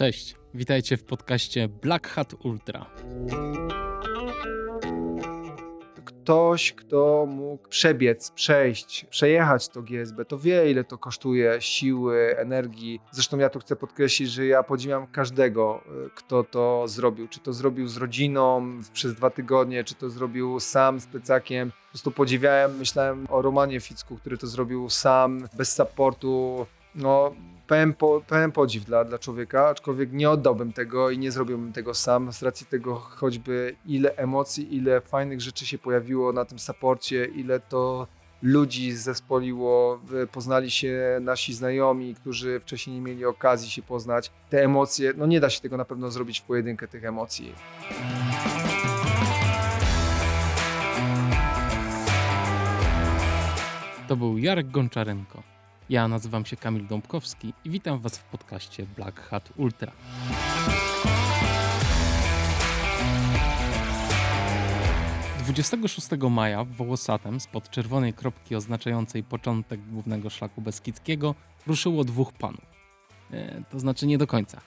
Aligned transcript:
Cześć, 0.00 0.34
witajcie 0.54 0.96
w 0.96 1.04
podcaście 1.04 1.68
Black 1.68 2.08
Hat 2.08 2.34
Ultra. 2.44 2.86
Ktoś, 6.04 6.72
kto 6.72 7.26
mógł 7.28 7.68
przebiec, 7.68 8.30
przejść, 8.30 9.06
przejechać 9.10 9.68
to 9.68 9.82
GSB, 9.82 10.24
to 10.24 10.38
wie, 10.38 10.70
ile 10.70 10.84
to 10.84 10.98
kosztuje 10.98 11.56
siły, 11.60 12.36
energii. 12.38 13.00
Zresztą 13.12 13.38
ja 13.38 13.50
tu 13.50 13.58
chcę 13.58 13.76
podkreślić, 13.76 14.30
że 14.30 14.46
ja 14.46 14.62
podziwiam 14.62 15.06
każdego, 15.06 15.80
y, 16.06 16.10
kto 16.14 16.44
to 16.44 16.88
zrobił. 16.88 17.28
Czy 17.28 17.40
to 17.40 17.52
zrobił 17.52 17.88
z 17.88 17.96
rodziną 17.96 18.76
przez 18.92 19.14
dwa 19.14 19.30
tygodnie, 19.30 19.84
czy 19.84 19.94
to 19.94 20.10
zrobił 20.10 20.60
sam 20.60 21.00
z 21.00 21.06
plecakiem. 21.06 21.70
Po 21.70 21.88
prostu 21.88 22.10
podziwiałem, 22.10 22.76
myślałem 22.76 23.26
o 23.30 23.42
Romanie 23.42 23.80
Ficku, 23.80 24.16
który 24.16 24.38
to 24.38 24.46
zrobił 24.46 24.90
sam, 24.90 25.48
bez 25.56 25.72
supportu. 25.72 26.66
No, 26.94 27.34
pełen, 27.70 27.94
po, 27.94 28.22
pełen 28.26 28.52
podziw 28.52 28.84
dla, 28.84 29.04
dla 29.04 29.18
człowieka, 29.18 29.68
aczkolwiek 29.68 30.12
nie 30.12 30.30
oddałbym 30.30 30.72
tego 30.72 31.10
i 31.10 31.18
nie 31.18 31.30
zrobiłbym 31.30 31.72
tego 31.72 31.94
sam, 31.94 32.32
z 32.32 32.42
racji 32.42 32.66
tego 32.66 32.94
choćby 32.94 33.76
ile 33.86 34.16
emocji, 34.16 34.76
ile 34.76 35.00
fajnych 35.00 35.40
rzeczy 35.40 35.66
się 35.66 35.78
pojawiło 35.78 36.32
na 36.32 36.44
tym 36.44 36.58
saporcie, 36.58 37.24
ile 37.24 37.60
to 37.60 38.06
ludzi 38.42 38.92
zespoliło, 38.92 40.00
poznali 40.32 40.70
się 40.70 41.18
nasi 41.20 41.54
znajomi, 41.54 42.14
którzy 42.14 42.60
wcześniej 42.60 42.96
nie 42.96 43.02
mieli 43.02 43.24
okazji 43.24 43.70
się 43.70 43.82
poznać. 43.82 44.30
Te 44.48 44.64
emocje, 44.64 45.12
no 45.16 45.26
nie 45.26 45.40
da 45.40 45.50
się 45.50 45.60
tego 45.60 45.76
na 45.76 45.84
pewno 45.84 46.10
zrobić 46.10 46.40
w 46.40 46.42
pojedynkę 46.42 46.88
tych 46.88 47.04
emocji. 47.04 47.54
To 54.08 54.16
był 54.16 54.38
Jarek 54.38 54.70
Gonczarenko. 54.70 55.49
Ja 55.90 56.08
nazywam 56.08 56.44
się 56.44 56.56
Kamil 56.56 56.86
Dąbkowski 56.86 57.54
i 57.64 57.70
witam 57.70 57.98
Was 57.98 58.18
w 58.18 58.24
podcaście 58.24 58.86
Black 58.96 59.20
Hat 59.20 59.52
Ultra. 59.56 59.92
Dwudziestego 65.38 65.80
26 65.80 66.22
maja 66.30 66.64
w 66.64 66.68
Wołosatem 66.68 67.40
spod 67.40 67.70
czerwonej 67.70 68.12
kropki 68.12 68.56
oznaczającej 68.56 69.22
początek 69.22 69.80
głównego 69.88 70.30
szlaku 70.30 70.60
beskidzkiego 70.60 71.34
ruszyło 71.66 72.04
dwóch 72.04 72.32
panów. 72.32 72.64
E, 73.30 73.62
to 73.70 73.80
znaczy 73.80 74.06
nie 74.06 74.18
do 74.18 74.26
końca. 74.26 74.60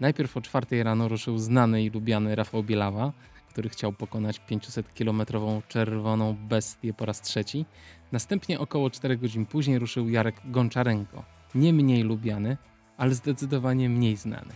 Najpierw 0.00 0.36
o 0.36 0.40
czwartej 0.40 0.82
rano 0.82 1.08
ruszył 1.08 1.38
znany 1.38 1.82
i 1.82 1.90
lubiany 1.90 2.34
Rafał 2.34 2.62
Bielawa, 2.62 3.12
który 3.48 3.68
chciał 3.68 3.92
pokonać 3.92 4.40
500-kilometrową 4.50 5.62
czerwoną 5.68 6.36
bestię 6.48 6.94
po 6.94 7.06
raz 7.06 7.20
trzeci. 7.20 7.66
Następnie 8.12 8.60
około 8.60 8.90
4 8.90 9.16
godzin 9.16 9.46
później 9.46 9.78
ruszył 9.78 10.08
Jarek 10.08 10.40
Gonczarenko, 10.44 11.24
nie 11.54 11.72
mniej 11.72 12.02
lubiany, 12.02 12.56
ale 12.96 13.14
zdecydowanie 13.14 13.88
mniej 13.88 14.16
znany. 14.16 14.52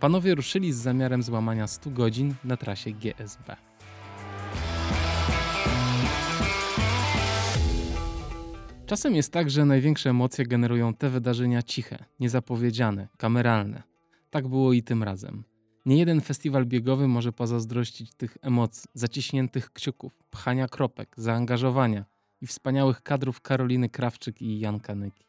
Panowie 0.00 0.34
ruszyli 0.34 0.72
z 0.72 0.76
zamiarem 0.76 1.22
złamania 1.22 1.66
100 1.66 1.90
godzin 1.90 2.34
na 2.44 2.56
trasie 2.56 2.90
GSB. 2.90 3.56
Czasem 8.86 9.14
jest 9.14 9.32
tak, 9.32 9.50
że 9.50 9.64
największe 9.64 10.10
emocje 10.10 10.46
generują 10.46 10.94
te 10.94 11.10
wydarzenia 11.10 11.62
ciche, 11.62 12.04
niezapowiedziane, 12.20 13.08
kameralne. 13.16 13.82
Tak 14.30 14.48
było 14.48 14.72
i 14.72 14.82
tym 14.82 15.02
razem. 15.02 15.44
Nie 15.86 15.98
jeden 15.98 16.20
festiwal 16.20 16.66
biegowy 16.66 17.08
może 17.08 17.32
pozazdrościć 17.32 18.14
tych 18.14 18.36
emocji, 18.42 18.84
zaciśniętych 18.94 19.72
kciuków, 19.72 20.12
pchania 20.30 20.68
kropek, 20.68 21.14
zaangażowania 21.16 22.04
i 22.40 22.46
wspaniałych 22.46 23.02
kadrów 23.02 23.40
Karoliny 23.40 23.88
Krawczyk 23.88 24.42
i 24.42 24.60
Janka 24.60 24.94
Nyki. 24.94 25.26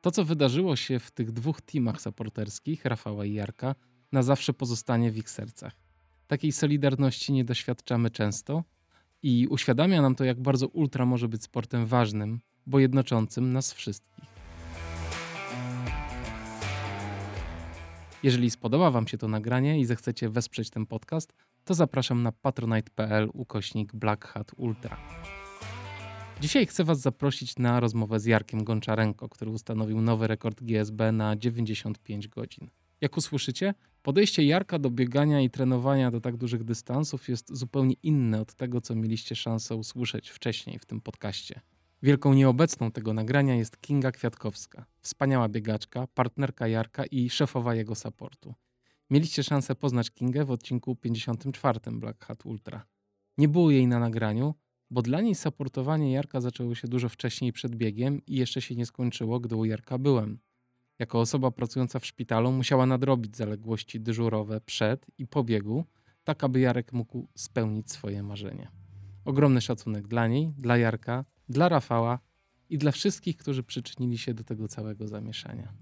To, 0.00 0.10
co 0.10 0.24
wydarzyło 0.24 0.76
się 0.76 0.98
w 0.98 1.10
tych 1.10 1.32
dwóch 1.32 1.60
teamach 1.60 2.00
supporterskich, 2.00 2.84
Rafała 2.84 3.24
i 3.24 3.32
Jarka, 3.32 3.74
na 4.12 4.22
zawsze 4.22 4.52
pozostanie 4.52 5.10
w 5.10 5.16
ich 5.16 5.30
sercach. 5.30 5.72
Takiej 6.26 6.52
solidarności 6.52 7.32
nie 7.32 7.44
doświadczamy 7.44 8.10
często 8.10 8.64
i 9.22 9.46
uświadamia 9.50 10.02
nam 10.02 10.14
to, 10.14 10.24
jak 10.24 10.40
bardzo 10.40 10.68
ultra 10.68 11.06
może 11.06 11.28
być 11.28 11.42
sportem 11.42 11.86
ważnym, 11.86 12.40
bo 12.66 12.78
jednoczącym 12.78 13.52
nas 13.52 13.72
wszystkich. 13.72 14.24
Jeżeli 18.22 18.50
spodoba 18.50 18.90
Wam 18.90 19.08
się 19.08 19.18
to 19.18 19.28
nagranie 19.28 19.80
i 19.80 19.84
zechcecie 19.84 20.28
wesprzeć 20.28 20.70
ten 20.70 20.86
podcast, 20.86 21.32
to 21.64 21.74
zapraszam 21.74 22.22
na 22.22 22.32
patronite.pl 22.32 23.30
ukośnik 23.32 23.94
Black 23.94 24.26
Hat 24.26 24.50
Ultra. 24.56 24.98
Dzisiaj 26.40 26.66
chcę 26.66 26.84
Was 26.84 27.00
zaprosić 27.00 27.58
na 27.58 27.80
rozmowę 27.80 28.20
z 28.20 28.24
Jarkiem 28.24 28.64
Gonczarenko, 28.64 29.28
który 29.28 29.50
ustanowił 29.50 30.00
nowy 30.00 30.26
rekord 30.26 30.62
GSB 30.62 31.12
na 31.12 31.36
95 31.36 32.28
godzin. 32.28 32.70
Jak 33.00 33.16
usłyszycie, 33.16 33.74
podejście 34.02 34.44
Jarka 34.44 34.78
do 34.78 34.90
biegania 34.90 35.40
i 35.40 35.50
trenowania 35.50 36.10
do 36.10 36.20
tak 36.20 36.36
dużych 36.36 36.64
dystansów 36.64 37.28
jest 37.28 37.56
zupełnie 37.56 37.94
inne 38.02 38.40
od 38.40 38.54
tego, 38.54 38.80
co 38.80 38.94
mieliście 38.94 39.36
szansę 39.36 39.76
usłyszeć 39.76 40.30
wcześniej 40.30 40.78
w 40.78 40.84
tym 40.84 41.00
podcaście. 41.00 41.60
Wielką 42.02 42.34
nieobecną 42.34 42.90
tego 42.90 43.12
nagrania 43.12 43.54
jest 43.54 43.80
Kinga 43.80 44.12
Kwiatkowska, 44.12 44.86
wspaniała 45.00 45.48
biegaczka, 45.48 46.06
partnerka 46.06 46.68
Jarka 46.68 47.06
i 47.06 47.30
szefowa 47.30 47.74
jego 47.74 47.94
supportu. 47.94 48.54
Mieliście 49.10 49.42
szansę 49.42 49.74
poznać 49.74 50.10
Kingę 50.10 50.44
w 50.44 50.50
odcinku 50.50 50.96
54 50.96 51.80
Black 51.92 52.24
Hat 52.24 52.46
Ultra. 52.46 52.86
Nie 53.38 53.48
było 53.48 53.70
jej 53.70 53.86
na 53.86 53.98
nagraniu, 53.98 54.54
bo 54.90 55.02
dla 55.02 55.20
niej 55.20 55.34
supportowanie 55.34 56.12
Jarka 56.12 56.40
zaczęło 56.40 56.74
się 56.74 56.88
dużo 56.88 57.08
wcześniej 57.08 57.52
przed 57.52 57.76
biegiem 57.76 58.22
i 58.26 58.36
jeszcze 58.36 58.60
się 58.60 58.74
nie 58.74 58.86
skończyło, 58.86 59.40
gdy 59.40 59.56
u 59.56 59.64
Jarka 59.64 59.98
byłem. 59.98 60.38
Jako 60.98 61.20
osoba 61.20 61.50
pracująca 61.50 61.98
w 61.98 62.06
szpitalu 62.06 62.52
musiała 62.52 62.86
nadrobić 62.86 63.36
zaległości 63.36 64.00
dyżurowe 64.00 64.60
przed 64.60 65.06
i 65.18 65.26
po 65.26 65.44
biegu, 65.44 65.84
tak 66.24 66.44
aby 66.44 66.60
Jarek 66.60 66.92
mógł 66.92 67.28
spełnić 67.34 67.90
swoje 67.90 68.22
marzenie. 68.22 68.68
Ogromny 69.24 69.60
szacunek 69.60 70.08
dla 70.08 70.26
niej, 70.26 70.52
dla 70.58 70.76
Jarka, 70.76 71.24
dla 71.48 71.68
Rafała 71.68 72.18
i 72.70 72.78
dla 72.78 72.92
wszystkich, 72.92 73.36
którzy 73.36 73.62
przyczynili 73.62 74.18
się 74.18 74.34
do 74.34 74.44
tego 74.44 74.68
całego 74.68 75.08
zamieszania. 75.08 75.72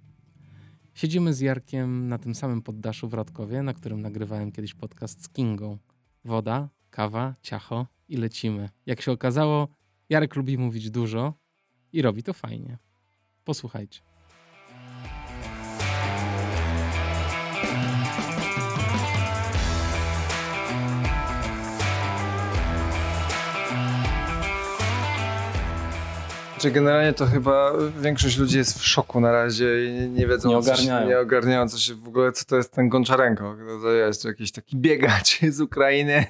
Siedzimy 0.94 1.34
z 1.34 1.40
Jarkiem 1.40 2.08
na 2.08 2.18
tym 2.18 2.34
samym 2.34 2.62
poddaszu 2.62 3.08
w 3.08 3.14
Radkowie, 3.14 3.62
na 3.62 3.74
którym 3.74 4.00
nagrywałem 4.00 4.52
kiedyś 4.52 4.74
podcast 4.74 5.24
z 5.24 5.28
Kingą. 5.28 5.78
Woda, 6.24 6.68
kawa, 6.90 7.34
ciacho 7.42 7.86
i 8.08 8.16
lecimy. 8.16 8.68
Jak 8.86 9.00
się 9.00 9.12
okazało, 9.12 9.68
Jarek 10.08 10.36
lubi 10.36 10.58
mówić 10.58 10.90
dużo 10.90 11.34
i 11.92 12.02
robi 12.02 12.22
to 12.22 12.32
fajnie. 12.32 12.78
Posłuchajcie. 13.44 14.15
Znaczy 26.56 26.70
generalnie 26.70 27.12
to 27.12 27.26
chyba 27.26 27.72
większość 28.00 28.38
ludzi 28.38 28.58
jest 28.58 28.78
w 28.78 28.86
szoku 28.86 29.20
na 29.20 29.32
razie 29.32 29.86
i 29.86 30.10
nie, 30.10 30.26
wiedzą, 30.26 30.48
nie 30.48 30.56
ogarniają. 30.56 31.00
Co 31.00 31.04
się, 31.04 31.08
nie 31.08 31.18
ogarniają 31.18 31.68
co 31.68 31.78
się 31.78 31.94
w 31.94 32.08
ogóle, 32.08 32.32
co 32.32 32.44
to 32.44 32.56
jest 32.56 32.72
ten 32.72 32.88
Gonczarenko. 32.88 33.56
To 33.82 33.92
jest 33.92 34.24
jakiś 34.24 34.52
taki 34.52 34.76
biegacz 34.76 35.40
z 35.50 35.60
Ukrainy. 35.60 36.26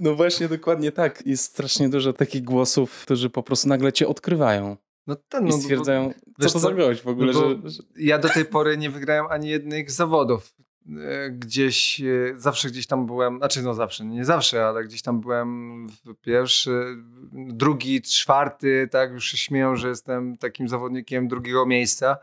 No 0.00 0.14
właśnie, 0.14 0.48
dokładnie 0.48 0.92
tak. 0.92 1.26
Jest 1.26 1.44
strasznie 1.44 1.88
dużo 1.88 2.12
takich 2.12 2.44
głosów, 2.44 3.02
którzy 3.02 3.30
po 3.30 3.42
prostu 3.42 3.68
nagle 3.68 3.92
cię 3.92 4.08
odkrywają. 4.08 4.76
No 5.06 5.16
ten, 5.28 5.44
no, 5.44 5.56
I 5.56 5.60
stwierdzają, 5.60 6.12
bo, 6.38 6.46
co 6.46 6.52
to 6.52 6.58
za 6.58 6.72
gość 6.72 7.02
w 7.02 7.08
ogóle. 7.08 7.32
No 7.32 7.68
że... 7.70 7.82
Ja 7.96 8.18
do 8.18 8.28
tej 8.28 8.44
pory 8.44 8.76
nie 8.76 8.90
wygrałem 8.90 9.26
ani 9.30 9.48
jednych 9.48 9.90
zawodów. 9.90 10.54
E, 10.88 11.30
gdzieś, 11.30 12.00
e, 12.00 12.04
zawsze 12.36 12.68
gdzieś 12.68 12.86
tam 12.86 13.06
byłem, 13.06 13.38
znaczy 13.38 13.62
no 13.62 13.74
zawsze, 13.74 14.04
nie 14.04 14.24
zawsze, 14.24 14.66
ale 14.66 14.84
gdzieś 14.84 15.02
tam 15.02 15.20
byłem 15.20 15.86
pierwszy, 16.20 16.96
drugi, 17.32 18.02
czwarty, 18.02 18.88
tak, 18.90 19.12
już 19.12 19.24
się 19.24 19.36
śmieją, 19.36 19.76
że 19.76 19.88
jestem 19.88 20.36
takim 20.36 20.68
zawodnikiem 20.68 21.28
drugiego 21.28 21.66
miejsca. 21.66 22.16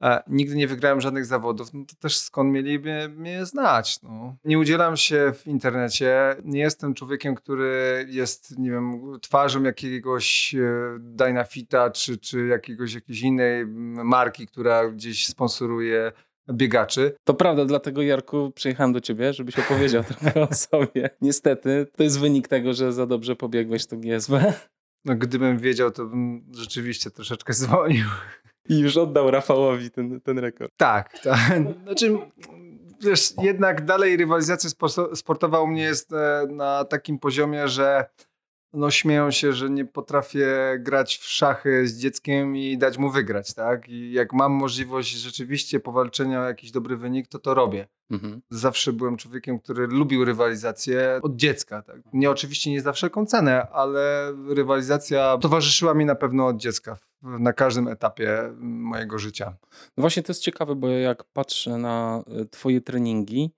A 0.00 0.22
nigdy 0.26 0.56
nie 0.56 0.68
wygrałem 0.68 1.00
żadnych 1.00 1.26
zawodów, 1.26 1.74
no 1.74 1.84
to 1.84 1.94
też 2.00 2.16
skąd 2.16 2.52
mieliby 2.52 3.08
mnie 3.08 3.46
znać. 3.46 4.02
No. 4.02 4.36
Nie 4.44 4.58
udzielam 4.58 4.96
się 4.96 5.32
w 5.34 5.46
internecie, 5.46 6.36
nie 6.44 6.60
jestem 6.60 6.94
człowiekiem, 6.94 7.34
który 7.34 8.06
jest, 8.08 8.58
nie 8.58 8.70
wiem, 8.70 9.02
twarzą 9.22 9.62
jakiegoś 9.62 10.54
e, 10.54 10.96
Dynafita 10.98 11.90
czy, 11.90 12.18
czy 12.18 12.46
jakiegoś, 12.46 12.94
jakiejś 12.94 13.20
innej 13.20 13.66
marki, 14.04 14.46
która 14.46 14.88
gdzieś 14.88 15.26
sponsoruje 15.26 16.12
biegaczy. 16.52 17.16
To 17.24 17.34
prawda, 17.34 17.64
dlatego 17.64 18.02
Jarku 18.02 18.52
przyjechałem 18.54 18.92
do 18.92 19.00
ciebie, 19.00 19.32
żebyś 19.32 19.58
opowiedział 19.58 20.04
trochę 20.20 20.48
o 20.48 20.54
sobie. 20.54 21.10
Niestety, 21.20 21.86
to 21.96 22.02
jest 22.02 22.20
wynik 22.20 22.48
tego, 22.48 22.74
że 22.74 22.92
za 22.92 23.06
dobrze 23.06 23.36
pobiegłeś 23.36 23.86
to 23.86 23.96
GSB. 23.96 24.52
No 25.04 25.14
gdybym 25.16 25.58
wiedział, 25.58 25.90
to 25.90 26.06
bym 26.06 26.44
rzeczywiście 26.52 27.10
troszeczkę 27.10 27.52
zwolnił. 27.52 28.06
I 28.68 28.78
już 28.78 28.96
oddał 28.96 29.30
Rafałowi 29.30 29.90
ten, 29.90 30.20
ten 30.20 30.38
rekord. 30.38 30.72
Tak, 30.76 31.18
tak. 31.18 31.62
Znaczy, 31.82 32.18
wiesz, 33.00 33.34
jednak 33.42 33.84
dalej 33.84 34.16
rywalizacja 34.16 34.70
sportowa 35.14 35.60
u 35.60 35.66
mnie 35.66 35.82
jest 35.82 36.12
e, 36.12 36.46
na 36.50 36.84
takim 36.84 37.18
poziomie, 37.18 37.68
że 37.68 38.04
no 38.74 38.90
śmieją 38.90 39.30
się, 39.30 39.52
że 39.52 39.70
nie 39.70 39.84
potrafię 39.84 40.48
grać 40.78 41.16
w 41.18 41.24
szachy 41.24 41.88
z 41.88 41.98
dzieckiem 41.98 42.56
i 42.56 42.78
dać 42.78 42.98
mu 42.98 43.10
wygrać, 43.10 43.54
tak? 43.54 43.88
I 43.88 44.12
jak 44.12 44.32
mam 44.32 44.52
możliwość 44.52 45.10
rzeczywiście 45.10 45.80
powalczenia 45.80 46.40
o 46.40 46.44
jakiś 46.44 46.70
dobry 46.70 46.96
wynik, 46.96 47.28
to 47.28 47.38
to 47.38 47.54
robię. 47.54 47.86
Mhm. 48.10 48.40
Zawsze 48.50 48.92
byłem 48.92 49.16
człowiekiem, 49.16 49.58
który 49.58 49.86
lubił 49.86 50.24
rywalizację 50.24 51.20
od 51.22 51.36
dziecka. 51.36 51.82
Tak? 51.82 51.96
Nie 52.12 52.30
oczywiście 52.30 52.70
nie 52.70 52.80
za 52.80 52.92
wszelką 52.92 53.26
cenę, 53.26 53.66
ale 53.72 54.32
rywalizacja 54.48 55.38
towarzyszyła 55.38 55.94
mi 55.94 56.04
na 56.04 56.14
pewno 56.14 56.46
od 56.46 56.56
dziecka 56.56 56.98
na 57.22 57.52
każdym 57.52 57.88
etapie 57.88 58.52
mojego 58.60 59.18
życia. 59.18 59.56
No 59.96 60.00
właśnie 60.00 60.22
to 60.22 60.32
jest 60.32 60.42
ciekawe, 60.42 60.74
bo 60.74 60.88
jak 60.88 61.24
patrzę 61.24 61.78
na 61.78 62.24
e, 62.26 62.44
twoje 62.44 62.80
treningi, 62.80 63.50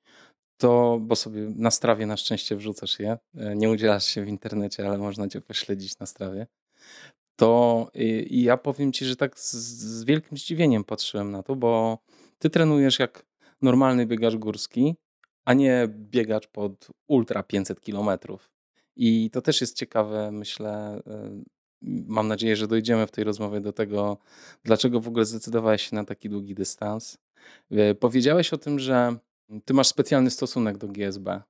to, 0.57 0.99
bo 1.01 1.17
sobie 1.17 1.41
na 1.57 1.71
strawie 1.71 2.07
na 2.07 2.17
szczęście 2.17 2.57
wrzucasz 2.57 2.99
je, 2.99 3.19
e, 3.37 3.57
nie 3.57 3.71
udzielasz 3.71 4.07
się 4.07 4.25
w 4.25 4.29
internecie, 4.29 4.87
ale 4.87 4.99
można 4.99 5.29
cię 5.29 5.41
pośledzić 5.41 5.99
na 5.99 6.07
strawie, 6.07 6.47
to 7.37 7.91
i 8.31 8.43
ja 8.43 8.57
powiem 8.57 8.93
ci, 8.93 9.05
że 9.05 9.17
tak 9.17 9.39
z, 9.39 9.53
z 9.53 10.05
wielkim 10.05 10.39
zdziwieniem 10.39 10.85
patrzyłem 10.85 11.31
na 11.31 11.43
to, 11.43 11.57
bo 11.57 11.99
ty 12.39 12.51
trenujesz 12.51 12.99
jak 12.99 13.27
normalny 13.63 14.07
biegacz 14.07 14.35
górski, 14.35 14.95
a 15.45 15.55
nie 15.55 15.89
biegacz 15.89 16.47
pod 16.47 16.89
ultra 17.09 17.43
500 17.43 17.81
kilometrów. 17.81 18.51
I 18.97 19.31
to 19.31 19.43
też 19.43 19.61
jest 19.61 19.77
ciekawe, 19.77 20.33
myślę. 20.33 21.03
E, 21.07 21.43
mam 21.83 22.29
nadzieję, 22.29 22.57
że 22.57 22.69
dojdziemy 22.69 23.07
w 23.07 23.11
tej 23.11 23.25
rozmowie 23.25 23.61
do 23.61 23.73
tego, 23.73 24.19
dlaczego 24.65 25.01
w 25.01 25.09
ogóle 25.09 25.25
zdecydowałeś 25.25 25.83
się 25.91 25.97
na 25.97 26.05
taki 26.05 26.29
długi 26.29 26.55
dystans. 26.55 27.19
E, 27.71 27.95
powiedziałeś 27.95 28.53
o 28.53 28.59
tym, 28.59 28.79
że 28.79 29.17
ty 29.65 29.75
masz 29.75 29.87
specjalny 29.87 30.31
stosunek 30.31 30.79
do 30.79 30.89
GSB. 30.89 31.43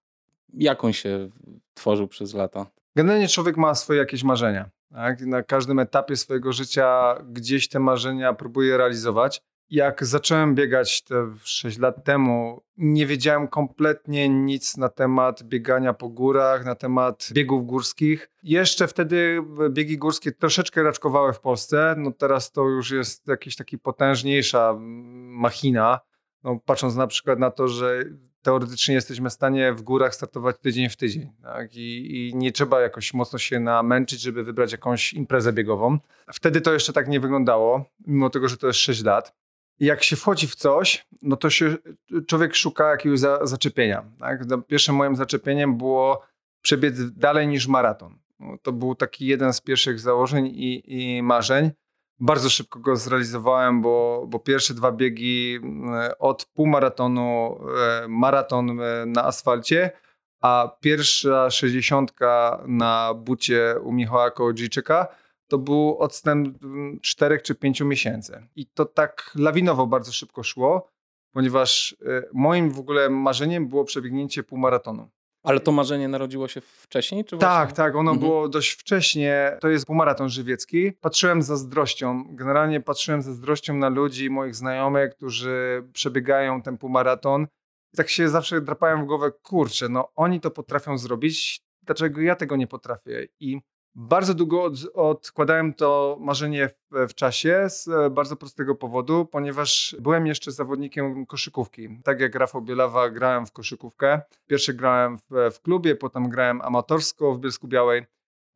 Jak 0.54 0.84
on 0.84 0.92
się 0.92 1.28
tworzył 1.74 2.08
przez 2.08 2.34
lata? 2.34 2.66
Generalnie 2.96 3.28
człowiek 3.28 3.56
ma 3.56 3.74
swoje 3.74 3.98
jakieś 3.98 4.24
marzenia. 4.24 4.70
Tak? 4.92 5.20
Na 5.20 5.42
każdym 5.42 5.78
etapie 5.78 6.16
swojego 6.16 6.52
życia 6.52 7.14
gdzieś 7.28 7.68
te 7.68 7.78
marzenia 7.78 8.32
próbuje 8.32 8.76
realizować. 8.76 9.42
Jak 9.70 10.04
zacząłem 10.04 10.54
biegać 10.54 11.02
te 11.02 11.34
6 11.44 11.78
lat 11.78 12.04
temu, 12.04 12.62
nie 12.76 13.06
wiedziałem 13.06 13.48
kompletnie 13.48 14.28
nic 14.28 14.76
na 14.76 14.88
temat 14.88 15.42
biegania 15.42 15.92
po 15.94 16.08
górach, 16.08 16.64
na 16.64 16.74
temat 16.74 17.28
biegów 17.32 17.66
górskich. 17.66 18.30
Jeszcze 18.42 18.88
wtedy 18.88 19.42
biegi 19.70 19.98
górskie 19.98 20.32
troszeczkę 20.32 20.82
raczkowały 20.82 21.32
w 21.32 21.40
Polsce, 21.40 21.94
no 21.98 22.12
teraz 22.12 22.52
to 22.52 22.62
już 22.62 22.90
jest 22.90 23.28
jakaś 23.28 23.56
taka 23.56 23.78
potężniejsza 23.82 24.74
machina. 24.78 26.00
No, 26.46 26.60
patrząc 26.64 26.94
na 26.94 27.06
przykład 27.06 27.38
na 27.38 27.50
to, 27.50 27.68
że 27.68 28.04
teoretycznie 28.42 28.94
jesteśmy 28.94 29.30
w 29.30 29.32
stanie 29.32 29.72
w 29.72 29.82
górach 29.82 30.14
startować 30.14 30.56
tydzień 30.58 30.88
w 30.88 30.96
tydzień. 30.96 31.32
Tak? 31.42 31.74
I, 31.74 32.16
I, 32.28 32.34
nie 32.34 32.52
trzeba 32.52 32.80
jakoś 32.80 33.14
mocno 33.14 33.38
się 33.38 33.60
namęczyć, 33.60 34.20
żeby 34.20 34.44
wybrać 34.44 34.72
jakąś 34.72 35.12
imprezę 35.12 35.52
biegową. 35.52 35.98
Wtedy 36.32 36.60
to 36.60 36.72
jeszcze 36.72 36.92
tak 36.92 37.08
nie 37.08 37.20
wyglądało, 37.20 37.84
mimo 38.06 38.30
tego, 38.30 38.48
że 38.48 38.56
to 38.56 38.66
jest 38.66 38.78
6 38.78 39.04
lat 39.04 39.34
jak 39.80 40.02
się 40.02 40.16
wchodzi 40.16 40.46
w 40.46 40.54
coś, 40.54 41.06
no 41.22 41.36
to 41.36 41.50
się 41.50 41.76
człowiek 42.26 42.54
szuka 42.54 42.90
jakiegoś 42.90 43.18
za, 43.18 43.46
zaczepienia. 43.46 44.04
Tak? 44.18 44.44
Pierwszym 44.66 44.94
moim 44.94 45.16
zaczepieniem 45.16 45.76
było 45.76 46.22
przebiec 46.62 47.12
dalej 47.12 47.48
niż 47.48 47.66
maraton. 47.66 48.18
No, 48.40 48.58
to 48.62 48.72
był 48.72 48.94
taki 48.94 49.26
jeden 49.26 49.52
z 49.52 49.60
pierwszych 49.60 50.00
założeń 50.00 50.46
i, 50.46 50.82
i 50.86 51.22
marzeń. 51.22 51.70
Bardzo 52.20 52.50
szybko 52.50 52.80
go 52.80 52.96
zrealizowałem, 52.96 53.82
bo, 53.82 54.24
bo 54.28 54.38
pierwsze 54.38 54.74
dwa 54.74 54.92
biegi 54.92 55.58
e, 55.94 56.18
od 56.18 56.44
półmaratonu, 56.44 57.58
e, 57.78 58.08
maraton 58.08 58.80
e, 58.80 59.06
na 59.06 59.24
asfalcie, 59.24 59.90
a 60.40 60.76
pierwsza 60.80 61.50
sześćdziesiątka 61.50 62.62
na 62.66 63.14
bucie 63.14 63.74
u 63.82 63.92
Michała 63.92 64.30
Kołodziejczyka 64.30 65.08
to 65.48 65.58
był 65.58 65.98
odstęp 65.98 66.58
4 67.02 67.34
mm, 67.34 67.44
czy 67.44 67.54
5 67.54 67.80
miesięcy. 67.80 68.46
I 68.56 68.66
to 68.66 68.84
tak 68.84 69.30
lawinowo 69.34 69.86
bardzo 69.86 70.12
szybko 70.12 70.42
szło, 70.42 70.90
ponieważ 71.32 71.96
moim 72.32 72.70
w 72.70 72.78
ogóle 72.78 73.10
marzeniem 73.10 73.68
było 73.68 73.84
przebiegnięcie 73.84 74.42
półmaratonu. 74.42 75.10
Ale 75.46 75.60
to 75.60 75.72
marzenie 75.72 76.08
narodziło 76.08 76.48
się 76.48 76.60
wcześniej? 76.60 77.24
Czy 77.24 77.38
tak, 77.38 77.68
właśnie? 77.68 77.76
tak, 77.76 77.94
ono 77.94 78.10
mhm. 78.10 78.28
było 78.28 78.48
dość 78.48 78.70
wcześnie. 78.70 79.58
To 79.60 79.68
jest 79.68 79.86
półmaraton 79.86 80.28
żywiecki. 80.28 80.92
Patrzyłem 80.92 81.42
z 81.42 81.46
zazdrością, 81.46 82.24
generalnie 82.28 82.80
patrzyłem 82.80 83.22
z 83.22 83.24
zazdrością 83.24 83.74
na 83.74 83.88
ludzi, 83.88 84.30
moich 84.30 84.54
znajomych, 84.54 85.16
którzy 85.16 85.84
przebiegają 85.92 86.62
ten 86.62 86.78
półmaraton. 86.78 87.46
I 87.92 87.96
tak 87.96 88.08
się 88.08 88.28
zawsze 88.28 88.60
drapałem 88.60 89.02
w 89.02 89.06
głowę, 89.06 89.32
kurczę, 89.42 89.88
no 89.88 90.08
oni 90.14 90.40
to 90.40 90.50
potrafią 90.50 90.98
zrobić, 90.98 91.60
dlaczego 91.82 92.20
ja 92.20 92.36
tego 92.36 92.56
nie 92.56 92.66
potrafię? 92.66 93.26
I 93.40 93.60
bardzo 93.96 94.34
długo 94.34 94.62
od, 94.62 94.74
odkładałem 94.94 95.74
to 95.74 96.16
marzenie 96.20 96.68
w, 96.68 97.08
w, 97.08 97.14
czasie 97.14 97.64
z 97.68 97.88
e, 97.88 98.10
bardzo 98.10 98.36
prostego 98.36 98.74
powodu, 98.74 99.26
ponieważ 99.26 99.96
byłem 100.00 100.26
jeszcze 100.26 100.52
zawodnikiem 100.52 101.26
koszykówki. 101.26 101.88
Tak 102.04 102.20
jak 102.20 102.34
Rafał 102.34 102.62
Bielawa 102.62 103.10
grałem 103.10 103.46
w 103.46 103.52
koszykówkę. 103.52 104.20
Pierwszy 104.46 104.74
grałem 104.74 105.18
w, 105.18 105.54
w 105.54 105.60
klubie, 105.60 105.94
potem 105.96 106.28
grałem 106.28 106.60
amatorsko 106.60 107.34
w 107.34 107.40
Bielsku 107.40 107.68
Białej. 107.68 108.06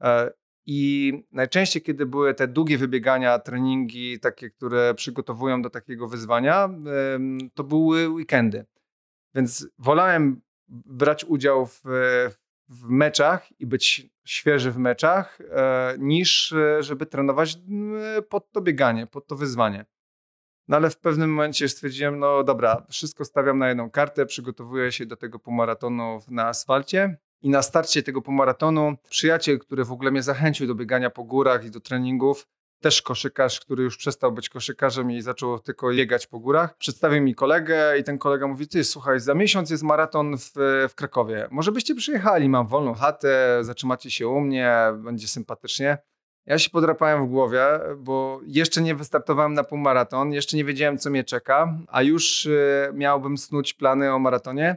E, 0.00 0.32
I 0.66 1.12
najczęściej, 1.32 1.82
kiedy 1.82 2.06
były 2.06 2.34
te 2.34 2.48
długie 2.48 2.78
wybiegania, 2.78 3.38
treningi, 3.38 4.20
takie, 4.20 4.50
które 4.50 4.94
przygotowują 4.94 5.62
do 5.62 5.70
takiego 5.70 6.08
wyzwania, 6.08 6.68
to 7.54 7.64
były 7.64 8.08
weekendy. 8.08 8.64
Więc 9.34 9.68
wolałem 9.78 10.40
brać 10.68 11.24
udział 11.24 11.66
w, 11.66 11.80
w 12.70 12.88
meczach 12.88 13.60
i 13.60 13.66
być 13.66 14.10
świeży 14.24 14.70
w 14.70 14.78
meczach, 14.78 15.38
e, 15.50 15.94
niż 15.98 16.52
e, 16.52 16.82
żeby 16.82 17.06
trenować 17.06 17.58
pod 18.28 18.52
to 18.52 18.60
bieganie, 18.60 19.06
pod 19.06 19.26
to 19.26 19.36
wyzwanie. 19.36 19.84
No 20.68 20.76
ale 20.76 20.90
w 20.90 20.98
pewnym 20.98 21.30
momencie 21.30 21.68
stwierdziłem, 21.68 22.18
no 22.18 22.44
dobra, 22.44 22.86
wszystko 22.90 23.24
stawiam 23.24 23.58
na 23.58 23.68
jedną 23.68 23.90
kartę, 23.90 24.26
przygotowuję 24.26 24.92
się 24.92 25.06
do 25.06 25.16
tego 25.16 25.38
półmaratonu 25.38 26.20
na 26.28 26.46
asfalcie. 26.46 27.16
I 27.42 27.50
na 27.50 27.62
starcie 27.62 28.02
tego 28.02 28.22
półmaratonu 28.22 28.96
przyjaciel, 29.08 29.58
który 29.58 29.84
w 29.84 29.92
ogóle 29.92 30.10
mnie 30.10 30.22
zachęcił 30.22 30.66
do 30.66 30.74
biegania 30.74 31.10
po 31.10 31.24
górach 31.24 31.64
i 31.64 31.70
do 31.70 31.80
treningów, 31.80 32.46
też 32.80 33.02
koszykarz, 33.02 33.60
który 33.60 33.82
już 33.82 33.96
przestał 33.96 34.32
być 34.32 34.48
koszykarzem 34.48 35.10
i 35.10 35.22
zaczął 35.22 35.58
tylko 35.58 35.90
biegać 35.90 36.26
po 36.26 36.38
górach. 36.38 36.76
Przedstawił 36.76 37.22
mi 37.22 37.34
kolegę 37.34 37.98
i 37.98 38.04
ten 38.04 38.18
kolega 38.18 38.46
mówi, 38.46 38.68
ty 38.68 38.84
słuchaj, 38.84 39.20
za 39.20 39.34
miesiąc 39.34 39.70
jest 39.70 39.82
maraton 39.82 40.38
w, 40.38 40.50
w 40.88 40.94
Krakowie. 40.94 41.48
Może 41.50 41.72
byście 41.72 41.94
przyjechali, 41.94 42.48
mam 42.48 42.66
wolną 42.66 42.94
chatę, 42.94 43.58
zatrzymacie 43.60 44.10
się 44.10 44.28
u 44.28 44.40
mnie, 44.40 44.76
będzie 44.96 45.28
sympatycznie. 45.28 45.98
Ja 46.46 46.58
się 46.58 46.70
podrapałem 46.70 47.26
w 47.26 47.28
głowie, 47.28 47.62
bo 47.98 48.40
jeszcze 48.46 48.82
nie 48.82 48.94
wystartowałem 48.94 49.54
na 49.54 49.64
półmaraton, 49.64 50.32
jeszcze 50.32 50.56
nie 50.56 50.64
wiedziałem, 50.64 50.98
co 50.98 51.10
mnie 51.10 51.24
czeka, 51.24 51.78
a 51.88 52.02
już 52.02 52.46
y, 52.46 52.90
miałbym 52.94 53.38
snuć 53.38 53.74
plany 53.74 54.12
o 54.12 54.18
maratonie. 54.18 54.76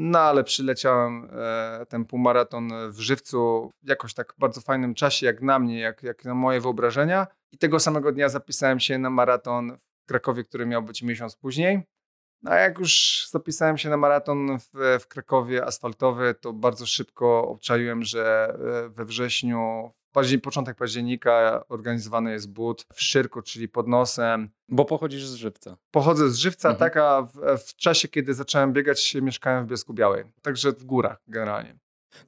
No 0.00 0.18
ale 0.18 0.44
przyleciałem 0.44 1.28
e, 1.32 1.86
ten 1.88 2.04
półmaraton 2.04 2.70
w 2.90 2.98
żywcu 2.98 3.70
w 3.82 3.88
jakoś 3.88 4.14
tak 4.14 4.34
bardzo 4.38 4.60
fajnym 4.60 4.94
czasie, 4.94 5.26
jak 5.26 5.42
na 5.42 5.58
mnie, 5.58 5.80
jak, 5.80 6.02
jak 6.02 6.24
na 6.24 6.34
moje 6.34 6.60
wyobrażenia. 6.60 7.26
I 7.52 7.58
tego 7.58 7.80
samego 7.80 8.12
dnia 8.12 8.28
zapisałem 8.28 8.80
się 8.80 8.98
na 8.98 9.10
maraton 9.10 9.78
w 10.02 10.08
Krakowie, 10.08 10.44
który 10.44 10.66
miał 10.66 10.82
być 10.82 11.02
miesiąc 11.02 11.36
później. 11.36 11.82
No 12.42 12.50
a 12.50 12.56
jak 12.56 12.78
już 12.78 13.24
zapisałem 13.30 13.78
się 13.78 13.88
na 13.88 13.96
maraton 13.96 14.58
w, 14.58 14.98
w 15.00 15.06
Krakowie 15.08 15.64
asfaltowy, 15.64 16.34
to 16.34 16.52
bardzo 16.52 16.86
szybko 16.86 17.48
obczaiłem, 17.48 18.02
że 18.02 18.54
e, 18.84 18.88
we 18.88 19.04
wrześniu 19.04 19.90
październik, 20.12 20.44
początek 20.44 20.76
października 20.76 21.64
organizowany 21.68 22.32
jest 22.32 22.52
but 22.52 22.86
w 22.94 23.02
Szyrku, 23.02 23.42
czyli 23.42 23.68
pod 23.68 23.88
nosem. 23.88 24.50
Bo 24.68 24.84
pochodzisz 24.84 25.26
z 25.26 25.34
Żywca. 25.34 25.76
Pochodzę 25.90 26.30
z 26.30 26.36
Żywca, 26.36 26.68
mhm. 26.68 26.78
tak, 26.90 26.96
a 26.96 27.22
w, 27.22 27.62
w, 27.64 27.76
czasie, 27.76 28.08
kiedy 28.08 28.34
zacząłem 28.34 28.72
biegać, 28.72 29.14
mieszkałem 29.14 29.66
w 29.66 29.68
Biesku 29.68 29.94
Białej. 29.94 30.24
Także 30.42 30.72
w 30.72 30.84
górach 30.84 31.18
generalnie. 31.28 31.78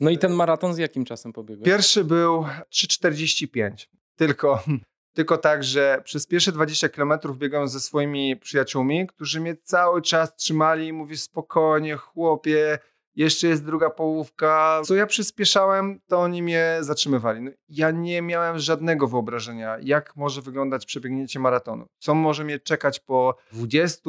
No 0.00 0.10
i 0.10 0.18
ten 0.18 0.32
maraton 0.32 0.74
z 0.74 0.78
jakim 0.78 1.04
czasem 1.04 1.32
pobiegłeś? 1.32 1.64
Pierwszy 1.64 2.04
był 2.04 2.42
3,45. 2.42 3.86
Tylko, 4.16 4.62
tylko 5.16 5.38
tak, 5.38 5.64
że 5.64 6.02
przez 6.04 6.26
pierwsze 6.26 6.52
20 6.52 6.88
km 6.88 7.12
biegałem 7.34 7.68
ze 7.68 7.80
swoimi 7.80 8.36
przyjaciółmi, 8.36 9.06
którzy 9.06 9.40
mnie 9.40 9.56
cały 9.56 10.02
czas 10.02 10.36
trzymali 10.36 10.86
i 10.86 10.92
mówi 10.92 11.16
spokojnie, 11.16 11.96
chłopie, 11.96 12.78
jeszcze 13.20 13.48
jest 13.48 13.64
druga 13.64 13.90
połówka. 13.90 14.80
Co 14.84 14.94
ja 14.94 15.06
przyspieszałem, 15.06 16.00
to 16.08 16.20
oni 16.20 16.42
mnie 16.42 16.76
zatrzymywali. 16.80 17.40
No, 17.40 17.50
ja 17.68 17.90
nie 17.90 18.22
miałem 18.22 18.58
żadnego 18.58 19.08
wyobrażenia, 19.08 19.76
jak 19.82 20.16
może 20.16 20.42
wyglądać 20.42 20.86
przebiegnięcie 20.86 21.38
maratonu. 21.38 21.86
Co 21.98 22.14
może 22.14 22.44
mnie 22.44 22.58
czekać 22.58 23.00
po 23.00 23.36
20, 23.52 24.00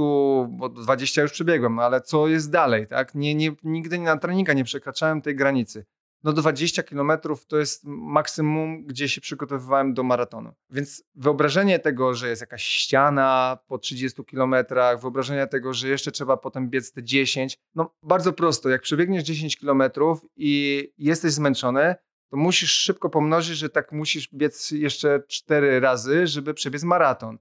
bo 0.49 0.69
20 0.69 1.21
już 1.21 1.31
przebiegłem, 1.31 1.75
no, 1.75 1.83
ale 1.83 2.01
co 2.01 2.27
jest 2.27 2.51
dalej, 2.51 2.87
tak? 2.87 3.15
Nie, 3.15 3.35
nie, 3.35 3.51
nigdy 3.63 3.99
na 3.99 4.17
treninga 4.17 4.53
nie 4.53 4.63
przekraczałem 4.63 5.21
tej 5.21 5.35
granicy 5.35 5.85
no 6.23 6.33
20 6.33 6.83
kilometrów 6.83 7.45
to 7.45 7.57
jest 7.57 7.83
maksimum, 7.85 8.85
gdzie 8.85 9.09
się 9.09 9.21
przygotowywałem 9.21 9.93
do 9.93 10.03
maratonu. 10.03 10.53
Więc 10.69 11.03
wyobrażenie 11.15 11.79
tego, 11.79 12.13
że 12.13 12.29
jest 12.29 12.41
jakaś 12.41 12.63
ściana 12.63 13.57
po 13.67 13.77
30 13.77 14.25
kilometrach, 14.25 15.01
wyobrażenie 15.01 15.47
tego, 15.47 15.73
że 15.73 15.87
jeszcze 15.87 16.11
trzeba 16.11 16.37
potem 16.37 16.69
biec 16.69 16.91
te 16.91 17.03
10, 17.03 17.57
no 17.75 17.95
bardzo 18.03 18.33
prosto, 18.33 18.69
jak 18.69 18.81
przebiegniesz 18.81 19.23
10 19.23 19.57
kilometrów 19.57 20.25
i 20.35 20.93
jesteś 20.97 21.31
zmęczony, 21.31 21.95
to 22.29 22.37
musisz 22.37 22.73
szybko 22.73 23.09
pomnożyć, 23.09 23.57
że 23.57 23.69
tak 23.69 23.91
musisz 23.91 24.29
biec 24.33 24.71
jeszcze 24.71 25.23
cztery 25.27 25.79
razy, 25.79 26.27
żeby 26.27 26.53
przebiec 26.53 26.83
maraton. 26.83 27.37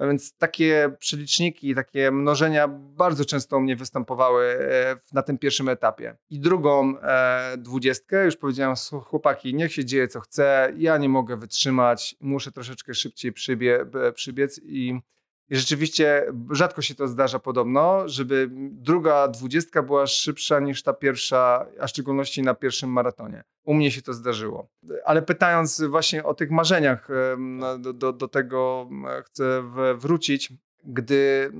A 0.00 0.06
więc 0.06 0.36
takie 0.36 0.96
przeliczniki, 0.98 1.74
takie 1.74 2.10
mnożenia 2.10 2.68
bardzo 2.68 3.24
często 3.24 3.56
u 3.56 3.60
mnie 3.60 3.76
występowały 3.76 4.44
e, 4.44 4.96
na 5.12 5.22
tym 5.22 5.38
pierwszym 5.38 5.68
etapie. 5.68 6.16
I 6.30 6.40
drugą 6.40 6.98
e, 6.98 7.56
dwudziestkę 7.58 8.24
już 8.24 8.36
powiedziałem, 8.36 8.76
chłopaki, 9.04 9.54
niech 9.54 9.72
się 9.72 9.84
dzieje 9.84 10.08
co 10.08 10.20
chce, 10.20 10.72
ja 10.76 10.98
nie 10.98 11.08
mogę 11.08 11.36
wytrzymać, 11.36 12.16
muszę 12.20 12.52
troszeczkę 12.52 12.94
szybciej 12.94 13.32
przybie, 13.32 13.86
przybiec 14.14 14.60
i 14.64 15.00
i 15.50 15.56
rzeczywiście 15.56 16.26
rzadko 16.50 16.82
się 16.82 16.94
to 16.94 17.08
zdarza 17.08 17.38
podobno, 17.38 18.08
żeby 18.08 18.48
druga 18.70 19.28
dwudziestka 19.28 19.82
była 19.82 20.06
szybsza 20.06 20.60
niż 20.60 20.82
ta 20.82 20.92
pierwsza, 20.92 21.66
a 21.80 21.86
w 21.86 21.90
szczególności 21.90 22.42
na 22.42 22.54
pierwszym 22.54 22.90
maratonie. 22.90 23.44
U 23.64 23.74
mnie 23.74 23.90
się 23.90 24.02
to 24.02 24.14
zdarzyło. 24.14 24.68
Ale 25.04 25.22
pytając 25.22 25.82
właśnie 25.82 26.24
o 26.24 26.34
tych 26.34 26.50
marzeniach, 26.50 27.08
do, 27.78 27.92
do, 27.92 28.12
do 28.12 28.28
tego 28.28 28.88
chcę 29.24 29.62
wrócić. 29.96 30.52
Gdy 30.84 31.52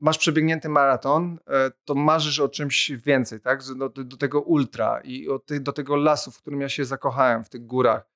masz 0.00 0.18
przebiegnięty 0.18 0.68
maraton, 0.68 1.38
e, 1.48 1.70
to 1.84 1.94
marzysz 1.94 2.40
o 2.40 2.48
czymś 2.48 2.90
więcej, 2.90 3.40
tak? 3.40 3.60
Do, 3.76 3.88
do 3.88 4.16
tego 4.16 4.40
ultra 4.40 5.00
i 5.04 5.28
do 5.60 5.72
tego 5.72 5.96
lasu, 5.96 6.30
w 6.30 6.38
którym 6.38 6.60
ja 6.60 6.68
się 6.68 6.84
zakochałem, 6.84 7.44
w 7.44 7.48
tych 7.48 7.66
górach 7.66 8.11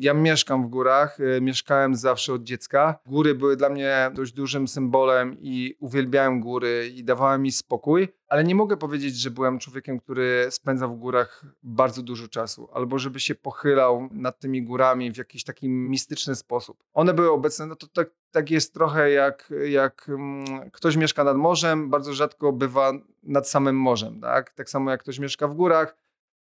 ja 0.00 0.14
mieszkam 0.14 0.66
w 0.66 0.68
górach, 0.68 1.20
y, 1.20 1.40
mieszkałem 1.40 1.94
zawsze 1.94 2.32
od 2.32 2.42
dziecka. 2.42 2.98
Góry 3.06 3.34
były 3.34 3.56
dla 3.56 3.68
mnie 3.68 4.10
dość 4.14 4.32
dużym 4.32 4.68
symbolem 4.68 5.36
i 5.40 5.76
uwielbiałem 5.80 6.40
góry 6.40 6.92
i 6.94 7.04
dawały 7.04 7.38
mi 7.38 7.52
spokój, 7.52 8.08
ale 8.28 8.44
nie 8.44 8.54
mogę 8.54 8.76
powiedzieć, 8.76 9.16
że 9.16 9.30
byłem 9.30 9.58
człowiekiem, 9.58 10.00
który 10.00 10.46
spędza 10.50 10.88
w 10.88 10.94
górach 10.94 11.44
bardzo 11.62 12.02
dużo 12.02 12.28
czasu, 12.28 12.68
albo 12.72 12.98
żeby 12.98 13.20
się 13.20 13.34
pochylał 13.34 14.08
nad 14.12 14.38
tymi 14.40 14.62
górami 14.62 15.12
w 15.12 15.16
jakiś 15.16 15.44
taki 15.44 15.68
mistyczny 15.68 16.34
sposób. 16.34 16.84
One 16.94 17.14
były 17.14 17.30
obecne, 17.30 17.66
no 17.66 17.76
to 17.76 17.86
tak, 17.86 18.10
tak 18.30 18.50
jest 18.50 18.74
trochę 18.74 19.10
jak, 19.10 19.52
jak 19.64 20.08
mm, 20.08 20.70
ktoś 20.70 20.96
mieszka 20.96 21.24
nad 21.24 21.36
morzem, 21.36 21.90
bardzo 21.90 22.12
rzadko 22.12 22.52
bywa 22.52 22.92
nad 23.22 23.48
samym 23.48 23.76
morzem, 23.76 24.20
tak? 24.20 24.50
Tak 24.50 24.70
samo 24.70 24.90
jak 24.90 25.00
ktoś 25.00 25.18
mieszka 25.18 25.48
w 25.48 25.54
górach, 25.54 25.96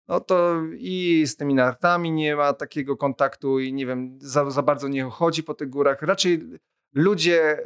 no 0.07 0.19
to 0.19 0.61
i 0.77 1.23
z 1.27 1.35
tymi 1.35 1.55
nartami 1.55 2.11
nie 2.11 2.35
ma 2.35 2.53
takiego 2.53 2.97
kontaktu 2.97 3.59
i 3.59 3.73
nie 3.73 3.85
wiem, 3.85 4.19
za, 4.21 4.51
za 4.51 4.61
bardzo 4.61 4.87
nie 4.87 5.03
chodzi 5.03 5.43
po 5.43 5.53
tych 5.53 5.69
górach. 5.69 6.01
Raczej 6.01 6.59
ludzie, 6.93 7.57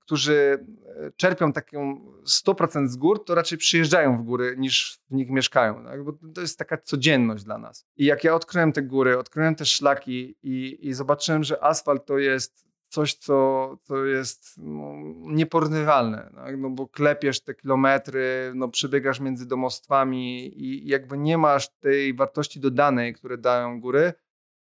którzy 0.00 0.66
e, 0.96 1.10
czerpią 1.16 1.52
taką 1.52 2.00
100% 2.26 2.88
z 2.88 2.96
gór, 2.96 3.24
to 3.24 3.34
raczej 3.34 3.58
przyjeżdżają 3.58 4.18
w 4.18 4.22
góry 4.22 4.54
niż 4.58 4.98
w 5.10 5.14
nich 5.14 5.30
mieszkają. 5.30 5.84
Tak? 5.84 6.04
Bo 6.04 6.12
to 6.34 6.40
jest 6.40 6.58
taka 6.58 6.78
codzienność 6.78 7.44
dla 7.44 7.58
nas. 7.58 7.86
I 7.96 8.04
jak 8.04 8.24
ja 8.24 8.34
odkryłem 8.34 8.72
te 8.72 8.82
góry, 8.82 9.18
odkryłem 9.18 9.54
te 9.54 9.66
szlaki 9.66 10.36
i, 10.42 10.78
i 10.88 10.92
zobaczyłem, 10.92 11.44
że 11.44 11.64
asfalt 11.64 12.06
to 12.06 12.18
jest 12.18 12.64
coś, 12.94 13.14
co, 13.14 13.78
co 13.82 14.04
jest 14.04 14.54
no, 14.58 14.92
nieporównywalne, 15.20 16.30
tak? 16.34 16.58
no 16.58 16.70
bo 16.70 16.88
klepiesz 16.88 17.40
te 17.40 17.54
kilometry, 17.54 18.52
no 18.54 18.68
przebiegasz 18.68 19.20
między 19.20 19.46
domostwami 19.46 20.52
i 20.62 20.88
jakby 20.88 21.18
nie 21.18 21.38
masz 21.38 21.68
tej 21.78 22.14
wartości 22.14 22.60
dodanej, 22.60 23.14
które 23.14 23.38
dają 23.38 23.80
góry, 23.80 24.12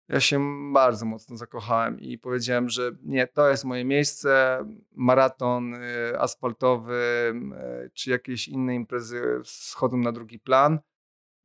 ja 0.10 0.20
się 0.20 0.40
bardzo 0.74 1.06
mocno 1.06 1.38
zakochałem 1.38 2.00
i 2.00 2.18
powiedziałem, 2.18 2.70
że 2.70 2.92
nie, 3.02 3.28
to 3.28 3.50
jest 3.50 3.66
moje 3.66 3.86
miejsce, 3.86 4.60
maraton 4.92 5.74
y, 5.74 6.20
asfaltowy 6.20 7.34
y, 7.86 7.92
czy 7.94 8.10
jakieś 8.10 8.48
inne 8.48 8.76
imprezy 8.76 9.22
schodzą 9.44 9.98
na 9.98 10.12
drugi 10.12 10.40
plan. 10.40 10.80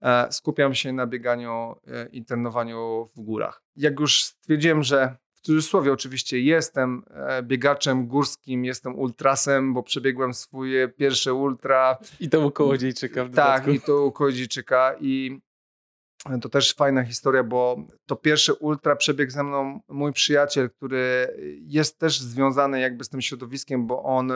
E, 0.02 0.32
skupiam 0.32 0.75
się 0.75 0.92
na 0.92 1.06
bieganiu 1.06 1.75
y, 1.87 2.08
i 2.12 2.25
trenowaniu 2.25 3.11
w 3.16 3.20
górach. 3.20 3.62
Jak 3.76 4.00
już 4.00 4.25
stwierdziłem, 4.25 4.82
że 4.82 5.16
cudzysłowie 5.49 5.93
oczywiście 5.93 6.40
jestem 6.40 7.02
e, 7.11 7.43
biegaczem 7.43 8.07
górskim, 8.07 8.64
jestem 8.64 8.99
ultrasem, 8.99 9.75
bo 9.75 9.83
przebiegłem 9.83 10.35
swoje 10.35 10.88
pierwsze 10.88 11.35
ultra. 11.35 11.99
I 12.21 12.28
to 12.28 12.47
u 12.47 12.50
Kołodziejczyka 12.50 13.25
w 13.25 13.35
Tak, 13.35 13.69
i 13.69 13.81
to 13.81 14.05
u 14.05 14.12
Kołodziejczyka 14.12 14.95
i 15.00 15.40
to 16.43 16.49
też 16.49 16.75
fajna 16.75 17.05
historia, 17.05 17.45
bo 17.45 17.76
to 18.07 18.17
pierwsze 18.17 18.55
ultra 18.55 18.97
przebiegł 18.97 19.33
ze 19.33 19.45
mną 19.45 19.81
mój 19.88 20.12
przyjaciel, 20.12 20.71
który 20.71 21.35
jest 21.61 21.99
też 21.99 22.21
związany 22.21 22.81
jakby 22.81 23.05
z 23.05 23.09
tym 23.09 23.21
środowiskiem, 23.21 23.87
bo 23.87 24.02
on 24.02 24.33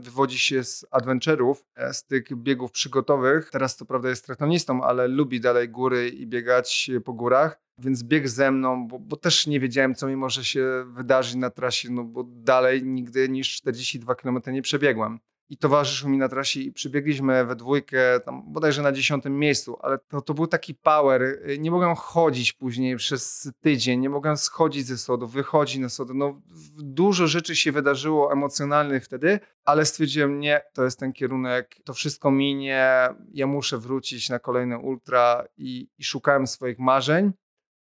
wywodzi 0.00 0.38
się 0.38 0.64
z 0.64 0.86
adventure'ów, 0.90 1.54
e, 1.76 1.94
z 1.94 2.04
tych 2.04 2.36
biegów 2.36 2.70
przygotowych. 2.70 3.50
Teraz 3.50 3.76
to 3.76 3.84
prawda 3.84 4.08
jest 4.08 4.24
triatlonistą, 4.24 4.82
ale 4.82 5.08
lubi 5.08 5.40
dalej 5.40 5.68
góry 5.68 6.08
i 6.08 6.26
biegać 6.26 6.90
po 7.04 7.12
górach. 7.12 7.63
Więc 7.78 8.02
biegł 8.02 8.28
ze 8.28 8.50
mną, 8.50 8.88
bo, 8.88 8.98
bo, 8.98 9.16
też 9.16 9.46
nie 9.46 9.60
wiedziałem, 9.60 9.94
co 9.94 10.06
mi 10.06 10.16
może 10.16 10.44
się 10.44 10.84
wydarzyć 10.86 11.34
na 11.34 11.50
trasie, 11.50 11.90
no 11.90 12.04
bo 12.04 12.24
dalej 12.26 12.82
nigdy 12.84 13.28
niż 13.28 13.56
42 13.56 14.14
km 14.14 14.40
nie 14.46 14.62
przebiegłem 14.62 15.18
i 15.48 15.56
towarzyszył 15.56 16.08
mi 16.08 16.18
na 16.18 16.28
trasie 16.28 16.60
i 16.60 16.72
przybiegliśmy 16.72 17.44
we 17.44 17.56
dwójkę, 17.56 18.20
tam 18.20 18.52
bodajże 18.52 18.82
na 18.82 18.92
dziesiątym 18.92 19.38
miejscu, 19.38 19.76
ale 19.80 19.98
to, 19.98 20.20
to 20.20 20.34
był 20.34 20.46
taki 20.46 20.74
power. 20.74 21.40
Nie 21.58 21.70
mogłem 21.70 21.94
chodzić 21.94 22.52
później 22.52 22.96
przez 22.96 23.52
tydzień, 23.60 24.00
nie 24.00 24.10
mogłem 24.10 24.36
schodzić 24.36 24.86
ze 24.86 24.98
sodu, 24.98 25.26
wychodzić 25.26 25.78
na 25.78 25.88
sodu. 25.88 26.14
No, 26.14 26.40
dużo 26.76 27.26
rzeczy 27.26 27.56
się 27.56 27.72
wydarzyło 27.72 28.32
emocjonalnych 28.32 29.04
wtedy, 29.04 29.40
ale 29.64 29.84
stwierdziłem, 29.84 30.40
nie, 30.40 30.60
to 30.72 30.84
jest 30.84 30.98
ten 30.98 31.12
kierunek, 31.12 31.76
to 31.84 31.94
wszystko 31.94 32.30
minie, 32.30 33.08
ja 33.32 33.46
muszę 33.46 33.78
wrócić 33.78 34.28
na 34.28 34.38
kolejne 34.38 34.78
ultra 34.78 35.44
i, 35.56 35.88
i 35.98 36.04
szukałem 36.04 36.46
swoich 36.46 36.78
marzeń. 36.78 37.32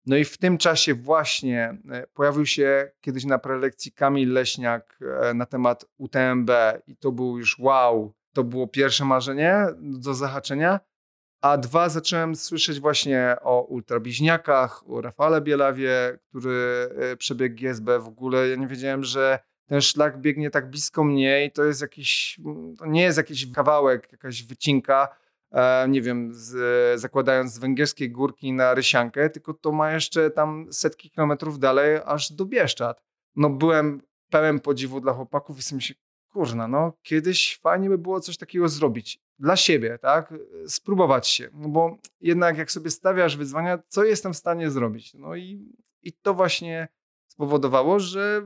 No 0.06 0.18
i 0.18 0.26
w 0.26 0.38
tym 0.38 0.58
czasie 0.58 0.94
właśnie 0.94 1.78
e, 1.92 2.08
pojawił 2.08 2.46
się 2.46 2.92
kiedyś 3.02 3.26
na 3.26 3.40
prelekcji 3.40 3.92
Kamil 3.92 4.34
Leśniak 4.34 5.00
e, 5.22 5.34
na 5.34 5.46
temat 5.46 5.86
UTMB 5.98 6.52
i 6.88 6.98
to 6.98 7.12
był 7.12 7.38
już 7.38 7.60
wow, 7.60 8.14
to 8.34 8.44
było 8.44 8.68
pierwsze 8.68 9.06
marzenie 9.06 9.66
do 9.80 10.14
zahaczenia, 10.14 10.80
a 11.42 11.58
dwa 11.58 11.90
zacząłem 11.90 12.36
słyszeć 12.36 12.80
właśnie 12.80 13.36
o 13.42 13.62
ultrabiźniakach, 13.62 14.90
o 14.90 15.02
Rafale 15.02 15.42
Bielawie, 15.42 16.20
który 16.30 16.90
e, 16.98 17.18
przebiegł 17.18 17.56
GSB 17.56 18.00
w 18.00 18.08
ogóle. 18.08 18.48
Ja 18.48 18.56
nie 18.56 18.68
wiedziałem, 18.68 19.04
że 19.04 19.40
ten 19.66 19.82
szlak 19.82 20.22
biegnie 20.22 20.50
tak 20.50 20.70
blisko 20.70 21.04
mnie 21.04 21.46
i 21.46 21.52
to 21.52 21.64
jest 21.64 21.82
jakiś, 21.82 22.40
to 22.80 22.86
nie 22.86 23.02
jest 23.02 23.18
jakiś 23.18 23.52
kawałek, 23.52 24.12
jakaś 24.12 24.44
wycinka, 24.44 25.16
nie 25.90 26.02
wiem, 26.02 26.30
z, 26.34 27.02
zakładając 27.02 27.54
z 27.54 27.60
węgierskiej 27.60 28.12
górki 28.12 28.54
na 28.54 28.74
Rysiankę, 28.74 29.30
tylko 29.30 29.54
to 29.54 29.72
ma 29.72 29.92
jeszcze 29.92 30.30
tam 30.30 30.68
setki 30.72 31.10
kilometrów 31.10 31.60
dalej, 31.60 32.00
aż 32.06 32.32
do 32.32 32.46
Bieszczad. 32.46 33.04
No 33.36 33.50
byłem 33.50 34.02
pełen 34.30 34.60
podziwu 34.60 35.02
dla 35.02 35.14
chłopaków 35.14 35.60
i 35.60 35.62
sobie 35.62 35.78
myślę, 35.78 35.96
kurna, 36.30 36.68
no 36.68 36.94
kiedyś 37.02 37.60
fajnie 37.60 37.90
by 37.90 37.98
było 37.98 38.20
coś 38.20 38.38
takiego 38.38 38.70
zrobić. 38.70 39.20
Dla 39.40 39.56
siebie, 39.56 39.98
tak? 40.02 40.34
Spróbować 40.68 41.28
się. 41.28 41.50
No 41.54 41.70
bo 41.70 41.98
jednak 42.22 42.58
jak 42.58 42.72
sobie 42.72 42.92
stawiasz 42.92 43.38
wyzwania, 43.38 43.80
co 43.88 44.04
jestem 44.04 44.34
w 44.34 44.38
stanie 44.38 44.72
zrobić? 44.72 45.14
No 45.14 45.36
i, 45.36 45.76
i 46.04 46.14
to 46.14 46.34
właśnie 46.34 46.88
spowodowało, 47.28 48.00
że 48.00 48.42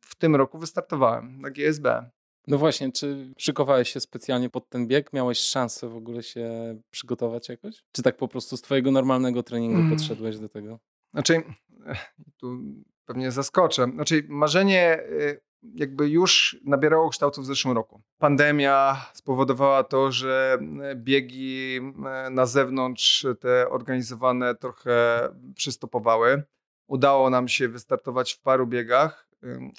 w 0.00 0.14
tym 0.14 0.36
roku 0.36 0.58
wystartowałem 0.58 1.40
na 1.40 1.50
GSB. 1.50 2.10
No 2.50 2.58
właśnie, 2.58 2.92
czy 2.92 3.34
szykowałeś 3.38 3.92
się 3.92 4.00
specjalnie 4.00 4.50
pod 4.50 4.68
ten 4.68 4.86
bieg? 4.86 5.12
Miałeś 5.12 5.38
szansę 5.38 5.88
w 5.88 5.96
ogóle 5.96 6.22
się 6.22 6.76
przygotować 6.90 7.48
jakoś? 7.48 7.84
Czy 7.92 8.02
tak 8.02 8.16
po 8.16 8.28
prostu 8.28 8.56
z 8.56 8.62
twojego 8.62 8.90
normalnego 8.90 9.42
treningu 9.42 9.78
mm. 9.78 9.90
podszedłeś 9.90 10.38
do 10.38 10.48
tego? 10.48 10.78
Znaczy, 11.10 11.42
tu 12.36 12.58
pewnie 13.04 13.32
zaskoczę. 13.32 13.86
Znaczy, 13.94 14.26
marzenie 14.28 14.98
y, 15.02 15.40
jakby 15.74 16.08
już 16.08 16.60
nabierało 16.64 17.08
kształtu 17.08 17.42
w 17.42 17.46
zeszłym 17.46 17.74
roku. 17.74 18.02
Pandemia 18.18 19.06
spowodowała 19.14 19.84
to, 19.84 20.12
że 20.12 20.58
y, 20.92 20.96
biegi 20.96 21.76
y, 21.76 22.30
na 22.30 22.46
zewnątrz, 22.46 23.26
te 23.40 23.68
organizowane, 23.68 24.54
trochę 24.54 25.28
przystopowały. 25.54 26.42
Udało 26.88 27.30
nam 27.30 27.48
się 27.48 27.68
wystartować 27.68 28.32
w 28.32 28.40
paru 28.40 28.66
biegach, 28.66 29.28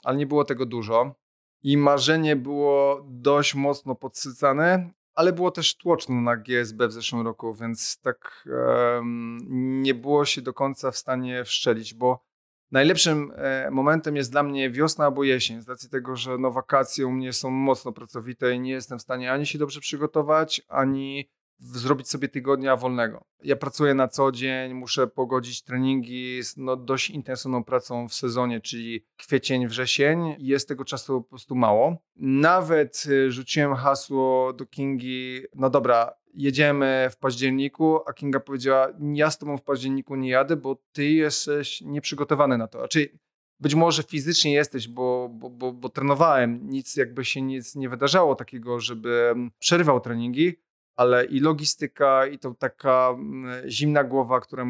ale 0.03 0.17
nie 0.17 0.27
było 0.27 0.45
tego 0.45 0.65
dużo 0.65 1.15
i 1.63 1.77
marzenie 1.77 2.35
było 2.35 3.05
dość 3.09 3.55
mocno 3.55 3.95
podsycane, 3.95 4.89
ale 5.13 5.33
było 5.33 5.51
też 5.51 5.77
tłoczno 5.77 6.21
na 6.21 6.37
GSB 6.37 6.87
w 6.87 6.91
zeszłym 6.91 7.25
roku, 7.25 7.53
więc 7.53 7.99
tak 8.01 8.47
um, 8.95 9.37
nie 9.81 9.93
było 9.93 10.25
się 10.25 10.41
do 10.41 10.53
końca 10.53 10.91
w 10.91 10.97
stanie 10.97 11.43
wszczelić, 11.43 11.93
bo 11.93 12.25
najlepszym 12.71 13.31
e, 13.35 13.71
momentem 13.71 14.15
jest 14.15 14.31
dla 14.31 14.43
mnie 14.43 14.69
wiosna 14.69 15.05
albo 15.05 15.23
jesień, 15.23 15.61
z 15.61 15.69
racji 15.69 15.89
tego, 15.89 16.15
że 16.15 16.37
no, 16.37 16.51
wakacje 16.51 17.07
u 17.07 17.11
mnie 17.11 17.33
są 17.33 17.49
mocno 17.49 17.91
pracowite 17.91 18.55
i 18.55 18.59
nie 18.59 18.71
jestem 18.71 18.99
w 18.99 19.01
stanie 19.01 19.31
ani 19.31 19.45
się 19.45 19.59
dobrze 19.59 19.79
przygotować, 19.79 20.61
ani 20.67 21.29
zrobić 21.61 22.09
sobie 22.09 22.27
tygodnia 22.27 22.75
wolnego. 22.75 23.23
Ja 23.43 23.55
pracuję 23.55 23.93
na 23.93 24.07
co 24.07 24.31
dzień, 24.31 24.73
muszę 24.73 25.07
pogodzić 25.07 25.63
treningi 25.63 26.43
z 26.43 26.57
no, 26.57 26.75
dość 26.75 27.09
intensywną 27.09 27.63
pracą 27.63 28.07
w 28.07 28.13
sezonie, 28.13 28.61
czyli 28.61 29.05
kwiecień, 29.17 29.67
wrzesień 29.67 30.35
jest 30.39 30.67
tego 30.67 30.85
czasu 30.85 31.21
po 31.21 31.29
prostu 31.29 31.55
mało. 31.55 31.97
Nawet 32.15 33.03
y, 33.05 33.31
rzuciłem 33.31 33.75
hasło 33.75 34.53
do 34.53 34.65
Kingi, 34.65 35.41
no 35.55 35.69
dobra, 35.69 36.13
jedziemy 36.33 37.09
w 37.11 37.17
październiku, 37.17 37.99
a 38.07 38.13
Kinga 38.13 38.39
powiedziała, 38.39 38.87
ja 39.13 39.31
z 39.31 39.37
tobą 39.37 39.57
w 39.57 39.63
październiku 39.63 40.15
nie 40.15 40.29
jadę, 40.29 40.55
bo 40.55 40.77
ty 40.91 41.05
jesteś 41.09 41.81
nieprzygotowany 41.81 42.57
na 42.57 42.67
to. 42.67 42.79
Znaczy, 42.79 43.19
być 43.59 43.75
może 43.75 44.03
fizycznie 44.03 44.53
jesteś, 44.53 44.87
bo, 44.87 45.29
bo, 45.33 45.49
bo, 45.49 45.71
bo 45.71 45.89
trenowałem, 45.89 46.69
nic 46.69 46.95
jakby 46.95 47.25
się 47.25 47.41
nic 47.41 47.75
nie 47.75 47.89
wydarzało 47.89 48.35
takiego, 48.35 48.79
żeby 48.79 49.35
przerywał 49.59 49.99
treningi, 49.99 50.55
ale 51.01 51.25
i 51.25 51.39
logistyka, 51.39 52.27
i 52.27 52.39
to 52.39 52.53
taka 52.53 53.09
mm, 53.13 53.69
zimna 53.69 54.03
głowa, 54.03 54.39
która 54.39 54.65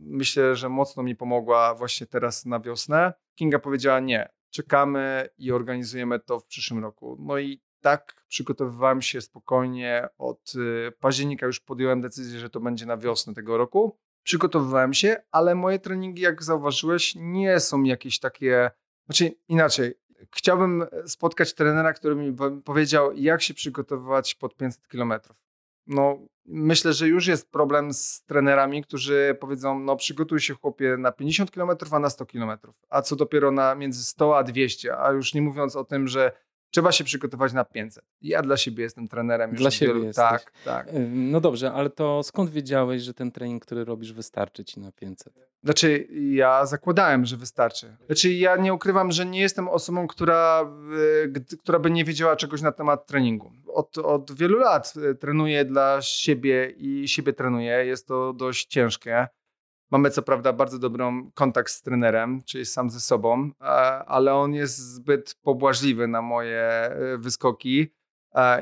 myślę, 0.00 0.56
że 0.56 0.68
mocno 0.68 1.02
mi 1.02 1.16
pomogła 1.16 1.74
właśnie 1.74 2.06
teraz 2.06 2.46
na 2.46 2.60
wiosnę. 2.60 3.12
Kinga 3.34 3.58
powiedziała 3.58 4.00
nie, 4.00 4.28
czekamy 4.50 5.28
i 5.38 5.52
organizujemy 5.52 6.20
to 6.20 6.40
w 6.40 6.44
przyszłym 6.44 6.82
roku. 6.82 7.16
No 7.20 7.38
i 7.38 7.60
tak 7.80 8.24
przygotowywałem 8.28 9.02
się 9.02 9.20
spokojnie 9.20 10.08
od 10.18 10.52
y, 10.54 10.92
października, 11.00 11.46
już 11.46 11.60
podjąłem 11.60 12.00
decyzję, 12.00 12.40
że 12.40 12.50
to 12.50 12.60
będzie 12.60 12.86
na 12.86 12.96
wiosnę 12.96 13.34
tego 13.34 13.56
roku. 13.58 13.98
Przygotowywałem 14.22 14.94
się, 14.94 15.16
ale 15.30 15.54
moje 15.54 15.78
treningi, 15.78 16.22
jak 16.22 16.42
zauważyłeś, 16.42 17.14
nie 17.16 17.60
są 17.60 17.82
jakieś 17.82 18.18
takie, 18.18 18.70
znaczy 19.06 19.30
inaczej, 19.48 19.94
chciałbym 20.36 20.86
spotkać 21.06 21.54
trenera, 21.54 21.92
który 21.92 22.14
mi 22.16 22.36
powiedział, 22.64 23.12
jak 23.12 23.42
się 23.42 23.54
przygotowywać 23.54 24.34
pod 24.34 24.56
500 24.56 24.88
kilometrów 24.88 25.47
no, 25.88 26.18
myślę, 26.46 26.92
że 26.92 27.08
już 27.08 27.26
jest 27.26 27.50
problem 27.50 27.92
z 27.92 28.22
trenerami, 28.24 28.82
którzy 28.82 29.36
powiedzą, 29.40 29.78
no 29.78 29.96
przygotuj 29.96 30.40
się 30.40 30.54
chłopie 30.54 30.96
na 30.98 31.12
50 31.12 31.50
km, 31.50 31.70
a 31.90 31.98
na 31.98 32.10
100 32.10 32.26
km, 32.26 32.58
a 32.88 33.02
co 33.02 33.16
dopiero 33.16 33.50
na 33.50 33.74
między 33.74 34.04
100 34.04 34.38
a 34.38 34.42
200, 34.42 34.98
a 34.98 35.12
już 35.12 35.34
nie 35.34 35.42
mówiąc 35.42 35.76
o 35.76 35.84
tym, 35.84 36.08
że 36.08 36.32
trzeba 36.70 36.92
się 36.92 37.04
przygotować 37.04 37.52
na 37.52 37.64
500. 37.64 38.04
Ja 38.22 38.42
dla 38.42 38.56
siebie 38.56 38.84
jestem 38.84 39.08
trenerem. 39.08 39.54
Dla 39.54 39.70
siebie 39.70 39.92
wielu... 39.92 40.06
jesteś. 40.06 40.24
Tak, 40.24 40.52
tak. 40.64 40.88
No 41.10 41.40
dobrze, 41.40 41.72
ale 41.72 41.90
to 41.90 42.22
skąd 42.22 42.50
wiedziałeś, 42.50 43.02
że 43.02 43.14
ten 43.14 43.32
trening, 43.32 43.64
który 43.64 43.84
robisz 43.84 44.12
wystarczy 44.12 44.64
ci 44.64 44.80
na 44.80 44.92
500? 44.92 45.34
Znaczy, 45.64 46.08
ja 46.30 46.66
zakładałem, 46.66 47.24
że 47.24 47.36
wystarczy. 47.36 47.96
Znaczy, 48.06 48.32
ja 48.32 48.56
nie 48.56 48.74
ukrywam, 48.74 49.12
że 49.12 49.26
nie 49.26 49.40
jestem 49.40 49.68
osobą, 49.68 50.06
która, 50.06 50.70
y, 51.24 51.56
która 51.58 51.78
by 51.78 51.90
nie 51.90 52.04
wiedziała 52.04 52.36
czegoś 52.36 52.62
na 52.62 52.72
temat 52.72 53.06
treningu. 53.06 53.52
Od, 53.66 53.98
od 53.98 54.32
wielu 54.32 54.58
lat 54.58 54.94
y, 54.96 55.14
trenuję 55.14 55.64
dla 55.64 56.02
siebie 56.02 56.70
i 56.76 57.08
siebie 57.08 57.32
trenuję. 57.32 57.86
Jest 57.86 58.08
to 58.08 58.32
dość 58.32 58.66
ciężkie. 58.66 59.26
Mamy 59.90 60.10
co 60.10 60.22
prawda 60.22 60.52
bardzo 60.52 60.78
dobrą 60.78 61.30
kontakt 61.34 61.72
z 61.72 61.82
trenerem, 61.82 62.42
czyli 62.46 62.66
sam 62.66 62.90
ze 62.90 63.00
sobą, 63.00 63.50
ale 64.06 64.34
on 64.34 64.54
jest 64.54 64.78
zbyt 64.78 65.34
pobłażliwy 65.42 66.08
na 66.08 66.22
moje 66.22 66.90
y, 67.14 67.18
wyskoki. 67.18 67.88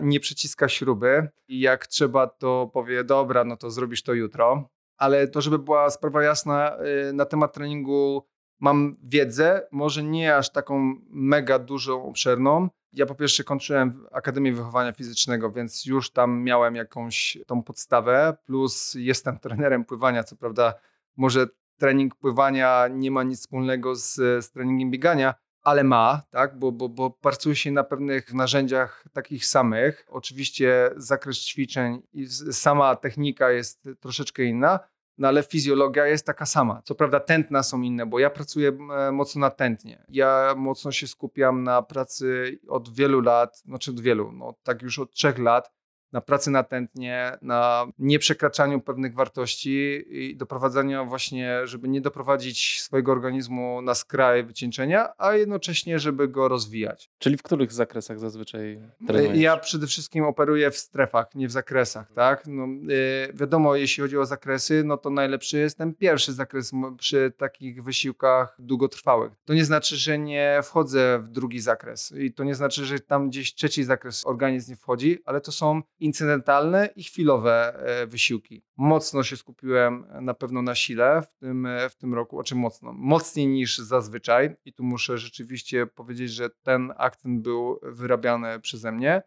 Nie 0.01 0.21
przyciska 0.21 0.69
śruby 0.69 1.29
i 1.49 1.61
jak 1.61 1.87
trzeba, 1.87 2.27
to 2.27 2.71
powie: 2.73 3.05
Dobra, 3.05 3.45
no 3.45 3.57
to 3.57 3.71
zrobisz 3.71 4.03
to 4.03 4.15
jutro 4.15 4.69
ale 4.97 5.29
to, 5.29 5.41
żeby 5.41 5.59
była 5.59 5.91
sprawa 5.91 6.23
jasna, 6.23 6.77
na 7.13 7.25
temat 7.25 7.53
treningu 7.53 8.27
mam 8.61 8.97
wiedzę, 9.03 9.67
może 9.73 10.03
nie 10.03 10.37
aż 10.37 10.53
taką 10.53 10.95
mega 11.09 11.59
dużą, 11.59 12.05
obszerną. 12.05 12.69
Ja 12.93 13.07
po 13.07 13.15
pierwsze 13.15 13.45
kończyłem 13.45 14.07
Akademię 14.13 14.53
Wychowania 14.53 14.93
Fizycznego, 14.93 15.53
więc 15.53 15.87
już 15.87 16.11
tam 16.11 16.43
miałem 16.43 16.77
jakąś 16.77 17.39
tą 17.47 17.63
podstawę, 17.63 18.37
plus 18.45 18.95
jestem 18.99 19.39
trenerem 19.45 19.85
pływania, 19.85 20.25
co 20.25 20.37
prawda 20.37 20.75
może 21.17 21.47
trening 21.79 22.15
pływania 22.15 22.89
nie 22.89 23.11
ma 23.11 23.23
nic 23.23 23.41
wspólnego 23.41 23.95
z, 23.95 24.15
z 24.15 24.51
treningiem 24.51 24.91
biegania, 24.91 25.35
ale 25.63 25.85
ma, 25.85 26.23
tak, 26.31 26.59
bo, 26.59 26.73
bo, 26.73 26.89
bo 26.89 27.11
pracuje 27.11 27.57
się 27.57 27.71
na 27.71 27.85
pewnych 27.85 28.35
narzędziach 28.35 29.05
takich 29.13 29.47
samych. 29.47 30.07
Oczywiście 30.09 30.91
zakres 30.97 31.39
ćwiczeń 31.39 32.03
i 32.13 32.27
sama 32.53 32.97
technika 32.97 33.51
jest 33.51 33.89
troszeczkę 34.01 34.45
inna, 34.45 34.81
no 35.19 35.29
ale 35.29 35.43
fizjologia 35.43 36.07
jest 36.07 36.27
taka 36.27 36.47
sama. 36.47 36.83
Co 36.85 36.95
prawda 36.95 37.21
tętna 37.21 37.63
są 37.63 37.83
inne, 37.83 38.07
bo 38.07 38.19
ja 38.19 38.31
pracuję 38.31 38.73
e, 38.99 39.13
mocno 39.13 39.41
na 39.41 39.51
tętnie. 39.51 40.05
Ja 40.09 40.55
mocno 40.57 40.93
się 40.93 41.07
skupiam 41.07 41.63
na 41.63 41.83
pracy 41.83 42.59
od 42.69 42.95
wielu 42.95 43.21
lat, 43.21 43.59
znaczy 43.59 43.91
od 43.91 44.01
wielu, 44.01 44.33
no 44.33 44.55
tak 44.63 44.83
już 44.83 44.99
od 44.99 45.13
trzech 45.13 45.39
lat, 45.39 45.73
na 46.17 46.21
pracy 46.21 46.51
natętnie, 46.51 47.39
na 47.43 47.87
nieprzekraczaniu 47.99 48.81
pewnych 48.81 49.15
wartości 49.15 50.05
i 50.09 50.37
doprowadzaniu 50.37 51.07
właśnie, 51.07 51.67
żeby 51.67 51.89
nie 51.89 52.01
doprowadzić 52.01 52.81
swojego 52.81 53.13
organizmu 53.13 53.83
na 53.83 53.95
skraj 53.95 54.45
wycieńczenia, 54.45 55.09
a 55.19 55.35
jednocześnie, 55.35 55.99
żeby 55.99 56.29
go 56.29 56.49
rozwijać. 56.49 57.11
Czyli 57.19 57.37
w 57.37 57.43
których 57.43 57.73
zakresach 57.73 58.19
zazwyczaj 58.19 58.81
trenujesz? 59.07 59.39
Ja 59.39 59.57
przede 59.57 59.87
wszystkim 59.87 60.25
operuję 60.25 60.71
w 60.71 60.77
strefach, 60.77 61.35
nie 61.35 61.49
w 61.49 61.51
zakresach, 61.51 62.13
tak? 62.13 62.47
No, 62.47 62.67
yy, 62.67 63.33
wiadomo, 63.35 63.77
jeśli 63.77 64.03
chodzi 64.03 64.19
o 64.19 64.27
zakresy, 64.27 64.83
no 64.85 64.97
to 64.97 65.11
najlepszy 65.11 65.59
jest 65.59 65.79
ten 65.79 65.95
pierwszy 65.95 66.33
zakres 66.33 66.73
przy 66.99 67.33
takich 67.37 67.83
wysiłkach 67.83 68.57
długotrwałych. 68.59 69.33
To 69.45 69.55
nie 69.55 69.65
znaczy, 69.65 69.97
że 69.97 70.19
nie 70.19 70.61
wchodzę 70.63 71.19
w 71.19 71.29
drugi 71.29 71.61
zakres 71.61 72.13
i 72.19 72.33
to 72.33 72.45
nie 72.45 72.55
znaczy, 72.55 72.85
że 72.85 73.01
tam 73.01 73.29
gdzieś 73.29 73.55
trzeci 73.55 73.85
zakres 73.85 74.27
organizm 74.27 74.71
nie 74.71 74.77
wchodzi, 74.77 75.19
ale 75.25 75.41
to 75.41 75.53
są 75.53 75.83
incydentalne 76.07 76.89
i 76.97 77.05
chwilowe 77.05 77.75
e, 77.79 78.07
wysiłki. 78.07 78.63
Mocno 78.77 79.23
się 79.23 79.37
skupiłem 79.37 80.07
na 80.21 80.35
pewno 80.35 80.63
na 80.63 80.75
sile 80.75 81.23
w 81.23 81.39
tym, 81.41 81.67
e, 81.67 81.89
w 81.89 81.97
tym 81.97 82.15
roku, 82.15 82.43
czy 82.43 82.55
mocno, 82.55 82.93
mocniej 82.93 83.47
niż 83.47 83.79
zazwyczaj 83.79 84.57
i 84.65 84.73
tu 84.73 84.85
muszę 84.85 85.19
rzeczywiście 85.19 85.87
powiedzieć, 85.87 86.31
że 86.31 86.51
ten 86.51 86.93
akcent 86.97 87.43
był 87.43 87.81
wyrabiany 87.83 88.61
przeze 88.61 88.93
mnie. 88.93 89.23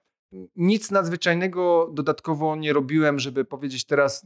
Nic 0.56 0.92
nadzwyczajnego 0.92 1.90
dodatkowo 1.94 2.56
nie 2.56 2.74
robiłem, 2.74 3.20
żeby 3.20 3.46
powiedzieć 3.46 3.86
teraz, 3.86 4.26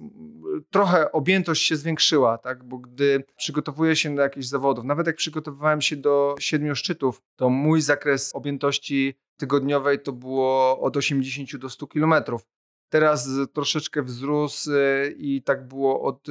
trochę 0.70 1.12
objętość 1.12 1.64
się 1.64 1.76
zwiększyła, 1.76 2.38
tak? 2.38 2.64
bo 2.64 2.78
gdy 2.78 3.24
przygotowuję 3.38 3.96
się 3.96 4.16
do 4.16 4.22
jakichś 4.22 4.48
zawodów, 4.48 4.86
nawet 4.86 5.08
jak 5.08 5.16
przygotowywałem 5.16 5.82
się 5.82 5.96
do 5.96 6.36
siedmiu 6.40 6.76
szczytów, 6.76 7.22
to 7.36 7.50
mój 7.50 7.82
zakres 7.82 8.36
objętości 8.36 9.14
tygodniowej 9.38 10.00
to 10.00 10.12
było 10.12 10.80
od 10.80 10.98
80 10.98 11.58
do 11.58 11.70
100 11.70 11.88
kilometrów. 11.88 12.46
Teraz 12.90 13.30
troszeczkę 13.54 14.04
wzrósł 14.04 14.72
e, 14.72 15.08
i 15.18 15.42
tak 15.42 15.68
było 15.68 16.02
od 16.02 16.28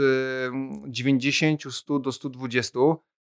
90, 0.88 1.66
e, 1.66 1.70
100 1.70 1.98
do 1.98 2.12
120. 2.12 2.78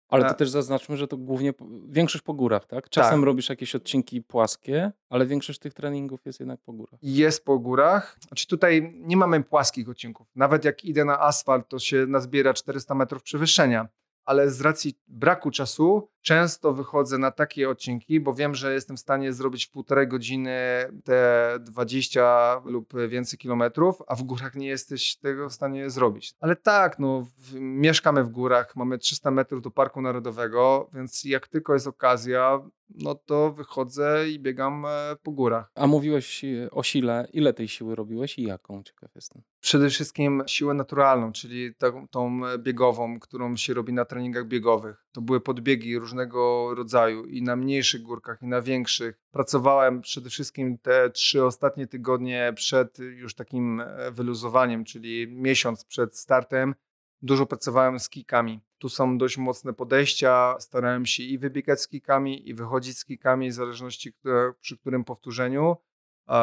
Ale 0.09 0.25
to 0.25 0.35
też 0.35 0.51
zaznaczmy, 0.51 0.97
że 0.97 1.09
to 1.09 1.17
głównie 1.17 1.53
większość 1.89 2.25
po 2.25 2.35
górach, 2.35 2.67
tak? 2.67 2.89
Czasem 2.89 3.21
tak. 3.21 3.27
robisz 3.27 3.49
jakieś 3.49 3.75
odcinki 3.75 4.23
płaskie, 4.23 4.93
ale 5.11 5.27
większość 5.27 5.59
tych 5.59 5.75
treningów 5.75 6.27
jest 6.27 6.41
jednak 6.41 6.61
po 6.61 6.73
górach. 6.73 7.01
Jest 7.03 7.45
po 7.45 7.59
górach. 7.59 8.19
Znaczy 8.29 8.47
tutaj 8.47 8.93
nie 8.95 9.17
mamy 9.17 9.45
płaskich 9.45 9.89
odcinków. 9.89 10.27
Nawet 10.37 10.65
jak 10.65 10.85
idę 10.85 11.05
na 11.05 11.21
asfalt, 11.21 11.69
to 11.69 11.79
się 11.79 12.07
nazbiera 12.07 12.55
400 12.55 12.95
metrów 12.95 13.23
przewyższenia 13.23 13.89
ale 14.29 14.51
z 14.51 14.61
racji 14.61 14.99
braku 15.09 15.51
czasu 15.51 16.09
często 16.29 16.73
wychodzę 16.73 17.19
na 17.19 17.31
takie 17.31 17.71
odcinki, 17.71 18.21
bo 18.21 18.35
wiem, 18.35 18.55
że 18.55 18.75
jestem 18.75 18.97
w 18.97 19.01
stanie 19.01 19.33
zrobić 19.33 19.67
w 19.67 19.71
półtorej 19.71 20.09
godziny 20.09 20.57
te 21.05 21.59
20 21.61 22.61
lub 22.65 22.93
więcej 23.09 23.39
kilometrów, 23.39 24.03
a 24.07 24.15
w 24.15 24.23
górach 24.23 24.55
nie 24.55 24.67
jesteś 24.67 25.17
tego 25.17 25.49
w 25.49 25.53
stanie 25.53 25.91
zrobić. 25.91 26.35
Ale 26.41 26.57
tak, 26.57 26.99
no, 26.99 27.27
w, 27.39 27.55
mieszkamy 27.61 28.25
w 28.25 28.29
górach, 28.29 28.77
mamy 28.77 28.99
300 28.99 29.31
metrów 29.31 29.63
do 29.63 29.71
Parku 29.71 30.01
Narodowego, 30.01 30.91
więc 30.95 31.25
jak 31.25 31.49
tylko 31.49 31.75
jest 31.75 31.87
okazja, 31.87 32.61
no 32.91 33.15
to 33.15 33.53
wychodzę 33.53 34.29
i 34.29 34.39
biegam 34.39 34.85
e, 34.87 35.17
po 35.23 35.31
górach. 35.31 35.71
A 35.75 35.87
mówiłeś 35.87 36.45
e, 36.45 36.71
o 36.71 36.83
sile. 36.83 37.29
Ile 37.33 37.53
tej 37.53 37.69
siły 37.69 37.95
robiłeś 37.95 38.39
i 38.39 38.43
jaką? 38.43 38.83
Ciekaw 38.83 39.15
jestem. 39.15 39.43
Przede 39.61 39.91
wszystkim 39.91 40.43
siłę 40.47 40.75
naturalną, 40.75 41.33
czyli 41.33 41.75
tą, 41.75 42.09
tą 42.09 42.41
biegową, 42.59 43.21
którą 43.21 43.57
się 43.57 43.75
robi 43.75 43.93
na 43.93 44.05
treningach 44.05 44.47
biegowych. 44.47 45.07
To 45.19 45.23
były 45.23 45.41
podbiegi 45.41 45.99
różnego 45.99 46.75
rodzaju 46.75 47.27
i 47.27 47.43
na 47.43 47.57
mniejszych 47.57 48.03
górkach, 48.03 48.43
i 48.43 48.47
na 48.47 48.63
większych. 48.63 49.21
Pracowałem 49.31 50.01
przede 50.01 50.31
wszystkim 50.31 50.79
te 50.79 51.11
trzy 51.11 51.45
ostatnie 51.45 51.87
tygodnie 51.87 52.53
przed 52.57 52.99
już 52.99 53.35
takim 53.35 53.81
e, 53.81 54.11
wyluzowaniem, 54.11 54.85
czyli 54.85 55.29
miesiąc 55.29 55.85
przed 55.85 56.19
startem. 56.19 56.75
Dużo 57.23 57.47
pracowałem 57.47 57.99
z 58.01 58.09
kikami 58.09 58.61
tu 58.79 58.89
są 58.89 59.19
dość 59.19 59.39
mocne 59.39 59.75
podejścia. 59.75 60.55
Starałem 60.59 61.07
się 61.07 61.23
i 61.23 61.39
wybiegać 61.39 61.81
z 61.81 61.89
kikami, 61.89 62.49
i 62.49 62.55
wychodzić 62.55 62.99
z 62.99 63.05
kikami, 63.05 63.51
w 63.51 63.55
zależności 63.55 64.13
przy 64.61 64.79
którym 64.79 65.05
powtórzeniu, 65.05 65.77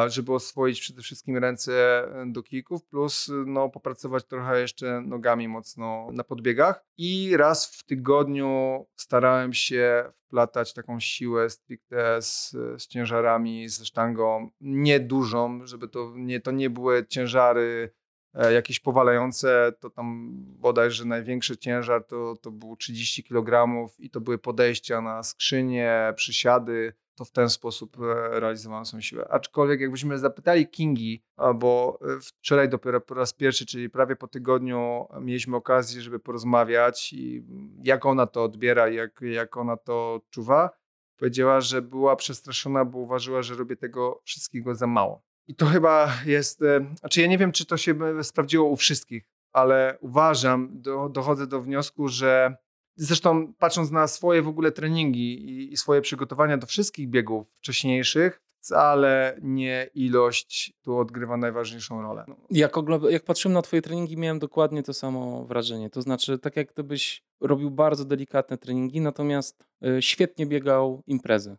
żeby 0.06 0.34
oswoić 0.34 0.80
przede 0.80 1.02
wszystkim 1.02 1.36
ręce 1.36 1.72
e, 1.72 2.26
do 2.26 2.42
kików, 2.42 2.84
plus 2.84 3.30
no, 3.46 3.68
popracować 3.68 4.24
trochę 4.24 4.60
jeszcze 4.60 5.00
nogami 5.00 5.48
mocno 5.48 6.08
na 6.12 6.24
podbiegach. 6.24 6.84
I 6.98 7.36
raz 7.36 7.66
w 7.66 7.84
tygodniu 7.84 8.86
starałem 8.96 9.52
się 9.52 10.12
wplatać 10.26 10.74
taką 10.74 11.00
siłę 11.00 11.50
stricte 11.50 12.22
z, 12.22 12.50
z 12.78 12.86
ciężarami, 12.86 13.68
ze 13.68 13.84
sztangą, 13.84 14.50
nie 14.60 15.00
dużą, 15.00 15.66
żeby 15.66 15.88
to 15.88 16.12
nie, 16.16 16.40
to 16.40 16.50
nie 16.50 16.70
były 16.70 17.06
ciężary 17.06 17.94
e, 18.34 18.52
jakieś 18.52 18.80
powalające, 18.80 19.72
to 19.80 19.90
tam 19.90 20.32
bodajże 20.36 21.04
największy 21.04 21.56
ciężar 21.56 22.04
to, 22.06 22.36
to 22.42 22.50
był 22.50 22.76
30 22.76 23.24
kg 23.24 23.66
i 23.98 24.10
to 24.10 24.20
były 24.20 24.38
podejścia 24.38 25.00
na 25.00 25.22
skrzynie, 25.22 26.12
przysiady, 26.16 26.92
to 27.16 27.24
w 27.24 27.30
ten 27.30 27.50
sposób 27.50 27.96
e, 28.00 28.40
realizowałem 28.40 28.86
swoją 28.86 29.00
siłę. 29.00 29.28
Aczkolwiek 29.30 29.80
jakbyśmy 29.80 30.18
zapytali 30.18 30.68
Kingi, 30.68 31.22
bo 31.54 31.98
e, 32.02 32.20
wczoraj 32.20 32.68
dopiero 32.68 33.00
po 33.00 33.14
raz 33.14 33.32
pierwszy, 33.32 33.66
czyli 33.66 33.90
prawie 33.90 34.16
po 34.16 34.28
tygodniu 34.28 35.06
mieliśmy 35.20 35.56
okazję, 35.56 36.02
żeby 36.02 36.18
porozmawiać 36.18 37.12
i 37.12 37.44
jak 37.82 38.06
ona 38.06 38.26
to 38.26 38.44
odbiera, 38.44 38.88
jak, 38.88 39.20
jak 39.20 39.56
ona 39.56 39.76
to 39.76 40.20
czuwa, 40.30 40.70
powiedziała, 41.16 41.60
że 41.60 41.82
była 41.82 42.16
przestraszona, 42.16 42.84
bo 42.84 42.98
uważała, 42.98 43.42
że 43.42 43.54
robię 43.54 43.76
tego 43.76 44.20
wszystkiego 44.24 44.74
za 44.74 44.86
mało. 44.86 45.22
I 45.46 45.54
to 45.54 45.66
chyba 45.66 46.12
jest, 46.26 46.62
e, 46.62 46.94
znaczy 46.98 47.20
ja 47.20 47.26
nie 47.26 47.38
wiem, 47.38 47.52
czy 47.52 47.66
to 47.66 47.76
się 47.76 47.94
sprawdziło 48.22 48.68
u 48.68 48.76
wszystkich, 48.76 49.24
ale 49.52 49.98
uważam, 50.00 50.68
do, 50.72 51.08
dochodzę 51.08 51.46
do 51.46 51.62
wniosku, 51.62 52.08
że 52.08 52.56
Zresztą 52.96 53.52
patrząc 53.58 53.90
na 53.90 54.06
swoje 54.06 54.42
w 54.42 54.48
ogóle 54.48 54.72
treningi 54.72 55.72
i, 55.72 55.76
swoje 55.76 56.00
przygotowania 56.00 56.58
do 56.58 56.66
wszystkich 56.66 57.08
biegów 57.08 57.46
wcześniejszych, 57.58 58.42
wcale 58.58 59.38
nie 59.42 59.90
ilość 59.94 60.72
tu 60.82 60.98
odgrywa 60.98 61.36
najważniejszą 61.36 62.02
rolę. 62.02 62.24
No. 62.28 62.36
Jak, 62.50 62.76
jak 63.10 63.24
patrzyłem 63.24 63.52
na 63.52 63.62
twoje 63.62 63.82
treningi, 63.82 64.16
miałem 64.16 64.38
dokładnie 64.38 64.82
to 64.82 64.94
samo 64.94 65.44
wrażenie. 65.44 65.90
To 65.90 66.02
znaczy, 66.02 66.38
tak 66.38 66.56
jak 66.56 66.72
gdybyś 66.72 67.24
robił 67.40 67.70
bardzo 67.70 68.04
delikatne 68.04 68.58
treningi, 68.58 69.00
natomiast 69.00 69.66
y, 69.98 70.02
świetnie 70.02 70.46
biegał 70.46 71.02
imprezy. 71.06 71.56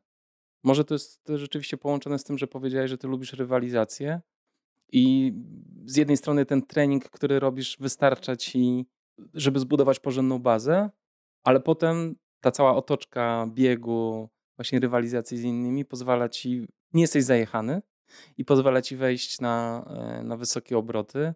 Może 0.64 0.86
to 0.86 0.96
jest 0.96 1.22
rzeczywiście 1.36 1.78
połączone 1.78 2.20
z 2.20 2.24
tym, 2.24 2.38
że 2.38 2.48
powiedziałeś, 2.48 2.90
że 2.90 2.98
ty 2.98 3.08
lubisz 3.08 3.34
rywalizację 3.34 4.22
i 4.92 5.34
z 5.86 5.96
jednej 5.96 6.18
strony 6.18 6.46
ten 6.46 6.62
trening, 6.62 7.10
który 7.10 7.40
robisz, 7.40 7.78
wystarcza 7.80 8.36
ci, 8.36 8.86
żeby 9.34 9.60
zbudować 9.60 10.00
porządną 10.00 10.40
bazę, 10.40 10.90
ale 11.48 11.60
potem 11.60 12.16
ta 12.42 12.52
cała 12.52 12.76
otoczka 12.76 13.48
biegu, 13.54 14.30
właśnie 14.58 14.80
rywalizacji 14.80 15.38
z 15.38 15.44
innymi 15.44 15.86
pozwala 15.86 16.30
ci, 16.30 16.68
nie 16.94 17.02
jesteś 17.02 17.24
zajechany 17.24 17.82
i 18.38 18.46
pozwala 18.46 18.82
ci 18.82 18.96
wejść 18.96 19.42
na, 19.42 19.86
e, 20.20 20.24
na 20.24 20.38
wysokie 20.38 20.78
obroty, 20.78 21.34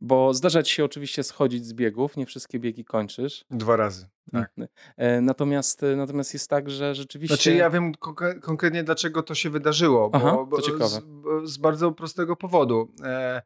bo 0.00 0.34
zdarza 0.34 0.62
ci 0.62 0.74
się 0.74 0.84
oczywiście 0.84 1.22
schodzić 1.22 1.66
z 1.66 1.72
biegów, 1.72 2.16
nie 2.16 2.26
wszystkie 2.26 2.58
biegi 2.58 2.84
kończysz. 2.84 3.44
Dwa 3.50 3.76
razy. 3.76 4.08
Tak. 4.32 4.52
E, 4.96 5.20
natomiast, 5.20 5.82
e, 5.82 5.96
natomiast 5.96 6.34
jest 6.34 6.50
tak, 6.50 6.70
że 6.70 6.94
rzeczywiście. 6.94 7.36
Znaczy, 7.36 7.54
ja 7.54 7.70
wiem 7.70 7.92
konkretnie, 8.42 8.84
dlaczego 8.84 9.22
to 9.22 9.34
się 9.34 9.50
wydarzyło. 9.50 10.10
Bo, 10.10 10.18
Aha, 10.18 10.46
to 10.50 10.62
ciekawe. 10.62 11.00
Z, 11.44 11.50
z, 11.50 11.58
bardzo 11.58 11.92
prostego 11.92 12.36
powodu. 12.36 12.88
E, 13.02 13.42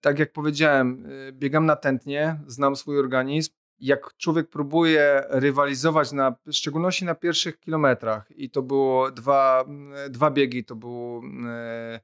tak 0.00 0.18
jak 0.18 0.32
powiedziałem, 0.32 1.08
biegam 1.32 1.66
na 1.66 1.76
tętnie, 1.76 2.40
znam 2.46 2.76
swój 2.76 2.98
organizm 2.98 3.52
jak 3.78 4.16
człowiek 4.16 4.48
próbuje 4.50 5.24
rywalizować, 5.28 6.12
na, 6.12 6.36
w 6.46 6.52
szczególności 6.52 7.04
na 7.04 7.14
pierwszych 7.14 7.60
kilometrach, 7.60 8.30
i 8.30 8.50
to 8.50 8.62
było 8.62 9.10
dwa, 9.10 9.64
dwa 10.10 10.30
biegi, 10.30 10.64
to 10.64 10.76
był 10.76 11.22
e, 11.48 12.00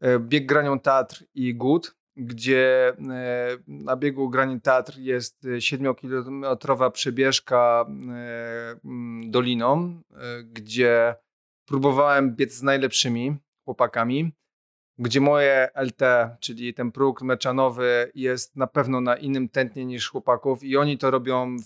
e, 0.00 0.18
bieg 0.18 0.46
granią 0.46 0.80
Tatr 0.80 1.24
i 1.34 1.54
Gut, 1.54 1.96
gdzie 2.16 2.88
e, 2.88 2.94
na 3.66 3.96
biegu 3.96 4.30
granią 4.30 4.60
Tatr 4.60 4.98
jest 4.98 5.44
7-kilometrowa 5.44 6.90
przebieżka 6.90 7.86
doliną, 9.26 10.00
gdzie 10.44 11.14
próbowałem 11.68 12.36
biec 12.36 12.52
z 12.54 12.62
najlepszymi 12.62 13.36
chłopakami 13.64 14.32
gdzie 14.98 15.20
moje 15.20 15.68
LT, 15.74 16.00
czyli 16.40 16.74
ten 16.74 16.92
próg 16.92 17.22
meczanowy 17.22 18.10
jest 18.14 18.56
na 18.56 18.66
pewno 18.66 19.00
na 19.00 19.16
innym 19.16 19.48
tętnie 19.48 19.84
niż 19.84 20.10
chłopaków 20.10 20.64
i 20.64 20.76
oni 20.76 20.98
to 20.98 21.10
robią 21.10 21.56
w, 21.58 21.64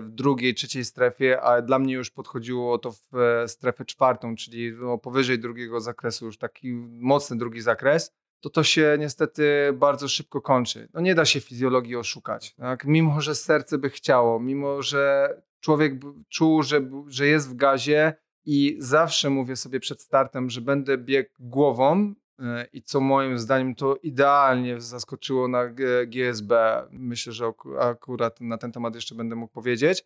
w 0.00 0.10
drugiej, 0.10 0.54
trzeciej 0.54 0.84
strefie, 0.84 1.40
a 1.40 1.62
dla 1.62 1.78
mnie 1.78 1.94
już 1.94 2.10
podchodziło 2.10 2.78
to 2.78 2.92
w 2.92 3.44
strefę 3.46 3.84
czwartą, 3.84 4.36
czyli 4.36 4.72
no, 4.72 4.98
powyżej 4.98 5.38
drugiego 5.38 5.80
zakresu, 5.80 6.26
już 6.26 6.38
taki 6.38 6.72
mocny 7.00 7.38
drugi 7.38 7.60
zakres, 7.60 8.12
to 8.40 8.50
to 8.50 8.62
się 8.62 8.96
niestety 8.98 9.72
bardzo 9.74 10.08
szybko 10.08 10.40
kończy. 10.40 10.88
No 10.94 11.00
nie 11.00 11.14
da 11.14 11.24
się 11.24 11.40
fizjologii 11.40 11.96
oszukać. 11.96 12.54
Tak? 12.54 12.84
Mimo, 12.84 13.20
że 13.20 13.34
serce 13.34 13.78
by 13.78 13.90
chciało, 13.90 14.40
mimo, 14.40 14.82
że 14.82 15.28
człowiek 15.60 15.92
czuł, 16.28 16.62
że, 16.62 16.90
że 17.06 17.26
jest 17.26 17.50
w 17.50 17.54
gazie 17.54 18.14
i 18.44 18.76
zawsze 18.78 19.30
mówię 19.30 19.56
sobie 19.56 19.80
przed 19.80 20.02
startem, 20.02 20.50
że 20.50 20.60
będę 20.60 20.98
biegł 20.98 21.30
głową, 21.38 22.14
E, 22.14 22.25
i 22.72 22.82
co 22.82 23.00
moim 23.00 23.38
zdaniem 23.38 23.74
to 23.74 23.96
idealnie 23.96 24.80
zaskoczyło 24.80 25.48
na 25.48 25.66
GSB, 26.06 26.82
myślę, 26.90 27.32
że 27.32 27.52
akurat 27.80 28.40
na 28.40 28.58
ten 28.58 28.72
temat 28.72 28.94
jeszcze 28.94 29.14
będę 29.14 29.36
mógł 29.36 29.52
powiedzieć, 29.52 30.04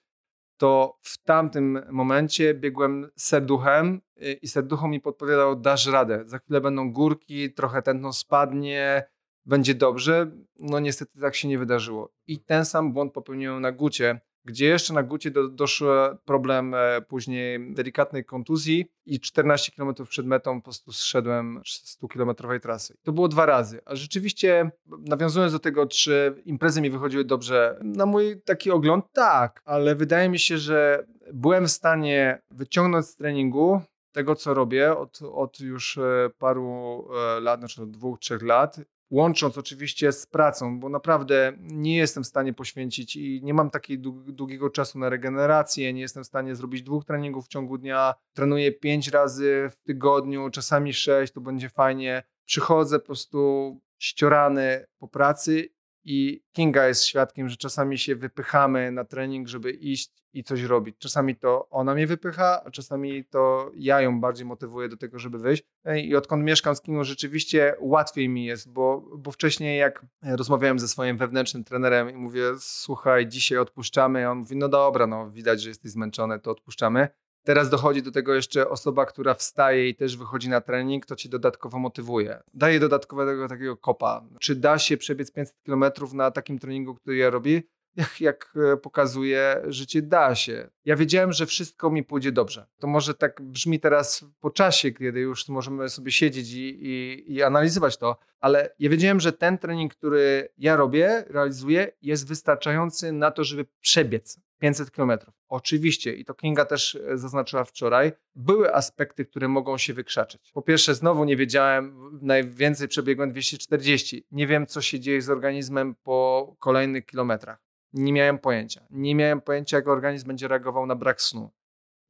to 0.56 0.98
w 1.02 1.18
tamtym 1.18 1.82
momencie 1.90 2.54
biegłem 2.54 3.10
serduchem 3.16 4.00
e, 4.16 4.32
i 4.32 4.48
serducho 4.48 4.88
mi 4.88 5.00
podpowiadał, 5.00 5.56
dasz 5.56 5.86
radę, 5.86 6.22
za 6.26 6.38
chwilę 6.38 6.60
będą 6.60 6.92
górki, 6.92 7.52
trochę 7.52 7.82
tętno 7.82 8.12
spadnie, 8.12 9.02
będzie 9.46 9.74
dobrze. 9.74 10.30
No 10.58 10.80
niestety 10.80 11.20
tak 11.20 11.34
się 11.34 11.48
nie 11.48 11.58
wydarzyło. 11.58 12.12
I 12.26 12.38
ten 12.38 12.64
sam 12.64 12.92
błąd 12.92 13.12
popełniłem 13.12 13.60
na 13.60 13.72
Gucie, 13.72 14.20
gdzie 14.44 14.66
jeszcze 14.66 14.94
na 14.94 15.02
Gucie 15.02 15.30
do, 15.30 15.48
doszł 15.48 15.84
problem 16.24 16.74
później 17.08 17.74
delikatnej 17.74 18.24
kontuzji 18.24 18.86
i 19.06 19.20
14 19.20 19.72
km 19.72 19.94
przed 20.08 20.26
metą 20.26 20.60
po 20.60 20.64
prostu 20.64 20.92
zszedłem 20.92 21.60
100-kilometrowej 21.64 22.60
trasy. 22.60 22.94
To 23.02 23.12
było 23.12 23.28
dwa 23.28 23.46
razy, 23.46 23.80
a 23.84 23.96
rzeczywiście 23.96 24.70
nawiązując 24.86 25.52
do 25.52 25.58
tego, 25.58 25.86
czy 25.86 26.42
imprezy 26.44 26.80
mi 26.80 26.90
wychodziły 26.90 27.24
dobrze, 27.24 27.78
na 27.82 28.06
mój 28.06 28.42
taki 28.44 28.70
ogląd 28.70 29.04
tak, 29.12 29.62
ale 29.64 29.94
wydaje 29.94 30.28
mi 30.28 30.38
się, 30.38 30.58
że 30.58 31.06
byłem 31.32 31.66
w 31.66 31.70
stanie 31.70 32.42
wyciągnąć 32.50 33.06
z 33.06 33.16
treningu 33.16 33.80
tego, 34.12 34.34
co 34.34 34.54
robię 34.54 34.96
od, 34.96 35.18
od 35.22 35.60
już 35.60 35.98
e, 35.98 36.30
paru 36.38 37.08
e, 37.36 37.40
lat, 37.40 37.60
znaczy 37.60 37.82
od 37.82 37.90
dwóch, 37.90 38.18
trzech 38.18 38.42
lat 38.42 38.80
łącząc 39.10 39.58
oczywiście 39.58 40.12
z 40.12 40.26
pracą, 40.26 40.80
bo 40.80 40.88
naprawdę 40.88 41.52
nie 41.60 41.96
jestem 41.96 42.24
w 42.24 42.26
stanie 42.26 42.52
poświęcić 42.52 43.16
i 43.16 43.40
nie 43.42 43.54
mam 43.54 43.70
takiego 43.70 44.10
długiego 44.10 44.70
czasu 44.70 44.98
na 44.98 45.08
regenerację, 45.08 45.92
nie 45.92 46.00
jestem 46.00 46.24
w 46.24 46.26
stanie 46.26 46.54
zrobić 46.54 46.82
dwóch 46.82 47.04
treningów 47.04 47.44
w 47.44 47.48
ciągu 47.48 47.78
dnia, 47.78 48.14
trenuję 48.34 48.72
pięć 48.72 49.08
razy 49.08 49.68
w 49.70 49.76
tygodniu, 49.82 50.50
czasami 50.50 50.92
sześć, 50.92 51.32
to 51.32 51.40
będzie 51.40 51.68
fajnie. 51.68 52.22
Przychodzę 52.44 52.98
po 52.98 53.06
prostu 53.06 53.80
ściorany 53.98 54.86
po 54.98 55.08
pracy 55.08 55.68
i 56.04 56.42
Kinga 56.52 56.88
jest 56.88 57.04
świadkiem, 57.04 57.48
że 57.48 57.56
czasami 57.56 57.98
się 57.98 58.16
wypychamy 58.16 58.92
na 58.92 59.04
trening, 59.04 59.48
żeby 59.48 59.70
iść 59.70 60.10
i 60.32 60.44
coś 60.44 60.62
robić. 60.62 60.96
Czasami 60.98 61.36
to 61.36 61.68
ona 61.70 61.94
mnie 61.94 62.06
wypycha, 62.06 62.62
a 62.64 62.70
czasami 62.70 63.24
to 63.24 63.70
ja 63.74 64.00
ją 64.00 64.20
bardziej 64.20 64.46
motywuję 64.46 64.88
do 64.88 64.96
tego, 64.96 65.18
żeby 65.18 65.38
wyjść. 65.38 65.62
I 65.96 66.16
odkąd 66.16 66.44
mieszkam 66.44 66.76
z 66.76 66.82
Kingą, 66.82 67.04
rzeczywiście 67.04 67.74
łatwiej 67.80 68.28
mi 68.28 68.44
jest, 68.44 68.72
bo, 68.72 69.04
bo 69.18 69.30
wcześniej 69.30 69.78
jak 69.78 70.06
rozmawiałem 70.22 70.78
ze 70.78 70.88
swoim 70.88 71.16
wewnętrznym 71.16 71.64
trenerem 71.64 72.10
i 72.10 72.14
mówię, 72.14 72.42
słuchaj, 72.58 73.28
dzisiaj 73.28 73.58
odpuszczamy, 73.58 74.30
on 74.30 74.38
mówi, 74.38 74.56
no 74.56 74.68
dobra, 74.68 75.06
no 75.06 75.30
widać, 75.30 75.62
że 75.62 75.68
jesteś 75.68 75.90
zmęczony, 75.90 76.40
to 76.40 76.50
odpuszczamy. 76.50 77.08
Teraz 77.44 77.70
dochodzi 77.70 78.02
do 78.02 78.10
tego 78.10 78.34
jeszcze 78.34 78.68
osoba, 78.68 79.06
która 79.06 79.34
wstaje 79.34 79.88
i 79.88 79.94
też 79.94 80.16
wychodzi 80.16 80.48
na 80.48 80.60
trening, 80.60 81.06
to 81.06 81.16
ci 81.16 81.28
dodatkowo 81.28 81.78
motywuje. 81.78 82.42
Daje 82.54 82.80
dodatkowego 82.80 83.48
takiego 83.48 83.76
kopa. 83.76 84.24
Czy 84.40 84.56
da 84.56 84.78
się 84.78 84.96
przebiec 84.96 85.32
500 85.32 85.56
km 85.62 85.84
na 86.12 86.30
takim 86.30 86.58
treningu, 86.58 86.94
który 86.94 87.16
ja 87.16 87.30
robię? 87.30 87.62
Jak, 87.96 88.20
jak 88.20 88.54
e, 88.72 88.76
pokazuje 88.76 89.62
życie, 89.66 90.02
da 90.02 90.34
się. 90.34 90.70
Ja 90.84 90.96
wiedziałem, 90.96 91.32
że 91.32 91.46
wszystko 91.46 91.90
mi 91.90 92.04
pójdzie 92.04 92.32
dobrze. 92.32 92.66
To 92.78 92.86
może 92.86 93.14
tak 93.14 93.42
brzmi 93.42 93.80
teraz 93.80 94.24
po 94.40 94.50
czasie, 94.50 94.90
kiedy 94.90 95.20
już 95.20 95.48
możemy 95.48 95.88
sobie 95.88 96.12
siedzieć 96.12 96.52
i, 96.52 96.86
i, 96.86 97.24
i 97.34 97.42
analizować 97.42 97.96
to, 97.96 98.16
ale 98.40 98.74
ja 98.78 98.90
wiedziałem, 98.90 99.20
że 99.20 99.32
ten 99.32 99.58
trening, 99.58 99.94
który 99.94 100.48
ja 100.58 100.76
robię, 100.76 101.24
realizuję, 101.28 101.92
jest 102.02 102.28
wystarczający 102.28 103.12
na 103.12 103.30
to, 103.30 103.44
żeby 103.44 103.66
przebiec 103.80 104.40
500 104.60 104.90
km. 104.90 105.12
Oczywiście, 105.48 106.12
i 106.12 106.24
to 106.24 106.34
Kinga 106.34 106.64
też 106.64 106.94
e, 106.94 107.18
zaznaczyła 107.18 107.64
wczoraj, 107.64 108.12
były 108.34 108.74
aspekty, 108.74 109.24
które 109.24 109.48
mogą 109.48 109.78
się 109.78 109.94
wykrzaczyć. 109.94 110.50
Po 110.54 110.62
pierwsze, 110.62 110.94
znowu 110.94 111.24
nie 111.24 111.36
wiedziałem, 111.36 112.10
najwięcej 112.22 112.88
przebiegłem 112.88 113.30
240. 113.30 114.26
Nie 114.30 114.46
wiem, 114.46 114.66
co 114.66 114.82
się 114.82 115.00
dzieje 115.00 115.22
z 115.22 115.30
organizmem 115.30 115.94
po 116.02 116.56
kolejnych 116.58 117.06
kilometrach. 117.06 117.58
Nie 117.92 118.12
miałem 118.12 118.38
pojęcia. 118.38 118.86
Nie 118.90 119.14
miałem 119.14 119.40
pojęcia, 119.40 119.76
jak 119.76 119.88
organizm 119.88 120.26
będzie 120.26 120.48
reagował 120.48 120.86
na 120.86 120.96
brak 120.96 121.22
snu. 121.22 121.50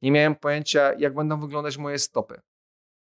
Nie 0.01 0.11
miałem 0.11 0.35
pojęcia, 0.35 0.93
jak 0.93 1.13
będą 1.13 1.39
wyglądać 1.39 1.77
moje 1.77 1.99
stopy. 1.99 2.41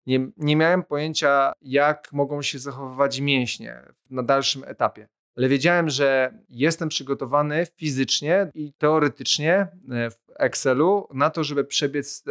Nie, 0.07 0.31
nie 0.37 0.57
miałem 0.57 0.83
pojęcia, 0.83 1.53
jak 1.63 2.13
mogą 2.13 2.43
się 2.43 2.59
zachowywać 2.59 3.21
mięśnie 3.21 3.83
na 4.11 4.23
dalszym 4.23 4.65
etapie 4.65 5.09
ale 5.37 5.49
wiedziałem, 5.49 5.91
że 5.91 6.39
jestem 6.49 6.89
przygotowany 6.89 7.67
fizycznie 7.77 8.51
i 8.55 8.73
teoretycznie 8.73 9.55
e, 9.55 10.11
w 10.11 10.17
Excelu 10.39 11.09
na 11.15 11.31
to, 11.31 11.45
żeby 11.45 11.65
przebiec 11.65 12.25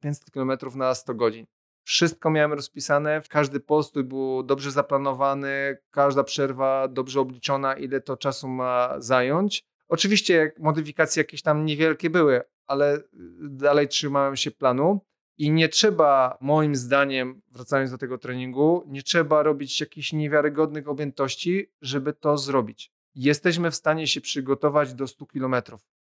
500 0.00 0.30
km 0.30 0.52
na 0.74 0.94
100 0.94 1.14
godzin. 1.14 1.46
Wszystko 1.84 2.30
miałem 2.30 2.52
rozpisane, 2.52 3.22
każdy 3.28 3.60
postój 3.60 4.04
był 4.04 4.42
dobrze 4.42 4.70
zaplanowany, 4.70 5.78
każda 5.90 6.24
przerwa 6.24 6.88
dobrze 6.88 7.20
obliczona, 7.20 7.74
ile 7.74 8.00
to 8.00 8.16
czasu 8.16 8.48
ma 8.48 8.94
zająć. 8.98 9.64
Oczywiście 9.88 10.52
modyfikacje 10.58 11.20
jakieś 11.20 11.42
tam 11.42 11.64
niewielkie 11.64 12.10
były, 12.10 12.42
ale 12.66 13.00
dalej 13.40 13.88
trzymałem 13.88 14.36
się 14.36 14.50
planu. 14.50 15.00
I 15.38 15.50
nie 15.50 15.68
trzeba, 15.68 16.38
moim 16.40 16.76
zdaniem, 16.76 17.42
wracając 17.52 17.90
do 17.90 17.98
tego 17.98 18.18
treningu, 18.18 18.84
nie 18.86 19.02
trzeba 19.02 19.42
robić 19.42 19.80
jakichś 19.80 20.12
niewiarygodnych 20.12 20.88
objętości, 20.88 21.72
żeby 21.80 22.12
to 22.12 22.38
zrobić. 22.38 22.92
Jesteśmy 23.14 23.70
w 23.70 23.74
stanie 23.74 24.06
się 24.06 24.20
przygotować 24.20 24.94
do 24.94 25.06
100 25.06 25.26
km, 25.26 25.54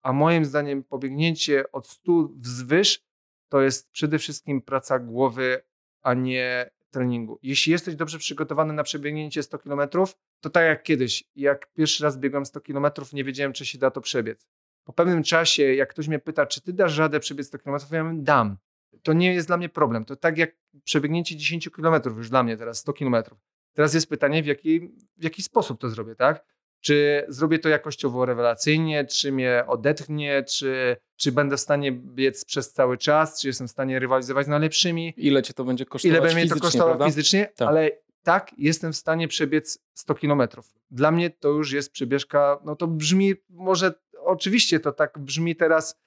a 0.01 0.13
moim 0.13 0.45
zdaniem 0.45 0.83
pobiegnięcie 0.83 1.71
od 1.71 1.87
100 1.87 2.29
wzwyż 2.35 3.09
to 3.49 3.61
jest 3.61 3.91
przede 3.91 4.19
wszystkim 4.19 4.61
praca 4.61 4.99
głowy, 4.99 5.63
a 6.01 6.13
nie 6.13 6.69
treningu. 6.91 7.39
Jeśli 7.43 7.71
jesteś 7.71 7.95
dobrze 7.95 8.19
przygotowany 8.19 8.73
na 8.73 8.83
przebiegnięcie 8.83 9.43
100 9.43 9.59
km, 9.59 9.89
to 10.41 10.49
tak 10.49 10.63
jak 10.63 10.83
kiedyś, 10.83 11.23
jak 11.35 11.73
pierwszy 11.73 12.03
raz 12.03 12.17
biegłem 12.17 12.45
100 12.45 12.61
km, 12.61 12.85
nie 13.13 13.23
wiedziałem, 13.23 13.53
czy 13.53 13.65
się 13.65 13.77
da 13.77 13.91
to 13.91 14.01
przebiec. 14.01 14.47
Po 14.83 14.93
pewnym 14.93 15.23
czasie, 15.23 15.63
jak 15.63 15.89
ktoś 15.89 16.07
mnie 16.07 16.19
pyta, 16.19 16.45
czy 16.45 16.61
ty 16.61 16.73
dasz 16.73 16.97
radę 16.97 17.19
przebiec 17.19 17.47
100 17.47 17.59
km, 17.59 17.75
ja 17.91 18.03
mówię, 18.03 18.23
dam. 18.23 18.57
To 19.03 19.13
nie 19.13 19.33
jest 19.33 19.47
dla 19.47 19.57
mnie 19.57 19.69
problem. 19.69 20.05
To 20.05 20.15
tak 20.15 20.37
jak 20.37 20.51
przebiegnięcie 20.83 21.35
10 21.35 21.69
km 21.69 22.01
już 22.17 22.29
dla 22.29 22.43
mnie 22.43 22.57
teraz, 22.57 22.77
100 22.79 22.93
km. 22.93 23.15
Teraz 23.73 23.93
jest 23.93 24.09
pytanie, 24.09 24.43
w 24.43 24.45
jaki, 24.45 24.79
w 25.17 25.23
jaki 25.23 25.43
sposób 25.43 25.81
to 25.81 25.89
zrobię, 25.89 26.15
tak? 26.15 26.45
Czy 26.81 27.25
zrobię 27.27 27.59
to 27.59 27.69
jakościowo 27.69 28.25
rewelacyjnie, 28.25 29.05
czy 29.05 29.31
mnie 29.31 29.63
odetchnie, 29.67 30.43
czy, 30.43 30.97
czy 31.15 31.31
będę 31.31 31.57
w 31.57 31.59
stanie 31.59 31.91
biec 31.91 32.45
przez 32.45 32.73
cały 32.73 32.97
czas, 32.97 33.41
czy 33.41 33.47
jestem 33.47 33.67
w 33.67 33.71
stanie 33.71 33.99
rywalizować 33.99 34.45
z 34.45 34.49
najlepszymi. 34.49 35.13
Ile 35.17 35.43
cię 35.43 35.53
to 35.53 35.63
będzie 35.63 35.85
kosztować 35.85 36.17
Ile 36.17 36.33
będzie 36.33 36.55
to 36.55 36.59
kosztowało 36.59 36.89
prawda? 36.89 37.05
fizycznie, 37.05 37.51
Tak. 37.55 37.67
ale 37.67 37.91
tak 38.23 38.51
jestem 38.57 38.93
w 38.93 38.97
stanie 38.97 39.27
przebiec 39.27 39.79
100 39.93 40.15
kilometrów. 40.15 40.73
Dla 40.91 41.11
mnie 41.11 41.29
to 41.29 41.49
już 41.49 41.71
jest 41.71 41.91
przebieżka, 41.91 42.59
no 42.65 42.75
to 42.75 42.87
brzmi, 42.87 43.33
może 43.49 43.93
oczywiście 44.19 44.79
to 44.79 44.91
tak 44.91 45.19
brzmi 45.19 45.55
teraz, 45.55 45.99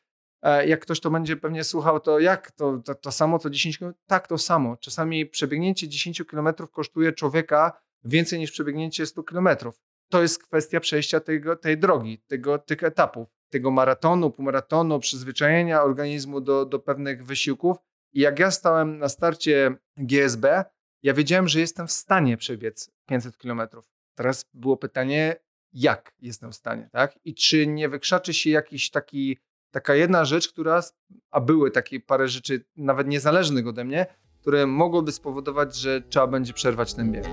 jak 0.67 0.81
ktoś 0.81 1.01
to 1.01 1.11
będzie 1.11 1.37
pewnie 1.37 1.65
słuchał, 1.65 2.01
to 2.01 2.19
jak 2.19 2.51
to, 2.51 2.79
to, 2.85 2.95
to 2.95 3.13
samo 3.13 3.39
co 3.39 3.51
10 3.51 3.79
km? 3.79 3.95
Tak, 4.07 4.27
to 4.29 4.39
samo. 4.39 4.77
Czasami 4.77 5.27
przebiegnięcie 5.27 5.89
10 5.89 6.23
kilometrów 6.31 6.71
kosztuje 6.71 7.13
człowieka 7.13 7.83
więcej 8.05 8.39
niż 8.39 8.53
przebiegnięcie 8.53 9.07
100 9.07 9.23
kilometrów. 9.23 9.81
To 10.09 10.23
jest 10.23 10.43
kwestia 10.43 10.81
przejścia 10.81 11.21
tego, 11.21 11.57
tej 11.57 11.79
drogi, 11.79 12.19
tego, 12.27 12.59
tych 12.59 12.83
etapów, 12.83 13.29
tego 13.51 13.71
maratonu, 13.71 14.31
półmaratonu, 14.31 14.99
przyzwyczajenia 14.99 15.83
organizmu 15.83 16.41
do, 16.41 16.67
do 16.67 16.79
pewnych 16.79 17.25
wysiłków. 17.25 17.77
I 18.13 18.21
jak 18.21 18.39
ja 18.39 18.51
stałem 18.51 18.99
na 18.99 19.09
starcie 19.09 19.77
GSB, 19.97 20.65
ja 21.03 21.15
wiedziałem, 21.15 21.49
że 21.49 21.61
jestem 21.61 21.87
w 21.87 21.93
stanie 21.93 22.37
przebiec 22.37 22.91
500 23.07 23.39
kilometrów. 23.39 23.93
Teraz 24.15 24.45
było 24.55 24.77
pytanie, 24.77 25.37
jak 25.73 26.15
jestem 26.21 26.53
w 26.53 26.55
stanie, 26.55 26.89
tak? 26.93 27.19
I 27.25 27.35
czy 27.35 27.67
nie 27.67 27.89
wykrzaczy 27.89 28.35
się 28.35 28.51
jakiś 28.51 28.91
taki, 28.91 29.39
taka 29.73 29.95
jedna 29.95 30.25
rzecz, 30.25 30.49
która, 30.49 30.83
a 31.31 31.41
były 31.41 31.71
takie 31.71 32.01
parę 32.01 32.29
rzeczy 32.29 32.65
nawet 32.77 33.09
niezależnych 33.09 33.67
ode 33.67 33.85
mnie, 33.85 34.07
które 34.41 34.67
mogłyby 34.67 35.13
spowodować, 35.13 35.77
że 35.77 36.01
trzeba 36.01 36.27
będzie 36.27 36.53
przerwać 36.53 36.95
ten 36.95 37.13
bieg. 37.13 37.25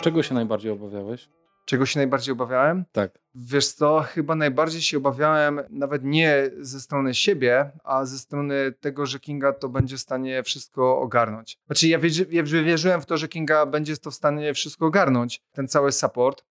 Czego 0.00 0.22
się 0.22 0.34
najbardziej 0.34 0.72
obawiałeś? 0.72 1.28
Czego 1.66 1.86
się 1.86 1.98
najbardziej 1.98 2.32
obawiałem? 2.32 2.84
Tak. 2.92 3.18
Wiesz 3.34 3.68
co, 3.68 4.00
chyba 4.00 4.34
najbardziej 4.34 4.82
się 4.82 4.96
obawiałem 4.96 5.60
nawet 5.70 6.04
nie 6.04 6.50
ze 6.60 6.80
strony 6.80 7.14
siebie, 7.14 7.70
a 7.84 8.04
ze 8.04 8.18
strony 8.18 8.72
tego, 8.80 9.06
że 9.06 9.20
Kinga 9.20 9.52
to 9.52 9.68
będzie 9.68 9.96
w 9.96 10.00
stanie 10.00 10.42
wszystko 10.42 11.00
ogarnąć. 11.00 11.58
Znaczy 11.66 11.88
ja, 11.88 11.98
wierzy, 11.98 12.26
ja 12.30 12.42
wierzyłem 12.42 13.00
w 13.00 13.06
to, 13.06 13.16
że 13.16 13.28
Kinga 13.28 13.66
będzie 13.66 13.96
to 13.96 14.10
w 14.10 14.14
stanie 14.14 14.54
wszystko 14.54 14.86
ogarnąć, 14.86 15.42
ten 15.52 15.68
cały 15.68 15.92
support. 15.92 16.44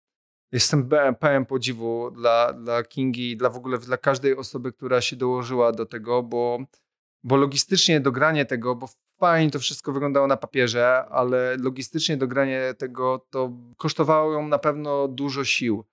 Jestem 0.52 0.90
pełen 1.20 1.46
podziwu 1.46 2.12
dla, 2.12 2.54
dla 2.54 2.84
Kingi 2.84 3.32
i 3.32 3.38
dla 3.38 3.50
w 3.50 3.58
ogóle 3.58 3.78
dla 3.78 3.98
każdej 3.98 4.38
osoby, 4.38 4.72
która 4.72 5.02
się 5.02 5.16
dołożyła 5.16 5.72
do 5.72 5.86
tego, 5.86 6.24
bo, 6.24 6.60
bo 7.24 7.36
logistycznie 7.38 8.00
dogranie 8.00 8.46
tego, 8.46 8.76
bo 8.76 8.90
fajnie 9.20 9.52
to 9.52 9.60
wszystko 9.60 9.92
wyglądało 9.92 10.28
na 10.28 10.38
papierze, 10.38 11.06
ale 11.10 11.58
logistycznie 11.58 12.18
dogranie 12.18 12.74
tego 12.78 13.26
to 13.30 13.52
kosztowało 13.78 14.34
ją 14.34 14.48
na 14.48 14.60
pewno 14.60 15.08
dużo 15.08 15.44
sił. 15.44 15.84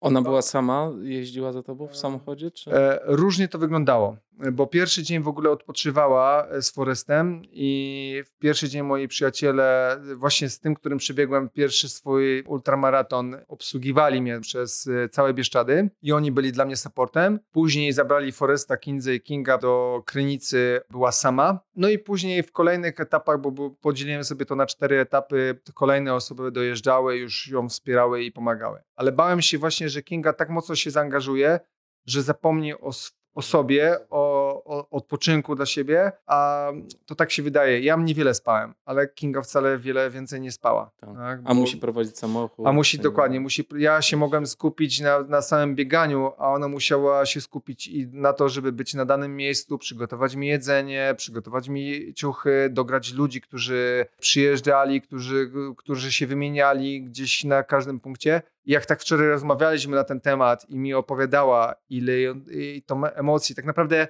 Ona 0.00 0.22
była 0.22 0.42
sama, 0.42 0.90
jeździła 1.02 1.52
za 1.52 1.62
tobą 1.62 1.88
w 1.88 1.96
samochodzie? 1.96 2.50
Czy? 2.50 2.72
E, 2.72 3.00
różnie 3.04 3.48
to 3.48 3.58
wyglądało, 3.58 4.16
bo 4.52 4.66
pierwszy 4.66 5.02
dzień 5.02 5.22
w 5.22 5.28
ogóle 5.28 5.50
odpoczywała 5.50 6.48
z 6.60 6.70
Forestem 6.70 7.42
i 7.50 8.22
w 8.26 8.38
pierwszy 8.38 8.68
dzień 8.68 8.82
moi 8.82 9.08
przyjaciele, 9.08 9.96
właśnie 10.16 10.48
z 10.48 10.60
tym, 10.60 10.74
którym 10.74 10.98
przebiegłem 10.98 11.48
pierwszy 11.48 11.88
swój 11.88 12.42
ultramaraton, 12.42 13.36
obsługiwali 13.48 14.22
mnie 14.22 14.40
przez 14.40 14.86
e, 14.86 15.08
całe 15.08 15.34
Bieszczady 15.34 15.90
i 16.02 16.12
oni 16.12 16.32
byli 16.32 16.52
dla 16.52 16.64
mnie 16.64 16.76
supportem. 16.76 17.40
Później 17.52 17.92
zabrali 17.92 18.32
Foresta, 18.32 18.76
i 19.14 19.20
Kinga 19.20 19.58
do 19.58 20.02
Krynicy, 20.06 20.80
była 20.90 21.12
sama. 21.12 21.58
No 21.76 21.88
i 21.88 21.98
później 21.98 22.42
w 22.42 22.52
kolejnych 22.52 23.00
etapach, 23.00 23.40
bo 23.40 23.70
podzieliłem 23.70 24.24
sobie 24.24 24.46
to 24.46 24.56
na 24.56 24.66
cztery 24.66 25.00
etapy, 25.00 25.60
kolejne 25.74 26.14
osoby 26.14 26.50
dojeżdżały, 26.50 27.16
już 27.16 27.48
ją 27.48 27.68
wspierały 27.68 28.24
i 28.24 28.32
pomagały. 28.32 28.82
Ale 28.96 29.12
bałem 29.12 29.42
się 29.42 29.58
właśnie, 29.58 29.88
że 29.88 30.02
Kinga 30.02 30.32
tak 30.32 30.48
mocno 30.50 30.74
się 30.74 30.90
zaangażuje, 30.90 31.60
że 32.06 32.22
zapomni 32.22 32.74
o, 32.74 32.90
o 33.34 33.42
sobie, 33.42 33.96
o, 34.10 34.64
o, 34.64 34.90
odpoczynku 34.90 35.54
dla 35.54 35.66
siebie, 35.66 36.12
a 36.26 36.68
to 37.06 37.14
tak 37.14 37.30
się 37.30 37.42
wydaje. 37.42 37.80
Ja 37.80 37.96
niewiele 37.96 38.34
spałem, 38.34 38.74
ale 38.84 39.08
Kinga 39.08 39.42
wcale 39.42 39.78
wiele 39.78 40.10
więcej 40.10 40.40
nie 40.40 40.52
spała. 40.52 40.90
Tak. 41.00 41.10
Tak? 41.16 41.40
A 41.44 41.48
Bo- 41.48 41.54
musi 41.54 41.76
prowadzić 41.76 42.18
samochód. 42.18 42.66
a 42.66 42.72
musi 42.72 42.98
dokładnie, 42.98 43.40
musi, 43.40 43.68
ja 43.76 44.02
się 44.02 44.16
mogłem 44.16 44.46
skupić 44.46 45.00
na, 45.00 45.20
na 45.22 45.42
samym 45.42 45.74
bieganiu, 45.74 46.32
a 46.38 46.50
ona 46.52 46.68
musiała 46.68 47.26
się 47.26 47.40
skupić 47.40 47.86
i 47.86 48.06
na 48.06 48.32
to, 48.32 48.48
żeby 48.48 48.72
być 48.72 48.94
na 48.94 49.04
danym 49.04 49.36
miejscu, 49.36 49.78
przygotować 49.78 50.34
mi 50.34 50.46
jedzenie, 50.46 51.14
przygotować 51.16 51.68
mi 51.68 52.14
ciuchy, 52.14 52.68
dograć 52.70 53.12
ludzi, 53.12 53.40
którzy 53.40 54.06
przyjeżdżali, 54.20 55.00
którzy, 55.00 55.50
którzy 55.76 56.12
się 56.12 56.26
wymieniali 56.26 57.02
gdzieś 57.02 57.44
na 57.44 57.62
każdym 57.62 58.00
punkcie. 58.00 58.42
Jak 58.66 58.86
tak 58.86 59.00
wczoraj 59.00 59.28
rozmawialiśmy 59.28 59.96
na 59.96 60.04
ten 60.04 60.20
temat 60.20 60.70
i 60.70 60.78
mi 60.78 60.94
opowiadała, 60.94 61.74
ile 61.88 62.12
i 62.50 62.82
to 62.86 63.00
emocji, 63.14 63.54
tak 63.54 63.64
naprawdę 63.64 64.08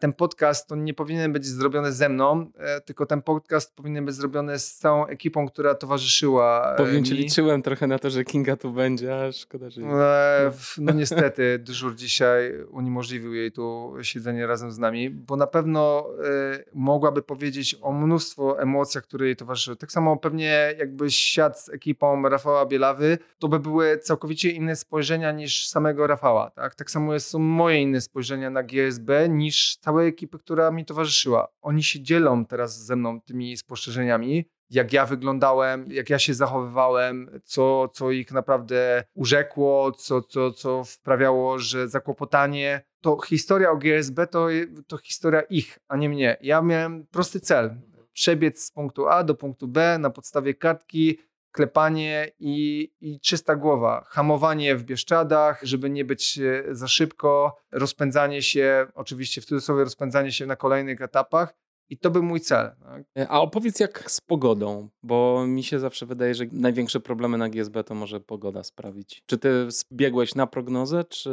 ten 0.00 0.12
podcast 0.12 0.66
to 0.68 0.76
nie 0.76 0.94
powinien 0.94 1.32
być 1.32 1.46
zrobiony 1.46 1.92
ze 1.92 2.08
mną, 2.08 2.46
e, 2.58 2.80
tylko 2.80 3.06
ten 3.06 3.22
podcast 3.22 3.76
powinien 3.76 4.04
być 4.04 4.14
zrobiony 4.14 4.58
z 4.58 4.74
całą 4.74 5.06
ekipą, 5.06 5.48
która 5.48 5.74
towarzyszyła 5.74 6.72
e, 6.74 6.76
Powiem 6.76 7.04
ci, 7.04 7.12
mi. 7.12 7.18
liczyłem 7.18 7.62
trochę 7.62 7.86
na 7.86 7.98
to, 7.98 8.10
że 8.10 8.24
Kinga 8.24 8.56
tu 8.56 8.72
będzie, 8.72 9.24
a 9.24 9.32
szkoda, 9.32 9.70
że... 9.70 9.80
E, 9.82 10.50
w- 10.50 10.74
No 10.78 10.92
niestety, 10.92 11.58
dyżur 11.66 11.94
dzisiaj 11.94 12.52
uniemożliwił 12.70 13.34
jej 13.34 13.52
tu 13.52 13.94
siedzenie 14.02 14.46
razem 14.46 14.72
z 14.72 14.78
nami, 14.78 15.10
bo 15.10 15.36
na 15.36 15.46
pewno 15.46 16.06
e, 16.54 16.64
mogłaby 16.74 17.22
powiedzieć 17.22 17.76
o 17.82 17.92
mnóstwo 17.92 18.60
emocjach, 18.62 19.04
które 19.04 19.26
jej 19.26 19.36
towarzyszyły. 19.36 19.76
Tak 19.76 19.92
samo 19.92 20.16
pewnie 20.16 20.74
jakbyś 20.78 21.16
siadł 21.16 21.56
z 21.58 21.68
ekipą 21.68 22.28
Rafała 22.28 22.66
Bielawy, 22.66 23.18
to 23.38 23.48
by 23.48 23.58
były 23.58 23.98
całkowicie 23.98 24.50
inne 24.50 24.76
spojrzenia 24.76 25.32
niż 25.32 25.68
samego 25.68 26.06
Rafała. 26.06 26.50
Tak, 26.50 26.74
tak 26.74 26.90
samo 26.90 27.20
są 27.20 27.38
moje 27.38 27.82
inne 27.82 28.00
spojrzenia 28.00 28.50
na 28.50 28.62
GSB 28.62 29.28
niż 29.28 29.67
całej 29.76 30.08
ekipy, 30.08 30.38
która 30.38 30.70
mi 30.70 30.84
towarzyszyła. 30.84 31.48
Oni 31.62 31.82
się 31.82 32.00
dzielą 32.00 32.44
teraz 32.44 32.84
ze 32.84 32.96
mną 32.96 33.20
tymi 33.20 33.56
spostrzeżeniami, 33.56 34.44
jak 34.70 34.92
ja 34.92 35.06
wyglądałem, 35.06 35.92
jak 35.92 36.10
ja 36.10 36.18
się 36.18 36.34
zachowywałem, 36.34 37.40
co, 37.44 37.88
co 37.88 38.10
ich 38.10 38.32
naprawdę 38.32 39.04
urzekło, 39.14 39.92
co, 39.92 40.22
co, 40.22 40.52
co 40.52 40.84
wprawiało, 40.84 41.58
że 41.58 41.88
zakłopotanie. 41.88 42.82
To 43.00 43.20
historia 43.20 43.70
o 43.70 43.76
GSB 43.76 44.26
to, 44.26 44.46
to 44.86 44.98
historia 44.98 45.42
ich, 45.42 45.78
a 45.88 45.96
nie 45.96 46.08
mnie. 46.08 46.36
Ja 46.40 46.62
miałem 46.62 47.06
prosty 47.06 47.40
cel. 47.40 47.80
Przebiec 48.12 48.64
z 48.64 48.70
punktu 48.70 49.08
A 49.08 49.24
do 49.24 49.34
punktu 49.34 49.68
B 49.68 49.98
na 49.98 50.10
podstawie 50.10 50.54
kartki, 50.54 51.18
klepanie 51.52 52.32
i, 52.38 52.90
i 53.00 53.20
czysta 53.20 53.56
głowa. 53.56 54.04
Hamowanie 54.08 54.76
w 54.76 54.84
Bieszczadach, 54.84 55.60
żeby 55.62 55.90
nie 55.90 56.04
być 56.04 56.38
e, 56.38 56.74
za 56.74 56.88
szybko, 56.88 57.56
rozpędzanie 57.72 58.42
się, 58.42 58.86
oczywiście 58.94 59.40
w 59.40 59.44
cudzysłowie 59.44 59.84
rozpędzanie 59.84 60.32
się 60.32 60.46
na 60.46 60.56
kolejnych 60.56 61.02
etapach. 61.02 61.54
I 61.90 61.98
to 61.98 62.10
był 62.10 62.22
mój 62.22 62.40
cel. 62.40 62.70
Tak? 62.82 63.02
E, 63.18 63.28
A 63.28 63.40
opowiedz 63.40 63.80
jak 63.80 64.10
z 64.10 64.20
pogodą, 64.20 64.88
bo 65.02 65.46
mi 65.46 65.64
się 65.64 65.78
zawsze 65.80 66.06
wydaje, 66.06 66.34
że 66.34 66.44
największe 66.52 67.00
problemy 67.00 67.38
na 67.38 67.48
GSB 67.48 67.84
to 67.84 67.94
może 67.94 68.20
pogoda 68.20 68.62
sprawić. 68.62 69.22
Czy 69.26 69.38
ty 69.38 69.68
biegłeś 69.92 70.34
na 70.34 70.46
prognozę, 70.46 71.04
czy 71.04 71.30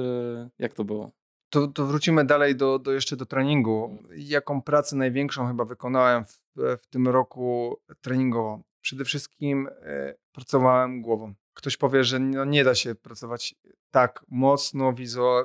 jak 0.60 0.74
to 0.74 0.84
było? 0.84 1.12
To, 1.50 1.68
to 1.68 1.86
wrócimy 1.86 2.26
dalej 2.26 2.56
do, 2.56 2.80
do 2.80 2.92
jeszcze 2.92 3.16
do 3.16 3.26
treningu. 3.26 3.98
Jaką 4.16 4.62
pracę 4.62 4.96
największą 4.96 5.48
chyba 5.48 5.66
wykonałem 5.66 6.26
w, 6.26 6.40
w 6.56 6.88
tym 6.90 7.08
roku 7.08 7.78
treningowo? 8.02 8.62
Przede 8.86 9.06
wszystkim 9.06 9.68
e, 9.68 10.16
pracowałem 10.32 11.02
głową. 11.02 11.34
ktoś 11.54 11.78
powie, 11.78 12.04
że 12.04 12.20
no 12.20 12.46
nie 12.46 12.64
da 12.64 12.76
się 12.76 12.96
pracować 12.96 13.56
tak 13.92 14.26
mocno, 14.28 14.94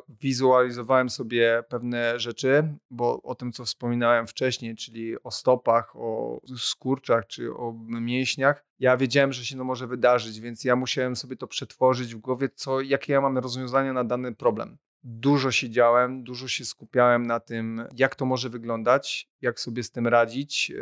wizualizowałem 0.08 1.10
sobie 1.10 1.62
pewne 1.68 2.20
rzeczy, 2.20 2.74
bo 2.90 3.22
o 3.22 3.34
tym, 3.34 3.52
co 3.52 3.64
wspominałem 3.64 4.26
wcześniej, 4.26 4.76
czyli 4.76 5.22
o 5.22 5.30
stopach, 5.30 5.96
o 5.96 6.40
skurczach 6.58 7.26
czy 7.26 7.54
o 7.54 7.74
mięśniach, 7.86 8.64
ja 8.78 8.96
wiedziałem, 8.96 9.32
że 9.32 9.44
się 9.44 9.56
to 9.56 9.64
może 9.64 9.86
wydarzyć, 9.86 10.40
więc 10.40 10.64
ja 10.64 10.76
musiałem 10.76 11.16
sobie 11.16 11.36
to 11.36 11.46
przetworzyć 11.46 12.14
w 12.14 12.18
głowie, 12.18 12.48
co, 12.54 12.80
jakie 12.80 13.12
ja 13.12 13.20
mam 13.20 13.38
rozwiązania 13.38 13.92
na 13.92 14.04
dany 14.04 14.34
problem. 14.34 14.78
Dużo 15.02 15.50
siedziałem, 15.50 16.22
dużo 16.24 16.48
się 16.48 16.64
skupiałem 16.64 17.26
na 17.26 17.40
tym, 17.40 17.84
jak 17.96 18.14
to 18.14 18.24
może 18.24 18.48
wyglądać, 18.48 19.30
jak 19.40 19.60
sobie 19.60 19.82
z 19.82 19.90
tym 19.90 20.06
radzić, 20.06 20.72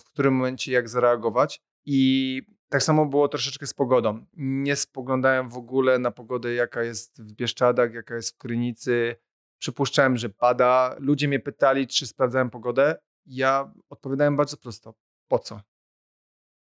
w 0.00 0.04
którym 0.04 0.34
momencie 0.34 0.72
jak 0.72 0.88
zareagować. 0.88 1.62
I 1.86 2.42
tak 2.68 2.82
samo 2.82 3.06
było 3.06 3.28
troszeczkę 3.28 3.66
z 3.66 3.74
pogodą. 3.74 4.26
Nie 4.36 4.76
spoglądałem 4.76 5.48
w 5.48 5.56
ogóle 5.56 5.98
na 5.98 6.10
pogodę, 6.10 6.54
jaka 6.54 6.82
jest 6.82 7.22
w 7.22 7.32
Bieszczadach, 7.32 7.94
jaka 7.94 8.14
jest 8.14 8.34
w 8.34 8.38
Krynicy. 8.38 9.16
Przypuszczałem, 9.58 10.16
że 10.16 10.28
pada. 10.28 10.96
Ludzie 10.98 11.28
mnie 11.28 11.40
pytali, 11.40 11.86
czy 11.86 12.06
sprawdzałem 12.06 12.50
pogodę. 12.50 12.96
Ja 13.26 13.72
odpowiadałem 13.88 14.36
bardzo 14.36 14.56
prosto. 14.56 14.94
Po 15.28 15.38
co? 15.38 15.60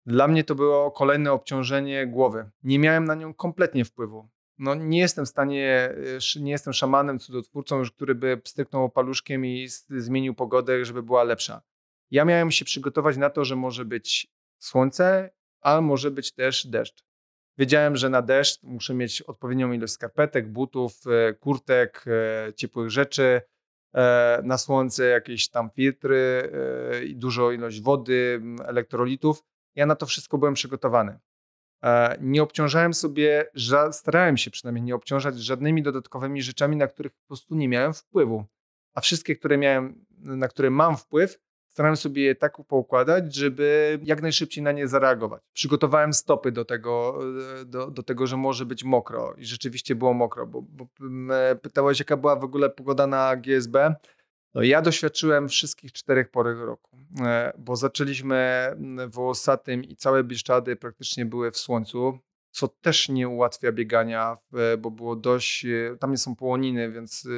Dla 0.06 0.28
mnie 0.28 0.44
to 0.44 0.54
było 0.54 0.90
kolejne 0.90 1.32
obciążenie 1.32 2.06
głowy. 2.06 2.50
Nie 2.62 2.78
miałem 2.78 3.04
na 3.04 3.14
nią 3.14 3.34
kompletnie 3.34 3.84
wpływu. 3.84 4.28
No, 4.58 4.74
nie 4.74 4.98
jestem 4.98 5.24
w 5.24 5.28
stanie, 5.28 5.94
nie 6.40 6.50
jestem 6.50 6.72
szamanem, 6.72 7.18
cudotwórcą, 7.18 7.82
który 7.96 8.14
by 8.14 8.36
pstryknął 8.36 8.90
paluszkiem 8.90 9.46
i 9.46 9.68
zmienił 9.90 10.34
pogodę, 10.34 10.84
żeby 10.84 11.02
była 11.02 11.24
lepsza. 11.24 11.62
Ja 12.10 12.24
miałem 12.24 12.50
się 12.50 12.64
przygotować 12.64 13.16
na 13.16 13.30
to, 13.30 13.44
że 13.44 13.56
może 13.56 13.84
być 13.84 14.31
słońce, 14.64 15.30
a 15.60 15.80
może 15.80 16.10
być 16.10 16.32
też 16.32 16.66
deszcz. 16.66 17.04
Wiedziałem, 17.58 17.96
że 17.96 18.10
na 18.10 18.22
deszcz 18.22 18.62
muszę 18.62 18.94
mieć 18.94 19.22
odpowiednią 19.22 19.72
ilość 19.72 19.92
skarpetek, 19.92 20.52
butów, 20.52 20.92
e, 21.06 21.32
kurtek, 21.34 22.04
e, 22.06 22.52
ciepłych 22.54 22.90
rzeczy. 22.90 23.40
E, 23.94 24.40
na 24.44 24.58
słońce 24.58 25.04
jakieś 25.04 25.48
tam 25.48 25.70
filtry 25.70 26.52
i 27.06 27.16
dużo 27.16 27.52
ilość 27.52 27.80
wody, 27.80 28.42
elektrolitów. 28.64 29.44
Ja 29.74 29.86
na 29.86 29.96
to 29.96 30.06
wszystko 30.06 30.38
byłem 30.38 30.54
przygotowany. 30.54 31.18
Nie 32.20 32.42
obciążałem 32.42 32.94
sobie, 32.94 33.50
starałem 33.92 34.36
się 34.36 34.50
przynajmniej 34.50 34.82
nie 34.82 34.94
obciążać 34.94 35.38
żadnymi 35.38 35.82
dodatkowymi 35.82 36.42
rzeczami, 36.42 36.76
na 36.76 36.86
których 36.86 37.12
po 37.12 37.26
prostu 37.26 37.54
nie 37.54 37.68
miałem 37.68 37.94
wpływu. 37.94 38.44
A 38.94 39.00
wszystkie, 39.00 39.36
które 39.36 39.58
miałem, 39.58 40.04
na 40.18 40.48
które 40.48 40.70
mam 40.70 40.96
wpływ, 40.96 41.38
starałem 41.72 41.96
sobie 41.96 42.22
je 42.22 42.34
tak 42.34 42.56
poukładać, 42.68 43.34
żeby 43.34 43.98
jak 44.02 44.22
najszybciej 44.22 44.64
na 44.64 44.72
nie 44.72 44.88
zareagować. 44.88 45.42
Przygotowałem 45.52 46.12
stopy 46.12 46.52
do 46.52 46.64
tego, 46.64 47.18
e, 47.60 47.64
do, 47.64 47.90
do 47.90 48.02
tego 48.02 48.26
że 48.26 48.36
może 48.36 48.66
być 48.66 48.84
mokro 48.84 49.34
i 49.38 49.44
rzeczywiście 49.44 49.94
było 49.94 50.14
mokro, 50.14 50.46
bo, 50.46 50.62
bo 50.62 50.86
pytałeś, 51.62 51.98
jaka 51.98 52.16
była 52.16 52.36
w 52.36 52.44
ogóle 52.44 52.70
pogoda 52.70 53.06
na 53.06 53.36
GSB. 53.36 53.94
No 54.54 54.62
ja 54.62 54.82
doświadczyłem 54.82 55.48
wszystkich 55.48 55.92
czterech 55.92 56.30
porek 56.30 56.58
roku, 56.58 56.96
e, 57.20 57.52
bo 57.58 57.76
zaczęliśmy 57.76 58.70
w 59.08 59.18
Osatym 59.18 59.84
i 59.84 59.96
całe 59.96 60.24
Bieszczady 60.24 60.76
praktycznie 60.76 61.26
były 61.26 61.50
w 61.50 61.58
słońcu, 61.58 62.18
co 62.50 62.68
też 62.68 63.08
nie 63.08 63.28
ułatwia 63.28 63.72
biegania, 63.72 64.36
bo 64.78 64.90
było 64.90 65.16
dość, 65.16 65.64
e, 65.64 65.96
tam 66.00 66.10
nie 66.10 66.18
są 66.18 66.36
połoniny, 66.36 66.90
więc 66.90 67.28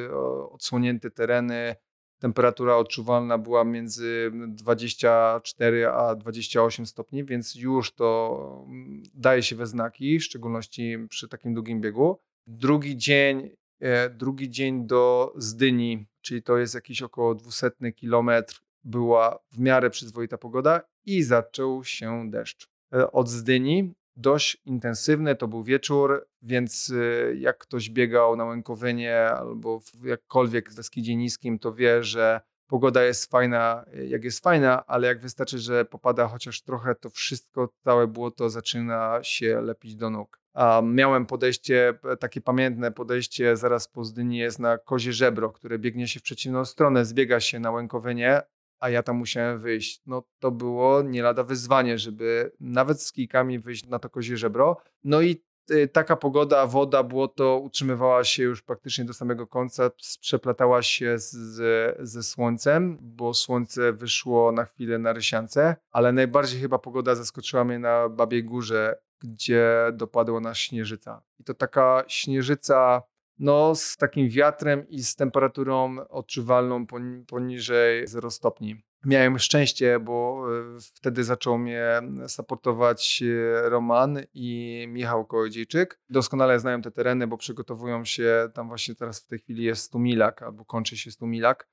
odsłonięte 0.50 1.10
tereny, 1.10 1.76
temperatura 2.24 2.76
odczuwalna 2.76 3.38
była 3.38 3.64
między 3.64 4.30
24 4.48 5.88
a 5.88 6.14
28 6.14 6.86
stopni, 6.86 7.24
więc 7.24 7.54
już 7.54 7.92
to 7.92 8.64
mm, 8.66 9.02
daje 9.14 9.42
się 9.42 9.56
we 9.56 9.66
znaki, 9.66 10.18
w 10.18 10.24
szczególności 10.24 10.96
przy 11.08 11.28
takim 11.28 11.54
długim 11.54 11.80
biegu. 11.80 12.18
Drugi 12.46 12.96
dzień, 12.96 13.50
e, 13.80 14.10
drugi 14.10 14.50
dzień 14.50 14.86
do 14.86 15.32
Zdyni, 15.36 16.06
czyli 16.20 16.42
to 16.42 16.58
jest 16.58 16.74
jakiś 16.74 17.02
około 17.02 17.34
200 17.34 17.70
kilometr, 17.94 18.60
była 18.84 19.38
w 19.52 19.58
miarę 19.58 19.90
przyzwoita 19.90 20.38
pogoda 20.38 20.80
i 21.06 21.22
zaczął 21.22 21.84
się 21.84 22.30
deszcz. 22.30 22.68
E, 22.94 23.12
od 23.12 23.28
Zdyni 23.28 23.94
dość 24.16 24.56
intensywny, 24.64 25.36
to 25.36 25.48
był 25.48 25.62
wieczór, 25.62 26.26
więc 26.42 26.90
y, 26.90 27.36
jak 27.38 27.58
ktoś 27.58 27.90
biegał 27.90 28.36
na 28.36 28.44
Łękowynie 28.44 29.26
albo 29.30 29.80
jakkolwiek 30.04 30.70
w 30.70 30.76
Beskidzie 30.76 31.16
Niskim, 31.16 31.58
to 31.58 31.74
wie, 31.74 32.02
że 32.02 32.40
pogoda 32.66 33.04
jest 33.04 33.30
fajna, 33.30 33.84
jak 34.08 34.24
jest 34.24 34.44
fajna, 34.44 34.86
ale 34.86 35.06
jak 35.06 35.20
wystarczy, 35.20 35.58
że 35.58 35.84
popada 35.84 36.28
chociaż 36.28 36.62
trochę, 36.62 36.94
to 36.94 37.10
wszystko, 37.10 37.68
całe 37.84 38.06
błoto 38.06 38.50
zaczyna 38.50 39.18
się 39.22 39.60
lepić 39.60 39.96
do 39.96 40.10
nóg. 40.10 40.40
A 40.54 40.82
miałem 40.84 41.26
podejście, 41.26 41.94
takie 42.20 42.40
pamiętne 42.40 42.92
podejście 42.92 43.56
zaraz 43.56 43.88
po 43.88 44.04
Zdyni 44.04 44.38
jest 44.38 44.58
na 44.58 44.78
kozie 44.78 45.12
żebro, 45.12 45.50
które 45.50 45.78
biegnie 45.78 46.08
się 46.08 46.20
w 46.20 46.22
przeciwną 46.22 46.64
stronę, 46.64 47.04
zbiega 47.04 47.40
się 47.40 47.60
na 47.60 47.70
Łękowynie, 47.70 48.42
a 48.80 48.90
ja 48.90 49.02
tam 49.02 49.16
musiałem 49.16 49.58
wyjść. 49.58 50.02
No 50.06 50.22
to 50.38 50.50
było 50.50 51.02
nie 51.02 51.22
lada 51.22 51.44
wyzwanie, 51.44 51.98
żeby 51.98 52.52
nawet 52.60 53.02
z 53.02 53.12
kijkami 53.12 53.58
wyjść 53.58 53.86
na 53.86 53.98
to 53.98 54.10
kozie 54.10 54.36
żebro. 54.36 54.76
No 55.04 55.22
i 55.22 55.42
y, 55.70 55.88
taka 55.88 56.16
pogoda, 56.16 56.66
woda, 56.66 57.02
błoto 57.02 57.58
utrzymywała 57.58 58.24
się 58.24 58.42
już 58.42 58.62
praktycznie 58.62 59.04
do 59.04 59.14
samego 59.14 59.46
końca, 59.46 59.90
przeplatała 60.20 60.82
się 60.82 61.18
z, 61.18 61.98
ze 62.08 62.22
słońcem, 62.22 62.98
bo 63.00 63.34
słońce 63.34 63.92
wyszło 63.92 64.52
na 64.52 64.64
chwilę 64.64 64.98
na 64.98 65.12
Rysiance, 65.12 65.76
ale 65.90 66.12
najbardziej 66.12 66.60
chyba 66.60 66.78
pogoda 66.78 67.14
zaskoczyła 67.14 67.64
mnie 67.64 67.78
na 67.78 68.08
Babiej 68.08 68.44
Górze, 68.44 68.98
gdzie 69.20 69.90
dopadła 69.92 70.40
nas 70.40 70.58
śnieżyca. 70.58 71.22
I 71.40 71.44
to 71.44 71.54
taka 71.54 72.04
śnieżyca 72.08 73.02
no, 73.38 73.74
z 73.74 73.96
takim 73.96 74.28
wiatrem 74.28 74.88
i 74.88 75.02
z 75.02 75.16
temperaturą 75.16 75.96
odczuwalną 76.08 76.86
poniżej 77.26 78.06
0 78.06 78.30
stopni. 78.30 78.76
Miałem 79.04 79.38
szczęście, 79.38 80.00
bo 80.00 80.46
e, 80.76 80.80
wtedy 80.94 81.24
zaczął 81.24 81.58
mnie 81.58 82.00
supportować 82.28 83.22
e, 83.22 83.68
Roman 83.68 84.18
i 84.34 84.84
Michał 84.88 85.26
Kołodziejczyk. 85.26 86.00
Doskonale 86.08 86.60
znają 86.60 86.82
te 86.82 86.90
tereny, 86.90 87.26
bo 87.26 87.36
przygotowują 87.36 88.04
się, 88.04 88.48
tam 88.54 88.68
właśnie 88.68 88.94
teraz 88.94 89.20
w 89.20 89.26
tej 89.26 89.38
chwili 89.38 89.64
jest 89.64 89.82
Stumilak 89.82 90.42
albo 90.42 90.64
kończy 90.64 90.96
się 90.96 91.10
Stumilak, 91.10 91.68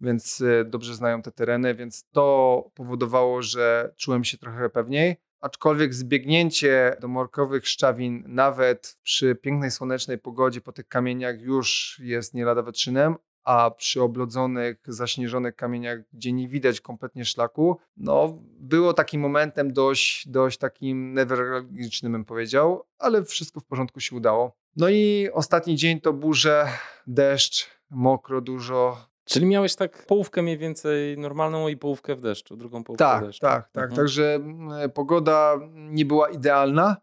więc 0.00 0.40
e, 0.40 0.64
dobrze 0.64 0.94
znają 0.94 1.22
te 1.22 1.32
tereny, 1.32 1.74
więc 1.74 2.04
to 2.12 2.70
powodowało, 2.74 3.42
że 3.42 3.94
czułem 3.96 4.24
się 4.24 4.38
trochę 4.38 4.70
pewniej 4.70 5.16
aczkolwiek 5.40 5.94
zbiegnięcie 5.94 6.96
do 7.00 7.08
morkowych 7.08 7.68
szczawin 7.68 8.24
nawet 8.26 8.98
przy 9.02 9.34
pięknej 9.34 9.70
słonecznej 9.70 10.18
pogodzie 10.18 10.60
po 10.60 10.72
tych 10.72 10.88
kamieniach 10.88 11.40
już 11.40 11.96
jest 12.04 12.34
nie 12.34 12.44
lada 12.44 12.62
wyczynem, 12.62 13.16
a 13.44 13.70
przy 13.70 14.02
oblodzonych, 14.02 14.82
zaśnieżonych 14.86 15.56
kamieniach, 15.56 15.98
gdzie 16.12 16.32
nie 16.32 16.48
widać 16.48 16.80
kompletnie 16.80 17.24
szlaku, 17.24 17.78
no 17.96 18.38
było 18.60 18.94
takim 18.94 19.20
momentem 19.20 19.72
dość, 19.72 20.28
dość 20.28 20.58
takim 20.58 21.14
newralgicznym 21.14 22.12
bym 22.12 22.24
powiedział, 22.24 22.84
ale 22.98 23.24
wszystko 23.24 23.60
w 23.60 23.64
porządku 23.64 24.00
się 24.00 24.16
udało. 24.16 24.52
No 24.76 24.88
i 24.88 25.28
ostatni 25.32 25.76
dzień 25.76 26.00
to 26.00 26.12
burze, 26.12 26.68
deszcz, 27.06 27.66
mokro 27.90 28.40
dużo, 28.40 29.07
Czyli 29.28 29.46
miałeś 29.46 29.74
tak 29.74 30.06
połówkę 30.06 30.42
mniej 30.42 30.58
więcej 30.58 31.18
normalną 31.18 31.68
i 31.68 31.76
połówkę 31.76 32.16
w 32.16 32.20
deszczu, 32.20 32.56
drugą 32.56 32.84
połówkę 32.84 33.04
tak, 33.04 33.22
w 33.22 33.26
deszczu. 33.26 33.40
Tak, 33.40 33.70
tak, 33.70 33.84
mhm. 33.84 33.96
Także 33.96 34.34
mm, 34.34 34.90
pogoda 34.90 35.58
nie 35.74 36.04
była 36.04 36.28
idealna, 36.28 36.96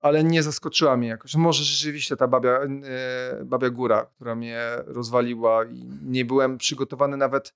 ale 0.00 0.24
nie 0.24 0.42
zaskoczyła 0.42 0.96
mnie 0.96 1.08
jakoś. 1.08 1.34
Może 1.34 1.64
rzeczywiście 1.64 2.16
ta 2.16 2.28
babia, 2.28 2.60
e, 2.60 3.44
babia 3.44 3.70
góra, 3.70 4.06
która 4.14 4.34
mnie 4.34 4.60
rozwaliła 4.86 5.64
i 5.64 5.84
nie 6.02 6.24
byłem 6.24 6.58
przygotowany 6.58 7.16
nawet. 7.16 7.54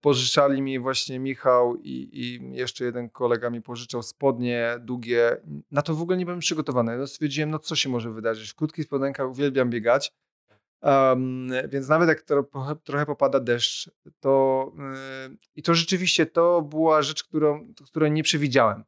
Pożyczali 0.00 0.62
mi 0.62 0.78
właśnie 0.78 1.18
Michał 1.18 1.76
i, 1.76 2.08
i 2.12 2.56
jeszcze 2.56 2.84
jeden 2.84 3.10
kolega 3.10 3.50
mi 3.50 3.62
pożyczał 3.62 4.02
spodnie 4.02 4.76
długie. 4.80 5.36
Na 5.70 5.82
to 5.82 5.94
w 5.94 6.02
ogóle 6.02 6.16
nie 6.16 6.24
byłem 6.24 6.40
przygotowany. 6.40 6.98
No 6.98 7.06
stwierdziłem, 7.06 7.50
no 7.50 7.58
co 7.58 7.76
się 7.76 7.88
może 7.88 8.10
wydarzyć. 8.10 8.50
W 8.50 8.54
krótkich 8.54 8.84
spodenkach 8.84 9.30
uwielbiam 9.30 9.70
biegać 9.70 10.12
Um, 10.84 11.48
więc 11.68 11.88
nawet 11.88 12.08
jak 12.08 12.22
to, 12.22 12.44
trochę 12.84 13.06
popada 13.06 13.40
deszcz, 13.40 13.90
to 14.20 14.72
yy, 15.28 15.36
i 15.54 15.62
to 15.62 15.74
rzeczywiście 15.74 16.26
to 16.26 16.62
była 16.62 17.02
rzecz, 17.02 17.24
którą, 17.24 17.74
której 17.90 18.10
nie 18.10 18.22
przewidziałem. 18.22 18.84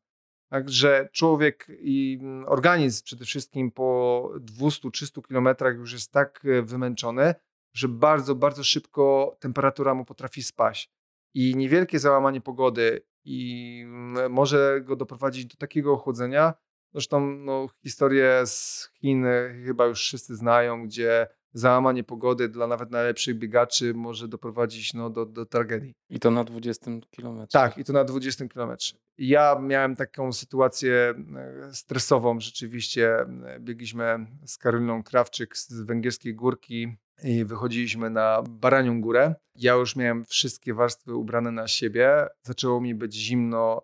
Także 0.49 1.09
człowiek 1.13 1.67
i 1.79 2.19
mm, 2.21 2.45
organizm 2.49 3.05
przede 3.05 3.25
wszystkim 3.25 3.71
po 3.71 4.31
200-300 4.61 5.27
kilometrach 5.29 5.77
już 5.77 5.93
jest 5.93 6.13
tak 6.13 6.45
e, 6.45 6.63
wymęczony, 6.63 7.35
że 7.75 7.89
bardzo, 7.89 8.35
bardzo 8.35 8.65
szybko 8.65 9.37
temperatura 9.41 9.95
mu 9.95 10.05
potrafi 10.05 10.43
spaść. 10.43 10.93
I 11.35 11.57
niewielkie 11.57 11.99
załamanie 11.99 12.41
pogody 12.41 13.03
i 13.25 13.81
mm, 13.85 14.33
może 14.33 14.81
go 14.85 14.97
doprowadzić 14.97 15.47
do 15.47 15.57
takiego 15.57 15.93
ochłodzenia. 15.93 16.55
Zresztą 16.93 17.21
no, 17.21 17.69
historię 17.83 18.43
z 18.47 18.89
Chin 19.01 19.27
chyba 19.65 19.87
już 19.87 20.01
wszyscy 20.01 20.37
znają, 20.37 20.87
gdzie 20.87 21.27
załamanie 21.53 22.05
pogody 22.05 22.49
dla 22.49 22.67
nawet 22.67 22.91
najlepszych 22.91 23.39
biegaczy 23.39 23.95
może 23.95 24.29
doprowadzić 24.29 24.95
no, 24.95 25.11
do, 25.11 25.27
do 25.27 25.47
tragedii. 25.47 25.95
I 26.11 26.21
to 26.21 26.31
na 26.31 26.45
20 26.45 26.91
km. 27.17 27.47
Tak, 27.51 27.79
i 27.79 27.85
to 27.85 27.93
na 27.93 28.05
20 28.05 28.49
km. 28.49 28.77
Ja 29.19 29.59
miałem 29.63 29.97
taką 29.97 30.33
sytuację 30.33 31.15
e, 31.37 31.75
stresową 31.75 32.41
rzeczywiście. 32.41 33.17
Biegliśmy 33.61 34.27
z 34.47 34.59
Karoliną 34.59 35.03
Krawczyk 35.03 35.57
z 35.57 35.83
Węgierskiej 35.83 36.35
Górki 36.35 36.97
i 37.23 37.45
wychodziliśmy 37.45 38.11
na 38.11 38.43
Baranią 38.49 39.01
Górę. 39.01 39.35
Ja 39.55 39.75
już 39.75 39.97
miałem 39.97 40.25
wszystkie 40.25 40.75
warstwy 40.75 41.15
ubrane 41.15 41.51
na 41.51 41.69
siebie. 41.69 42.27
Zaczęło 42.43 42.81
mi 42.81 42.95
być 42.95 43.15
zimno, 43.15 43.83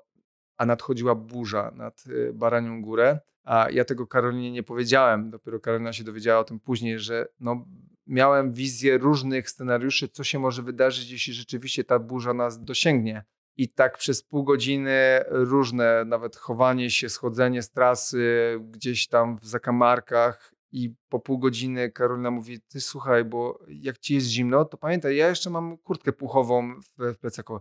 a 0.56 0.66
nadchodziła 0.66 1.14
burza 1.14 1.70
nad 1.74 2.04
e, 2.28 2.32
Baranią 2.32 2.82
Górę. 2.82 3.20
A 3.44 3.70
ja 3.70 3.84
tego 3.84 4.06
Karolinie 4.06 4.52
nie 4.52 4.62
powiedziałem. 4.62 5.30
Dopiero 5.30 5.60
Karolina 5.60 5.92
się 5.92 6.04
dowiedziała 6.04 6.40
o 6.40 6.44
tym 6.44 6.60
później, 6.60 6.98
że 6.98 7.28
no, 7.40 7.66
miałem 8.06 8.52
wizję 8.52 8.98
różnych 8.98 9.50
scenariuszy, 9.50 10.08
co 10.08 10.24
się 10.24 10.38
może 10.38 10.62
wydarzyć, 10.62 11.10
jeśli 11.10 11.32
rzeczywiście 11.32 11.84
ta 11.84 11.98
burza 11.98 12.34
nas 12.34 12.64
dosięgnie. 12.64 13.24
I 13.56 13.68
tak 13.68 13.98
przez 13.98 14.22
pół 14.22 14.44
godziny 14.44 15.24
różne, 15.28 16.04
nawet 16.04 16.36
chowanie 16.36 16.90
się, 16.90 17.08
schodzenie 17.08 17.62
z 17.62 17.70
trasy, 17.70 18.58
gdzieś 18.70 19.08
tam 19.08 19.38
w 19.38 19.46
zakamarkach. 19.46 20.54
I 20.72 20.94
po 21.08 21.20
pół 21.20 21.38
godziny 21.38 21.90
Karolina 21.90 22.30
mówi: 22.30 22.60
Ty 22.60 22.80
słuchaj, 22.80 23.24
bo 23.24 23.64
jak 23.68 23.98
ci 23.98 24.14
jest 24.14 24.26
zimno, 24.26 24.64
to 24.64 24.76
pamiętaj, 24.76 25.16
ja 25.16 25.28
jeszcze 25.28 25.50
mam 25.50 25.78
kurtkę 25.78 26.12
puchową 26.12 26.74
w, 26.80 27.14
w 27.14 27.18
plecaku. 27.18 27.60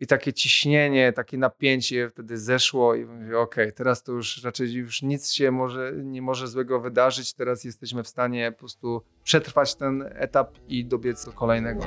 I 0.00 0.06
takie 0.06 0.32
ciśnienie, 0.32 1.12
takie 1.12 1.38
napięcie 1.38 2.08
wtedy 2.10 2.38
zeszło 2.38 2.94
i 2.94 3.04
mówię, 3.04 3.38
okej, 3.38 3.64
okay, 3.64 3.72
teraz 3.72 4.02
to 4.02 4.12
już 4.12 4.44
raczej 4.44 4.72
już 4.72 5.02
nic 5.02 5.32
się 5.32 5.50
może, 5.50 5.92
nie 5.96 6.22
może 6.22 6.48
złego 6.48 6.80
wydarzyć. 6.80 7.34
Teraz 7.34 7.64
jesteśmy 7.64 8.02
w 8.02 8.08
stanie 8.08 8.52
po 8.52 8.58
prostu 8.58 9.02
przetrwać 9.24 9.74
ten 9.74 10.04
etap 10.14 10.58
i 10.68 10.84
dobiec 10.84 11.24
do 11.24 11.32
kolejnego. 11.32 11.84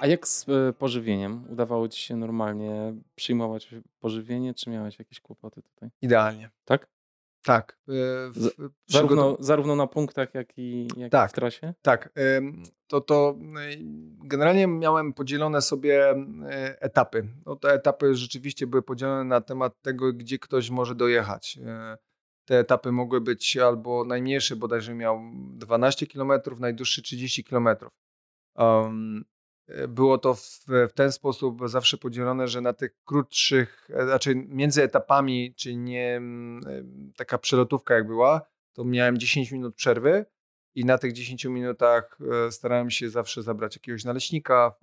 A 0.00 0.06
jak 0.06 0.28
z 0.28 0.48
e, 0.48 0.72
pożywieniem? 0.72 1.44
Udawało 1.50 1.88
ci 1.88 2.02
się 2.02 2.16
normalnie 2.16 2.94
przyjmować 3.14 3.74
pożywienie, 4.00 4.54
czy 4.54 4.70
miałeś 4.70 4.98
jakieś 4.98 5.20
kłopoty 5.20 5.62
tutaj? 5.62 5.90
Idealnie. 6.02 6.50
Tak? 6.64 6.93
Tak. 7.44 7.78
E, 7.88 7.92
w, 8.30 8.70
zarówno, 8.86 9.36
zarówno 9.40 9.76
na 9.76 9.86
punktach, 9.86 10.34
jak 10.34 10.58
i, 10.58 10.88
jak 10.96 11.12
tak, 11.12 11.30
w 11.30 11.34
trasie? 11.34 11.74
Tak. 11.82 12.12
To, 12.86 13.00
to 13.00 13.38
e, 13.40 13.76
generalnie 14.24 14.66
miałem 14.66 15.12
podzielone 15.12 15.62
sobie 15.62 16.10
e, 16.10 16.82
etapy. 16.82 17.28
No, 17.46 17.56
te 17.56 17.68
etapy 17.68 18.14
rzeczywiście 18.14 18.66
były 18.66 18.82
podzielone 18.82 19.24
na 19.24 19.40
temat 19.40 19.82
tego, 19.82 20.12
gdzie 20.12 20.38
ktoś 20.38 20.70
może 20.70 20.94
dojechać. 20.94 21.58
Te 22.44 22.58
etapy 22.58 22.92
mogły 22.92 23.20
być 23.20 23.56
albo 23.56 24.04
najmniejszy, 24.04 24.56
bodajże 24.56 24.94
miał 24.94 25.20
12 25.34 26.06
km, 26.06 26.32
najdłuższy 26.58 27.02
30 27.02 27.44
km. 27.44 27.68
Um, 28.54 29.24
było 29.88 30.18
to 30.18 30.34
w, 30.34 30.64
w, 30.68 30.92
ten 30.94 31.12
sposób 31.12 31.68
zawsze 31.68 31.96
podzielone, 31.96 32.48
że 32.48 32.60
na 32.60 32.72
tych 32.72 32.96
krótszych, 33.04 33.88
e, 33.94 34.04
znaczy 34.04 34.34
między 34.34 34.82
etapami, 34.82 35.54
czyli 35.54 35.76
nie 35.76 36.20
taka 37.16 37.38
przelotówka 37.38 37.94
jak 37.94 38.06
była, 38.06 38.40
to 38.72 38.84
miałem 38.84 39.18
10 39.18 39.52
minut 39.52 39.74
przerwy 39.74 40.26
i 40.74 40.84
na 40.84 40.98
tych 40.98 41.12
10 41.12 41.44
minutach 41.44 42.18
e, 42.46 42.52
starałem 42.52 42.90
się 42.90 43.10
zawsze 43.10 43.42
zabrać 43.42 43.76
jakiegoś 43.76 44.04
naleśnika, 44.04 44.74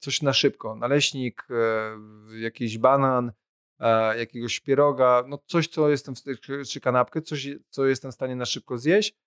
coś 0.00 0.22
na 0.22 0.32
szybko, 0.32 0.76
naleśnik, 0.76 1.46
e, 1.50 2.40
jakiś 2.40 2.78
banan, 2.78 3.32
jakiegoś 4.18 4.60
pieroga, 4.60 5.24
no 5.28 5.38
coś, 5.46 5.68
co 5.68 5.90
jestem, 5.90 6.14
czy 6.68 6.80
kanapkę, 6.80 7.22
coś, 7.22 7.48
co 7.70 7.86
jestem 7.86 8.10
w 8.10 8.14
stanie 8.14 8.36
na 8.36 8.44
szybko 8.44 8.78
zjeść. 8.78 9.10
E, 9.10 9.21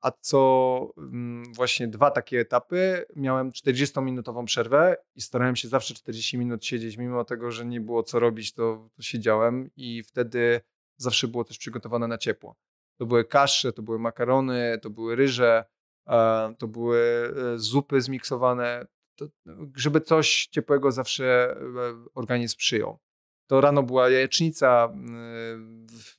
a 0.00 0.10
co 0.20 0.92
mm, 0.98 1.54
właśnie 1.54 1.88
dwa 1.88 2.10
takie 2.10 2.40
etapy 2.40 3.04
miałem 3.16 3.50
40-minutową 3.50 4.44
przerwę 4.44 4.96
i 5.14 5.20
starałem 5.20 5.56
się 5.56 5.68
zawsze 5.68 5.94
40 5.94 6.38
minut 6.38 6.64
siedzieć, 6.64 6.96
mimo 6.96 7.24
tego, 7.24 7.50
że 7.50 7.66
nie 7.66 7.80
było 7.80 8.02
co 8.02 8.20
robić, 8.20 8.52
to, 8.52 8.88
to 8.96 9.02
siedziałem 9.02 9.70
i 9.76 10.02
wtedy 10.02 10.60
zawsze 10.96 11.28
było 11.28 11.44
też 11.44 11.58
przygotowane 11.58 12.08
na 12.08 12.18
ciepło. 12.18 12.56
To 12.98 13.06
były 13.06 13.24
kasze, 13.24 13.72
to 13.72 13.82
były 13.82 13.98
makarony, 13.98 14.78
to 14.82 14.90
były 14.90 15.16
ryże, 15.16 15.64
e, 16.08 16.54
to 16.58 16.68
były 16.68 17.34
e, 17.54 17.58
zupy 17.58 18.00
zmiksowane, 18.00 18.86
to, 19.16 19.26
żeby 19.76 20.00
coś 20.00 20.46
ciepłego 20.46 20.92
zawsze 20.92 21.56
organizm 22.14 22.56
przyjął. 22.56 22.98
To 23.46 23.60
rano 23.60 23.82
była 23.82 24.10
jajecznica, 24.10 24.92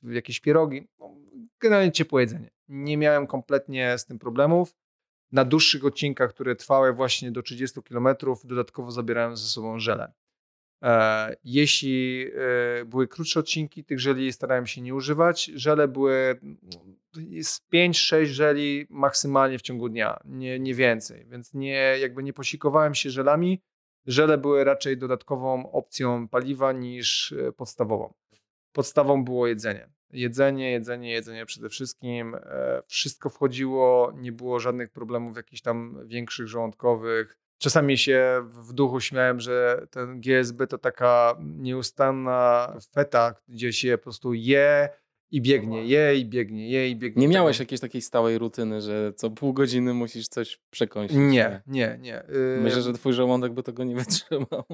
jakieś 0.02 0.40
pierogi, 0.40 0.88
no, 0.98 1.14
generalnie 1.60 1.92
ciepłe 1.92 2.20
jedzenie 2.20 2.53
nie 2.68 2.96
miałem 2.96 3.26
kompletnie 3.26 3.98
z 3.98 4.06
tym 4.06 4.18
problemów. 4.18 4.74
Na 5.32 5.44
dłuższych 5.44 5.84
odcinkach, 5.84 6.30
które 6.30 6.56
trwały 6.56 6.92
właśnie 6.92 7.32
do 7.32 7.42
30 7.42 7.82
km, 7.82 8.08
dodatkowo 8.44 8.90
zabierałem 8.90 9.36
ze 9.36 9.48
sobą 9.48 9.78
żele. 9.78 10.12
E, 10.84 11.36
jeśli 11.44 12.26
e, 12.80 12.84
były 12.84 13.08
krótsze 13.08 13.40
odcinki, 13.40 13.84
tych 13.84 14.00
żeli 14.00 14.32
starałem 14.32 14.66
się 14.66 14.80
nie 14.80 14.94
używać. 14.94 15.44
Żele 15.44 15.88
były 15.88 16.40
z 17.42 17.60
5-6 17.72 18.24
żeli 18.24 18.86
maksymalnie 18.90 19.58
w 19.58 19.62
ciągu 19.62 19.88
dnia, 19.88 20.20
nie, 20.24 20.58
nie 20.58 20.74
więcej, 20.74 21.26
więc 21.26 21.54
nie, 21.54 21.96
jakby 22.00 22.22
nie 22.22 22.32
posikowałem 22.32 22.94
się 22.94 23.10
żelami. 23.10 23.62
Żele 24.06 24.38
były 24.38 24.64
raczej 24.64 24.98
dodatkową 24.98 25.72
opcją 25.72 26.28
paliwa 26.28 26.72
niż 26.72 27.32
e, 27.32 27.52
podstawową. 27.52 28.14
Podstawą 28.72 29.24
było 29.24 29.46
jedzenie. 29.46 29.88
Jedzenie, 30.14 30.70
jedzenie, 30.70 31.10
jedzenie 31.10 31.46
przede 31.46 31.68
wszystkim. 31.68 32.34
E, 32.34 32.82
wszystko 32.86 33.30
wchodziło, 33.30 34.12
nie 34.16 34.32
było 34.32 34.60
żadnych 34.60 34.90
problemów 34.90 35.36
jakichś 35.36 35.62
tam 35.62 36.00
większych 36.06 36.48
żołądkowych. 36.48 37.38
Czasami 37.58 37.98
się 37.98 38.46
w 38.48 38.72
duchu 38.72 39.00
śmiałem, 39.00 39.40
że 39.40 39.86
ten 39.90 40.20
GSB 40.20 40.66
to 40.66 40.78
taka 40.78 41.36
nieustanna 41.40 42.76
feta, 42.94 43.34
gdzie 43.48 43.72
się 43.72 43.98
po 43.98 44.02
prostu 44.02 44.34
je, 44.34 44.88
i 45.34 45.40
biegnie, 45.40 45.86
je 45.86 46.16
i 46.16 46.26
biegnie, 46.26 46.70
je 46.70 46.88
i 46.88 46.96
biegnie. 46.96 47.26
Nie 47.26 47.34
miałeś 47.34 47.58
jakiejś 47.58 47.80
takiej 47.80 48.02
stałej 48.02 48.38
rutyny, 48.38 48.80
że 48.80 49.12
co 49.16 49.30
pół 49.30 49.52
godziny 49.52 49.94
musisz 49.94 50.28
coś 50.28 50.60
przekąsić? 50.70 51.16
Nie, 51.16 51.62
nie, 51.66 51.98
nie. 52.00 52.24
Myślę, 52.60 52.82
że 52.82 52.92
twój 52.92 53.12
żołądek 53.12 53.52
by 53.52 53.62
tego 53.62 53.84
nie 53.84 53.96
wytrzymał. 54.04 54.64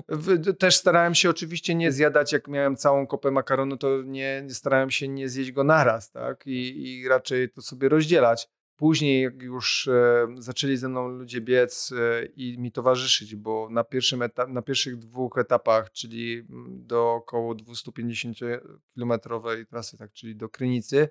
Też 0.58 0.76
starałem 0.76 1.14
się 1.14 1.30
oczywiście 1.30 1.74
nie 1.74 1.92
zjadać, 1.92 2.32
jak 2.32 2.48
miałem 2.48 2.76
całą 2.76 3.06
kopę 3.06 3.30
makaronu, 3.30 3.76
to 3.76 4.02
nie 4.02 4.46
starałem 4.48 4.90
się 4.90 5.08
nie 5.08 5.28
zjeść 5.28 5.52
go 5.52 5.64
naraz, 5.64 6.10
tak? 6.10 6.46
I, 6.46 6.82
i 6.84 7.08
raczej 7.08 7.50
to 7.50 7.62
sobie 7.62 7.88
rozdzielać. 7.88 8.48
Później, 8.80 9.22
jak 9.22 9.42
już 9.42 9.88
e, 9.88 10.28
zaczęli 10.38 10.76
ze 10.76 10.88
mną 10.88 11.08
ludzie 11.08 11.40
biec 11.40 11.92
e, 11.92 12.24
i 12.24 12.58
mi 12.58 12.72
towarzyszyć, 12.72 13.36
bo 13.36 13.68
na, 13.70 13.84
pierwszym 13.84 14.22
etap, 14.22 14.48
na 14.48 14.62
pierwszych 14.62 14.96
dwóch 14.96 15.38
etapach, 15.38 15.92
czyli 15.92 16.46
mm, 16.50 16.86
do 16.86 17.12
około 17.12 17.54
250-kilometrowej 17.54 19.66
trasy, 19.66 19.98
tak, 19.98 20.12
czyli 20.12 20.36
do 20.36 20.48
Krynicy, 20.48 21.08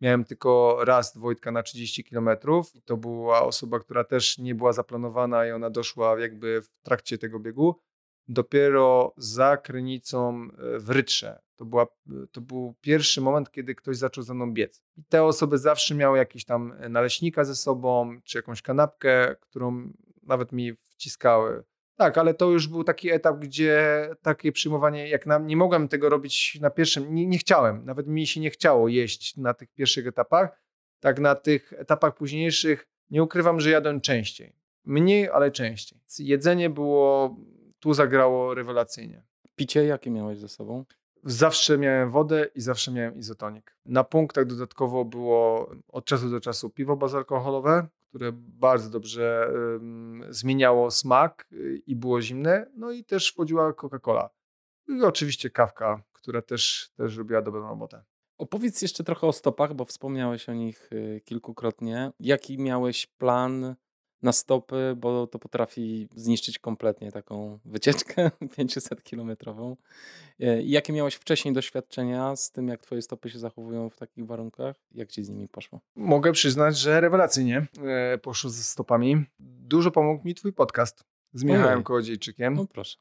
miałem 0.00 0.24
tylko 0.24 0.78
raz 0.84 1.16
Wojtka 1.16 1.50
na 1.50 1.62
30 1.62 2.04
kilometrów. 2.04 2.72
To 2.84 2.96
była 2.96 3.42
osoba, 3.42 3.78
która 3.78 4.04
też 4.04 4.38
nie 4.38 4.54
była 4.54 4.72
zaplanowana 4.72 5.46
i 5.46 5.50
ona 5.50 5.70
doszła 5.70 6.20
jakby 6.20 6.62
w 6.62 6.68
trakcie 6.82 7.18
tego 7.18 7.40
biegu. 7.40 7.80
Dopiero 8.28 9.14
za 9.16 9.56
Krynicą 9.56 10.48
e, 10.58 10.78
w 10.78 10.90
Rytrze 10.90 11.40
to, 11.60 11.64
była, 11.64 11.86
to 12.32 12.40
był 12.40 12.74
pierwszy 12.80 13.20
moment, 13.20 13.50
kiedy 13.50 13.74
ktoś 13.74 13.96
zaczął 13.96 14.24
ze 14.24 14.34
mną 14.34 14.52
biec. 14.52 14.82
I 14.96 15.04
te 15.04 15.24
osoby 15.24 15.58
zawsze 15.58 15.94
miały 15.94 16.18
jakiś 16.18 16.44
tam 16.44 16.74
naleśnika 16.88 17.44
ze 17.44 17.56
sobą, 17.56 18.20
czy 18.24 18.38
jakąś 18.38 18.62
kanapkę, 18.62 19.36
którą 19.40 19.92
nawet 20.22 20.52
mi 20.52 20.72
wciskały. 20.88 21.64
Tak, 21.96 22.18
ale 22.18 22.34
to 22.34 22.50
już 22.50 22.68
był 22.68 22.84
taki 22.84 23.10
etap, 23.10 23.38
gdzie 23.38 24.08
takie 24.22 24.52
przyjmowanie, 24.52 25.08
jak 25.08 25.24
nie 25.40 25.56
mogłem 25.56 25.88
tego 25.88 26.08
robić 26.08 26.58
na 26.60 26.70
pierwszym, 26.70 27.14
nie, 27.14 27.26
nie 27.26 27.38
chciałem, 27.38 27.84
nawet 27.84 28.06
mi 28.06 28.26
się 28.26 28.40
nie 28.40 28.50
chciało 28.50 28.88
jeść 28.88 29.36
na 29.36 29.54
tych 29.54 29.72
pierwszych 29.72 30.06
etapach. 30.06 30.62
Tak 31.00 31.18
na 31.18 31.34
tych 31.34 31.72
etapach 31.72 32.14
późniejszych 32.14 32.86
nie 33.10 33.22
ukrywam, 33.22 33.60
że 33.60 33.70
jadłem 33.70 34.00
częściej. 34.00 34.52
Mniej, 34.84 35.28
ale 35.28 35.50
częściej. 35.50 36.00
Jedzenie 36.18 36.70
było, 36.70 37.36
tu 37.80 37.94
zagrało 37.94 38.54
rewelacyjnie. 38.54 39.22
Picie 39.56 39.84
jakie 39.84 40.10
miałeś 40.10 40.38
ze 40.38 40.48
sobą? 40.48 40.84
Zawsze 41.24 41.78
miałem 41.78 42.10
wodę 42.10 42.46
i 42.54 42.60
zawsze 42.60 42.92
miałem 42.92 43.18
izotonik. 43.18 43.76
Na 43.86 44.04
punktach 44.04 44.46
dodatkowo 44.46 45.04
było 45.04 45.70
od 45.88 46.04
czasu 46.04 46.30
do 46.30 46.40
czasu 46.40 46.70
piwo 46.70 46.96
bezalkoholowe, 46.96 47.86
które 48.08 48.32
bardzo 48.32 48.90
dobrze 48.90 49.50
um, 49.52 50.22
zmieniało 50.28 50.90
smak 50.90 51.46
y, 51.52 51.82
i 51.86 51.96
było 51.96 52.22
zimne. 52.22 52.66
No 52.76 52.90
i 52.90 53.04
też 53.04 53.32
wchodziła 53.32 53.72
Coca-Cola. 53.72 54.28
I 54.88 55.02
oczywiście 55.02 55.50
kawka, 55.50 56.02
która 56.12 56.42
też, 56.42 56.90
też 56.96 57.16
robiła 57.16 57.42
dobrą 57.42 57.68
robotę. 57.68 58.02
Opowiedz 58.38 58.82
jeszcze 58.82 59.04
trochę 59.04 59.26
o 59.26 59.32
stopach, 59.32 59.74
bo 59.74 59.84
wspomniałeś 59.84 60.48
o 60.48 60.54
nich 60.54 60.92
y, 60.92 61.20
kilkukrotnie. 61.24 62.12
Jaki 62.20 62.58
miałeś 62.58 63.06
plan 63.06 63.74
na 64.22 64.32
stopy, 64.32 64.94
bo 64.96 65.26
to 65.26 65.38
potrafi 65.38 66.08
zniszczyć 66.14 66.58
kompletnie 66.58 67.12
taką 67.12 67.58
wycieczkę 67.64 68.30
500-kilometrową. 68.58 69.76
E, 70.40 70.62
jakie 70.62 70.92
miałeś 70.92 71.14
wcześniej 71.14 71.54
doświadczenia 71.54 72.36
z 72.36 72.50
tym, 72.50 72.68
jak 72.68 72.80
twoje 72.80 73.02
stopy 73.02 73.30
się 73.30 73.38
zachowują 73.38 73.90
w 73.90 73.96
takich 73.96 74.26
warunkach? 74.26 74.76
Jak 74.94 75.08
ci 75.08 75.24
z 75.24 75.28
nimi 75.28 75.48
poszło? 75.48 75.80
Mogę 75.96 76.32
przyznać, 76.32 76.78
że 76.78 77.00
rewelacyjnie 77.00 77.66
e, 77.84 78.18
poszło 78.18 78.50
ze 78.50 78.62
stopami. 78.62 79.24
Dużo 79.40 79.90
pomógł 79.90 80.28
mi 80.28 80.34
twój 80.34 80.52
podcast 80.52 81.04
z 81.32 81.44
Michałem 81.44 81.82
Kołodziejczykiem. 81.82 82.54
No 82.54 82.66
proszę. 82.66 82.98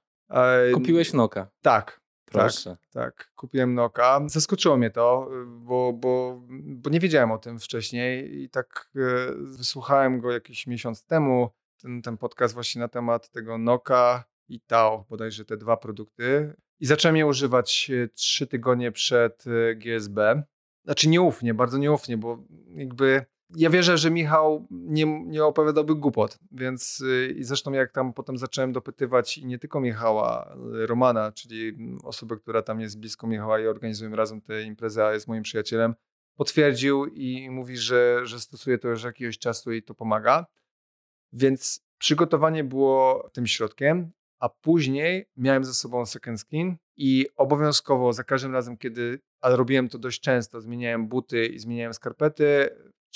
Kupiłeś 0.73 1.13
Noka. 1.13 1.47
Tak, 1.61 2.01
Proszę. 2.31 2.77
Tak, 2.91 3.15
tak, 3.15 3.31
kupiłem 3.35 3.73
Noka. 3.73 4.21
Zaskoczyło 4.25 4.77
mnie 4.77 4.89
to, 4.89 5.29
bo, 5.47 5.93
bo, 5.93 6.41
bo 6.49 6.89
nie 6.89 6.99
wiedziałem 6.99 7.31
o 7.31 7.37
tym 7.37 7.59
wcześniej 7.59 8.41
i 8.41 8.49
tak 8.49 8.89
e, 8.95 8.99
wysłuchałem 9.35 10.19
go 10.19 10.31
jakiś 10.31 10.67
miesiąc 10.67 11.05
temu, 11.05 11.49
ten, 11.81 12.01
ten 12.01 12.17
podcast 12.17 12.53
właśnie 12.53 12.79
na 12.79 12.87
temat 12.87 13.29
tego 13.29 13.57
Noka 13.57 14.23
i 14.49 14.59
Tao, 14.59 15.05
bodajże 15.09 15.45
te 15.45 15.57
dwa 15.57 15.77
produkty. 15.77 16.53
I 16.79 16.85
zacząłem 16.85 17.17
je 17.17 17.25
używać 17.25 17.91
e, 18.03 18.07
trzy 18.07 18.47
tygodnie 18.47 18.91
przed 18.91 19.45
GSB. 19.75 20.43
Znaczy 20.85 21.09
nieufnie, 21.09 21.53
bardzo 21.53 21.77
nieufnie, 21.77 22.17
bo 22.17 22.43
jakby 22.67 23.25
ja 23.55 23.69
wierzę, 23.69 23.97
że 23.97 24.11
Michał 24.11 24.67
nie, 24.71 25.23
nie 25.25 25.45
opowiadałby 25.45 25.95
głupot, 25.95 26.39
więc 26.51 27.01
y, 27.01 27.35
i 27.37 27.43
zresztą 27.43 27.71
jak 27.71 27.91
tam 27.91 28.13
potem 28.13 28.37
zacząłem 28.37 28.73
dopytywać 28.73 29.37
i 29.37 29.45
nie 29.45 29.59
tylko 29.59 29.79
Michała, 29.79 30.55
Romana, 30.71 31.31
czyli 31.31 31.77
osobę, 32.03 32.37
która 32.37 32.61
tam 32.61 32.79
jest 32.79 32.99
blisko 32.99 33.27
Michała 33.27 33.59
i 33.59 33.67
organizujemy 33.67 34.15
razem 34.15 34.41
tę 34.41 34.63
imprezę, 34.63 35.05
a 35.05 35.13
jest 35.13 35.27
moim 35.27 35.43
przyjacielem, 35.43 35.95
potwierdził 36.35 37.05
i 37.05 37.49
mówi, 37.49 37.77
że, 37.77 38.21
że 38.23 38.39
stosuje 38.39 38.77
to 38.77 38.87
już 38.87 39.03
jakiegoś 39.03 39.37
czasu 39.39 39.71
i 39.71 39.83
to 39.83 39.93
pomaga. 39.95 40.45
Więc 41.33 41.85
przygotowanie 41.97 42.63
było 42.63 43.29
tym 43.33 43.47
środkiem, 43.47 44.11
a 44.39 44.49
później 44.49 45.25
miałem 45.37 45.63
ze 45.63 45.73
sobą 45.73 46.05
second 46.05 46.39
skin 46.39 46.77
i 46.97 47.27
obowiązkowo 47.35 48.13
za 48.13 48.23
każdym 48.23 48.53
razem, 48.53 48.77
kiedy, 48.77 49.19
ale 49.41 49.55
robiłem 49.55 49.89
to 49.89 49.97
dość 49.97 50.21
często, 50.21 50.61
zmieniałem 50.61 51.07
buty 51.07 51.45
i 51.45 51.59
zmieniałem 51.59 51.93
skarpety, 51.93 52.69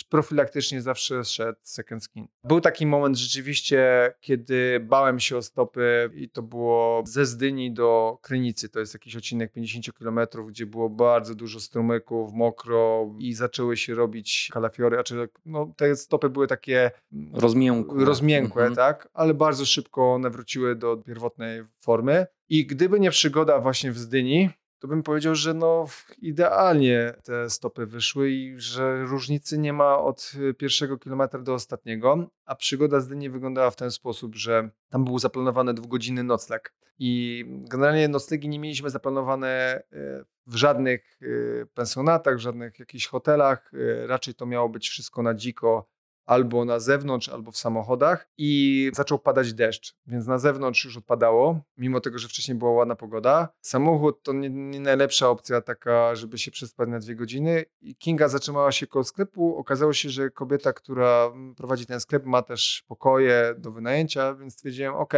profilaktycznie 0.09 0.81
zawsze 0.81 1.23
szedł 1.23 1.59
second 1.63 2.03
skin. 2.03 2.27
Był 2.43 2.61
taki 2.61 2.85
moment 2.85 3.17
rzeczywiście, 3.17 4.13
kiedy 4.21 4.79
bałem 4.79 5.19
się 5.19 5.37
o 5.37 5.41
stopy 5.41 6.09
i 6.13 6.29
to 6.29 6.41
było 6.41 7.03
ze 7.05 7.25
Zdyni 7.25 7.73
do 7.73 8.17
Krynicy. 8.21 8.69
To 8.69 8.79
jest 8.79 8.93
jakiś 8.93 9.15
odcinek 9.15 9.51
50 9.51 9.97
km, 9.97 10.19
gdzie 10.47 10.65
było 10.65 10.89
bardzo 10.89 11.35
dużo 11.35 11.59
strumyków, 11.59 12.33
mokro 12.33 13.13
i 13.19 13.33
zaczęły 13.33 13.77
się 13.77 13.95
robić 13.95 14.49
kalafiory, 14.53 14.99
a 14.99 15.03
czy 15.03 15.29
no, 15.45 15.73
te 15.77 15.95
stopy 15.95 16.29
były 16.29 16.47
takie 16.47 16.91
rozmiękłe, 17.33 18.05
rozmiękłe 18.05 18.61
mhm. 18.61 18.75
tak, 18.75 19.09
ale 19.13 19.33
bardzo 19.33 19.65
szybko 19.65 20.13
one 20.13 20.29
wróciły 20.29 20.75
do 20.75 20.97
pierwotnej 20.97 21.63
formy. 21.79 22.25
I 22.49 22.65
gdyby 22.65 22.99
nie 22.99 23.11
przygoda 23.11 23.59
właśnie 23.59 23.91
w 23.91 23.97
Zdyni, 23.97 24.49
to 24.84 24.88
bym 24.88 25.03
powiedział, 25.03 25.36
że 25.36 25.53
no 25.53 25.88
idealnie 26.21 27.13
te 27.23 27.49
stopy 27.49 27.86
wyszły 27.86 28.31
i 28.31 28.59
że 28.59 29.03
różnicy 29.03 29.57
nie 29.57 29.73
ma 29.73 29.99
od 29.99 30.31
y, 30.49 30.53
pierwszego 30.53 30.97
kilometra 30.97 31.39
do 31.39 31.53
ostatniego, 31.53 32.29
a 32.45 32.55
przygoda 32.55 32.99
z 32.99 33.07
Dyni 33.07 33.29
wyglądała 33.29 33.71
w 33.71 33.75
ten 33.75 33.91
sposób, 33.91 34.36
że 34.36 34.69
tam 34.89 35.05
był 35.05 35.19
zaplanowany 35.19 35.73
dwugodzinny 35.73 36.23
nocleg. 36.23 36.73
I 36.99 37.45
generalnie 37.47 38.07
noclegi 38.07 38.49
nie 38.49 38.59
mieliśmy 38.59 38.89
zaplanowane 38.89 39.84
y, 39.93 40.25
w 40.47 40.55
żadnych 40.55 41.17
y, 41.21 41.67
pensjonatach, 41.73 42.36
w 42.36 42.39
żadnych 42.39 42.79
jakichś 42.79 43.07
hotelach, 43.07 43.71
raczej 44.07 44.34
to 44.36 44.45
miało 44.45 44.69
być 44.69 44.89
wszystko 44.89 45.23
na 45.23 45.34
dziko, 45.34 45.89
albo 46.26 46.65
na 46.65 46.80
zewnątrz, 46.80 47.30
albo 47.30 47.51
w 47.51 47.57
samochodach 47.57 48.30
i 48.38 48.91
zaczął 48.93 49.19
padać 49.19 49.53
deszcz, 49.53 49.95
więc 50.07 50.28
na 50.28 50.38
zewnątrz 50.38 50.86
już 50.86 50.97
odpadało, 50.97 51.61
mimo 51.78 51.99
tego, 51.99 52.19
że 52.19 52.28
wcześniej 52.28 52.57
była 52.57 52.71
ładna 52.71 52.95
pogoda. 52.95 53.49
Samochód 53.61 54.24
to 54.24 54.34
nie, 54.34 54.49
nie 54.49 54.80
najlepsza 54.80 55.30
opcja 55.30 55.61
taka, 55.61 56.15
żeby 56.15 56.38
się 56.38 56.51
przespać 56.51 56.89
na 56.89 56.99
dwie 56.99 57.15
godziny 57.15 57.65
i 57.82 57.95
Kinga 57.95 58.28
zatrzymała 58.28 58.71
się 58.71 58.88
koło 58.88 59.03
sklepu. 59.03 59.57
Okazało 59.57 59.93
się, 59.93 60.09
że 60.09 60.30
kobieta, 60.30 60.74
która 60.74 61.32
prowadzi 61.57 61.86
ten 61.86 61.99
sklep 61.99 62.26
ma 62.26 62.41
też 62.41 62.84
pokoje 62.88 63.55
do 63.57 63.71
wynajęcia, 63.71 64.36
więc 64.36 64.53
stwierdziłem, 64.53 64.95
ok, 64.95 65.13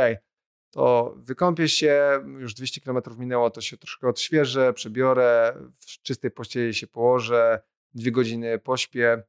to 0.72 1.14
wykąpię 1.18 1.70
się, 1.70 2.24
już 2.38 2.53
200 2.53 2.82
km 2.82 2.99
minęło, 3.18 3.49
to 3.49 3.62
się 3.62 3.78
troszkę 3.78 4.08
odświeżę, 4.08 4.74
przebiorę, 4.74 5.58
w 5.80 5.86
czystej 5.86 6.32
pościeli 6.32 6.74
się 6.74 6.88
położę, 6.88 7.62
dwie 7.93 8.12
godziny 8.12 8.60
pośpię 8.60 9.24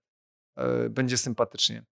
będzie 0.91 1.17
sympatycznie. 1.19 1.85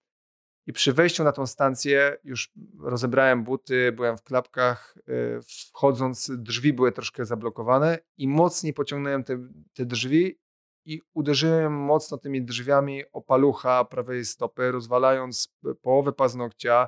I 0.65 0.73
przy 0.73 0.93
wejściu 0.93 1.23
na 1.23 1.31
tą 1.31 1.47
stację 1.47 2.17
już 2.23 2.51
rozebrałem 2.79 3.43
buty, 3.43 3.91
byłem 3.91 4.17
w 4.17 4.23
klapkach, 4.23 4.97
e, 4.97 5.41
wchodząc 5.71 6.31
drzwi 6.37 6.73
były 6.73 6.91
troszkę 6.91 7.25
zablokowane 7.25 7.99
i 8.17 8.27
mocniej 8.27 8.73
pociągnąłem 8.73 9.23
te, 9.23 9.47
te 9.73 9.85
drzwi 9.85 10.39
i 10.85 11.01
uderzyłem 11.13 11.73
mocno 11.73 12.17
tymi 12.17 12.45
drzwiami 12.45 13.03
o 13.11 13.21
palucha 13.21 13.85
prawej 13.85 14.25
stopy, 14.25 14.71
rozwalając 14.71 15.55
połowę 15.81 16.13
paznokcia, 16.13 16.87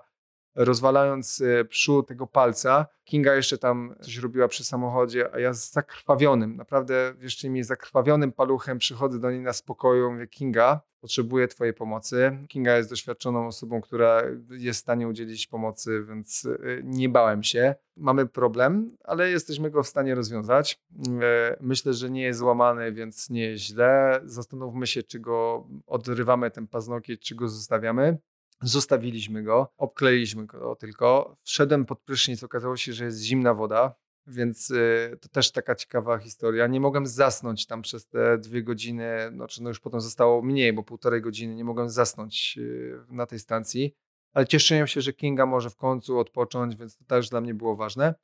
rozwalając 0.55 1.41
e, 1.41 1.65
przód 1.65 2.07
tego 2.07 2.27
palca. 2.27 2.87
Kinga 3.03 3.35
jeszcze 3.35 3.57
tam 3.57 3.95
coś 4.01 4.17
robiła 4.17 4.47
przy 4.47 4.63
samochodzie, 4.63 5.33
a 5.33 5.39
ja 5.39 5.53
z 5.53 5.71
zakrwawionym, 5.71 6.55
naprawdę 6.55 7.13
jeszcze 7.19 7.49
mi 7.49 7.63
zakrwawionym 7.63 8.31
paluchem 8.31 8.77
przychodzę 8.77 9.19
do 9.19 9.31
niej 9.31 9.41
na 9.41 9.53
spokoju, 9.53 10.11
mówię 10.11 10.27
Kinga, 10.27 10.81
potrzebuję 11.05 11.47
twojej 11.47 11.73
pomocy. 11.73 12.37
Kinga 12.47 12.77
jest 12.77 12.89
doświadczoną 12.89 13.47
osobą, 13.47 13.81
która 13.81 14.21
jest 14.49 14.79
w 14.79 14.81
stanie 14.81 15.07
udzielić 15.07 15.47
pomocy, 15.47 16.05
więc 16.07 16.45
e, 16.45 16.81
nie 16.83 17.09
bałem 17.09 17.43
się. 17.43 17.75
Mamy 17.97 18.25
problem, 18.25 18.97
ale 19.03 19.29
jesteśmy 19.29 19.71
go 19.71 19.83
w 19.83 19.87
stanie 19.87 20.15
rozwiązać. 20.15 20.79
E, 21.21 21.57
myślę, 21.61 21.93
że 21.93 22.09
nie 22.09 22.21
jest 22.21 22.39
złamany, 22.39 22.91
więc 22.91 23.29
nie 23.29 23.43
jest 23.43 23.63
źle. 23.63 24.21
Zastanówmy 24.23 24.87
się, 24.87 25.03
czy 25.03 25.19
go 25.19 25.67
odrywamy 25.87 26.51
ten 26.51 26.67
paznokieć, 26.67 27.21
czy 27.21 27.35
go 27.35 27.47
zostawiamy. 27.47 28.17
Zostawiliśmy 28.65 29.43
go, 29.43 29.73
obkleiliśmy 29.77 30.45
go 30.45 30.75
tylko. 30.75 31.37
Wszedłem 31.43 31.85
pod 31.85 31.99
prysznic, 31.99 32.43
okazało 32.43 32.77
się, 32.77 32.93
że 32.93 33.05
jest 33.05 33.21
zimna 33.21 33.53
woda, 33.53 33.95
więc 34.27 34.71
y, 34.71 35.17
to 35.21 35.29
też 35.29 35.51
taka 35.51 35.75
ciekawa 35.75 36.17
historia. 36.17 36.67
Nie 36.67 36.79
mogłem 36.79 37.07
zasnąć 37.07 37.65
tam 37.65 37.81
przez 37.81 38.07
te 38.07 38.37
dwie 38.37 38.63
godziny, 38.63 39.31
znaczy 39.33 39.63
no 39.63 39.69
już 39.69 39.79
potem 39.79 40.01
zostało 40.01 40.41
mniej, 40.41 40.73
bo 40.73 40.83
półtorej 40.83 41.21
godziny 41.21 41.55
nie 41.55 41.63
mogłem 41.63 41.89
zasnąć 41.89 42.55
y, 42.57 42.99
na 43.09 43.25
tej 43.25 43.39
stacji, 43.39 43.93
ale 44.33 44.47
cieszyłem 44.47 44.87
się, 44.87 45.01
że 45.01 45.13
Kinga 45.13 45.45
może 45.45 45.69
w 45.69 45.75
końcu 45.75 46.19
odpocząć, 46.19 46.75
więc 46.75 46.97
to 46.97 47.05
też 47.05 47.29
dla 47.29 47.41
mnie 47.41 47.53
było 47.53 47.75
ważne. 47.75 48.15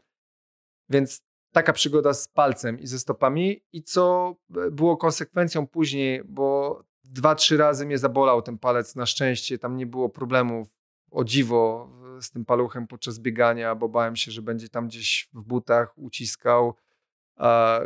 Więc 0.90 1.22
taka 1.52 1.74
przygoda 1.74 2.14
z 2.14 2.28
palcem 2.28 2.80
i 2.80 2.88
ze 2.88 3.00
stopami 3.00 3.64
i 3.72 3.84
co 3.84 4.36
e, 4.56 4.72
było 4.72 4.98
konsekwencją 4.98 5.68
później, 5.68 6.22
bo 6.26 6.80
dwa, 7.04 7.36
trzy 7.36 7.58
razy 7.58 7.86
mnie 7.86 7.98
zabolał 7.98 8.42
ten 8.42 8.58
palec. 8.58 8.96
Na 8.96 9.06
szczęście 9.06 9.58
tam 9.60 9.78
nie 9.78 9.86
było 9.86 10.10
problemów. 10.10 10.68
O 11.12 11.24
dziwo 11.24 11.90
z 12.22 12.32
tym 12.32 12.46
paluchem 12.46 12.88
podczas 12.88 13.20
biegania, 13.20 13.76
bo 13.76 13.90
bałem 13.90 14.16
się, 14.16 14.32
że 14.32 14.42
będzie 14.42 14.70
tam 14.70 14.88
gdzieś 14.88 15.30
w 15.34 15.42
butach 15.44 15.98
uciskał, 15.98 16.76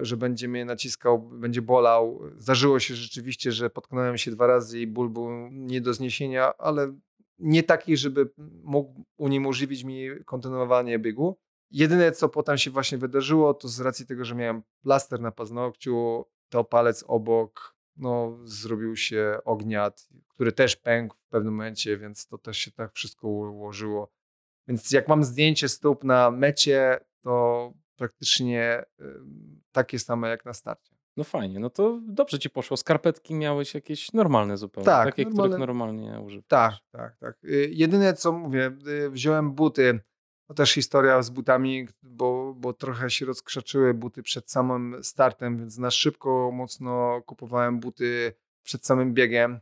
że 0.01 0.17
będzie 0.17 0.47
mnie 0.47 0.65
naciskał, 0.65 1.19
będzie 1.19 1.61
bolał. 1.61 2.21
Zdarzyło 2.37 2.79
się 2.79 2.95
rzeczywiście, 2.95 3.51
że 3.51 3.69
potknąłem 3.69 4.17
się 4.17 4.31
dwa 4.31 4.47
razy 4.47 4.79
i 4.79 4.87
ból 4.87 5.09
był 5.09 5.29
nie 5.51 5.81
do 5.81 5.93
zniesienia, 5.93 6.57
ale 6.57 6.95
nie 7.39 7.63
taki, 7.63 7.97
żeby 7.97 8.29
mógł 8.63 9.03
uniemożliwić 9.17 9.83
mi 9.83 10.09
kontynuowanie 10.25 10.99
biegu. 10.99 11.37
Jedyne, 11.71 12.11
co 12.11 12.29
potem 12.29 12.57
się 12.57 12.71
właśnie 12.71 12.97
wydarzyło, 12.97 13.53
to 13.53 13.67
z 13.67 13.79
racji 13.79 14.05
tego, 14.05 14.25
że 14.25 14.35
miałem 14.35 14.63
plaster 14.81 15.21
na 15.21 15.31
paznokciu, 15.31 16.25
to 16.49 16.63
palec 16.63 17.03
obok 17.07 17.74
no, 17.97 18.37
zrobił 18.43 18.95
się 18.95 19.37
ogniat, 19.45 20.09
który 20.27 20.51
też 20.51 20.75
pękł 20.75 21.15
w 21.15 21.29
pewnym 21.29 21.53
momencie, 21.53 21.97
więc 21.97 22.27
to 22.27 22.37
też 22.37 22.57
się 22.57 22.71
tak 22.71 22.93
wszystko 22.93 23.27
ułożyło. 23.27 24.11
Więc 24.67 24.91
jak 24.91 25.07
mam 25.07 25.23
zdjęcie 25.23 25.69
stóp 25.69 26.03
na 26.03 26.31
mecie, 26.31 26.99
to 27.21 27.73
praktycznie 27.95 28.85
takie 29.71 29.99
same 29.99 30.29
jak 30.29 30.45
na 30.45 30.53
starcie. 30.53 30.95
No 31.17 31.23
fajnie, 31.23 31.59
no 31.59 31.69
to 31.69 31.99
dobrze 32.07 32.39
ci 32.39 32.49
poszło. 32.49 32.77
Skarpetki 32.77 33.35
miałeś 33.35 33.73
jakieś 33.73 34.13
normalne 34.13 34.57
zupełnie, 34.57 34.85
tak, 34.85 35.05
takie, 35.05 35.23
normalne... 35.23 35.49
których 35.49 35.59
normalnie 35.59 36.19
używałeś. 36.19 36.47
Tak, 36.47 36.73
tak, 36.91 37.17
tak. 37.17 37.43
Y, 37.43 37.69
jedyne 37.71 38.13
co 38.13 38.31
mówię, 38.31 38.71
y, 38.87 39.09
wziąłem 39.09 39.51
buty 39.51 39.99
to 40.47 40.53
też 40.53 40.73
historia 40.73 41.21
z 41.21 41.29
butami, 41.29 41.87
bo, 42.03 42.53
bo 42.57 42.73
trochę 42.73 43.09
się 43.09 43.25
rozkrzaczyły 43.25 43.93
buty 43.93 44.23
przed 44.23 44.51
samym 44.51 45.03
startem, 45.03 45.57
więc 45.57 45.77
na 45.77 45.91
szybko 45.91 46.51
mocno 46.53 47.21
kupowałem 47.25 47.79
buty 47.79 48.33
przed 48.63 48.85
samym 48.85 49.13
biegiem. 49.13 49.59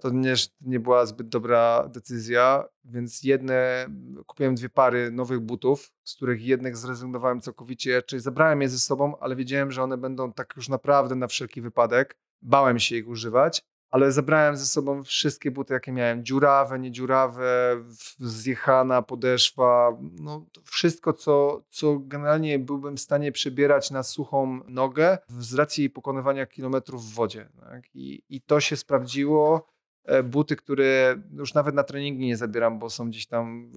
To 0.00 0.10
nie, 0.10 0.34
nie 0.60 0.80
była 0.80 1.06
zbyt 1.06 1.28
dobra 1.28 1.88
decyzja, 1.88 2.64
więc 2.84 3.22
jedne, 3.22 3.86
kupiłem 4.26 4.54
dwie 4.54 4.68
pary 4.68 5.10
nowych 5.10 5.40
butów, 5.40 5.92
z 6.04 6.14
których 6.14 6.42
jednych 6.42 6.76
zrezygnowałem 6.76 7.40
całkowicie, 7.40 8.02
czyli 8.02 8.22
zabrałem 8.22 8.62
je 8.62 8.68
ze 8.68 8.78
sobą, 8.78 9.18
ale 9.18 9.36
wiedziałem, 9.36 9.70
że 9.70 9.82
one 9.82 9.96
będą 9.98 10.32
tak 10.32 10.52
już 10.56 10.68
naprawdę 10.68 11.14
na 11.14 11.26
wszelki 11.26 11.60
wypadek. 11.60 12.16
Bałem 12.42 12.78
się 12.78 12.96
ich 12.96 13.08
używać, 13.08 13.62
ale 13.90 14.12
zabrałem 14.12 14.56
ze 14.56 14.66
sobą 14.66 15.02
wszystkie 15.02 15.50
buty, 15.50 15.74
jakie 15.74 15.92
miałem. 15.92 16.24
Dziurawe, 16.24 16.78
niedziurawe, 16.78 17.76
zjechana 18.18 19.02
podeszwa, 19.02 19.98
no 20.20 20.46
wszystko, 20.64 21.12
co, 21.12 21.62
co 21.68 21.98
generalnie 21.98 22.58
byłbym 22.58 22.96
w 22.96 23.00
stanie 23.00 23.32
przebierać 23.32 23.90
na 23.90 24.02
suchą 24.02 24.60
nogę 24.68 25.18
z 25.28 25.54
racji 25.54 25.90
pokonywania 25.90 26.46
kilometrów 26.46 27.04
w 27.04 27.14
wodzie. 27.14 27.48
Tak? 27.60 27.82
I, 27.94 28.22
I 28.28 28.40
to 28.40 28.60
się 28.60 28.76
sprawdziło. 28.76 29.66
E, 30.04 30.22
buty, 30.22 30.56
które 30.56 31.16
już 31.32 31.54
nawet 31.54 31.74
na 31.74 31.84
treningi 31.84 32.26
nie 32.26 32.36
zabieram, 32.36 32.78
bo 32.78 32.90
są 32.90 33.08
gdzieś 33.08 33.26
tam 33.26 33.72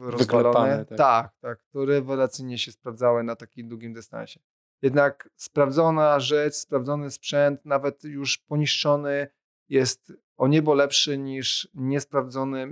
rozwalone. 0.00 0.84
Tak. 0.84 0.98
tak, 0.98 1.32
tak, 1.40 1.58
które 1.58 1.94
rewelacyjnie 1.94 2.58
się 2.58 2.72
sprawdzały 2.72 3.22
na 3.22 3.36
takim 3.36 3.68
długim 3.68 3.92
dystansie. 3.92 4.40
Jednak 4.82 5.28
sprawdzona 5.36 6.20
rzecz, 6.20 6.54
sprawdzony 6.54 7.10
sprzęt, 7.10 7.64
nawet 7.64 8.04
już 8.04 8.38
poniszczony, 8.38 9.28
jest 9.68 10.12
o 10.36 10.48
niebo 10.48 10.74
lepszy 10.74 11.18
niż 11.18 11.68
niesprawdzony, 11.74 12.68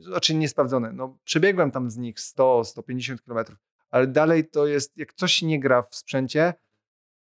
znaczy 0.00 0.34
niesprawdzony. 0.34 0.92
No, 0.92 1.18
przebiegłem 1.24 1.70
tam 1.70 1.90
z 1.90 1.96
nich 1.96 2.16
100-150 2.16 3.18
km, 3.26 3.56
ale 3.90 4.06
dalej 4.06 4.48
to 4.48 4.66
jest, 4.66 4.96
jak 4.96 5.14
coś 5.14 5.42
nie 5.42 5.60
gra 5.60 5.82
w 5.82 5.94
sprzęcie, 5.94 6.54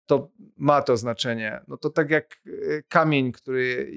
to 0.07 0.31
ma 0.57 0.83
to 0.83 0.97
znaczenie. 0.97 1.61
No 1.69 1.77
to 1.77 1.91
tak 1.91 2.11
jak 2.11 2.43
e, 2.47 2.83
kamień, 2.83 3.33
który 3.33 3.93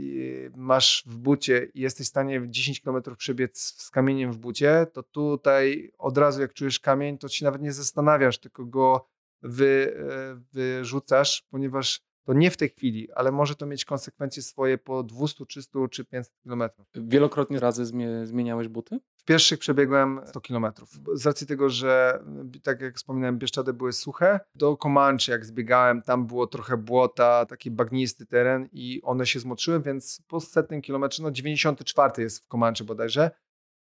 e, 0.53 0.57
masz 0.57 1.03
w 1.07 1.17
bucie 1.17 1.67
i 1.73 1.81
jesteś 1.81 2.07
w 2.07 2.09
stanie 2.09 2.41
10 2.47 2.81
km 2.81 3.03
przebiec 3.17 3.59
z 3.77 3.89
kamieniem 3.89 4.31
w 4.31 4.37
bucie, 4.37 4.87
to 4.93 5.03
tutaj 5.03 5.91
od 5.97 6.17
razu 6.17 6.41
jak 6.41 6.53
czujesz 6.53 6.79
kamień, 6.79 7.17
to 7.17 7.27
się 7.27 7.45
nawet 7.45 7.61
nie 7.61 7.73
zastanawiasz, 7.73 8.39
tylko 8.39 8.65
go 8.65 9.07
wy, 9.41 9.95
e, 9.97 10.41
wyrzucasz, 10.53 11.43
ponieważ 11.49 12.01
to 12.27 12.33
nie 12.33 12.51
w 12.51 12.57
tej 12.57 12.69
chwili, 12.69 13.11
ale 13.11 13.31
może 13.31 13.55
to 13.55 13.65
mieć 13.65 13.85
konsekwencje 13.85 14.43
swoje 14.43 14.77
po 14.77 15.03
200, 15.03 15.45
300 15.45 15.79
czy 15.91 16.05
500 16.05 16.33
kilometrach. 16.43 16.87
Wielokrotnie 16.95 17.59
razy 17.59 17.85
zmieniałeś 18.23 18.67
buty? 18.67 18.99
W 19.17 19.23
pierwszych 19.23 19.59
przebiegłem 19.59 20.21
100 20.25 20.41
kilometrów. 20.41 20.89
Z 21.13 21.25
racji 21.25 21.47
tego, 21.47 21.69
że 21.69 22.23
tak 22.63 22.81
jak 22.81 22.95
wspominałem, 22.95 23.37
Bieszczady 23.37 23.73
były 23.73 23.93
suche, 23.93 24.39
do 24.55 24.77
Comanche 24.77 25.31
jak 25.31 25.45
zbiegałem, 25.45 26.01
tam 26.01 26.27
było 26.27 26.47
trochę 26.47 26.77
błota, 26.77 27.45
taki 27.45 27.71
bagnisty 27.71 28.25
teren 28.25 28.69
i 28.71 29.01
one 29.03 29.25
się 29.25 29.39
zmoczyły, 29.39 29.81
więc 29.81 30.21
po 30.27 30.39
setnym 30.39 30.81
kilometrze, 30.81 31.23
no 31.23 31.31
94 31.31 32.23
jest 32.23 32.45
w 32.45 32.47
Comanche 32.47 32.83
bodajże, 32.83 33.31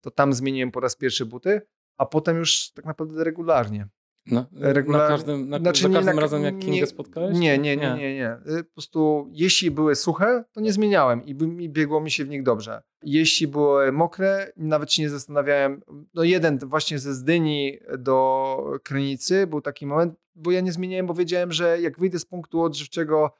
to 0.01 0.11
tam 0.11 0.33
zmieniłem 0.33 0.71
po 0.71 0.79
raz 0.79 0.95
pierwszy 0.95 1.25
buty, 1.25 1.61
a 1.97 2.05
potem 2.05 2.37
już 2.37 2.71
tak 2.71 2.85
naprawdę 2.85 3.23
regularnie. 3.23 3.87
No, 4.25 4.45
Regular... 4.53 5.01
Na 5.01 5.07
każdym, 5.07 5.49
na, 5.49 5.59
znaczy, 5.59 5.81
za 5.81 5.89
każdym 5.89 6.19
razem, 6.19 6.43
jak 6.43 6.59
Kingę 6.59 6.87
spotkałeś? 6.87 7.39
Nie, 7.39 7.57
nie, 7.57 7.77
nie, 7.77 7.93
nie, 7.93 8.15
nie. 8.15 8.37
Y, 8.57 8.63
po 8.63 8.73
prostu 8.73 9.29
jeśli 9.31 9.71
były 9.71 9.95
suche, 9.95 10.43
to 10.51 10.61
nie 10.61 10.73
zmieniałem 10.73 11.25
i, 11.25 11.35
i 11.59 11.69
biegło 11.69 12.01
mi 12.01 12.11
się 12.11 12.25
w 12.25 12.29
nich 12.29 12.43
dobrze. 12.43 12.81
Jeśli 13.03 13.47
były 13.47 13.91
mokre, 13.91 14.51
nawet 14.57 14.93
się 14.93 15.01
nie 15.01 15.09
zastanawiałem. 15.09 15.81
No 16.13 16.23
jeden 16.23 16.57
właśnie 16.57 16.99
ze 16.99 17.13
Zdyni 17.13 17.79
do 17.97 18.57
Krynicy 18.83 19.47
był 19.47 19.61
taki 19.61 19.85
moment, 19.85 20.13
bo 20.35 20.51
ja 20.51 20.61
nie 20.61 20.71
zmieniałem, 20.71 21.07
bo 21.07 21.13
wiedziałem, 21.13 21.51
że 21.51 21.81
jak 21.81 21.99
wyjdę 21.99 22.19
z 22.19 22.25
punktu 22.25 22.61
odżywczego 22.61 23.31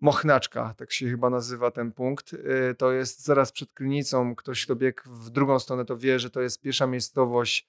Mochnaczka, 0.00 0.74
tak 0.76 0.92
się 0.92 1.08
chyba 1.10 1.30
nazywa 1.30 1.70
ten 1.70 1.92
punkt. 1.92 2.32
Y, 2.32 2.74
to 2.78 2.92
jest 2.92 3.24
zaraz 3.24 3.52
przed 3.52 3.72
Krynicą. 3.72 4.34
Ktoś, 4.34 4.64
kto 4.64 4.76
biegł 4.76 5.02
w 5.06 5.30
drugą 5.30 5.58
stronę, 5.58 5.84
to 5.84 5.96
wie, 5.96 6.18
że 6.18 6.30
to 6.30 6.40
jest 6.40 6.60
pierwsza 6.60 6.86
miejscowość 6.86 7.68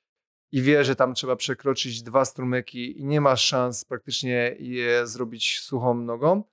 i 0.52 0.62
wie, 0.62 0.84
że 0.84 0.96
tam 0.96 1.14
trzeba 1.14 1.36
przekroczyć 1.36 2.04
dwa 2.04 2.26
strumyki 2.26 3.00
i 3.00 3.06
nie 3.06 3.22
ma 3.22 3.36
szans 3.36 3.86
praktycznie 3.86 4.56
je 4.60 5.08
zrobić 5.08 5.60
suchą 5.60 5.94
nogą, 5.94 6.44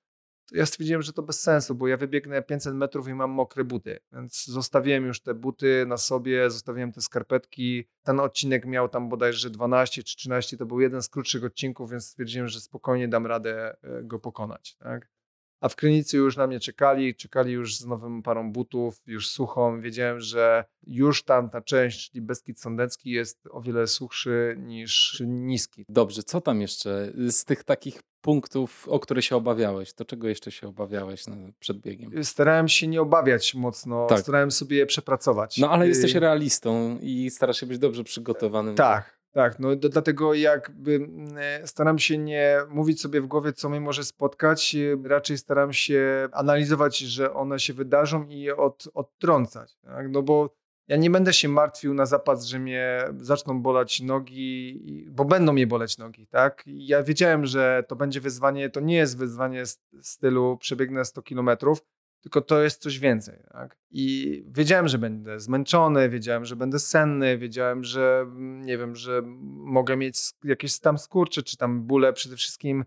to 0.46 0.56
ja 0.56 0.66
stwierdziłem, 0.66 1.02
że 1.02 1.12
to 1.12 1.22
bez 1.22 1.40
sensu, 1.40 1.74
bo 1.74 1.88
ja 1.88 1.96
wybiegnę 1.96 2.42
500 2.42 2.74
metrów 2.74 3.08
i 3.08 3.14
mam 3.14 3.30
mokre 3.30 3.64
buty, 3.64 3.98
więc 4.12 4.44
zostawiłem 4.44 5.06
już 5.06 5.20
te 5.20 5.34
buty 5.34 5.84
na 5.88 5.96
sobie, 5.96 6.50
zostawiłem 6.50 6.92
te 6.92 7.00
skarpetki. 7.00 7.88
Ten 8.02 8.20
odcinek 8.20 8.66
miał 8.66 8.88
tam 8.88 9.08
bodajże 9.08 9.50
12 9.50 10.02
czy 10.02 10.16
13, 10.16 10.56
to 10.56 10.66
był 10.66 10.80
jeden 10.80 11.02
z 11.02 11.08
krótszych 11.08 11.44
odcinków, 11.44 11.90
więc 11.90 12.06
stwierdziłem, 12.06 12.48
że 12.48 12.60
spokojnie 12.60 13.08
dam 13.08 13.26
radę 13.26 13.76
e, 13.82 14.02
go 14.02 14.18
pokonać. 14.18 14.76
Tak? 14.78 15.15
A 15.60 15.68
w 15.68 15.76
Krynicy 15.76 16.16
już 16.16 16.36
na 16.36 16.46
mnie 16.46 16.60
czekali, 16.60 17.14
czekali 17.14 17.52
już 17.52 17.76
z 17.76 17.86
nową 17.86 18.22
parą 18.22 18.52
butów, 18.52 19.02
już 19.06 19.28
suchą. 19.28 19.80
Wiedziałem, 19.80 20.20
że 20.20 20.64
już 20.86 21.24
tam 21.24 21.50
ta 21.50 21.60
część, 21.60 22.10
czyli 22.10 22.22
Beskid 22.22 22.60
Sądecki 22.60 23.10
jest 23.10 23.48
o 23.50 23.60
wiele 23.60 23.86
suchszy 23.86 24.56
niż 24.58 25.22
niski. 25.26 25.84
Dobrze, 25.88 26.22
co 26.22 26.40
tam 26.40 26.60
jeszcze 26.60 27.12
z 27.28 27.44
tych 27.44 27.64
takich 27.64 28.02
punktów, 28.20 28.88
o 28.88 29.00
które 29.00 29.22
się 29.22 29.36
obawiałeś? 29.36 29.92
To 29.92 30.04
czego 30.04 30.28
jeszcze 30.28 30.50
się 30.50 30.68
obawiałeś 30.68 31.24
przed 31.58 31.78
biegiem? 31.78 32.24
Starałem 32.24 32.68
się 32.68 32.86
nie 32.86 33.02
obawiać 33.02 33.54
mocno, 33.54 34.06
tak. 34.06 34.20
starałem 34.20 34.50
sobie 34.50 34.76
je 34.76 34.86
przepracować. 34.86 35.58
No 35.58 35.70
ale 35.70 35.88
jesteś 35.88 36.16
y- 36.16 36.20
realistą 36.20 36.98
i 37.02 37.30
starasz 37.30 37.60
się 37.60 37.66
być 37.66 37.78
dobrze 37.78 38.04
przygotowanym. 38.04 38.74
Tak, 38.74 39.15
tak, 39.36 39.58
no 39.58 39.76
dlatego 39.76 40.34
jakby 40.34 40.94
mm, 40.94 41.38
e, 41.38 41.66
staram 41.66 41.98
się 41.98 42.18
nie 42.18 42.58
mówić 42.68 43.00
sobie 43.00 43.20
w 43.20 43.26
głowie, 43.26 43.52
co 43.52 43.68
mnie 43.68 43.80
może 43.80 44.04
spotkać, 44.04 44.74
e, 44.74 45.08
raczej 45.08 45.38
staram 45.38 45.72
się 45.72 46.28
analizować, 46.32 46.98
że 46.98 47.34
one 47.34 47.58
się 47.58 47.74
wydarzą 47.74 48.26
i 48.28 48.40
je 48.40 48.56
od, 48.56 48.88
odtrącać. 48.94 49.76
Tak? 49.82 50.10
No 50.10 50.22
bo 50.22 50.54
ja 50.88 50.96
nie 50.96 51.10
będę 51.10 51.32
się 51.32 51.48
martwił 51.48 51.94
na 51.94 52.06
zapas, 52.06 52.44
że 52.44 52.58
mnie 52.58 53.04
zaczną 53.18 53.62
bolać 53.62 54.00
nogi, 54.00 54.80
bo 55.10 55.24
będą 55.24 55.52
mnie 55.52 55.66
boleć 55.66 55.98
nogi, 55.98 56.26
tak? 56.26 56.62
Ja 56.66 57.02
wiedziałem, 57.02 57.46
że 57.46 57.84
to 57.88 57.96
będzie 57.96 58.20
wyzwanie, 58.20 58.70
to 58.70 58.80
nie 58.80 58.96
jest 58.96 59.18
wyzwanie 59.18 59.62
stylu 60.02 60.56
przebiegnę 60.56 61.04
100 61.04 61.22
kilometrów, 61.22 61.82
tylko 62.26 62.40
to 62.40 62.62
jest 62.62 62.82
coś 62.82 62.98
więcej. 62.98 63.38
Tak? 63.52 63.76
I 63.90 64.42
wiedziałem, 64.48 64.88
że 64.88 64.98
będę 64.98 65.40
zmęczony, 65.40 66.08
wiedziałem, 66.08 66.44
że 66.44 66.56
będę 66.56 66.78
senny, 66.78 67.38
wiedziałem, 67.38 67.84
że 67.84 68.26
nie 68.38 68.78
wiem, 68.78 68.96
że 68.96 69.22
mogę 69.54 69.96
mieć 69.96 70.18
jakieś 70.44 70.78
tam 70.78 70.98
skurcze, 70.98 71.42
czy 71.42 71.56
tam 71.56 71.82
bóle 71.82 72.12
przede 72.12 72.36
wszystkim. 72.36 72.84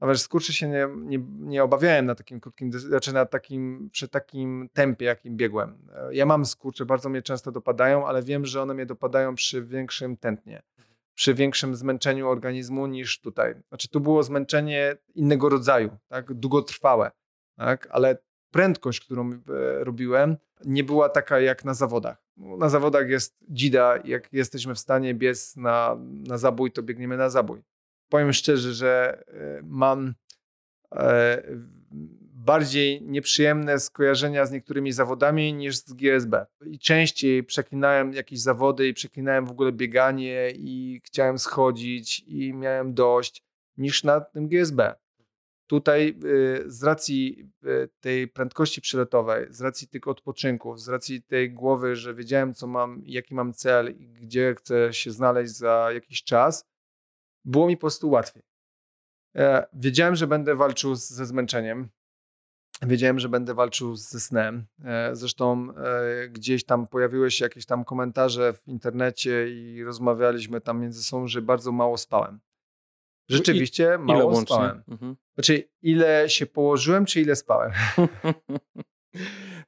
Nawet 0.00 0.20
skurczy 0.20 0.52
się 0.52 0.68
nie, 0.68 0.88
nie, 0.96 1.18
nie 1.38 1.64
obawiałem 1.64 2.06
na 2.06 2.14
takim 2.14 2.40
krótkim, 2.40 2.72
znaczy 2.72 3.12
na 3.12 3.26
takim, 3.26 3.90
przy 3.92 4.08
takim 4.08 4.68
tempie, 4.72 5.06
jakim 5.06 5.36
biegłem. 5.36 5.78
Ja 6.10 6.26
mam 6.26 6.44
skurcze, 6.44 6.86
bardzo 6.86 7.08
mnie 7.08 7.22
często 7.22 7.52
dopadają, 7.52 8.06
ale 8.06 8.22
wiem, 8.22 8.46
że 8.46 8.62
one 8.62 8.74
mnie 8.74 8.86
dopadają 8.86 9.34
przy 9.34 9.62
większym 9.62 10.16
tętnie, 10.16 10.62
przy 11.14 11.34
większym 11.34 11.76
zmęczeniu 11.76 12.28
organizmu 12.28 12.86
niż 12.86 13.20
tutaj. 13.20 13.54
Znaczy 13.68 13.88
tu 13.88 14.00
było 14.00 14.22
zmęczenie 14.22 14.96
innego 15.14 15.48
rodzaju, 15.48 15.96
tak, 16.08 16.34
długotrwałe, 16.34 17.10
tak, 17.56 17.88
ale 17.90 18.25
prędkość, 18.56 19.00
którą 19.00 19.32
e, 19.32 19.38
robiłem, 19.84 20.36
nie 20.64 20.84
była 20.84 21.08
taka 21.08 21.40
jak 21.40 21.64
na 21.64 21.74
zawodach. 21.74 22.22
Na 22.36 22.68
zawodach 22.68 23.08
jest 23.08 23.36
dzida, 23.48 23.98
jak 24.04 24.32
jesteśmy 24.32 24.74
w 24.74 24.78
stanie 24.78 25.14
biec 25.14 25.56
na, 25.56 25.96
na 26.28 26.38
zabój, 26.38 26.72
to 26.72 26.82
biegniemy 26.82 27.16
na 27.16 27.30
zabój. 27.30 27.62
Powiem 28.08 28.32
szczerze, 28.32 28.74
że 28.74 29.22
e, 29.28 29.60
mam 29.62 30.14
e, 30.92 31.42
bardziej 32.46 33.02
nieprzyjemne 33.02 33.78
skojarzenia 33.78 34.46
z 34.46 34.52
niektórymi 34.52 34.92
zawodami 34.92 35.54
niż 35.54 35.76
z 35.76 35.92
GSB. 35.92 36.46
I 36.66 36.78
częściej 36.78 37.44
przeklinałem 37.44 38.12
jakieś 38.12 38.40
zawody 38.40 38.88
i 38.88 38.94
przeklinałem 38.94 39.46
w 39.46 39.50
ogóle 39.50 39.72
bieganie 39.72 40.50
i 40.54 41.00
chciałem 41.04 41.38
schodzić 41.38 42.20
i 42.26 42.52
miałem 42.54 42.94
dość 42.94 43.42
niż 43.76 44.04
na 44.04 44.20
tym 44.20 44.48
GSB. 44.48 44.94
Tutaj 45.66 46.18
y, 46.24 46.64
z 46.66 46.82
racji 46.82 47.50
y, 47.64 47.88
tej 48.00 48.28
prędkości 48.28 48.80
przelotowej, 48.80 49.46
z 49.50 49.60
racji 49.60 49.88
tych 49.88 50.08
odpoczynków, 50.08 50.80
z 50.80 50.88
racji 50.88 51.22
tej 51.22 51.52
głowy, 51.52 51.96
że 51.96 52.14
wiedziałem, 52.14 52.54
co 52.54 52.66
mam, 52.66 53.02
jaki 53.04 53.34
mam 53.34 53.52
cel 53.52 53.94
i 53.98 54.08
gdzie 54.08 54.54
chcę 54.58 54.92
się 54.92 55.10
znaleźć 55.10 55.52
za 55.52 55.88
jakiś 55.92 56.24
czas, 56.24 56.64
było 57.44 57.66
mi 57.66 57.76
po 57.76 57.80
prostu 57.80 58.10
łatwiej. 58.10 58.42
E, 59.36 59.66
wiedziałem, 59.72 60.16
że 60.16 60.26
będę 60.26 60.54
walczył 60.54 60.94
ze 60.94 61.26
zmęczeniem. 61.26 61.88
Wiedziałem, 62.82 63.18
że 63.18 63.28
będę 63.28 63.54
walczył 63.54 63.96
ze 63.96 64.20
snem. 64.20 64.66
E, 64.84 65.16
zresztą 65.16 65.68
e, 65.76 66.28
gdzieś 66.28 66.64
tam 66.64 66.86
pojawiły 66.86 67.30
się 67.30 67.44
jakieś 67.44 67.66
tam 67.66 67.84
komentarze 67.84 68.52
w 68.52 68.68
internecie 68.68 69.48
i 69.48 69.84
rozmawialiśmy 69.84 70.60
tam 70.60 70.80
między 70.80 71.02
sobą, 71.02 71.26
że 71.26 71.42
bardzo 71.42 71.72
mało 71.72 71.98
spałem. 71.98 72.40
Rzeczywiście 73.28 73.98
I, 74.00 74.02
mało 74.02 74.32
ile 74.32 74.42
spałem. 74.42 74.82
Mhm. 74.88 75.16
Znaczy, 75.34 75.68
ile 75.82 76.28
się 76.28 76.46
położyłem, 76.46 77.06
czy 77.06 77.20
ile 77.20 77.36
spałem? 77.36 77.72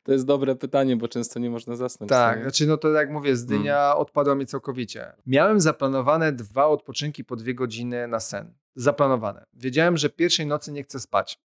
To 0.02 0.12
jest 0.12 0.26
dobre 0.26 0.56
pytanie, 0.56 0.96
bo 0.96 1.09
często 1.09 1.40
nie 1.40 1.50
można 1.50 1.76
zasnąć. 1.76 2.11
Tak, 2.11 2.34
sobie. 2.34 2.42
znaczy 2.42 2.66
no 2.66 2.76
to 2.76 2.88
jak 2.88 3.11
mówię, 3.11 3.36
z 3.36 3.46
dnia 3.46 3.74
hmm. 3.74 3.98
odpadła 3.98 4.34
mi 4.34 4.46
całkowicie. 4.46 5.12
Miałem 5.26 5.61
zaplanowane 5.61 6.32
dwa 6.32 6.66
odpoczynki 6.66 7.24
po 7.24 7.36
dwie 7.36 7.54
godziny 7.54 8.09
na 8.09 8.20
sen. 8.20 8.54
Zaplanowane. 8.74 9.46
Wiedziałem, 9.52 9.96
że 9.96 10.11
pierwszej 10.11 10.46
nocy 10.46 10.72
nie 10.72 10.82
chcę 10.82 11.00
spać, 11.00 11.38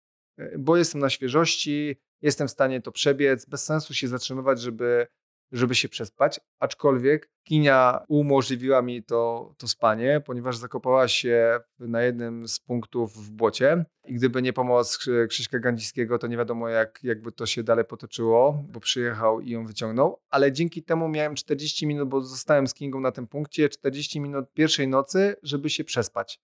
bo 0.59 0.77
jestem 0.77 1.01
na 1.01 1.09
świeżości, 1.09 1.95
jestem 2.21 2.47
w 2.47 2.51
stanie 2.51 2.81
to 2.81 2.91
przebiec, 2.91 3.45
bez 3.45 3.65
sensu 3.65 3.93
się 3.93 4.07
zatrzymywać, 4.07 4.61
żeby 4.61 5.07
żeby 5.51 5.75
się 5.75 5.89
przespać, 5.89 6.39
aczkolwiek 6.59 7.29
kinia 7.43 8.03
umożliwiła 8.07 8.81
mi 8.81 9.03
to, 9.03 9.53
to 9.57 9.67
spanie, 9.67 10.21
ponieważ 10.25 10.57
zakopała 10.57 11.07
się 11.07 11.59
na 11.79 12.01
jednym 12.01 12.47
z 12.47 12.59
punktów 12.59 13.13
w 13.13 13.31
błocie 13.31 13.85
i 14.05 14.13
gdyby 14.13 14.41
nie 14.41 14.53
pomoc 14.53 15.07
Krzyśka 15.29 15.59
Gandziskiego, 15.59 16.19
to 16.19 16.27
nie 16.27 16.37
wiadomo 16.37 16.69
jak, 16.69 16.99
jakby 17.03 17.31
to 17.31 17.45
się 17.45 17.63
dalej 17.63 17.85
potoczyło, 17.85 18.63
bo 18.69 18.79
przyjechał 18.79 19.41
i 19.41 19.49
ją 19.49 19.65
wyciągnął, 19.65 20.19
ale 20.29 20.51
dzięki 20.51 20.83
temu 20.83 21.09
miałem 21.09 21.35
40 21.35 21.87
minut, 21.87 22.09
bo 22.09 22.21
zostałem 22.21 22.67
z 22.67 22.73
Kingą 22.73 22.99
na 22.99 23.11
tym 23.11 23.27
punkcie, 23.27 23.69
40 23.69 24.19
minut 24.19 24.45
pierwszej 24.53 24.87
nocy, 24.87 25.35
żeby 25.43 25.69
się 25.69 25.83
przespać. 25.83 26.39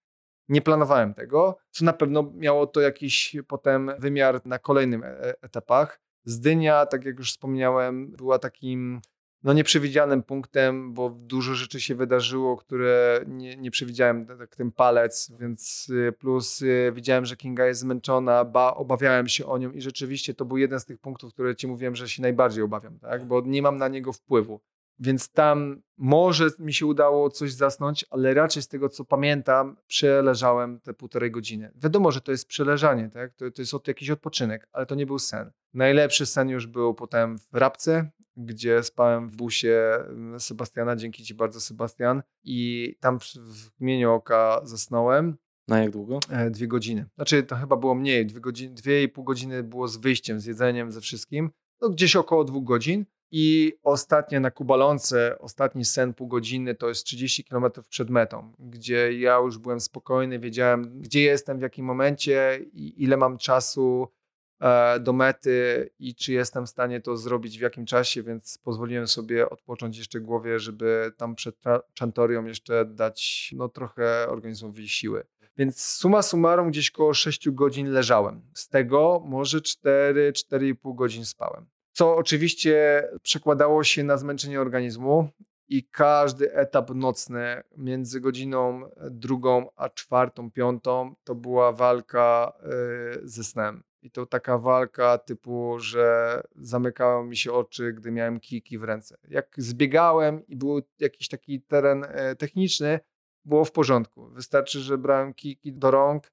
Nie 0.49 0.61
planowałem 0.61 1.13
tego, 1.13 1.57
co 1.71 1.85
na 1.85 1.93
pewno 1.93 2.31
miało 2.35 2.67
to 2.67 2.81
jakiś 2.81 3.35
potem 3.47 3.91
wymiar 3.99 4.45
na 4.45 4.59
kolejnym 4.59 5.03
e, 5.03 5.33
etapach. 5.41 6.01
Zdynia, 6.29 6.85
tak 6.85 7.05
jak 7.05 7.19
już 7.19 7.31
wspomniałem, 7.31 8.11
była 8.11 8.39
takim 8.39 9.01
no, 9.43 9.53
nieprzewidzianym 9.53 10.23
punktem, 10.23 10.93
bo 10.93 11.09
dużo 11.09 11.55
rzeczy 11.55 11.81
się 11.81 11.95
wydarzyło, 11.95 12.57
które 12.57 13.23
nie, 13.27 13.57
nie 13.57 13.71
przewidziałem, 13.71 14.25
tak 14.25 14.55
ten 14.55 14.71
palec, 14.71 15.31
więc 15.39 15.89
y, 15.89 16.11
plus 16.11 16.61
y, 16.61 16.91
widziałem, 16.95 17.25
że 17.25 17.35
Kinga 17.35 17.65
jest 17.65 17.79
zmęczona, 17.79 18.45
ba, 18.45 18.73
obawiałem 18.73 19.27
się 19.27 19.45
o 19.45 19.57
nią 19.57 19.71
i 19.71 19.81
rzeczywiście 19.81 20.33
to 20.33 20.45
był 20.45 20.57
jeden 20.57 20.79
z 20.79 20.85
tych 20.85 20.99
punktów, 20.99 21.33
które 21.33 21.55
ci 21.55 21.67
mówiłem, 21.67 21.95
że 21.95 22.09
się 22.09 22.21
najbardziej 22.21 22.63
obawiam, 22.63 22.99
tak? 22.99 23.25
bo 23.25 23.41
nie 23.45 23.61
mam 23.61 23.77
na 23.77 23.87
niego 23.87 24.13
wpływu. 24.13 24.59
Więc 24.99 25.29
tam 25.29 25.81
może 25.97 26.47
mi 26.59 26.73
się 26.73 26.85
udało 26.85 27.29
coś 27.29 27.53
zasnąć, 27.53 28.05
ale 28.09 28.33
raczej 28.33 28.63
z 28.63 28.67
tego 28.67 28.89
co 28.89 29.05
pamiętam, 29.05 29.77
przeleżałem 29.87 30.79
te 30.79 30.93
półtorej 30.93 31.31
godziny. 31.31 31.71
Wiadomo, 31.75 32.11
że 32.11 32.21
to 32.21 32.31
jest 32.31 32.47
przeleżanie, 32.47 33.09
tak? 33.09 33.33
to, 33.33 33.51
to 33.51 33.61
jest 33.61 33.73
od, 33.73 33.87
jakiś 33.87 34.09
odpoczynek, 34.09 34.67
ale 34.71 34.85
to 34.85 34.95
nie 34.95 35.05
był 35.05 35.19
sen. 35.19 35.51
Najlepszy 35.73 36.25
sen 36.25 36.49
już 36.49 36.67
był 36.67 36.93
potem 36.93 37.37
w 37.37 37.55
Rabce, 37.55 38.11
gdzie 38.37 38.83
spałem 38.83 39.29
w 39.29 39.35
busie 39.35 39.91
mm, 40.09 40.39
Sebastiana. 40.39 40.95
Dzięki 40.95 41.23
Ci 41.23 41.33
bardzo, 41.35 41.61
Sebastian. 41.61 42.23
I 42.43 42.95
tam 42.99 43.19
w 43.19 43.81
imieniu 43.81 44.11
oka 44.11 44.61
zasnąłem. 44.63 45.37
Na 45.67 45.79
jak 45.79 45.91
długo? 45.91 46.19
E, 46.29 46.49
dwie 46.49 46.67
godziny. 46.67 47.05
Znaczy, 47.15 47.43
to 47.43 47.55
chyba 47.55 47.75
było 47.75 47.95
mniej. 47.95 48.25
Dwie, 48.25 48.39
godziny, 48.39 48.75
dwie 48.75 49.03
i 49.03 49.09
pół 49.09 49.23
godziny 49.23 49.63
było 49.63 49.87
z 49.87 49.97
wyjściem, 49.97 50.39
z 50.39 50.45
jedzeniem, 50.45 50.91
ze 50.91 51.01
wszystkim. 51.01 51.51
No, 51.81 51.89
gdzieś 51.89 52.15
około 52.15 52.43
dwóch 52.43 52.63
godzin. 52.63 53.05
I 53.31 53.73
ostatnie 53.83 54.39
na 54.39 54.51
Kubalące, 54.51 55.39
ostatni 55.39 55.85
sen 55.85 56.13
pół 56.13 56.27
godziny 56.27 56.75
to 56.75 56.89
jest 56.89 57.05
30 57.05 57.43
km 57.43 57.65
przed 57.89 58.09
metą, 58.09 58.53
gdzie 58.59 59.13
ja 59.19 59.37
już 59.37 59.57
byłem 59.57 59.79
spokojny, 59.79 60.39
wiedziałem 60.39 60.99
gdzie 61.01 61.21
jestem, 61.21 61.59
w 61.59 61.61
jakim 61.61 61.85
momencie 61.85 62.59
i 62.73 63.03
ile 63.03 63.17
mam 63.17 63.37
czasu 63.37 64.07
e, 64.59 64.99
do 64.99 65.13
mety 65.13 65.89
i 65.99 66.15
czy 66.15 66.33
jestem 66.33 66.65
w 66.65 66.69
stanie 66.69 67.01
to 67.01 67.17
zrobić 67.17 67.57
w 67.57 67.61
jakim 67.61 67.85
czasie, 67.85 68.23
więc 68.23 68.57
pozwoliłem 68.57 69.07
sobie 69.07 69.49
odpocząć 69.49 69.97
jeszcze 69.97 70.19
głowie, 70.19 70.59
żeby 70.59 71.11
tam 71.17 71.35
przed 71.35 71.55
Chantorią 71.99 72.45
jeszcze 72.45 72.85
dać 72.85 73.51
no, 73.57 73.69
trochę 73.69 74.27
organizmowi 74.29 74.89
siły. 74.89 75.23
Więc 75.57 75.81
suma 75.81 76.21
summarum 76.21 76.69
gdzieś 76.69 76.91
koło 76.91 77.13
6 77.13 77.49
godzin 77.49 77.91
leżałem. 77.91 78.41
Z 78.53 78.69
tego 78.69 79.23
może 79.25 79.57
4-4,5 79.57 80.95
godzin 80.95 81.25
spałem 81.25 81.65
co 81.99 82.15
oczywiście 82.15 83.03
przekładało 83.21 83.83
się 83.83 84.03
na 84.03 84.17
zmęczenie 84.17 84.61
organizmu 84.61 85.29
i 85.67 85.83
każdy 85.83 86.53
etap 86.53 86.89
nocny 86.95 87.63
między 87.77 88.21
godziną 88.21 88.81
drugą 89.11 89.69
a 89.75 89.89
czwartą, 89.89 90.51
piątą 90.51 91.15
to 91.23 91.35
była 91.35 91.71
walka 91.71 92.53
y, 93.15 93.27
ze 93.27 93.43
snem. 93.43 93.83
I 94.01 94.11
to 94.11 94.25
taka 94.25 94.57
walka 94.57 95.17
typu, 95.17 95.79
że 95.79 96.41
zamykały 96.55 97.27
mi 97.27 97.37
się 97.37 97.53
oczy, 97.53 97.93
gdy 97.93 98.11
miałem 98.11 98.39
kijki 98.39 98.77
w 98.77 98.83
ręce. 98.83 99.17
Jak 99.29 99.55
zbiegałem 99.57 100.47
i 100.47 100.55
był 100.55 100.81
jakiś 100.99 101.27
taki 101.27 101.61
teren 101.61 102.05
e, 102.07 102.35
techniczny, 102.35 102.99
było 103.45 103.65
w 103.65 103.71
porządku. 103.71 104.29
Wystarczy, 104.29 104.79
że 104.79 104.97
brałem 104.97 105.33
kijki 105.33 105.73
do 105.73 105.91
rąk, 105.91 106.31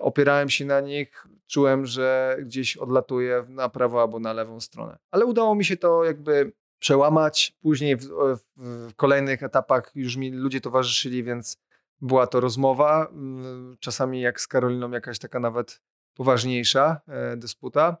opierałem 0.00 0.50
się 0.50 0.64
na 0.64 0.80
nich, 0.80 1.26
czułem, 1.46 1.86
że 1.86 2.36
gdzieś 2.40 2.76
odlatuję 2.76 3.44
na 3.48 3.68
prawo 3.68 4.00
albo 4.00 4.18
na 4.18 4.32
lewą 4.32 4.60
stronę. 4.60 4.98
Ale 5.10 5.24
udało 5.24 5.54
mi 5.54 5.64
się 5.64 5.76
to 5.76 6.04
jakby 6.04 6.52
przełamać. 6.78 7.56
Później 7.62 7.96
w, 7.96 8.08
w 8.56 8.94
kolejnych 8.96 9.42
etapach 9.42 9.92
już 9.94 10.16
mi 10.16 10.30
ludzie 10.30 10.60
towarzyszyli, 10.60 11.24
więc 11.24 11.56
była 12.00 12.26
to 12.26 12.40
rozmowa. 12.40 13.08
Mm, 13.12 13.76
czasami 13.80 14.20
jak 14.20 14.40
z 14.40 14.46
Karoliną 14.46 14.90
jakaś 14.90 15.18
taka 15.18 15.40
nawet 15.40 15.80
poważniejsza 16.14 17.00
e, 17.08 17.36
dysputa, 17.36 17.96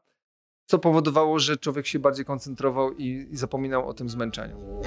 co 0.66 0.78
powodowało, 0.78 1.38
że 1.38 1.56
człowiek 1.56 1.86
się 1.86 1.98
bardziej 1.98 2.24
koncentrował 2.24 2.92
i, 2.92 3.28
i 3.30 3.36
zapominał 3.36 3.88
o 3.88 3.94
tym 3.94 4.08
zmęczeniu. 4.08 4.82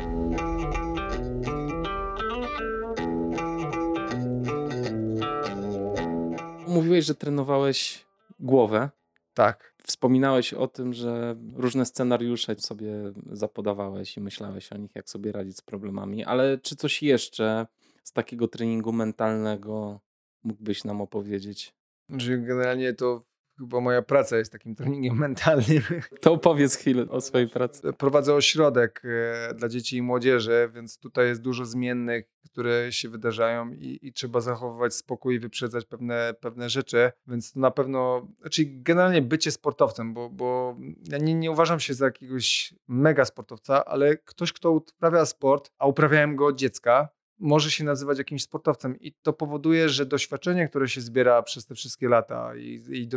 Mówiłeś, 6.75 7.05
że 7.05 7.15
trenowałeś 7.15 8.05
głowę. 8.39 8.89
Tak. 9.33 9.75
Wspominałeś 9.83 10.53
o 10.53 10.67
tym, 10.67 10.93
że 10.93 11.35
różne 11.55 11.85
scenariusze 11.85 12.55
sobie 12.55 12.93
zapodawałeś 13.31 14.17
i 14.17 14.21
myślałeś 14.21 14.71
o 14.71 14.77
nich, 14.77 14.91
jak 14.95 15.09
sobie 15.09 15.31
radzić 15.31 15.57
z 15.57 15.61
problemami, 15.61 16.25
ale 16.25 16.57
czy 16.57 16.75
coś 16.75 17.03
jeszcze 17.03 17.67
z 18.03 18.11
takiego 18.11 18.47
treningu 18.47 18.93
mentalnego 18.93 19.99
mógłbyś 20.43 20.83
nam 20.83 21.01
opowiedzieć? 21.01 21.73
Że 22.09 22.37
generalnie 22.37 22.93
to 22.93 23.23
Chyba 23.57 23.81
moja 23.81 24.01
praca 24.01 24.37
jest 24.37 24.51
takim 24.51 24.75
treningiem 24.75 25.17
mentalnym. 25.27 25.81
To 26.21 26.33
opowiedz 26.33 26.75
chwilę 26.75 27.05
o 27.09 27.21
swojej 27.21 27.47
pracy. 27.47 27.93
Prowadzę 27.93 28.33
ośrodek 28.33 29.01
e, 29.05 29.53
dla 29.53 29.69
dzieci 29.69 29.97
i 29.97 30.01
młodzieży, 30.01 30.71
więc 30.73 30.99
tutaj 30.99 31.27
jest 31.27 31.41
dużo 31.41 31.65
zmiennych, 31.65 32.25
które 32.45 32.91
się 32.91 33.09
wydarzają 33.09 33.71
i, 33.71 33.99
i 34.01 34.13
trzeba 34.13 34.41
zachowywać 34.41 34.95
spokój 34.95 35.35
i 35.35 35.39
wyprzedzać 35.39 35.85
pewne, 35.85 36.33
pewne 36.39 36.69
rzeczy, 36.69 37.11
więc 37.27 37.53
to 37.53 37.59
na 37.59 37.71
pewno, 37.71 38.27
znaczy 38.41 38.63
generalnie 38.65 39.21
bycie 39.21 39.51
sportowcem, 39.51 40.13
bo, 40.13 40.29
bo 40.29 40.77
ja 41.11 41.17
nie, 41.17 41.35
nie 41.35 41.51
uważam 41.51 41.79
się 41.79 41.93
za 41.93 42.05
jakiegoś 42.05 42.73
mega 42.87 43.25
sportowca, 43.25 43.85
ale 43.85 44.17
ktoś, 44.17 44.53
kto 44.53 44.71
uprawia 44.71 45.25
sport, 45.25 45.71
a 45.77 45.87
uprawiałem 45.87 46.35
go 46.35 46.45
od 46.45 46.55
dziecka, 46.55 47.09
może 47.39 47.71
się 47.71 47.83
nazywać 47.83 48.17
jakimś 48.17 48.43
sportowcem 48.43 48.99
i 48.99 49.13
to 49.13 49.33
powoduje, 49.33 49.89
że 49.89 50.05
doświadczenie, 50.05 50.67
które 50.67 50.87
się 50.87 51.01
zbiera 51.01 51.43
przez 51.43 51.65
te 51.65 51.75
wszystkie 51.75 52.09
lata 52.09 52.55
i, 52.55 52.83
i 52.89 53.09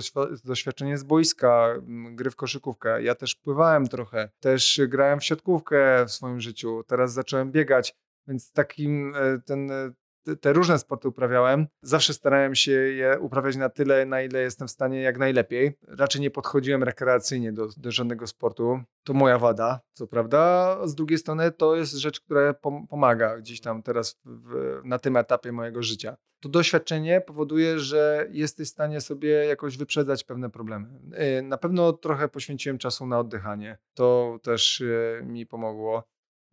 doświadczenie 0.44 0.98
z 0.98 1.04
boiska, 1.04 1.74
gry 2.10 2.30
w 2.30 2.36
koszykówkę, 2.36 3.02
ja 3.02 3.14
też 3.14 3.34
pływałem 3.34 3.88
trochę, 3.88 4.30
też 4.40 4.80
grałem 4.88 5.20
w 5.20 5.24
siatkówkę 5.24 6.04
w 6.06 6.10
swoim 6.10 6.40
życiu, 6.40 6.84
teraz 6.86 7.12
zacząłem 7.12 7.52
biegać, 7.52 7.94
więc 8.26 8.52
takim 8.52 9.14
e, 9.14 9.40
ten 9.46 9.70
e, 9.70 9.92
te 10.36 10.52
różne 10.52 10.78
sporty 10.78 11.08
uprawiałem, 11.08 11.66
zawsze 11.82 12.14
starałem 12.14 12.54
się 12.54 12.72
je 12.72 13.18
uprawiać 13.20 13.56
na 13.56 13.68
tyle, 13.68 14.06
na 14.06 14.22
ile 14.22 14.40
jestem 14.40 14.68
w 14.68 14.70
stanie 14.70 15.00
jak 15.00 15.18
najlepiej. 15.18 15.72
Raczej 15.88 16.20
nie 16.20 16.30
podchodziłem 16.30 16.82
rekreacyjnie 16.82 17.52
do, 17.52 17.68
do 17.76 17.90
żadnego 17.90 18.26
sportu. 18.26 18.80
To 19.04 19.12
moja 19.12 19.38
wada, 19.38 19.80
co 19.92 20.06
prawda. 20.06 20.76
Z 20.84 20.94
drugiej 20.94 21.18
strony 21.18 21.52
to 21.52 21.76
jest 21.76 21.92
rzecz, 21.92 22.20
która 22.20 22.54
pomaga 22.88 23.38
gdzieś 23.38 23.60
tam 23.60 23.82
teraz 23.82 24.20
w, 24.24 24.80
na 24.84 24.98
tym 24.98 25.16
etapie 25.16 25.52
mojego 25.52 25.82
życia. 25.82 26.16
To 26.40 26.48
doświadczenie 26.48 27.20
powoduje, 27.20 27.78
że 27.78 28.28
jesteś 28.30 28.68
w 28.68 28.70
stanie 28.70 29.00
sobie 29.00 29.30
jakoś 29.30 29.76
wyprzedzać 29.76 30.24
pewne 30.24 30.50
problemy. 30.50 30.88
Y, 31.38 31.42
na 31.42 31.58
pewno 31.58 31.92
trochę 31.92 32.28
poświęciłem 32.28 32.78
czasu 32.78 33.06
na 33.06 33.18
oddychanie. 33.18 33.78
To 33.94 34.38
też 34.42 34.80
y, 34.80 35.22
mi 35.24 35.46
pomogło. 35.46 36.04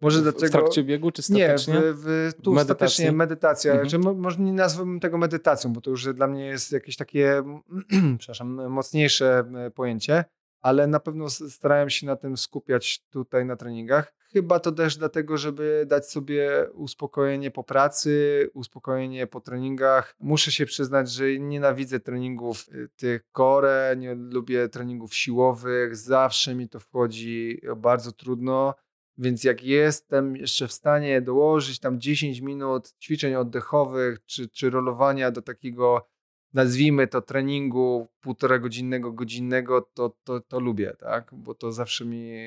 Może 0.02 0.22
dlaczego... 0.22 0.48
W 0.48 0.52
trakcie 0.52 0.84
biegu 0.84 1.12
czy 1.12 1.22
statycznie? 1.22 1.74
Nie, 1.74 1.80
w, 1.80 2.34
w, 2.38 2.42
tu 2.42 2.54
Medytacji? 2.54 2.94
statycznie 2.94 3.12
medytacja. 3.12 3.72
Mhm. 3.72 3.90
Że 3.90 3.98
może 3.98 4.40
nie 4.40 4.54
nazwałbym 4.54 5.00
tego 5.00 5.18
medytacją, 5.18 5.74
bo 5.74 5.82
to 5.82 5.90
już 5.90 6.14
dla 6.14 6.28
mnie 6.28 6.46
jest 6.46 6.72
jakieś 6.72 6.98
takie, 6.98 7.44
przepraszam, 8.20 8.70
mocniejsze 8.70 9.44
e, 9.56 9.72
pojęcie, 9.72 10.26
ale 10.62 10.88
na 10.88 11.00
pewno 11.00 11.30
starałem 11.30 11.90
się 11.90 12.06
na 12.06 12.16
tym 12.16 12.38
skupiać 12.38 13.04
tutaj 13.10 13.46
na 13.46 13.56
treningach. 13.56 14.14
Chyba 14.34 14.60
to 14.60 14.72
też 14.72 14.98
dlatego, 14.98 15.38
żeby 15.38 15.86
dać 15.88 16.12
sobie 16.12 16.70
uspokojenie 16.74 17.52
po 17.52 17.64
pracy, 17.64 18.50
uspokojenie 18.54 19.28
po 19.28 19.42
treningach. 19.42 20.16
Muszę 20.20 20.52
się 20.52 20.66
przyznać, 20.66 21.12
że 21.12 21.40
nienawidzę 21.40 22.00
treningów 22.00 22.66
e, 22.72 22.88
tych 22.96 23.22
core, 23.38 23.96
nie 23.98 24.16
lubię 24.16 24.70
treningów 24.70 25.16
siłowych, 25.16 25.96
zawsze 25.96 26.56
mi 26.56 26.70
to 26.70 26.80
wchodzi 26.80 27.62
bardzo 27.78 28.12
trudno 28.12 28.76
więc 29.18 29.44
jak 29.44 29.64
jestem 29.64 30.36
jeszcze 30.36 30.68
w 30.68 30.72
stanie 30.72 31.22
dołożyć 31.22 31.80
tam 31.80 32.02
10 32.02 32.40
minut 32.40 32.94
ćwiczeń 33.02 33.36
oddechowych 33.36 34.26
czy, 34.26 34.50
czy 34.50 34.70
rolowania 34.70 35.32
do 35.32 35.42
takiego, 35.42 36.08
nazwijmy 36.54 37.08
to 37.08 37.22
treningu 37.22 38.08
półtora 38.22 38.60
godzinnego, 38.60 39.12
godzinnego, 39.12 39.82
to, 39.82 40.16
to, 40.24 40.40
to 40.40 40.60
lubię, 40.60 40.94
tak? 41.00 41.30
Bo 41.34 41.56
to 41.56 41.72
zawsze 41.72 42.06
mi 42.06 42.38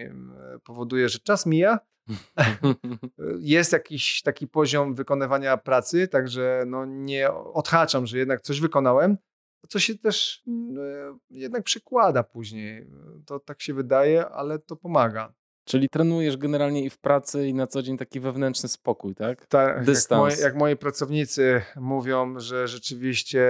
powoduje, 0.64 1.09
że 1.09 1.19
czas 1.19 1.47
mija. 1.47 1.79
Jest 3.41 3.73
jakiś 3.73 4.23
taki 4.23 4.49
poziom 4.49 4.95
wykonywania 4.95 5.57
pracy, 5.57 6.09
także 6.09 6.64
no 6.66 6.85
nie 6.87 7.33
odhaczam, 7.33 8.07
że 8.07 8.19
jednak 8.19 8.41
coś 8.41 8.61
wykonałem, 8.61 9.16
co 9.69 9.79
się 9.79 9.99
też 9.99 10.43
no, 10.47 10.83
jednak 11.31 11.62
przekłada 11.62 12.23
później. 12.23 12.87
To 13.27 13.41
tak 13.41 13.62
się 13.62 13.75
wydaje, 13.75 14.29
ale 14.29 14.59
to 14.59 14.77
pomaga. 14.77 15.35
Czyli 15.69 15.89
trenujesz 15.89 16.37
generalnie 16.37 16.85
i 16.85 16.91
w 16.91 16.99
pracy, 16.99 17.49
i 17.49 17.55
na 17.55 17.66
co 17.66 17.83
dzień 17.83 17.97
taki 17.99 18.21
wewnętrzny 18.21 18.69
spokój, 18.69 19.14
tak? 19.14 19.47
Tak, 19.47 19.85
Dystans. 19.85 20.31
Jak, 20.31 20.35
moi, 20.35 20.45
jak 20.45 20.57
moi 20.57 20.77
pracownicy 20.77 21.62
mówią, 21.77 22.41
że 22.41 22.69
rzeczywiście 22.69 23.45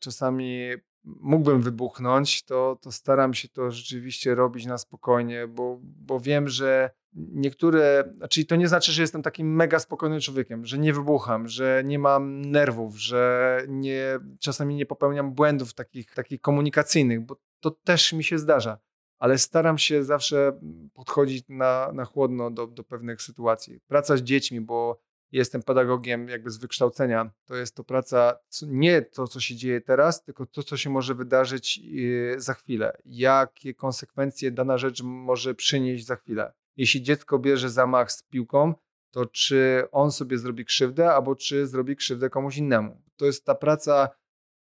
czasami 0.00 0.70
mógłbym 1.04 1.62
wybuchnąć, 1.62 2.42
to, 2.42 2.78
to 2.82 2.92
staram 2.92 3.34
się 3.34 3.48
to 3.48 3.70
rzeczywiście 3.70 4.34
robić 4.34 4.66
na 4.66 4.78
spokojnie, 4.78 5.46
bo, 5.46 5.78
bo 5.82 6.20
wiem, 6.20 6.48
że 6.48 6.90
niektóre, 7.14 8.04
znaczy 8.16 8.44
to 8.44 8.56
nie 8.56 8.68
znaczy, 8.68 8.92
że 8.92 9.02
jestem 9.02 9.22
takim 9.22 9.54
mega 9.54 9.78
spokojnym 9.78 10.20
człowiekiem, 10.20 10.66
że 10.66 10.78
nie 10.78 10.92
wybucham, 10.92 11.48
że 11.48 11.82
nie 11.84 11.98
mam 11.98 12.44
nerwów, 12.44 13.00
że 13.00 13.60
nie, 13.68 14.18
czasami 14.40 14.74
nie 14.74 14.86
popełniam 14.86 15.32
błędów 15.32 15.74
takich, 15.74 16.14
takich 16.14 16.40
komunikacyjnych, 16.40 17.20
bo 17.20 17.36
to 17.60 17.70
też 17.70 18.12
mi 18.12 18.24
się 18.24 18.38
zdarza, 18.38 18.78
ale 19.24 19.38
staram 19.38 19.78
się 19.78 20.04
zawsze 20.04 20.60
podchodzić 20.94 21.44
na, 21.48 21.90
na 21.92 22.04
chłodno 22.04 22.50
do, 22.50 22.66
do 22.66 22.84
pewnych 22.84 23.22
sytuacji. 23.22 23.80
Praca 23.86 24.16
z 24.16 24.22
dziećmi, 24.22 24.60
bo 24.60 25.00
jestem 25.32 25.62
pedagogiem 25.62 26.28
jakby 26.28 26.50
z 26.50 26.56
wykształcenia. 26.56 27.30
To 27.44 27.56
jest 27.56 27.76
to 27.76 27.84
praca, 27.84 28.38
nie 28.66 29.02
to, 29.02 29.28
co 29.28 29.40
się 29.40 29.56
dzieje 29.56 29.80
teraz, 29.80 30.24
tylko 30.24 30.46
to, 30.46 30.62
co 30.62 30.76
się 30.76 30.90
może 30.90 31.14
wydarzyć 31.14 31.80
y, 31.98 32.34
za 32.38 32.54
chwilę. 32.54 32.96
Jakie 33.04 33.74
konsekwencje 33.74 34.50
dana 34.50 34.78
rzecz 34.78 35.02
może 35.02 35.54
przynieść 35.54 36.06
za 36.06 36.16
chwilę. 36.16 36.52
Jeśli 36.76 37.02
dziecko 37.02 37.38
bierze 37.38 37.70
zamach 37.70 38.12
z 38.12 38.22
piłką, 38.22 38.74
to 39.10 39.26
czy 39.26 39.84
on 39.92 40.12
sobie 40.12 40.38
zrobi 40.38 40.64
krzywdę, 40.64 41.14
albo 41.14 41.36
czy 41.36 41.66
zrobi 41.66 41.96
krzywdę 41.96 42.30
komuś 42.30 42.56
innemu. 42.56 43.02
To 43.16 43.26
jest 43.26 43.44
ta 43.44 43.54
praca 43.54 44.08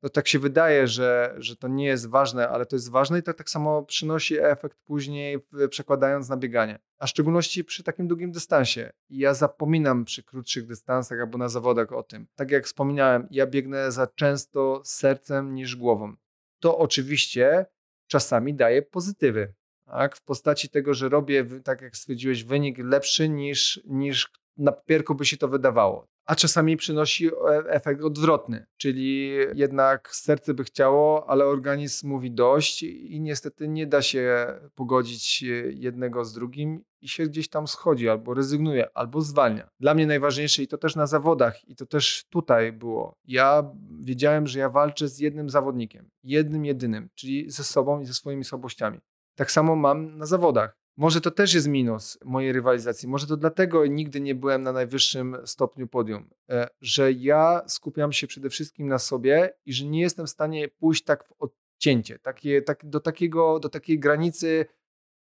to 0.04 0.10
tak 0.10 0.28
się 0.28 0.40
wydaje, 0.40 0.88
że, 0.88 1.36
że 1.38 1.56
to 1.56 1.68
nie 1.68 1.86
jest 1.86 2.10
ważne, 2.10 2.50
ale 2.50 2.66
to 2.66 2.76
jest 2.76 2.92
ważne 2.92 3.20
i 3.20 3.24
to 3.24 3.34
tak 3.34 3.50
samo 3.50 3.84
przynosi 3.84 4.38
efekt 4.40 4.78
później 4.86 5.40
przekładając 5.70 6.30
na 6.30 6.38
bieganie. 6.38 6.80
A 7.00 7.06
w 7.06 7.10
szczególności 7.10 7.64
przy 7.64 7.84
takim 7.84 8.08
długim 8.08 8.32
dystansie. 8.32 8.92
Ja 9.10 9.34
zapominam 9.34 10.06
przy 10.06 10.24
krótszych 10.24 10.68
dystansach 10.68 11.20
albo 11.20 11.38
na 11.38 11.50
zawodach 11.50 11.92
o 11.92 12.04
tym. 12.04 12.28
Tak 12.36 12.52
jak 12.52 12.66
wspominałem, 12.66 13.28
ja 13.32 13.48
biegnę 13.48 13.92
za 13.92 14.08
często 14.08 14.82
sercem 14.86 15.56
niż 15.56 15.76
głową. 15.76 16.16
To 16.60 16.78
oczywiście 16.78 17.66
czasami 18.08 18.54
daje 18.54 18.82
pozytywy. 18.82 19.54
Tak? 19.86 20.16
W 20.16 20.22
postaci 20.22 20.70
tego, 20.70 20.94
że 20.94 21.10
robię, 21.10 21.46
tak 21.64 21.82
jak 21.82 21.98
stwierdziłeś, 21.98 22.44
wynik 22.44 22.78
lepszy 22.78 23.30
niż, 23.30 23.82
niż 23.86 24.32
na 24.58 24.72
papierku 24.72 25.16
by 25.16 25.26
się 25.26 25.38
to 25.38 25.48
wydawało 25.48 26.08
a 26.26 26.36
czasami 26.36 26.78
przynosi 26.78 27.28
e, 27.28 27.32
efekt 27.68 28.04
odwrotny, 28.04 28.66
czyli 28.78 29.30
jednak 29.54 30.16
serce 30.16 30.54
by 30.54 30.64
chciało, 30.64 31.30
ale 31.30 31.46
organizm 31.46 32.08
mówi 32.08 32.32
dość 32.32 32.84
i 32.84 33.22
niestety 33.22 33.68
nie 33.68 33.88
da 33.88 34.02
się 34.02 34.48
pogodzić 34.76 35.42
jednego 35.70 36.26
z 36.26 36.34
drugim 36.34 36.84
i 37.02 37.08
się 37.08 37.24
gdzieś 37.24 37.50
tam 37.50 37.68
schodzi, 37.68 38.10
albo 38.10 38.34
rezygnuje, 38.34 38.98
albo 38.98 39.22
zwalnia. 39.22 39.70
Dla 39.80 39.94
mnie 39.94 40.08
najważniejsze 40.08 40.64
i 40.64 40.68
to 40.68 40.78
też 40.78 40.96
na 40.96 41.08
zawodach, 41.08 41.70
i 41.70 41.76
to 41.76 41.86
też 41.86 42.26
tutaj 42.30 42.74
było. 42.74 43.16
Ja 43.26 43.72
wiedziałem, 44.00 44.48
że 44.48 44.60
ja 44.60 44.70
walczę 44.70 45.08
z 45.08 45.20
jednym 45.20 45.50
zawodnikiem, 45.50 46.10
jednym, 46.24 46.66
jedynym, 46.66 47.10
czyli 47.16 47.52
ze 47.52 47.64
sobą 47.64 48.00
i 48.00 48.06
ze 48.06 48.14
swoimi 48.14 48.44
słabościami. 48.44 49.00
Tak 49.36 49.52
samo 49.52 49.76
mam 49.76 50.18
na 50.18 50.26
zawodach. 50.26 50.83
Może 50.98 51.22
to 51.22 51.32
też 51.32 51.54
jest 51.54 51.68
minus 51.68 52.18
mojej 52.26 52.52
rywalizacji. 52.52 53.10
Może 53.10 53.28
to 53.28 53.38
dlatego 53.38 53.86
nigdy 53.86 54.22
nie 54.22 54.36
byłem 54.36 54.62
na 54.62 54.72
najwyższym 54.72 55.38
stopniu 55.46 55.88
podium, 55.88 56.30
e, 56.50 56.68
że 56.82 57.12
ja 57.12 57.62
skupiam 57.68 58.14
się 58.14 58.28
przede 58.28 58.50
wszystkim 58.50 58.88
na 58.88 59.00
sobie 59.00 59.54
i 59.66 59.74
że 59.74 59.86
nie 59.86 60.02
jestem 60.02 60.26
w 60.26 60.30
stanie 60.30 60.68
pójść 60.68 61.04
tak 61.04 61.24
w 61.24 61.34
odcięcie, 61.40 62.20
takie, 62.20 62.62
tak, 62.62 62.86
do, 62.86 63.00
takiego, 63.00 63.60
do 63.60 63.70
takiej 63.70 64.00
granicy 64.00 64.66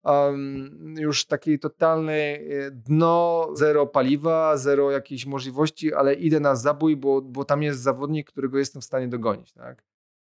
um, 0.03 0.95
już 0.97 1.25
takiej 1.25 1.59
totalnej 1.59 2.51
e, 2.51 2.71
dno, 2.71 3.49
zero 3.53 3.87
paliwa, 3.87 4.57
zero 4.57 4.91
jakiejś 4.91 5.25
możliwości, 5.25 5.93
ale 5.93 6.13
idę 6.13 6.39
na 6.39 6.55
zabój, 6.55 6.97
bo, 6.97 7.21
bo 7.21 7.45
tam 7.45 7.63
jest 7.63 7.79
zawodnik, 7.79 8.27
którego 8.27 8.57
jestem 8.57 8.81
w 8.81 8.85
stanie 8.85 9.07
dogonić. 9.07 9.53
Tak? 9.53 9.83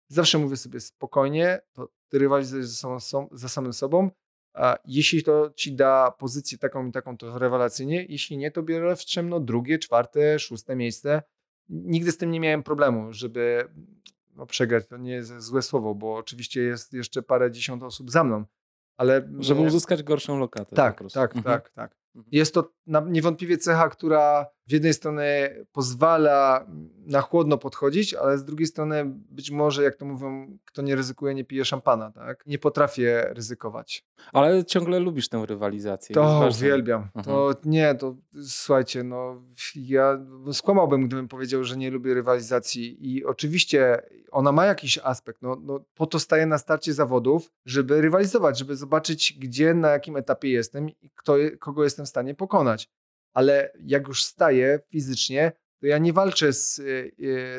Zawsze 0.08 0.38
mówię 0.38 0.56
sobie 0.56 0.80
spokojnie, 0.80 1.60
to 1.72 1.88
ty 2.08 2.18
rywalizujesz 2.18 2.66
ze, 2.66 2.98
ze 3.32 3.48
samym 3.48 3.72
sobą, 3.72 4.10
jeśli 4.84 5.22
to 5.22 5.50
ci 5.56 5.74
da 5.74 6.10
pozycję 6.10 6.58
taką 6.58 6.86
i 6.86 6.92
taką, 6.92 7.16
to 7.16 7.38
rewelacyjnie. 7.38 8.06
Jeśli 8.08 8.36
nie, 8.38 8.50
to 8.50 8.62
biorę 8.62 8.96
w 8.96 9.02
strzemno 9.02 9.40
drugie, 9.40 9.78
czwarte, 9.78 10.38
szóste 10.38 10.76
miejsce. 10.76 11.22
Nigdy 11.68 12.12
z 12.12 12.16
tym 12.16 12.30
nie 12.30 12.40
miałem 12.40 12.62
problemu, 12.62 13.12
żeby 13.12 13.68
no, 14.36 14.46
przegrać. 14.46 14.86
To 14.86 14.96
nie 14.96 15.12
jest 15.12 15.38
złe 15.38 15.62
słowo, 15.62 15.94
bo 15.94 16.16
oczywiście 16.16 16.62
jest 16.62 16.92
jeszcze 16.92 17.22
parę 17.22 17.50
dziesiąt 17.50 17.82
osób 17.82 18.10
za 18.10 18.24
mną. 18.24 18.44
Ale, 18.96 19.28
żeby 19.38 19.60
uzyskać 19.60 20.02
gorszą 20.02 20.38
lokatę. 20.38 20.76
Tak, 20.76 21.02
tak, 21.12 21.36
mhm. 21.36 21.42
tak, 21.42 21.70
tak. 21.70 21.97
Mhm. 22.14 22.28
Jest 22.32 22.54
to 22.54 22.72
niewątpliwie 23.06 23.58
cecha, 23.58 23.88
która 23.88 24.46
z 24.66 24.72
jednej 24.72 24.94
strony 24.94 25.24
pozwala 25.72 26.66
na 27.06 27.20
chłodno 27.20 27.58
podchodzić, 27.58 28.14
ale 28.14 28.38
z 28.38 28.44
drugiej 28.44 28.66
strony 28.66 29.04
być 29.06 29.50
może, 29.50 29.82
jak 29.82 29.96
to 29.96 30.04
mówią, 30.04 30.58
kto 30.64 30.82
nie 30.82 30.96
ryzykuje, 30.96 31.34
nie 31.34 31.44
pije 31.44 31.64
szampana, 31.64 32.12
tak? 32.12 32.46
Nie 32.46 32.58
potrafię 32.58 33.26
ryzykować. 33.30 34.04
Ale 34.32 34.64
ciągle 34.64 34.98
lubisz 34.98 35.28
tę 35.28 35.46
rywalizację. 35.46 36.14
To 36.14 36.48
uwielbiam. 36.50 37.02
Mhm. 37.02 37.24
To 37.24 37.54
nie, 37.64 37.94
to 37.94 38.16
słuchajcie, 38.42 39.04
no 39.04 39.42
ja 39.74 40.18
skłamałbym, 40.52 41.06
gdybym 41.06 41.28
powiedział, 41.28 41.64
że 41.64 41.76
nie 41.76 41.90
lubię 41.90 42.14
rywalizacji 42.14 43.12
i 43.12 43.24
oczywiście 43.24 44.02
ona 44.30 44.52
ma 44.52 44.66
jakiś 44.66 44.98
aspekt, 44.98 45.42
no, 45.42 45.56
no 45.62 45.84
po 45.94 46.06
to 46.06 46.20
staję 46.20 46.46
na 46.46 46.58
starcie 46.58 46.94
zawodów, 46.94 47.50
żeby 47.64 48.00
rywalizować, 48.00 48.58
żeby 48.58 48.76
zobaczyć, 48.76 49.34
gdzie, 49.38 49.74
na 49.74 49.88
jakim 49.88 50.16
etapie 50.16 50.50
jestem 50.50 50.90
i 50.90 51.10
kto, 51.14 51.34
kogo 51.60 51.84
jestem 51.84 52.06
w 52.06 52.08
stanie 52.08 52.34
pokonać 52.34 52.88
ale 53.38 53.72
jak 53.80 54.08
już 54.08 54.24
staję 54.24 54.80
fizycznie, 54.90 55.52
to 55.80 55.86
ja 55.86 55.98
nie 55.98 56.12
walczę 56.12 56.52
z, 56.52 56.78
y, 56.78 57.12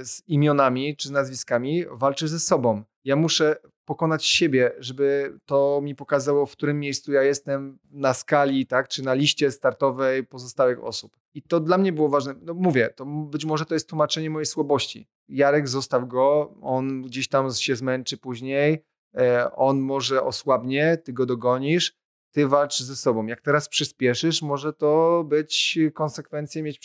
z 0.03 0.27
imionami 0.27 0.95
czy 0.95 1.11
nazwiskami, 1.11 1.85
walczę 1.91 2.27
ze 2.27 2.39
sobą. 2.39 2.83
Ja 3.03 3.15
muszę 3.15 3.55
pokonać 3.89 4.25
siebie, 4.25 4.71
żeby 4.79 5.37
to 5.45 5.79
mi 5.83 5.95
pokazało, 5.95 6.45
w 6.45 6.51
którym 6.51 6.79
miejscu 6.79 7.11
ja 7.11 7.23
jestem 7.23 7.79
na 7.91 8.13
skali, 8.13 8.65
tak, 8.65 8.87
czy 8.87 9.03
na 9.03 9.13
liście 9.13 9.51
startowej 9.51 10.25
pozostałych 10.25 10.83
osób. 10.83 11.17
I 11.33 11.41
to 11.41 11.59
dla 11.59 11.77
mnie 11.77 11.93
było 11.93 12.09
ważne. 12.09 12.35
No 12.41 12.53
mówię, 12.53 12.89
to 12.95 13.05
być 13.05 13.45
może 13.45 13.65
to 13.65 13.73
jest 13.73 13.89
tłumaczenie 13.89 14.29
mojej 14.29 14.45
słabości. 14.45 15.07
Jarek, 15.29 15.67
zostaw 15.67 16.07
go, 16.07 16.55
on 16.61 17.01
gdzieś 17.01 17.27
tam 17.27 17.51
się 17.51 17.75
zmęczy 17.75 18.17
później, 18.17 18.85
e, 19.17 19.51
on 19.55 19.79
może 19.79 20.23
osłabnie, 20.23 20.97
ty 20.97 21.13
go 21.13 21.25
dogonisz, 21.25 21.93
ty 22.31 22.47
walcz 22.47 22.81
ze 22.81 22.95
sobą. 22.95 23.25
Jak 23.25 23.41
teraz 23.41 23.69
przyspieszysz, 23.69 24.41
może 24.41 24.73
to 24.73 25.23
być 25.27 25.79
konsekwencje 25.93 26.63
mieć 26.63 26.79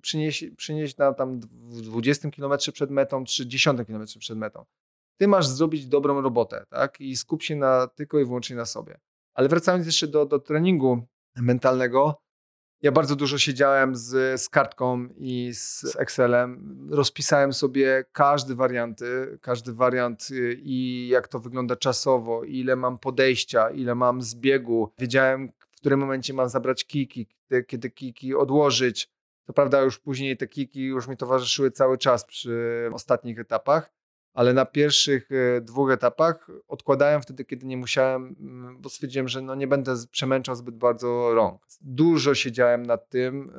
przynieść, 0.00 0.44
przynieść 0.56 0.96
na 0.96 1.12
tam 1.12 1.40
20 1.40 2.30
km 2.30 2.52
przed 2.72 2.90
metą 2.90 3.24
czy 3.24 3.46
10 3.46 3.80
km 3.86 4.06
przed 4.18 4.38
metą. 4.38 4.64
Ty 5.16 5.28
masz 5.28 5.46
zrobić 5.46 5.86
dobrą 5.86 6.20
robotę, 6.20 6.66
tak? 6.68 7.00
I 7.00 7.16
skup 7.16 7.42
się 7.42 7.56
na, 7.56 7.86
tylko 7.86 8.18
i 8.18 8.24
wyłącznie 8.24 8.56
na 8.56 8.64
sobie. 8.64 9.00
Ale 9.34 9.48
wracając 9.48 9.86
jeszcze 9.86 10.06
do, 10.06 10.26
do 10.26 10.38
treningu 10.38 11.06
mentalnego, 11.36 12.26
ja 12.82 12.92
bardzo 12.92 13.16
dużo 13.16 13.38
siedziałem 13.38 13.96
z, 13.96 14.40
z 14.40 14.48
kartką 14.48 15.08
i 15.16 15.50
z 15.54 15.96
Excelem. 15.98 16.78
Rozpisałem 16.90 17.52
sobie 17.52 18.04
każdy 18.12 18.54
warianty, 18.54 19.38
każdy 19.42 19.72
wariant 19.72 20.30
y, 20.30 20.60
i 20.62 21.08
jak 21.08 21.28
to 21.28 21.38
wygląda 21.38 21.76
czasowo, 21.76 22.44
ile 22.44 22.76
mam 22.76 22.98
podejścia, 22.98 23.70
ile 23.70 23.94
mam 23.94 24.22
zbiegu. 24.22 24.92
Wiedziałem, 24.98 25.52
w 25.70 25.76
którym 25.76 26.00
momencie 26.00 26.34
mam 26.34 26.48
zabrać 26.48 26.84
kiki, 26.84 27.26
kiedy, 27.26 27.64
kiedy 27.64 27.90
kiki 27.90 28.34
odłożyć. 28.34 29.10
To 29.46 29.52
prawda, 29.52 29.80
już 29.80 29.98
później 29.98 30.36
te 30.36 30.46
kiki 30.46 30.82
już 30.82 31.08
mi 31.08 31.16
towarzyszyły 31.16 31.70
cały 31.70 31.98
czas 31.98 32.24
przy 32.24 32.88
ostatnich 32.92 33.38
etapach 33.38 33.90
ale 34.36 34.52
na 34.52 34.64
pierwszych 34.64 35.28
e, 35.32 35.60
dwóch 35.60 35.90
etapach 35.90 36.50
odkładałem 36.68 37.22
wtedy, 37.22 37.44
kiedy 37.44 37.66
nie 37.66 37.76
musiałem, 37.76 38.36
mm, 38.40 38.80
bo 38.80 38.88
stwierdziłem, 38.88 39.28
że 39.28 39.42
no 39.42 39.54
nie 39.54 39.66
będę 39.66 39.94
przemęczał 40.10 40.56
zbyt 40.56 40.76
bardzo 40.76 41.34
rąk. 41.34 41.66
Dużo 41.80 42.34
siedziałem 42.34 42.86
nad 42.86 43.08
tym. 43.08 43.52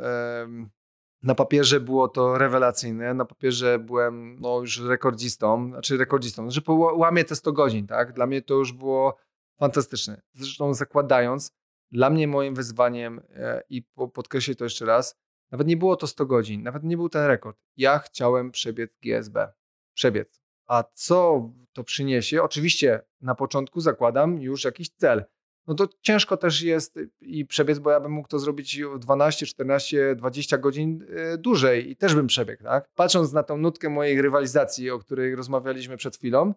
Na 1.23 1.35
papierze 1.35 1.79
było 1.79 2.07
to 2.07 2.37
rewelacyjne, 2.37 3.13
na 3.13 3.25
papierze 3.25 3.79
byłem 3.79 4.39
no, 4.39 4.59
już 4.59 4.79
rekordzistą, 4.79 5.69
znaczy 5.69 5.97
rekordzistą, 5.97 6.49
że 6.49 6.61
łamię 6.95 7.23
te 7.23 7.35
100 7.35 7.51
godzin, 7.51 7.87
tak? 7.87 8.13
Dla 8.13 8.25
mnie 8.27 8.41
to 8.41 8.53
już 8.53 8.73
było 8.73 9.17
fantastyczne. 9.59 10.21
Zresztą 10.33 10.73
zakładając, 10.73 11.51
dla 11.91 12.09
mnie 12.09 12.27
moim 12.27 12.55
wyzwaniem 12.55 13.21
e, 13.29 13.63
i 13.69 13.83
podkreślę 14.13 14.55
to 14.55 14.63
jeszcze 14.63 14.85
raz, 14.85 15.15
nawet 15.51 15.67
nie 15.67 15.77
było 15.77 15.95
to 15.95 16.07
100 16.07 16.25
godzin, 16.25 16.63
nawet 16.63 16.83
nie 16.83 16.97
był 16.97 17.09
ten 17.09 17.25
rekord. 17.25 17.57
Ja 17.77 17.99
chciałem 17.99 18.51
przebiec 18.51 18.91
GSB. 19.03 19.53
Przebiec. 19.93 20.46
A 20.67 20.83
co 20.93 21.49
to 21.73 21.83
przyniesie? 21.83 22.43
Oczywiście 22.43 23.01
na 23.21 23.35
początku 23.35 23.81
zakładam 23.81 24.41
już 24.41 24.63
jakiś 24.63 24.89
cel. 24.89 25.25
No 25.67 25.75
to 25.75 25.87
ciężko 26.01 26.37
też 26.37 26.61
jest 26.61 26.99
i 27.21 27.45
przebiec, 27.45 27.79
bo 27.79 27.91
ja 27.91 27.99
bym 27.99 28.11
mógł 28.11 28.27
to 28.27 28.39
zrobić 28.39 28.81
12, 28.99 29.45
14, 29.45 30.15
20 30.15 30.57
godzin 30.57 31.05
e, 31.09 31.37
dłużej 31.37 31.91
i 31.91 31.95
też 31.95 32.15
bym 32.15 32.27
przebiegł, 32.27 32.63
tak? 32.63 32.89
Patrząc 32.95 33.33
na 33.33 33.43
tą 33.43 33.57
nutkę 33.57 33.89
mojej 33.89 34.21
rywalizacji, 34.21 34.91
o 34.91 34.99
której 34.99 35.35
rozmawialiśmy 35.35 35.97
przed 35.97 36.17
chwilą, 36.17 36.53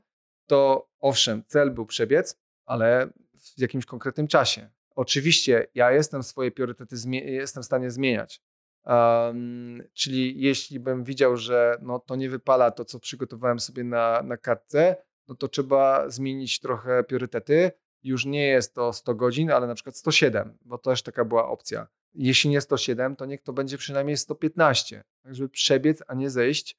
to 0.47 0.89
owszem, 1.01 1.43
cel 1.47 1.71
był 1.71 1.87
przebiec, 1.87 2.37
ale 2.67 3.11
w 3.57 3.61
jakimś 3.61 3.87
konkretnym 3.87 4.29
czasie. 4.29 4.71
Oczywiście 4.95 5.67
ja 5.75 5.93
jestem 5.93 6.23
swoje 6.23 6.51
priorytety, 6.51 6.97
jestem 7.25 7.63
w 7.63 7.67
stanie 7.67 7.91
zmieniać. 7.91 8.43
Um, 8.85 9.83
czyli 9.93 10.41
jeśli 10.41 10.81
bym 10.81 11.05
widział, 11.05 11.37
że 11.37 11.79
no, 11.83 11.99
to 11.99 12.17
nie 12.17 12.31
wypala 12.31 12.71
to, 12.71 12.85
co 12.85 13.01
przygotowałem 13.01 13.61
sobie 13.61 13.85
na, 13.85 14.23
na 14.23 14.37
kartce, 14.37 14.97
no 15.29 15.35
to 15.35 15.49
trzeba 15.49 16.11
zmienić 16.11 16.61
trochę 16.61 17.05
priorytety. 17.05 17.73
Już 18.03 18.25
nie 18.25 18.47
jest 18.47 18.75
to 18.75 18.93
100 18.93 19.15
godzin, 19.15 19.51
ale 19.51 19.67
na 19.67 19.75
przykład 19.75 19.97
107, 19.97 20.59
bo 20.65 20.79
to 20.79 20.91
też 20.91 21.03
taka 21.03 21.25
była 21.25 21.49
opcja. 21.49 21.87
Jeśli 22.15 22.51
nie 22.51 22.61
107, 22.61 23.17
to 23.17 23.27
niech 23.27 23.43
to 23.43 23.53
będzie 23.53 23.79
przynajmniej 23.79 24.17
115, 24.17 25.05
tak 25.23 25.35
żeby 25.35 25.49
przebiec, 25.49 26.03
a 26.07 26.15
nie 26.15 26.31
zejść. 26.31 26.77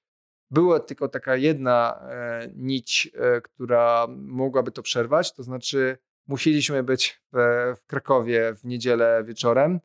Była 0.52 0.80
tylko 0.80 1.08
taka 1.08 1.36
jedna 1.36 2.00
e, 2.10 2.50
nić, 2.56 3.12
e, 3.16 3.42
która 3.42 4.08
mogłaby 4.10 4.72
to 4.72 4.82
przerwać, 4.82 5.34
to 5.34 5.44
znaczy 5.44 5.98
musieliśmy 6.28 6.84
być 6.84 7.22
w, 7.34 7.38
w 7.78 7.86
Krakowie 7.86 8.54
w 8.56 8.66
niedzielę 8.66 9.24
wieczorem, 9.24 9.80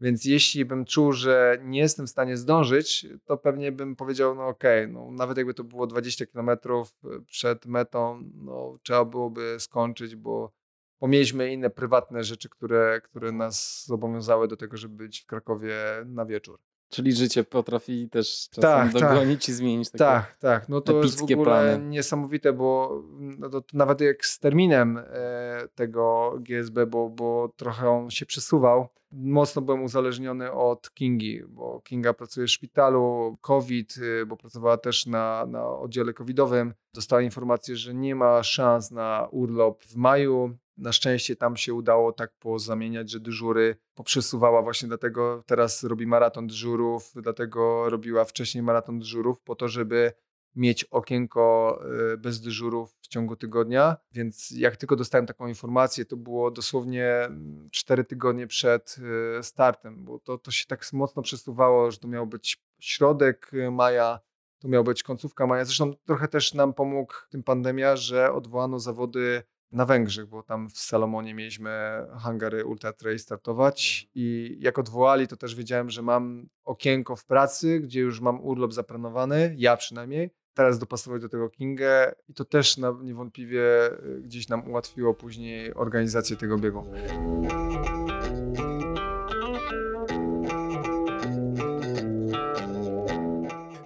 więc 0.00 0.24
jeśli 0.24 0.64
bym 0.64 0.84
czuł, 0.84 1.12
że 1.12 1.58
nie 1.62 1.80
jestem 1.80 2.06
w 2.06 2.10
stanie 2.10 2.36
zdążyć, 2.36 3.06
to 3.24 3.36
pewnie 3.36 3.72
bym 3.72 3.96
powiedział, 3.96 4.34
no 4.34 4.46
okej, 4.46 4.84
okay, 4.84 4.94
no 4.94 5.10
nawet 5.10 5.36
jakby 5.36 5.54
to 5.54 5.64
było 5.64 5.86
20 5.86 6.26
kilometrów 6.26 6.94
przed 7.26 7.66
metą, 7.66 8.30
no 8.34 8.78
trzeba 8.82 9.04
byłoby 9.04 9.56
skończyć, 9.58 10.16
bo, 10.16 10.52
bo 11.00 11.08
mieliśmy 11.08 11.52
inne 11.52 11.70
prywatne 11.70 12.24
rzeczy, 12.24 12.48
które, 12.48 13.00
które 13.04 13.32
nas 13.32 13.84
zobowiązały 13.86 14.48
do 14.48 14.56
tego, 14.56 14.76
żeby 14.76 14.94
być 14.94 15.20
w 15.20 15.26
Krakowie 15.26 15.76
na 16.06 16.26
wieczór. 16.26 16.69
Czyli 16.90 17.12
życie 17.12 17.44
potrafi 17.44 18.08
też 18.08 18.48
czasem 18.50 18.92
tak, 18.92 19.02
dogonić 19.02 19.40
tak. 19.40 19.48
i 19.48 19.52
zmienić 19.52 19.90
takie 19.90 20.04
Tak, 20.04 20.36
tak. 20.38 20.68
No 20.68 20.80
to 20.80 21.02
jest 21.02 21.20
w 21.20 21.22
ogóle 21.22 21.44
plany. 21.44 21.78
niesamowite, 21.88 22.52
bo 22.52 23.02
no 23.38 23.48
to 23.48 23.62
nawet 23.72 24.00
jak 24.00 24.26
z 24.26 24.38
terminem 24.38 24.98
e, 24.98 25.68
tego 25.74 26.34
GSB, 26.40 26.86
bo, 26.86 27.08
bo 27.08 27.52
trochę 27.56 27.90
on 27.90 28.10
się 28.10 28.26
przesuwał, 28.26 28.88
mocno 29.12 29.62
byłem 29.62 29.82
uzależniony 29.82 30.52
od 30.52 30.94
Kingi, 30.94 31.42
bo 31.48 31.80
Kinga 31.80 32.14
pracuje 32.14 32.46
w 32.46 32.50
szpitalu, 32.50 33.38
COVID, 33.40 33.96
y, 33.96 34.26
bo 34.26 34.36
pracowała 34.36 34.76
też 34.76 35.06
na, 35.06 35.46
na 35.46 35.68
oddziale 35.68 36.12
covidowym. 36.12 36.74
Dostała 36.94 37.22
informację, 37.22 37.76
że 37.76 37.94
nie 37.94 38.14
ma 38.14 38.42
szans 38.42 38.90
na 38.90 39.28
urlop 39.30 39.82
w 39.84 39.96
maju. 39.96 40.56
Na 40.80 40.92
szczęście 40.92 41.36
tam 41.36 41.56
się 41.56 41.74
udało 41.74 42.12
tak 42.12 42.32
pozamieniać, 42.38 43.10
że 43.10 43.20
dyżury 43.20 43.76
poprzesuwała 43.94 44.62
właśnie 44.62 44.88
dlatego 44.88 45.42
teraz 45.46 45.84
robi 45.84 46.06
maraton 46.06 46.46
dyżurów, 46.46 47.12
dlatego 47.14 47.90
robiła 47.90 48.24
wcześniej 48.24 48.62
maraton 48.62 48.98
dyżurów 48.98 49.40
po 49.40 49.54
to, 49.54 49.68
żeby 49.68 50.12
mieć 50.56 50.84
okienko 50.84 51.78
y, 52.12 52.18
bez 52.18 52.40
dyżurów 52.40 52.96
w 53.00 53.08
ciągu 53.08 53.36
tygodnia, 53.36 53.96
więc 54.12 54.50
jak 54.50 54.76
tylko 54.76 54.96
dostałem 54.96 55.26
taką 55.26 55.46
informację, 55.46 56.04
to 56.04 56.16
było 56.16 56.50
dosłownie 56.50 57.28
4 57.70 58.04
tygodnie 58.04 58.46
przed 58.46 58.96
y, 59.38 59.42
startem, 59.42 60.04
bo 60.04 60.18
to, 60.18 60.38
to 60.38 60.50
się 60.50 60.66
tak 60.66 60.92
mocno 60.92 61.22
przesuwało, 61.22 61.90
że 61.90 61.98
to 61.98 62.08
miał 62.08 62.26
być 62.26 62.62
środek 62.80 63.50
maja, 63.72 64.20
to 64.58 64.68
miał 64.68 64.84
być 64.84 65.02
końcówka 65.02 65.46
maja. 65.46 65.64
Zresztą 65.64 65.94
trochę 66.06 66.28
też 66.28 66.54
nam 66.54 66.74
pomógł 66.74 67.14
tym 67.30 67.42
pandemia, 67.42 67.96
że 67.96 68.32
odwołano 68.32 68.78
zawody 68.78 69.42
na 69.72 69.86
Węgrzech, 69.86 70.26
bo 70.26 70.42
tam 70.42 70.70
w 70.70 70.78
Salomonie 70.78 71.34
mieliśmy 71.34 71.70
hangary 72.18 72.64
Ultra 72.64 72.92
Trail 72.92 73.18
startować 73.18 74.06
mhm. 74.08 74.10
i 74.14 74.56
jak 74.60 74.78
odwołali, 74.78 75.28
to 75.28 75.36
też 75.36 75.54
wiedziałem, 75.54 75.90
że 75.90 76.02
mam 76.02 76.48
okienko 76.64 77.16
w 77.16 77.24
pracy, 77.24 77.80
gdzie 77.80 78.00
już 78.00 78.20
mam 78.20 78.40
urlop 78.40 78.72
zaplanowany, 78.72 79.54
ja 79.58 79.76
przynajmniej. 79.76 80.30
Teraz 80.54 80.78
dopasować 80.78 81.22
do 81.22 81.28
tego 81.28 81.50
Kingę 81.50 82.14
i 82.28 82.34
to 82.34 82.44
też 82.44 82.76
niewątpliwie 83.02 83.92
y, 83.92 84.20
gdzieś 84.22 84.48
nam 84.48 84.68
ułatwiło 84.68 85.14
później 85.14 85.74
organizację 85.74 86.36
tego 86.36 86.58
biegu. 86.58 86.84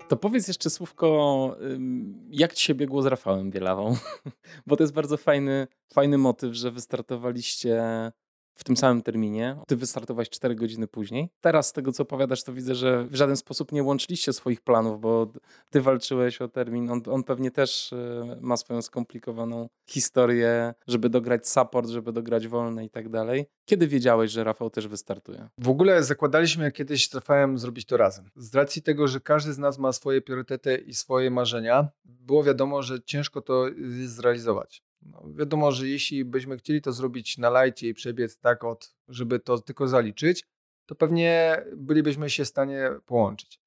To 0.08 0.16
powiedz 0.16 0.48
jeszcze 0.48 0.70
słówko, 0.70 1.56
jak 2.30 2.54
ci 2.54 2.64
się 2.64 2.74
biegło 2.74 3.02
z 3.02 3.06
Rafałem 3.06 3.50
Bielawą? 3.50 3.96
Bo 4.66 4.76
to 4.76 4.82
jest 4.82 4.94
bardzo 4.94 5.16
fajny, 5.16 5.66
fajny 5.92 6.18
motyw, 6.18 6.54
że 6.54 6.70
wystartowaliście 6.70 7.82
w 8.54 8.64
tym 8.64 8.76
samym 8.76 9.02
terminie. 9.02 9.56
Ty 9.66 9.76
wystartowałeś 9.76 10.30
4 10.30 10.54
godziny 10.54 10.86
później. 10.86 11.28
Teraz 11.40 11.66
z 11.66 11.72
tego, 11.72 11.92
co 11.92 12.02
opowiadasz, 12.02 12.42
to 12.44 12.52
widzę, 12.52 12.74
że 12.74 13.04
w 13.04 13.14
żaden 13.14 13.36
sposób 13.36 13.72
nie 13.72 13.82
łączyliście 13.82 14.32
swoich 14.32 14.60
planów, 14.60 15.00
bo 15.00 15.32
ty 15.70 15.80
walczyłeś 15.80 16.40
o 16.40 16.48
termin. 16.48 16.90
On, 16.90 17.02
on 17.10 17.24
pewnie 17.24 17.50
też 17.50 17.92
e, 17.92 18.38
ma 18.40 18.56
swoją 18.56 18.82
skomplikowaną 18.82 19.68
historię, 19.88 20.74
żeby 20.86 21.08
dograć 21.08 21.48
support, 21.48 21.88
żeby 21.88 22.12
dograć 22.12 22.48
wolne 22.48 22.84
i 22.84 22.90
tak 22.90 23.08
dalej. 23.08 23.46
Kiedy 23.64 23.88
wiedziałeś, 23.88 24.30
że 24.30 24.44
Rafał 24.44 24.70
też 24.70 24.88
wystartuje? 24.88 25.48
W 25.58 25.68
ogóle 25.68 26.02
zakładaliśmy 26.02 26.72
kiedyś 26.72 27.08
z 27.08 27.14
Rafałem 27.14 27.58
zrobić 27.58 27.86
to 27.86 27.96
razem. 27.96 28.30
Z 28.36 28.54
racji 28.54 28.82
tego, 28.82 29.08
że 29.08 29.20
każdy 29.20 29.52
z 29.52 29.58
nas 29.58 29.78
ma 29.78 29.92
swoje 29.92 30.22
priorytety 30.22 30.76
i 30.86 30.94
swoje 30.94 31.30
marzenia, 31.30 31.88
było 32.04 32.44
wiadomo, 32.44 32.82
że 32.82 33.02
ciężko 33.02 33.40
to 33.40 33.66
zrealizować. 34.04 34.82
No, 35.04 35.22
wiadomo, 35.34 35.72
że 35.72 35.88
jeśli 35.88 36.24
byśmy 36.24 36.56
chcieli 36.56 36.82
to 36.82 36.92
zrobić 36.92 37.38
na 37.38 37.50
lajcie 37.50 37.88
i 37.88 37.94
przebiec 37.94 38.38
tak 38.38 38.64
od, 38.64 38.94
żeby 39.08 39.40
to 39.40 39.58
tylko 39.58 39.88
zaliczyć, 39.88 40.44
to 40.86 40.94
pewnie 40.94 41.62
bylibyśmy 41.76 42.30
się 42.30 42.44
w 42.44 42.48
stanie 42.48 42.90
połączyć. 43.06 43.60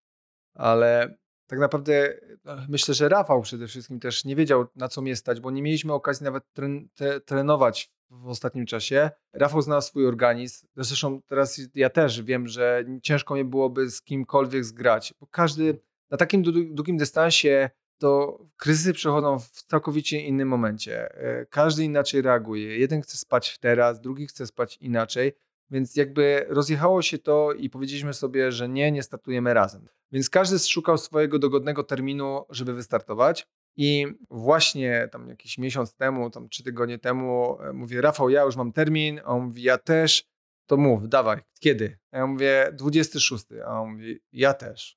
Ale 0.53 1.17
tak 1.47 1.59
naprawdę 1.59 2.19
no, 2.45 2.55
myślę, 2.69 2.93
że 2.93 3.09
Rafał 3.09 3.41
przede 3.41 3.67
wszystkim 3.67 3.99
też 3.99 4.25
nie 4.25 4.35
wiedział, 4.35 4.65
na 4.75 4.87
co 4.87 5.01
mnie 5.01 5.15
stać, 5.15 5.39
bo 5.39 5.51
nie 5.51 5.61
mieliśmy 5.61 5.93
okazji 5.93 6.23
nawet 6.23 6.43
tren 6.53 6.89
te, 6.95 7.21
trenować 7.21 7.91
w 8.09 8.27
ostatnim 8.27 8.65
czasie. 8.65 9.11
Rafał 9.33 9.61
znał 9.61 9.81
swój 9.81 10.07
organizm. 10.07 10.67
Zresztą 10.75 11.21
teraz 11.21 11.61
ja 11.75 11.89
też 11.89 12.21
wiem, 12.21 12.47
że 12.47 12.85
ciężko 13.03 13.35
mi 13.35 13.43
byłoby 13.43 13.89
z 13.89 14.01
kimkolwiek 14.01 14.65
zgrać, 14.65 15.13
bo 15.19 15.27
każdy 15.27 15.79
na 16.09 16.17
takim 16.17 16.43
długim 16.43 16.97
dystansie 16.97 17.69
to 17.97 18.39
kryzysy 18.57 18.93
przechodzą 18.93 19.39
w 19.39 19.49
całkowicie 19.49 20.21
innym 20.21 20.47
momencie. 20.47 21.15
E, 21.15 21.45
każdy 21.45 21.83
inaczej 21.83 22.21
reaguje. 22.21 22.77
Jeden 22.77 23.01
chce 23.01 23.17
spać 23.17 23.57
teraz, 23.59 24.01
drugi 24.01 24.27
chce 24.27 24.47
spać 24.47 24.77
inaczej. 24.77 25.33
Więc 25.69 25.95
jakby 25.95 26.45
rozjechało 26.49 27.01
się 27.01 27.17
to 27.17 27.53
i 27.53 27.69
powiedzieliśmy 27.69 28.13
sobie, 28.13 28.51
że 28.51 28.69
nie, 28.69 28.91
nie 28.91 29.03
startujemy 29.03 29.53
razem. 29.53 29.87
Więc 30.11 30.29
każdy 30.29 30.59
szukał 30.59 30.97
swojego 30.97 31.39
dogodnego 31.39 31.83
terminu, 31.83 32.45
żeby 32.49 32.73
wystartować. 32.73 33.47
I 33.75 34.07
właśnie 34.29 35.09
tam 35.11 35.29
jakiś 35.29 35.57
miesiąc 35.57 35.95
temu, 35.95 36.29
tam 36.29 36.49
trzy 36.49 36.63
tygodnie 36.63 36.99
temu, 36.99 37.61
e, 37.61 37.73
mówię, 37.73 38.01
Rafał, 38.01 38.29
ja 38.29 38.43
już 38.43 38.55
mam 38.55 38.71
termin, 38.71 39.19
a 39.19 39.23
on 39.23 39.41
mówi, 39.41 39.63
ja 39.63 39.77
też, 39.77 40.23
to 40.65 40.77
mów, 40.77 41.09
dawaj, 41.09 41.41
kiedy? 41.59 41.97
A 42.11 42.17
ja 42.17 42.27
mówię, 42.27 42.69
26, 42.73 43.45
a 43.65 43.81
on 43.81 43.91
mówi, 43.91 44.19
ja 44.31 44.53
też. 44.53 44.96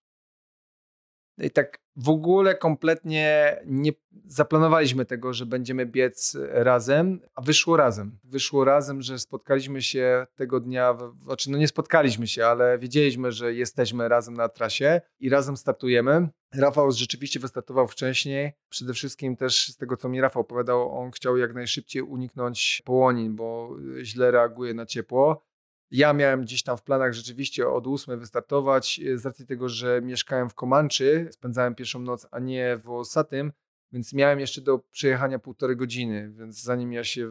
I 1.41 1.51
tak 1.51 1.79
w 1.97 2.09
ogóle 2.09 2.55
kompletnie 2.55 3.57
nie 3.67 3.93
zaplanowaliśmy 4.27 5.05
tego, 5.05 5.33
że 5.33 5.47
będziemy 5.47 5.87
biec 5.87 6.37
razem, 6.51 7.21
a 7.35 7.43
wyszło 7.43 7.77
razem. 7.77 8.19
Wyszło 8.25 8.65
razem, 8.65 9.03
że 9.03 9.19
spotkaliśmy 9.19 9.83
się 9.83 10.27
tego 10.35 10.61
dnia, 10.61 10.99
znaczy 11.25 11.51
no 11.51 11.59
nie 11.59 11.69
spotkaliśmy 11.69 12.27
się, 12.27 12.47
ale 12.47 12.79
wiedzieliśmy, 12.79 13.33
że 13.33 13.55
jesteśmy 13.55 14.09
razem 14.09 14.35
na 14.35 14.49
trasie 14.49 15.01
i 15.21 15.29
razem 15.29 15.57
startujemy. 15.57 16.29
Rafał 16.55 16.93
rzeczywiście 16.93 17.41
wystartował 17.41 17.89
wcześniej. 17.89 18.53
Przede 18.69 18.95
wszystkim 18.95 19.37
też 19.37 19.69
z 19.69 19.77
tego, 19.77 19.97
co 19.97 20.09
mi 20.09 20.21
Rafał 20.21 20.43
opowiadał, 20.43 20.99
on 20.99 21.11
chciał 21.11 21.37
jak 21.37 21.55
najszybciej 21.55 22.03
uniknąć 22.03 22.83
połonin, 22.85 23.37
bo 23.37 23.77
źle 24.03 24.31
reaguje 24.31 24.75
na 24.75 24.87
ciepło. 24.87 25.50
Ja 25.91 26.13
miałem 26.13 26.43
gdzieś 26.43 26.63
tam 26.63 26.77
w 26.77 26.83
planach 26.83 27.13
rzeczywiście 27.13 27.69
od 27.69 27.87
8 27.87 28.19
wystartować, 28.19 29.01
e, 29.01 29.19
z 29.19 29.27
racji 29.27 29.47
tego, 29.47 29.69
że 29.69 30.01
mieszkałem 30.03 30.51
w 30.51 30.55
Komanczy, 30.55 31.29
spędzałem 31.31 31.75
pierwszą 31.75 31.99
noc, 31.99 32.27
a 32.31 32.39
nie 32.39 32.77
w 32.77 32.91
Osatym, 32.91 33.53
więc 33.93 34.13
miałem 34.13 34.41
jeszcze 34.41 34.61
do 34.61 34.79
przejechania 34.79 35.39
półtorej 35.39 35.77
godziny, 35.77 36.33
więc 36.33 36.63
zanim 36.63 36.93
ja 36.93 37.05
się 37.05 37.31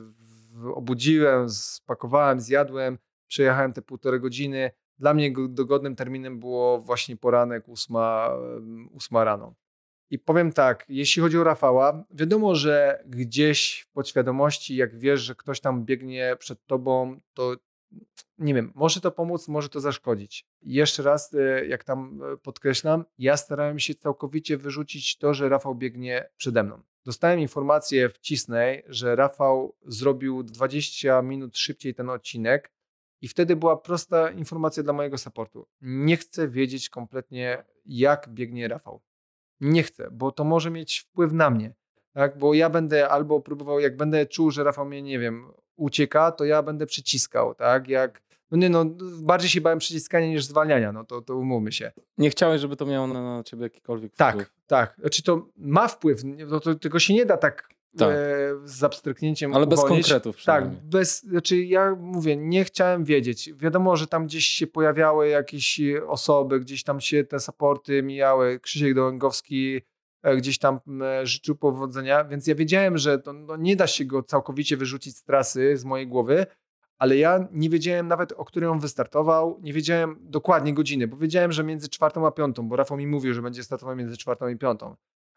obudziłem, 0.75 1.49
spakowałem, 1.49 2.39
zjadłem, 2.39 2.97
przejechałem 3.27 3.73
te 3.73 3.81
półtorej 3.81 4.19
godziny. 4.19 4.71
Dla 4.99 5.13
mnie 5.13 5.33
dogodnym 5.49 5.95
terminem 5.95 6.39
było 6.39 6.81
właśnie 6.81 7.17
poranek 7.17 7.69
8, 7.69 7.95
8 8.95 9.17
rano. 9.17 9.55
I 10.11 10.19
powiem 10.19 10.51
tak, 10.51 10.85
jeśli 10.89 11.21
chodzi 11.21 11.37
o 11.37 11.43
Rafała, 11.43 12.03
wiadomo, 12.11 12.55
że 12.55 13.03
gdzieś 13.05 13.85
w 13.89 13.91
podświadomości, 13.91 14.75
jak 14.75 14.99
wiesz, 14.99 15.21
że 15.21 15.35
ktoś 15.35 15.59
tam 15.59 15.85
biegnie 15.85 16.35
przed 16.39 16.65
tobą, 16.65 17.19
to 17.33 17.55
nie 18.37 18.53
wiem, 18.53 18.71
może 18.75 19.01
to 19.01 19.11
pomóc, 19.11 19.47
może 19.47 19.69
to 19.69 19.79
zaszkodzić. 19.79 20.45
jeszcze 20.61 21.03
raz, 21.03 21.33
e, 21.33 21.65
jak 21.65 21.83
tam 21.83 22.21
e, 22.33 22.37
podkreślam, 22.37 23.05
ja 23.17 23.37
starałem 23.37 23.79
się 23.79 23.95
całkowicie 23.95 24.57
wyrzucić 24.57 25.17
to, 25.17 25.33
że 25.33 25.49
Rafał 25.49 25.75
biegnie 25.75 26.29
przede 26.37 26.63
mną. 26.63 26.81
Dostałem 27.05 27.39
informację 27.39 28.09
w 28.09 28.19
Cisnej, 28.19 28.83
że 28.87 29.15
Rafał 29.15 29.75
zrobił 29.85 30.43
20 30.43 31.21
minut 31.21 31.57
szybciej 31.57 31.95
ten 31.95 32.09
odcinek 32.09 32.71
i 33.21 33.27
wtedy 33.27 33.55
była 33.55 33.77
prosta 33.77 34.31
informacja 34.31 34.83
dla 34.83 34.93
mojego 34.93 35.17
supportu. 35.17 35.67
Nie 35.81 36.17
chcę 36.17 36.47
wiedzieć 36.47 36.89
kompletnie, 36.89 37.63
jak 37.85 38.29
biegnie 38.29 38.67
Rafał. 38.67 39.01
Nie 39.59 39.83
chcę, 39.83 40.09
bo 40.11 40.31
to 40.31 40.43
może 40.43 40.71
mieć 40.71 40.99
wpływ 40.99 41.31
na 41.31 41.49
mnie. 41.49 41.73
Tak? 42.13 42.37
Bo 42.37 42.53
ja 42.53 42.69
będę 42.69 43.09
albo 43.09 43.41
próbował, 43.41 43.79
jak 43.79 43.97
będę 43.97 44.25
czuł, 44.25 44.51
że 44.51 44.63
Rafał 44.63 44.85
mnie, 44.85 45.01
nie 45.01 45.19
wiem, 45.19 45.51
ucieka, 45.79 46.31
to 46.31 46.45
ja 46.45 46.63
będę 46.63 46.85
przyciskał, 46.85 47.55
tak? 47.55 47.87
Jak, 47.87 48.21
no 48.51 48.57
nie 48.57 48.69
no, 48.69 48.85
bardziej 49.21 49.49
się 49.49 49.61
bałem 49.61 49.79
przyciskania 49.79 50.27
niż 50.27 50.45
zwalniania, 50.45 50.91
no 50.91 51.03
to, 51.03 51.21
to 51.21 51.35
umówmy 51.35 51.71
się. 51.71 51.91
Nie 52.17 52.29
chciałeś, 52.29 52.61
żeby 52.61 52.75
to 52.75 52.85
miało 52.85 53.07
na, 53.07 53.37
na 53.37 53.43
ciebie 53.43 53.63
jakikolwiek 53.63 54.15
tak, 54.15 54.35
wpływ. 54.35 54.47
Tak, 54.67 54.89
tak. 54.89 55.01
Znaczy 55.01 55.23
to 55.23 55.45
ma 55.57 55.87
wpływ, 55.87 56.21
no 56.23 56.59
to, 56.59 56.75
tylko 56.75 56.99
się 56.99 57.13
nie 57.13 57.25
da 57.25 57.37
tak, 57.37 57.69
Tak. 57.97 58.09
e, 58.09 58.15
z 58.65 58.83
abstryknięciem 58.83 59.53
Ale 59.53 59.67
bez 59.67 59.79
uwolnić. 59.79 60.01
konkretów 60.01 60.43
Tak, 60.43 60.69
bez, 60.69 61.21
znaczy 61.21 61.57
ja 61.57 61.95
mówię, 61.99 62.37
nie 62.37 62.63
chciałem 62.63 63.03
wiedzieć. 63.03 63.53
Wiadomo, 63.53 63.95
że 63.95 64.07
tam 64.07 64.25
gdzieś 64.25 64.45
się 64.45 64.67
pojawiały 64.67 65.27
jakieś 65.27 65.81
osoby, 66.07 66.59
gdzieś 66.59 66.83
tam 66.83 67.01
się 67.01 67.23
te 67.23 67.39
supporty 67.39 68.03
mijały. 68.03 68.59
Krzysiek 68.59 68.93
Dołęgowski 68.93 69.77
e, 69.77 69.81
gdzieś 70.37 70.59
tam 70.59 70.79
e, 71.01 71.25
życzył 71.25 71.55
powodzenia, 71.55 72.23
więc 72.23 72.47
ja 72.47 72.55
wiedziałem, 72.55 72.97
że 72.97 73.19
to, 73.19 73.33
no, 73.33 73.55
nie 73.55 73.75
da 73.75 73.87
się 73.87 74.05
go 74.05 74.23
całkowicie 74.23 74.77
wyrzucić 74.77 75.17
z 75.17 75.23
trasy, 75.23 75.77
z 75.77 75.85
mojej 75.85 76.07
głowy, 76.07 76.45
ale 76.97 77.17
ja 77.17 77.47
nie 77.51 77.69
wiedziałem 77.69 78.07
nawet, 78.07 78.31
o 78.31 78.45
której 78.45 78.69
on 78.69 78.79
wystartował, 78.79 79.59
nie 79.61 79.73
wiedziałem 79.73 80.17
dokładnie 80.21 80.73
godziny, 80.73 81.07
bo 81.07 81.17
wiedziałem, 81.17 81.51
że 81.51 81.63
między 81.63 81.89
czwartą 81.89 82.27
a 82.27 82.31
piątą, 82.31 82.69
bo 82.69 82.75
Rafał 82.75 82.97
mi 82.97 83.07
mówił, 83.07 83.33
że 83.33 83.41
będzie 83.41 83.63
startował 83.63 83.95
między 83.95 84.17
czwartą 84.17 84.47
i 84.47 84.57
piątą, 84.57 84.95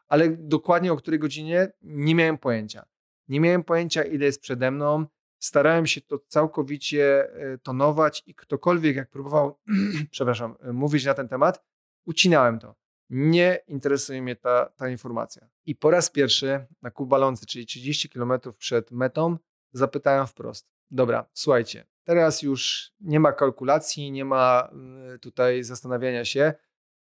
ale 0.08 0.28
dokładnie 0.28 0.92
o 0.92 0.96
której 0.96 1.20
godzinie 1.20 1.72
nie 1.82 2.14
miałem 2.14 2.38
pojęcia. 2.38 2.84
Nie 3.28 3.40
miałem 3.40 3.64
pojęcia, 3.64 4.02
ile 4.02 4.26
jest 4.26 4.40
przede 4.40 4.70
mną. 4.70 5.06
Starałem 5.38 5.86
się 5.86 6.00
to 6.00 6.18
całkowicie 6.18 7.34
e, 7.34 7.58
tonować 7.58 8.22
i 8.26 8.34
ktokolwiek, 8.34 8.96
jak 8.96 9.10
próbował, 9.10 9.58
przepraszam, 10.10 10.56
e, 10.60 10.72
mówić 10.72 11.04
na 11.04 11.14
ten 11.14 11.28
temat, 11.28 11.64
ucinałem 12.06 12.58
to. 12.58 12.81
Nie 13.14 13.58
interesuje 13.68 14.22
mnie 14.22 14.36
ta, 14.36 14.66
ta 14.76 14.88
informacja. 14.88 15.48
I 15.66 15.76
po 15.76 15.90
raz 15.90 16.10
pierwszy 16.10 16.66
na 16.82 16.90
Kubalący, 16.90 17.46
czyli 17.46 17.66
30 17.66 18.08
km 18.08 18.32
przed 18.58 18.90
metą, 18.90 19.36
zapytałem 19.72 20.26
wprost: 20.26 20.68
Dobra, 20.90 21.26
słuchajcie, 21.32 21.86
teraz 22.04 22.42
już 22.42 22.90
nie 23.00 23.20
ma 23.20 23.32
kalkulacji, 23.32 24.10
nie 24.12 24.24
ma 24.24 24.68
mm, 24.72 25.18
tutaj 25.18 25.64
zastanawiania 25.64 26.24
się. 26.24 26.52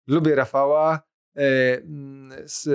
Lubię 0.07 0.35
Rafała, 0.35 1.03
e, 1.37 1.41
mm, 1.77 2.33
z, 2.49 2.69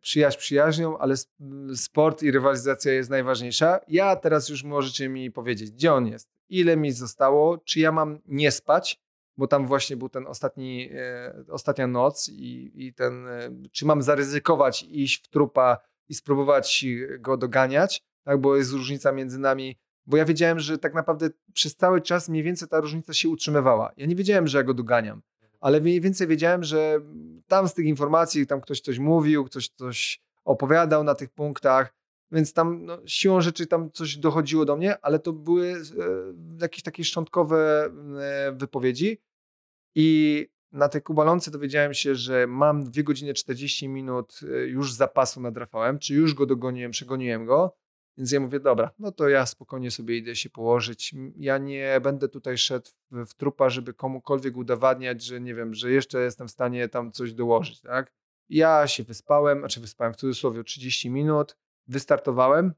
przyjaźń 0.00 0.38
przyjaźnią, 0.38 0.98
ale 0.98 1.12
s- 1.12 1.30
m, 1.40 1.76
sport 1.76 2.22
i 2.22 2.30
rywalizacja 2.30 2.92
jest 2.92 3.10
najważniejsza. 3.10 3.80
Ja 3.88 4.16
teraz 4.16 4.48
już 4.48 4.64
możecie 4.64 5.08
mi 5.08 5.30
powiedzieć, 5.30 5.70
gdzie 5.70 5.92
on 5.92 6.06
jest, 6.06 6.28
ile 6.48 6.76
mi 6.76 6.92
zostało, 6.92 7.58
czy 7.58 7.80
ja 7.80 7.92
mam 7.92 8.18
nie 8.26 8.50
spać, 8.50 9.00
bo 9.36 9.46
tam 9.46 9.66
właśnie 9.66 9.96
był 9.96 10.08
ten 10.08 10.26
ostatni, 10.26 10.90
e, 10.92 11.44
ostatnia 11.48 11.86
noc 11.86 12.28
i, 12.28 12.72
i 12.74 12.94
ten, 12.94 13.28
e, 13.28 13.50
czy 13.72 13.86
mam 13.86 14.02
zaryzykować 14.02 14.82
iść 14.82 15.24
w 15.24 15.28
trupa 15.28 15.78
i 16.08 16.14
spróbować 16.14 16.84
go 17.18 17.36
doganiać, 17.36 18.02
tak, 18.24 18.40
bo 18.40 18.56
jest 18.56 18.72
różnica 18.72 19.12
między 19.12 19.38
nami, 19.38 19.78
bo 20.06 20.16
ja 20.16 20.24
wiedziałem, 20.24 20.60
że 20.60 20.78
tak 20.78 20.94
naprawdę 20.94 21.30
przez 21.52 21.76
cały 21.76 22.00
czas 22.00 22.28
mniej 22.28 22.42
więcej 22.42 22.68
ta 22.68 22.80
różnica 22.80 23.12
się 23.12 23.28
utrzymywała. 23.28 23.92
Ja 23.96 24.06
nie 24.06 24.16
wiedziałem, 24.16 24.46
że 24.46 24.58
ja 24.58 24.64
go 24.64 24.74
doganiam, 24.74 25.22
ale 25.60 25.80
mniej 25.80 26.00
więcej 26.00 26.26
wiedziałem, 26.26 26.64
że 26.64 27.00
tam 27.46 27.68
z 27.68 27.74
tych 27.74 27.86
informacji, 27.86 28.46
tam 28.46 28.60
ktoś 28.60 28.80
coś 28.80 28.98
mówił, 28.98 29.44
ktoś 29.44 29.68
coś 29.68 30.20
opowiadał 30.44 31.04
na 31.04 31.14
tych 31.14 31.30
punktach, 31.30 31.94
więc 32.32 32.52
tam 32.52 32.84
no, 32.84 32.98
siłą 33.06 33.40
rzeczy 33.40 33.66
tam 33.66 33.90
coś 33.92 34.16
dochodziło 34.16 34.64
do 34.64 34.76
mnie, 34.76 34.98
ale 35.02 35.18
to 35.18 35.32
były 35.32 35.72
e, 35.72 35.76
jakieś 36.60 36.82
takie 36.82 37.04
szczątkowe 37.04 37.90
e, 38.20 38.52
wypowiedzi 38.52 39.22
i 39.94 40.48
na 40.72 40.88
tej 40.88 41.02
kubalące 41.02 41.50
dowiedziałem 41.50 41.94
się, 41.94 42.14
że 42.14 42.46
mam 42.46 42.84
2 42.84 43.02
godziny 43.02 43.34
40 43.34 43.88
minut 43.88 44.40
e, 44.42 44.66
już 44.66 44.92
zapasu 44.92 45.40
nad 45.40 45.56
Rafałem, 45.56 45.98
czy 45.98 46.14
już 46.14 46.34
go 46.34 46.46
dogoniłem, 46.46 46.90
przegoniłem 46.90 47.46
go, 47.46 47.76
więc 48.16 48.32
ja 48.32 48.40
mówię, 48.40 48.60
dobra, 48.60 48.90
no 48.98 49.12
to 49.12 49.28
ja 49.28 49.46
spokojnie 49.46 49.90
sobie 49.90 50.16
idę 50.16 50.36
się 50.36 50.50
położyć. 50.50 51.14
Ja 51.36 51.58
nie 51.58 52.00
będę 52.02 52.28
tutaj 52.28 52.58
szedł 52.58 52.90
w, 53.10 53.26
w 53.26 53.34
trupa, 53.34 53.70
żeby 53.70 53.94
komukolwiek 53.94 54.56
udowadniać, 54.56 55.24
że 55.24 55.40
nie 55.40 55.54
wiem, 55.54 55.74
że 55.74 55.90
jeszcze 55.90 56.22
jestem 56.22 56.48
w 56.48 56.50
stanie 56.50 56.88
tam 56.88 57.12
coś 57.12 57.32
dołożyć, 57.32 57.80
tak? 57.80 58.12
Ja 58.48 58.86
się 58.86 59.02
wyspałem, 59.02 59.58
znaczy 59.58 59.80
wyspałem 59.80 60.12
w 60.12 60.16
cudzysłowie 60.16 60.64
30 60.64 61.10
minut, 61.10 61.56
wystartowałem, 61.88 62.72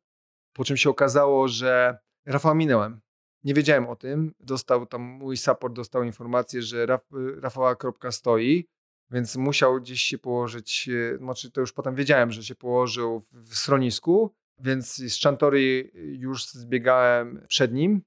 po 0.52 0.64
czym 0.64 0.76
się 0.76 0.90
okazało, 0.90 1.48
że 1.48 1.98
Rafała 2.26 2.55
minęłem. 2.55 3.00
Nie 3.44 3.55
wiedziałem 3.55 3.88
o 3.88 3.96
tym. 3.96 4.34
Dostał 4.40 4.86
tam, 4.86 5.02
mój 5.02 5.36
support 5.36 5.74
dostał 5.74 6.02
informację, 6.02 6.62
że 6.62 6.86
Raf, 6.86 7.00
Rafała 7.40 7.76
kropka 7.76 8.12
stoi, 8.12 8.68
więc 9.11 9.36
musiał 9.36 9.80
gdzieś 9.80 10.00
się 10.00 10.18
położyć, 10.18 10.88
e, 10.88 11.18
znaczy 11.18 11.50
to 11.50 11.61
już 11.61 11.72
potem 11.72 11.94
wiedziałem, 11.94 12.32
że 12.32 12.42
się 12.42 12.55
położył 12.55 13.22
w 13.32 13.55
schronisku, 13.57 14.34
więc 14.59 14.96
z 14.96 15.22
Chantory 15.22 15.90
już 15.94 16.46
zbiegałem 16.46 17.46
przed 17.48 17.72
nim. 17.72 18.02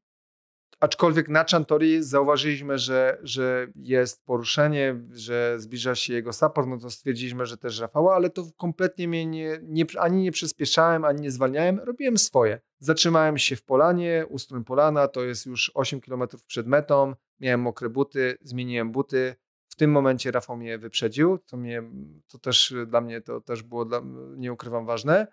Aczkolwiek 0.79 1.29
na 1.29 1.45
Chantory 1.51 2.03
zauważyliśmy, 2.03 2.77
że, 2.77 3.17
że 3.23 3.67
jest 3.75 4.25
poruszenie, 4.25 5.01
że 5.11 5.55
zbliża 5.59 5.95
się 5.95 6.13
jego 6.13 6.33
support, 6.33 6.67
no 6.67 6.77
to 6.77 6.89
stwierdziliśmy, 6.89 7.45
że 7.45 7.57
też 7.57 7.79
Rafała, 7.79 8.15
ale 8.15 8.29
to 8.29 8.47
kompletnie 8.57 9.07
mnie 9.07 9.25
nie, 9.25 9.59
nie, 9.63 9.85
ani 9.99 10.23
nie 10.23 10.31
przyspieszałem, 10.31 11.05
ani 11.05 11.21
nie 11.21 11.31
zwalniałem, 11.31 11.79
robiłem 11.79 12.17
swoje. 12.17 12.59
Zatrzymałem 12.79 13.37
się 13.37 13.55
w 13.55 13.63
Polanie, 13.63 14.25
ustrój 14.29 14.63
Polana, 14.63 15.07
to 15.07 15.23
jest 15.23 15.45
już 15.45 15.71
8 15.73 16.01
km 16.01 16.23
przed 16.47 16.67
metą, 16.67 17.13
miałem 17.39 17.61
mokre 17.61 17.89
buty, 17.89 18.37
zmieniłem 18.41 18.91
buty. 18.91 19.35
W 19.69 19.75
tym 19.75 19.91
momencie 19.91 20.31
Rafał 20.31 20.57
mnie 20.57 20.77
wyprzedził, 20.77 21.37
to, 21.37 21.57
mnie, 21.57 21.83
to 22.27 22.39
też 22.39 22.73
dla 22.87 23.01
mnie 23.01 23.21
to 23.21 23.41
też 23.41 23.63
było, 23.63 23.85
dla, 23.85 24.01
nie 24.35 24.53
ukrywam, 24.53 24.85
ważne. 24.85 25.27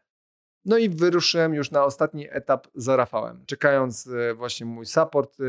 No 0.64 0.78
i 0.78 0.88
wyruszyłem 0.88 1.54
już 1.54 1.70
na 1.70 1.84
ostatni 1.84 2.26
etap 2.30 2.66
za 2.74 2.96
Rafałem. 2.96 3.44
Czekając 3.46 4.06
e, 4.06 4.34
właśnie 4.34 4.66
mój 4.66 4.86
support, 4.86 5.40
e, 5.40 5.44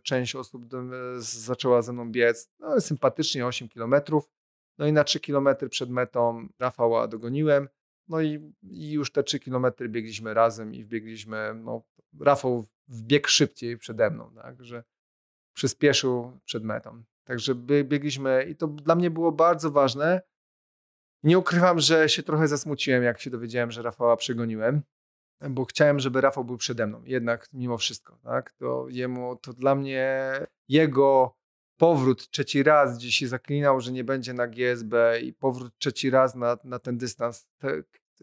część 0.00 0.34
osób 0.34 0.74
e, 0.74 0.78
zaczęła 1.18 1.82
ze 1.82 1.92
mną 1.92 2.10
biec. 2.10 2.50
No 2.60 2.80
sympatycznie 2.80 3.46
8 3.46 3.68
km. 3.68 3.94
No 4.78 4.86
i 4.86 4.92
na 4.92 5.04
3 5.04 5.20
km 5.20 5.48
przed 5.70 5.90
metą 5.90 6.48
Rafała 6.58 7.08
dogoniłem. 7.08 7.68
No 8.08 8.20
i, 8.20 8.52
i 8.62 8.92
już 8.92 9.12
te 9.12 9.22
3 9.22 9.40
km 9.40 9.66
biegliśmy 9.88 10.34
razem 10.34 10.74
i 10.74 10.84
wbiegliśmy, 10.84 11.54
no 11.64 11.82
Rafał 12.20 12.66
wbiegł 12.88 13.28
szybciej 13.28 13.78
przede 13.78 14.10
mną, 14.10 14.30
tak, 14.34 14.64
że 14.64 14.84
przyspieszył 15.54 16.40
przed 16.44 16.64
metą. 16.64 17.04
Także 17.24 17.54
bie- 17.54 17.84
biegliśmy 17.84 18.46
i 18.50 18.56
to 18.56 18.66
dla 18.66 18.94
mnie 18.94 19.10
było 19.10 19.32
bardzo 19.32 19.70
ważne. 19.70 20.22
Nie 21.24 21.38
ukrywam, 21.38 21.80
że 21.80 22.08
się 22.08 22.22
trochę 22.22 22.48
zasmuciłem, 22.48 23.02
jak 23.02 23.20
się 23.20 23.30
dowiedziałem, 23.30 23.70
że 23.70 23.82
Rafała 23.82 24.16
przegoniłem, 24.16 24.82
bo 25.50 25.64
chciałem, 25.64 26.00
żeby 26.00 26.20
Rafał 26.20 26.44
był 26.44 26.56
przede 26.56 26.86
mną. 26.86 27.02
Jednak 27.04 27.48
mimo 27.52 27.78
wszystko, 27.78 28.18
tak? 28.22 28.52
To 28.52 28.86
jemu, 28.88 29.36
to 29.36 29.52
dla 29.52 29.74
mnie 29.74 30.32
jego 30.68 31.36
powrót 31.76 32.30
trzeci 32.30 32.62
raz, 32.62 32.98
gdzie 32.98 33.12
się 33.12 33.28
zaklinał, 33.28 33.80
że 33.80 33.92
nie 33.92 34.04
będzie 34.04 34.34
na 34.34 34.46
GSB 34.46 35.20
i 35.22 35.32
powrót 35.32 35.78
trzeci 35.78 36.10
raz 36.10 36.34
na, 36.34 36.56
na 36.64 36.78
ten 36.78 36.98
dystans. 36.98 37.46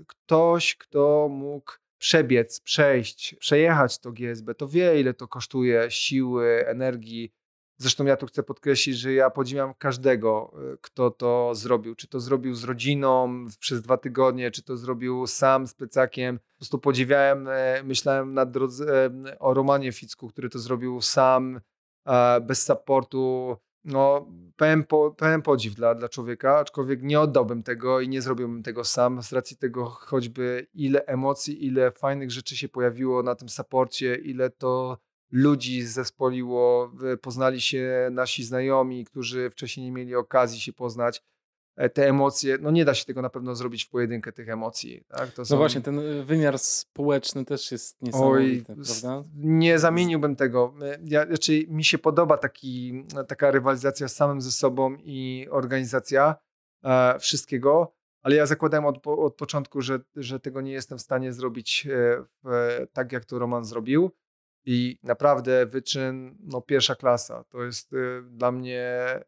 Ktoś, 0.08 0.76
kto 0.76 1.28
mógł 1.32 1.72
przebiec, 1.98 2.60
przejść, 2.60 3.36
przejechać 3.40 4.00
to 4.00 4.12
GSB, 4.12 4.56
to 4.56 4.68
wie, 4.68 5.00
ile 5.00 5.14
to 5.14 5.28
kosztuje 5.28 5.92
siły, 5.92 6.68
energii. 6.68 7.34
Zresztą 7.82 8.06
ja 8.06 8.18
tu 8.18 8.26
chcę 8.26 8.44
podkreślić, 8.44 8.98
że 8.98 9.14
ja 9.14 9.30
podziwiam 9.30 9.74
każdego, 9.74 10.54
y, 10.74 10.78
kto 10.82 11.12
to 11.12 11.56
zrobił. 11.56 11.96
Czy 11.96 12.08
to 12.08 12.20
zrobił 12.20 12.56
z 12.56 12.64
rodziną 12.64 13.46
przez 13.60 13.82
dwa 13.82 13.98
tygodnie, 13.98 14.52
czy 14.52 14.64
to 14.64 14.78
zrobił 14.78 15.28
sam 15.28 15.68
z 15.68 15.74
plecakiem. 15.74 16.40
Po 16.40 16.58
prostu 16.58 16.80
podziwiałem, 16.80 17.48
e, 17.48 17.84
myślałem 17.84 18.34
na 18.34 18.46
drodze, 18.46 19.06
e, 19.06 19.40
o 19.40 19.54
Romanie 19.54 19.92
Ficku, 19.92 20.28
który 20.28 20.50
to 20.50 20.60
zrobił 20.60 21.02
sam, 21.02 21.62
e, 22.06 22.42
bez 22.42 22.66
supportu. 22.66 23.58
No, 23.84 24.28
pełen, 24.56 24.84
po, 24.84 25.12
pełen 25.12 25.42
podziw 25.42 25.76
dla, 25.76 25.96
dla 25.96 26.10
człowieka, 26.10 26.60
aczkolwiek 26.60 27.04
nie 27.04 27.20
oddałbym 27.20 27.64
tego 27.64 28.00
i 28.00 28.10
nie 28.10 28.22
zrobiłbym 28.22 28.64
tego 28.64 28.84
sam, 28.84 29.24
z 29.24 29.34
racji 29.34 29.58
tego 29.58 29.86
choćby 29.86 30.68
ile 30.74 31.06
emocji, 31.06 31.66
ile 31.66 31.92
fajnych 31.92 32.32
rzeczy 32.32 32.58
się 32.58 32.70
pojawiło 32.70 33.24
na 33.24 33.36
tym 33.36 33.50
saporcie, 33.50 34.16
ile 34.16 34.50
to 34.50 34.98
ludzi 35.32 35.82
zespoliło, 35.84 36.92
poznali 37.22 37.62
się 37.62 38.08
nasi 38.12 38.44
znajomi, 38.44 39.06
którzy 39.06 39.50
wcześniej 39.50 39.86
nie 39.86 39.92
mieli 39.92 40.16
okazji 40.16 40.60
się 40.60 40.74
poznać. 40.74 41.24
E, 41.76 41.90
Te 41.90 42.10
emocje, 42.10 42.58
no 42.62 42.72
nie 42.72 42.86
da 42.86 42.94
się 42.94 43.06
tego 43.06 43.22
na 43.22 43.30
pewno 43.30 43.56
zrobić 43.56 43.86
w 43.86 43.90
pojedynkę 43.90 44.32
tych 44.32 44.50
emocji. 44.50 45.04
Tak? 45.08 45.32
To 45.32 45.44
No 45.50 45.58
właśnie, 45.58 45.82
ten 45.82 46.00
y, 46.00 46.24
wymiar 46.24 46.60
społeczny 46.60 47.46
też 47.46 47.72
jest 47.72 47.98
Oj, 48.02 48.06
niesamowity, 48.08 48.76
s- 48.80 49.02
prawda? 49.02 49.30
nie 49.36 49.80
zamieniłbym 49.80 50.36
tego. 50.36 50.74
E, 50.82 50.98
Ja, 51.04 51.26
znaczy, 51.28 51.64
mi 51.68 51.84
się 51.84 51.98
podoba 51.98 52.38
taki, 52.38 53.04
taka 53.28 53.52
rywalizacja 53.52 54.08
z 54.08 54.16
samym 54.16 54.42
ze 54.42 54.52
sobą 54.52 54.98
i 55.04 55.48
organizacja 55.52 56.36
e, 56.84 57.20
wszystkiego, 57.20 57.94
ale 58.24 58.36
ja 58.36 58.46
zakładałem 58.46 58.86
od, 58.86 59.08
od 59.08 59.36
początku, 59.36 59.82
że, 59.82 60.00
że 60.16 60.40
tego 60.40 60.62
nie 60.62 60.72
jestem 60.72 60.98
w 60.98 61.02
stanie 61.02 61.34
zrobić 61.34 61.88
e, 62.46 62.88
tak, 62.94 63.12
jak 63.12 63.26
to 63.26 63.40
Roman 63.40 63.66
zrobił. 63.66 64.12
I 64.66 65.00
naprawdę 65.04 65.66
wyczyn, 65.66 66.38
no 66.44 66.62
pierwsza 66.62 66.96
klasa. 66.96 67.44
To 67.44 67.64
jest 67.64 67.94
e, 67.94 67.98
dla 68.22 68.52
mnie 68.52 68.82
e, 68.82 69.24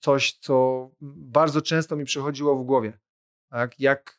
coś, 0.00 0.32
co 0.32 0.88
bardzo 1.00 1.62
często 1.62 1.96
mi 1.96 2.04
przychodziło 2.04 2.56
w 2.56 2.64
głowie. 2.64 2.98
Tak? 3.50 3.80
Jak 3.80 4.18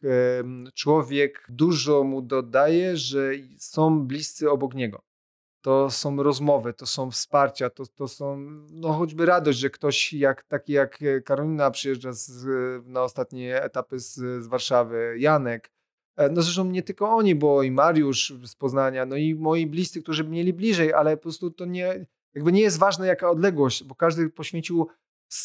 człowiek 0.74 1.46
dużo 1.50 2.04
mu 2.04 2.22
dodaje, 2.22 2.98
że 2.98 3.32
są 3.58 4.08
bliscy 4.08 4.52
obok 4.52 4.74
niego. 4.74 5.04
To 5.62 5.90
są 5.90 6.24
rozmowy, 6.24 6.74
to 6.74 6.86
są 6.86 7.12
wsparcia, 7.12 7.70
to, 7.70 7.84
to 7.86 8.08
są 8.08 8.38
no 8.72 8.94
choćby 8.94 9.26
radość, 9.26 9.60
że 9.60 9.70
ktoś 9.70 10.14
jak, 10.14 10.44
taki 10.44 10.74
jak 10.74 11.00
Karolina 11.26 11.72
przyjeżdża 11.72 12.14
z, 12.14 12.46
na 12.86 13.04
ostatnie 13.04 13.62
etapy 13.62 14.00
z, 14.00 14.14
z 14.16 14.48
Warszawy, 14.48 15.16
Janek, 15.20 15.72
no 16.18 16.42
zresztą 16.42 16.66
nie 16.66 16.84
tylko 16.84 17.10
oni, 17.10 17.36
bo 17.36 17.64
i 17.64 17.72
Mariusz 17.72 18.34
z 18.44 18.56
Poznania, 18.56 19.06
no 19.06 19.16
i 19.16 19.36
moi 19.36 19.68
bliscy, 19.68 20.02
którzy 20.02 20.24
mieli 20.24 20.54
bliżej, 20.54 20.94
ale 20.94 21.18
po 21.18 21.24
prostu 21.24 21.52
to 21.52 21.66
nie, 21.66 22.06
jakby 22.34 22.52
nie 22.52 22.62
jest 22.62 22.80
ważne 22.80 23.08
jaka 23.08 23.30
odległość, 23.30 23.84
bo 23.84 23.96
każdy 23.96 24.30
poświęcił 24.30 24.88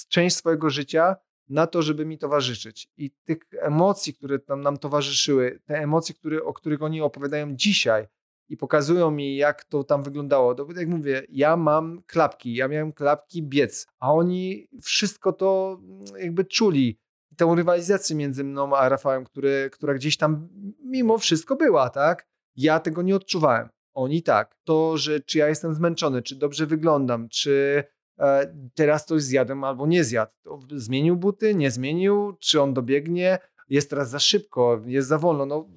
część 0.09 0.36
swojego 0.36 0.70
życia 0.70 1.16
na 1.49 1.66
to, 1.66 1.82
żeby 1.82 2.07
mi 2.07 2.19
towarzyszyć. 2.19 2.89
I 2.97 3.11
tych 3.24 3.39
emocji, 3.61 4.15
które 4.15 4.39
tam 4.39 4.61
nam 4.61 4.77
towarzyszyły, 4.77 5.61
te 5.65 5.78
emocje, 5.78 6.15
które, 6.15 6.45
o 6.45 6.53
których 6.53 6.82
oni 6.82 7.01
opowiadają 7.01 7.57
dzisiaj 7.57 8.07
i 8.49 8.57
pokazują 8.57 9.11
mi, 9.11 9.36
jak 9.36 9.65
to 9.65 9.85
tam 9.85 10.03
wyglądało. 10.03 10.55
To, 10.55 10.66
jak 10.77 10.89
mówię, 10.89 11.23
ja 11.28 11.57
mam 11.57 12.03
klapki, 12.07 12.55
ja 12.55 12.69
miałem 12.69 12.93
klapki 12.93 13.43
biec, 13.43 13.86
a 13.99 14.12
oni 14.12 14.69
wszystko 14.82 15.32
to 15.32 15.81
mm, 15.82 16.05
jakby 16.19 16.45
czuli. 16.45 16.99
Tę 17.39 17.55
rywalizację 17.56 18.16
między 18.16 18.44
mną 18.44 18.77
a 18.77 18.89
Rafałem, 18.89 19.24
który, 19.24 19.70
która 19.73 19.94
gdzieś 19.94 20.16
tam 20.16 20.48
mimo 20.85 21.19
wszystko 21.19 21.56
była, 21.56 21.90
tak? 21.90 22.27
Ja 22.56 22.81
tego 22.81 23.02
nie 23.02 23.16
odczuwałem. 23.16 23.69
Oni 23.94 24.23
tak. 24.23 24.56
To, 24.65 24.97
że 24.97 25.20
czy 25.20 25.39
ja 25.39 25.48
jestem 25.48 25.74
zmęczony, 25.74 26.23
czy 26.23 26.36
dobrze 26.36 26.66
wyglądam, 26.66 27.28
czy 27.28 27.85
E, 28.19 28.55
teraz 28.74 29.05
coś 29.05 29.23
zjadłem 29.23 29.65
albo 29.65 29.86
nie 29.86 30.05
zjadł. 30.05 30.32
Zmienił 30.70 31.16
buty, 31.16 31.55
nie 31.55 31.70
zmienił, 31.70 32.36
czy 32.40 32.62
on 32.62 32.74
dobiegnie, 32.74 33.39
jest 33.69 33.90
teraz 33.90 34.10
za 34.10 34.19
szybko, 34.19 34.82
jest 34.86 35.09
za 35.09 35.19
wolno. 35.19 35.47
No, 35.47 35.69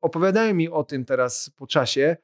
opowiadają 0.00 0.54
mi 0.54 0.68
o 0.68 0.84
tym 0.84 1.04
teraz 1.04 1.50
po 1.56 1.66
czasie, 1.66 2.16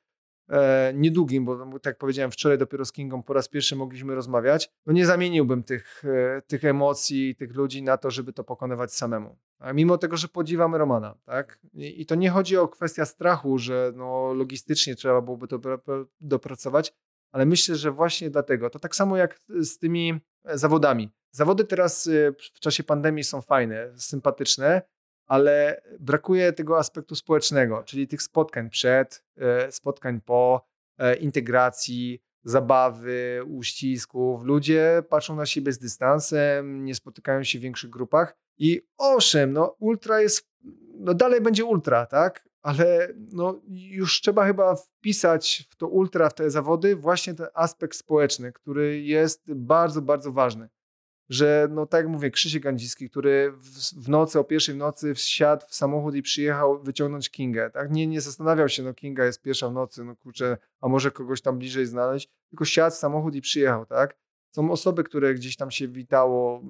niedługim, 0.95 1.45
bo 1.45 1.73
tak 1.73 1.87
jak 1.87 1.99
powiedziałem, 1.99 2.31
wczoraj 2.31 2.59
dopiero 2.59 2.85
z 2.85 2.93
Kingą 2.93 3.23
po 3.23 3.33
raz 3.33 3.49
pierwszy 3.49 3.77
mogliśmy 3.77 4.15
rozmawiać. 4.15 4.71
No 4.87 4.93
nie 4.93 5.07
zamieniłbym 5.07 5.63
tych, 5.63 6.05
e, 6.05 6.43
tych 6.47 6.65
emocji, 6.65 7.35
tych 7.37 7.55
ludzi 7.55 7.83
na 7.83 7.97
to, 7.97 8.11
żeby 8.11 8.33
to 8.33 8.45
pokonywać 8.45 8.95
samemu. 8.95 9.37
A 9.59 9.73
mimo 9.73 9.99
tego, 9.99 10.17
że 10.17 10.29
podziwam 10.29 10.75
Romana, 10.75 11.15
tak? 11.25 11.59
I, 11.73 12.01
I, 12.01 12.07
to 12.07 12.15
nie 12.15 12.31
chodzi 12.31 12.57
o 12.57 12.69
kwestię 12.69 13.07
strachu, 13.07 13.59
że 13.59 13.93
no, 13.97 14.35
logistycznie 14.35 14.95
trzeba 14.95 15.21
byłoby 15.21 15.49
to 15.49 15.61
dopracować, 16.21 16.95
ale 17.33 17.47
myślę, 17.47 17.77
że 17.77 17.91
właśnie 17.91 18.31
dlatego. 18.31 18.71
To 18.71 18.79
tak 18.79 18.97
samo 18.97 19.17
jak 19.17 19.41
z 19.61 19.79
tymi 19.79 20.21
e, 20.45 20.59
zawodami. 20.59 21.13
Zawody 21.31 21.65
teraz 21.65 22.07
e, 22.07 22.33
w 22.33 22.61
czasie 22.61 22.83
pandemii 22.85 23.25
są 23.25 23.43
fajne, 23.43 23.93
sympatyczne, 23.97 24.83
ale 25.27 25.83
brakuje 26.01 26.53
tego 26.53 26.79
aspektu 26.79 27.15
społecznego, 27.15 27.83
czyli 27.83 28.09
tych 28.09 28.23
spotkań 28.23 28.71
przed, 28.71 29.25
e, 29.37 29.73
spotkań 29.73 30.21
po, 30.21 30.67
integracji, 31.21 32.23
zabawy, 32.45 33.41
uścisków. 33.47 34.43
Ludzie 34.43 35.03
patrzą 35.09 35.37
na 35.37 35.47
siebie 35.47 35.73
z 35.73 35.79
dystansem, 35.79 36.85
nie 36.85 36.95
spotykają 36.95 37.45
się 37.45 37.59
w 37.59 37.63
większych 37.63 37.91
grupach 37.91 38.37
i 38.59 38.83
owszem, 38.99 39.53
no 39.53 39.77
ultra 39.79 40.21
jest, 40.21 40.49
no 40.95 41.15
dalej 41.15 41.41
będzie 41.41 41.65
ultra, 41.65 42.07
tak? 42.07 42.47
ale 42.67 43.09
no, 43.33 43.61
już 43.69 44.21
trzeba 44.21 44.47
chyba 44.47 44.77
wpisać 44.77 45.69
w 45.71 45.77
to 45.77 45.89
ultra, 45.89 46.29
w 46.29 46.35
te 46.35 46.51
zawody 46.51 46.97
właśnie 46.97 47.35
ten 47.35 47.47
aspekt 47.55 47.97
społeczny, 47.97 48.53
który 48.53 49.03
jest 49.03 49.55
bardzo, 49.55 50.03
bardzo 50.03 50.33
ważny. 50.33 50.69
Że, 51.29 51.69
no 51.71 51.87
tak 51.87 52.05
jak 52.05 52.13
mówię, 52.13 52.31
Krzysiek 52.31 52.63
Gandziski, 52.63 53.11
który 53.11 53.53
w, 53.53 54.05
w 54.05 54.09
nocy, 54.09 54.39
o 54.39 54.45
pierwszej 54.45 54.75
w 54.75 54.79
nocy 54.79 55.15
wsiadł 55.15 55.67
w 55.69 55.75
samochód 55.75 56.15
i 56.15 56.23
przyjechał 56.23 56.83
wyciągnąć 56.83 57.31
Kingę. 57.31 57.71
Tak? 57.71 57.91
Nie, 57.91 58.07
nie 58.07 58.21
zastanawiał 58.21 58.69
się, 58.69 58.83
no 58.83 58.95
Kinga 58.95 59.25
jest 59.25 59.43
pierwsza 59.43 59.69
w 59.69 59.73
nocy, 59.73 60.05
no 60.05 60.17
kurczę, 60.17 60.59
a 60.81 60.89
może 60.89 61.11
kogoś 61.11 61.43
tam 61.43 61.59
bliżej 61.59 61.87
znaleźć, 61.87 62.29
tylko 62.51 62.65
siadł 62.65 62.97
w 62.97 62.99
samochód 62.99 63.35
i 63.35 63.41
przyjechał, 63.41 63.87
tak? 63.87 64.17
Są 64.51 64.71
osoby, 64.71 65.05
które 65.05 65.35
gdzieś 65.35 65.57
tam 65.57 65.71
się 65.71 65.89
witało, 65.89 66.63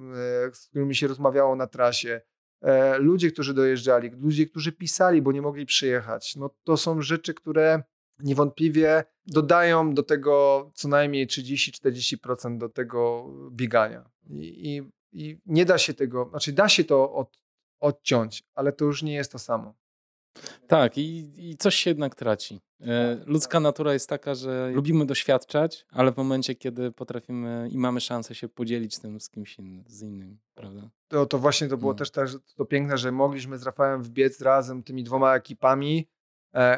e, 0.47 0.53
z 0.53 0.67
którymi 0.67 0.95
się 0.95 1.07
rozmawiało 1.07 1.55
na 1.55 1.67
trasie, 1.67 2.21
E, 2.61 2.97
ludzie, 2.97 3.31
którzy 3.31 3.53
dojeżdżali, 3.53 4.09
ludzie, 4.09 4.45
którzy 4.45 4.71
pisali, 4.71 5.21
bo 5.21 5.31
nie 5.31 5.41
mogli 5.41 5.65
przyjechać. 5.65 6.35
No 6.35 6.49
to 6.63 6.77
są 6.77 7.01
rzeczy, 7.01 7.33
które 7.33 7.83
niewątpliwie 8.19 9.03
dodają 9.27 9.93
do 9.93 10.03
tego 10.03 10.71
co 10.73 10.87
najmniej 10.87 11.27
30-40% 11.27 12.57
do 12.57 12.69
tego 12.69 13.29
biegania. 13.51 14.09
I, 14.29 14.69
i, 14.69 14.81
I, 15.11 15.37
nie 15.45 15.65
da 15.65 15.77
się 15.77 15.93
tego, 15.93 16.27
znaczy 16.29 16.53
da 16.53 16.69
się 16.69 16.83
to 16.83 17.13
od, 17.13 17.39
odciąć, 17.79 18.43
ale 18.55 18.71
to 18.71 18.85
już 18.85 19.03
nie 19.03 19.13
jest 19.13 19.31
to 19.31 19.39
samo. 19.39 19.73
Tak, 20.67 20.97
i, 20.97 21.33
i 21.49 21.57
coś 21.57 21.75
się 21.75 21.89
jednak 21.89 22.15
traci. 22.15 22.61
E, 22.81 23.17
ludzka 23.25 23.59
natura 23.59 23.93
jest 23.93 24.09
taka, 24.09 24.35
że 24.35 24.71
lubimy 24.73 25.05
doświadczać, 25.05 25.85
ale 25.91 26.11
w 26.11 26.17
momencie, 26.17 26.55
kiedy 26.55 26.91
potrafimy 26.91 27.69
i 27.71 27.77
mamy 27.77 28.01
szansę 28.01 28.35
się 28.35 28.49
podzielić 28.49 28.99
tym 28.99 29.19
z 29.19 29.29
kimś 29.29 29.59
innym, 29.59 29.83
z 29.87 30.01
innym, 30.01 30.37
prawda? 30.55 30.89
To, 31.07 31.25
to 31.25 31.39
właśnie 31.39 31.67
to 31.67 31.77
było 31.77 31.91
no. 31.91 31.97
też 31.97 32.11
tak, 32.11 32.29
to 32.55 32.65
piękne, 32.65 32.97
że 32.97 33.11
mogliśmy 33.11 33.57
z 33.57 33.63
Rafałem 33.63 34.03
wbiec 34.03 34.41
razem 34.41 34.83
tymi 34.83 35.03
dwoma 35.03 35.35
ekipami, 35.35 36.07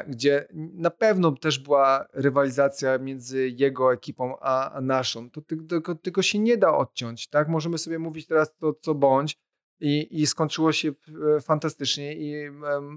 gdzie 0.06 0.48
na 0.54 0.90
pewno 0.90 1.32
też 1.32 1.58
była 1.58 2.06
rywalizacja 2.12 2.98
między 2.98 3.48
jego 3.48 3.92
ekipą 3.92 4.38
a, 4.40 4.72
a 4.72 4.80
naszą. 4.80 5.30
To 5.30 5.40
tylko, 5.40 5.94
tylko 5.94 6.22
się 6.22 6.38
nie 6.38 6.56
da 6.56 6.76
odciąć, 6.76 7.28
tak? 7.28 7.48
Możemy 7.48 7.78
sobie 7.78 7.98
mówić 7.98 8.26
teraz 8.26 8.56
to 8.56 8.74
co 8.74 8.94
bądź, 8.94 9.38
i, 9.80 10.20
i 10.20 10.26
skończyło 10.26 10.72
się 10.72 10.92
e, 11.36 11.40
fantastycznie 11.40 12.16
i 12.16 12.50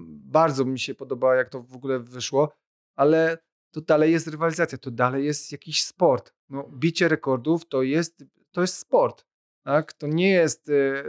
bardzo 0.08 0.64
mi 0.64 0.78
się 0.78 0.94
podoba, 0.94 1.34
jak 1.34 1.48
to 1.48 1.62
w 1.62 1.76
ogóle 1.76 2.00
wyszło, 2.00 2.52
ale 2.96 3.38
to 3.70 3.80
dalej 3.80 4.12
jest 4.12 4.26
rywalizacja, 4.26 4.78
to 4.78 4.90
dalej 4.90 5.24
jest 5.24 5.52
jakiś 5.52 5.84
sport. 5.84 6.34
No, 6.48 6.70
bicie 6.72 7.08
rekordów 7.08 7.68
to 7.68 7.82
jest, 7.82 8.24
to 8.52 8.60
jest 8.60 8.78
sport. 8.78 9.26
Tak? 9.64 9.92
To 9.92 10.06
nie 10.06 10.30
jest 10.30 10.68
e, 10.68 11.04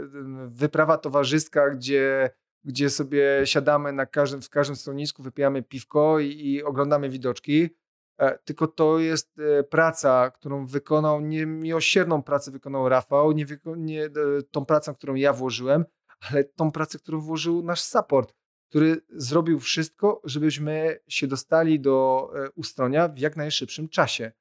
wyprawa 0.48 0.98
towarzyska, 0.98 1.70
gdzie, 1.70 2.30
gdzie 2.66 2.90
sobie 2.90 3.42
siadamy 3.46 3.94
na 3.94 4.06
każdym, 4.06 4.42
w 4.42 4.50
każdym 4.50 4.76
stanowisku, 4.76 5.24
wypijamy 5.24 5.64
piwko 5.64 6.20
i, 6.20 6.28
i 6.28 6.64
oglądamy 6.64 7.10
widoczki, 7.10 7.70
e, 8.18 8.40
tylko 8.40 8.68
to 8.68 9.00
jest 9.00 9.42
praca, 9.70 10.32
którą 10.32 10.66
wykonał, 10.66 11.22
niemiłosierną 11.22 12.24
pracę 12.24 12.52
wykonał 12.52 12.90
Rafał, 12.90 13.32
nie, 13.32 13.46
nie 13.78 14.10
tą 14.52 14.66
pracę, 14.66 14.94
którą 14.94 15.16
ja 15.16 15.34
włożyłem, 15.34 15.86
ale 16.30 16.44
tą 16.44 16.72
pracę, 16.72 17.00
którą 17.00 17.20
włożył 17.20 17.64
nasz 17.64 17.82
support 17.82 18.34
który 18.76 19.02
zrobił 19.10 19.60
wszystko, 19.60 20.22
żebyśmy 20.24 21.00
się 21.08 21.28
dostali 21.28 21.80
do 21.80 22.30
e, 22.36 22.50
ustronia 22.50 23.08
w 23.08 23.18
jak 23.18 23.36
najszybszym 23.36 23.90
czasie. 23.90 24.32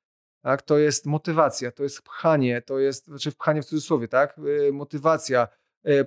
Tak? 0.43 0.63
To 0.63 0.79
jest 0.79 1.07
motywacja, 1.07 1.73
to 1.73 1.83
jest 1.83 2.03
pchanie, 2.03 2.63
to 2.63 2.79
jest, 2.79 3.07
znaczy 3.07 3.33
pchanie 3.33 3.63
w 3.63 3.65
cudzysłowie, 3.65 4.09
tak? 4.09 4.41
E, 4.69 4.73
motywacja, 4.73 5.43
e, 5.43 5.49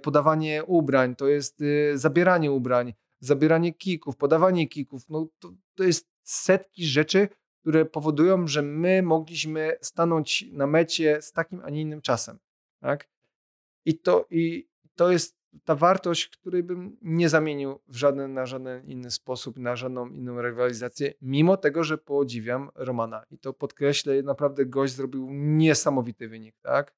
podawanie 0.02 0.64
ubrań, 0.64 1.16
to 1.16 1.28
jest 1.28 1.64
zabieranie 1.94 2.52
ubrań, 2.52 2.94
zabieranie 3.20 3.74
kików, 3.74 4.18
podawanie 4.18 4.68
kików. 4.68 5.10
No, 5.10 5.28
to, 5.40 5.54
to 5.76 5.84
jest 5.84 6.10
setki 6.24 6.86
rzeczy, 6.86 7.30
które 7.62 7.86
powodują, 7.86 8.48
że 8.48 8.62
my 8.62 9.02
mogliśmy 9.04 9.78
stanąć 9.82 10.46
na 10.52 10.68
mecie 10.68 11.22
z 11.22 11.32
takim, 11.32 11.62
a 11.64 11.70
nie 11.70 11.82
innym 11.82 12.02
czasem. 12.02 12.40
Tak? 12.82 13.10
I, 13.86 14.00
to, 14.00 14.26
I 14.30 14.68
to 14.96 15.12
jest 15.12 15.38
ta 15.66 15.76
wartość, 15.76 16.28
której 16.28 16.64
bym 16.64 16.98
nie 17.02 17.30
zamienił 17.30 17.80
w 17.88 17.96
żaden, 17.96 18.34
na 18.34 18.46
żaden 18.46 18.86
inny 18.86 19.12
sposób, 19.12 19.58
na 19.58 19.76
żadną 19.76 20.10
inną 20.10 20.42
rywalizację, 20.42 21.14
mimo 21.22 21.58
tego, 21.58 21.84
że 21.84 21.98
podziwiam 21.98 22.70
Romana. 22.76 23.24
I 23.32 23.40
to 23.40 23.54
podkreślę, 23.54 24.24
naprawdę 24.24 24.66
gość 24.66 24.94
zrobił 24.94 25.28
niesamowity 25.32 26.30
wynik, 26.30 26.56
tak? 26.62 26.94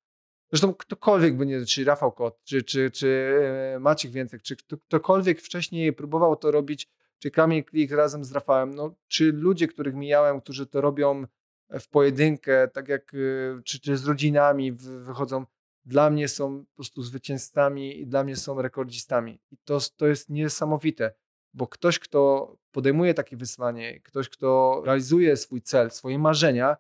Zresztą 0.52 0.74
ktokolwiek 0.74 1.38
będzie, 1.38 1.66
czy 1.66 1.84
Rafał 1.84 2.12
Kot, 2.12 2.44
czy, 2.44 2.64
czy, 2.64 2.92
czy 2.92 3.34
e, 3.76 3.80
Maciek 3.80 4.12
Więcek, 4.12 4.42
czy 4.42 4.56
ktokolwiek 4.56 5.42
wcześniej 5.42 5.94
próbował 5.94 6.36
to 6.36 6.52
robić, 6.52 6.90
czy 7.20 7.32
Kamil 7.32 7.64
Klik 7.64 7.92
razem 7.92 8.24
z 8.24 8.32
Rafałem, 8.32 8.76
no, 8.76 8.96
czy 9.08 9.32
ludzie, 9.32 9.68
których 9.68 9.96
mijałem, 9.96 10.42
którzy 10.42 10.68
to 10.68 10.82
robią 10.82 11.26
w 11.80 11.90
pojedynkę, 11.90 12.68
tak 12.68 12.88
jak, 12.88 13.14
e, 13.14 13.62
czy, 13.64 13.80
czy 13.80 13.98
z 13.98 14.06
rodzinami 14.06 14.72
wychodzą, 14.72 15.46
dla 15.86 16.10
mnie 16.10 16.28
są 16.28 16.66
po 16.66 16.76
prostu 16.76 17.04
zwycięzcami 17.04 18.00
i 18.00 18.08
dla 18.08 18.24
mnie 18.24 18.36
są 18.36 18.62
rekordzistami. 18.62 19.42
I 19.52 19.58
to, 19.64 19.80
to 19.98 20.08
jest 20.08 20.30
niesamowite, 20.30 21.14
bo 21.54 21.68
ktoś, 21.68 22.00
kto 22.00 22.56
podejmuje 22.72 23.14
takie 23.14 23.38
wyzwanie, 23.38 24.00
ktoś, 24.02 24.30
kto 24.30 24.82
realizuje 24.86 25.38
swój 25.38 25.62
cel, 25.62 25.92
swoje 25.92 26.20
marzenia 26.20 26.78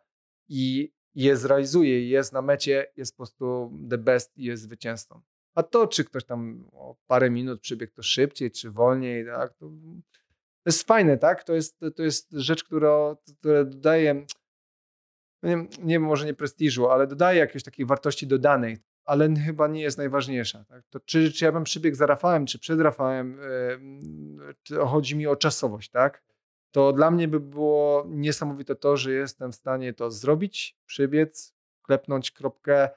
i 0.48 0.91
je 1.24 1.38
zrealizuje 1.38 2.10
jest 2.10 2.34
na 2.34 2.41
mecie, 2.41 2.86
jest 2.98 3.14
po 3.14 3.18
prostu 3.18 3.72
the 3.90 3.98
best 3.98 4.38
i 4.38 4.44
jest 4.44 4.64
zwycięzcą. 4.64 5.22
A 5.56 5.64
to, 5.64 5.88
czy 5.88 6.04
ktoś 6.04 6.26
tam 6.26 6.70
o 6.72 6.96
parę 7.08 7.30
minut 7.30 7.62
przebiegł 7.62 7.94
to 7.94 8.04
szybciej, 8.04 8.52
czy 8.52 8.72
wolniej, 8.72 9.26
tak, 9.26 9.54
to, 9.54 9.72
jest 10.66 10.88
fajne, 10.88 11.18
tak? 11.18 11.44
To 11.44 11.54
jest, 11.54 11.80
to 11.96 12.04
jest 12.04 12.32
rzecz, 12.32 12.64
która, 12.64 13.16
która 13.38 13.64
dodaje, 13.64 14.26
nie, 15.44 15.68
nie 15.80 16.00
może 16.00 16.26
nie 16.26 16.34
prestiżu, 16.34 16.90
ale 16.90 17.08
dodaje 17.08 17.40
jakiejś 17.40 17.64
takiej 17.64 17.86
wartości 17.86 18.28
dodanej 18.28 18.78
ale 19.10 19.36
chyba 19.36 19.68
nie 19.68 19.82
jest 19.82 19.98
najważniejsza. 19.98 20.66
Tak? 20.66 20.84
To 20.90 21.00
czy, 21.00 21.32
czy 21.32 21.46
ja 21.46 21.52
bym 21.52 21.64
przybiegł 21.64 21.98
za 21.98 22.06
Rafałem, 22.06 22.46
czy 22.46 22.60
przed 22.60 22.80
Rafałem, 22.80 23.40
yy, 24.70 24.86
chodzi 24.86 25.16
mi 25.16 25.28
o 25.28 25.36
czasowość, 25.36 25.90
tak? 25.90 26.24
To 26.72 26.94
dla 26.94 27.12
mnie 27.12 27.28
by 27.28 27.40
było 27.40 28.06
niesamowite 28.08 28.76
to, 28.76 28.98
że 28.98 29.12
jestem 29.12 29.52
w 29.52 29.56
stanie 29.56 29.94
to 29.94 30.12
zrobić, 30.12 30.78
przybiec, 30.86 31.56
klepnąć 31.82 32.32
kropkę 32.32 32.90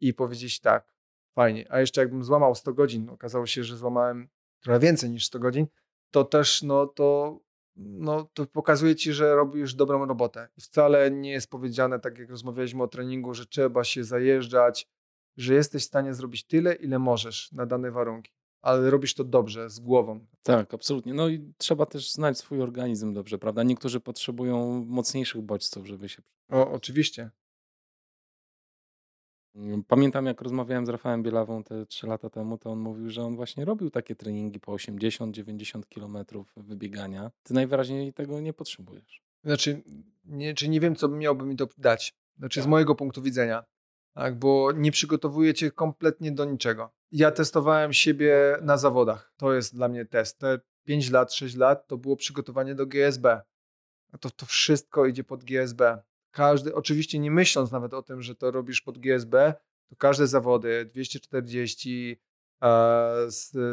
i 0.00 0.14
powiedzieć 0.14 0.60
tak, 0.60 0.94
fajnie. 1.34 1.66
A 1.70 1.80
jeszcze 1.80 2.00
jakbym 2.00 2.24
złamał 2.24 2.54
100 2.54 2.74
godzin, 2.74 3.10
okazało 3.10 3.46
się, 3.46 3.64
że 3.64 3.76
złamałem 3.76 4.28
trochę 4.60 4.80
więcej 4.80 5.10
niż 5.10 5.26
100 5.26 5.38
godzin, 5.38 5.66
to 6.10 6.24
też 6.24 6.62
no 6.62 6.86
to, 6.86 7.40
no, 7.76 8.28
to 8.34 8.46
pokazuje 8.46 8.96
ci, 8.96 9.12
że 9.12 9.34
robisz 9.34 9.74
dobrą 9.74 10.06
robotę. 10.06 10.48
Wcale 10.60 11.10
nie 11.10 11.30
jest 11.30 11.50
powiedziane, 11.50 12.00
tak 12.00 12.18
jak 12.18 12.30
rozmawialiśmy 12.30 12.82
o 12.82 12.88
treningu, 12.88 13.34
że 13.34 13.46
trzeba 13.46 13.84
się 13.84 14.04
zajeżdżać, 14.04 14.88
że 15.36 15.54
jesteś 15.54 15.82
w 15.82 15.86
stanie 15.86 16.14
zrobić 16.14 16.46
tyle, 16.46 16.74
ile 16.74 16.98
możesz 16.98 17.52
na 17.52 17.66
dane 17.66 17.90
warunki. 17.90 18.32
Ale 18.62 18.90
robisz 18.90 19.14
to 19.14 19.24
dobrze, 19.24 19.70
z 19.70 19.80
głową. 19.80 20.26
Tak, 20.42 20.74
absolutnie. 20.74 21.14
No 21.14 21.28
i 21.28 21.52
trzeba 21.58 21.86
też 21.86 22.12
znać 22.12 22.38
swój 22.38 22.62
organizm 22.62 23.14
dobrze, 23.14 23.38
prawda? 23.38 23.62
Niektórzy 23.62 24.00
potrzebują 24.00 24.84
mocniejszych 24.84 25.42
bodźców, 25.42 25.86
żeby 25.86 26.08
się. 26.08 26.22
O, 26.50 26.70
oczywiście. 26.70 27.30
Pamiętam, 29.88 30.26
jak 30.26 30.40
rozmawiałem 30.40 30.86
z 30.86 30.88
Rafałem 30.88 31.22
Bielawą 31.22 31.64
te 31.64 31.86
3 31.86 32.06
lata 32.06 32.30
temu, 32.30 32.58
to 32.58 32.70
on 32.70 32.78
mówił, 32.78 33.10
że 33.10 33.22
on 33.22 33.36
właśnie 33.36 33.64
robił 33.64 33.90
takie 33.90 34.14
treningi 34.14 34.60
po 34.60 34.72
80-90 34.72 35.88
kilometrów 35.88 36.52
wybiegania. 36.56 37.30
Ty 37.42 37.54
najwyraźniej 37.54 38.12
tego 38.12 38.40
nie 38.40 38.52
potrzebujesz. 38.52 39.22
Znaczy, 39.44 39.82
nie, 40.24 40.54
czy 40.54 40.68
nie 40.68 40.80
wiem, 40.80 40.96
co 40.96 41.08
miałby 41.08 41.46
mi 41.46 41.56
to 41.56 41.68
dać. 41.78 42.14
Znaczy, 42.38 42.60
tak. 42.60 42.64
z 42.64 42.66
mojego 42.66 42.94
punktu 42.94 43.22
widzenia. 43.22 43.64
Tak, 44.14 44.38
bo 44.38 44.72
nie 44.72 44.92
przygotowuje 44.92 45.54
cię 45.54 45.70
kompletnie 45.70 46.32
do 46.32 46.44
niczego. 46.44 46.90
Ja 47.12 47.30
testowałem 47.30 47.92
siebie 47.92 48.58
na 48.62 48.76
zawodach. 48.76 49.32
To 49.36 49.52
jest 49.52 49.74
dla 49.74 49.88
mnie 49.88 50.04
test. 50.04 50.38
Te 50.38 50.60
5 50.84 51.10
lat, 51.10 51.32
6 51.32 51.56
lat 51.56 51.86
to 51.86 51.96
było 51.96 52.16
przygotowanie 52.16 52.74
do 52.74 52.86
GSB. 52.86 53.40
To, 54.20 54.30
to 54.30 54.46
wszystko 54.46 55.06
idzie 55.06 55.24
pod 55.24 55.44
GSB 55.44 56.02
każdy, 56.32 56.74
oczywiście 56.74 57.18
nie 57.18 57.30
myśląc 57.30 57.70
nawet 57.70 57.94
o 57.94 58.02
tym, 58.02 58.22
że 58.22 58.34
to 58.34 58.50
robisz 58.50 58.80
pod 58.80 58.98
GSB, 58.98 59.54
to 59.88 59.96
każde 59.96 60.26
zawody 60.26 60.84
240, 60.84 62.20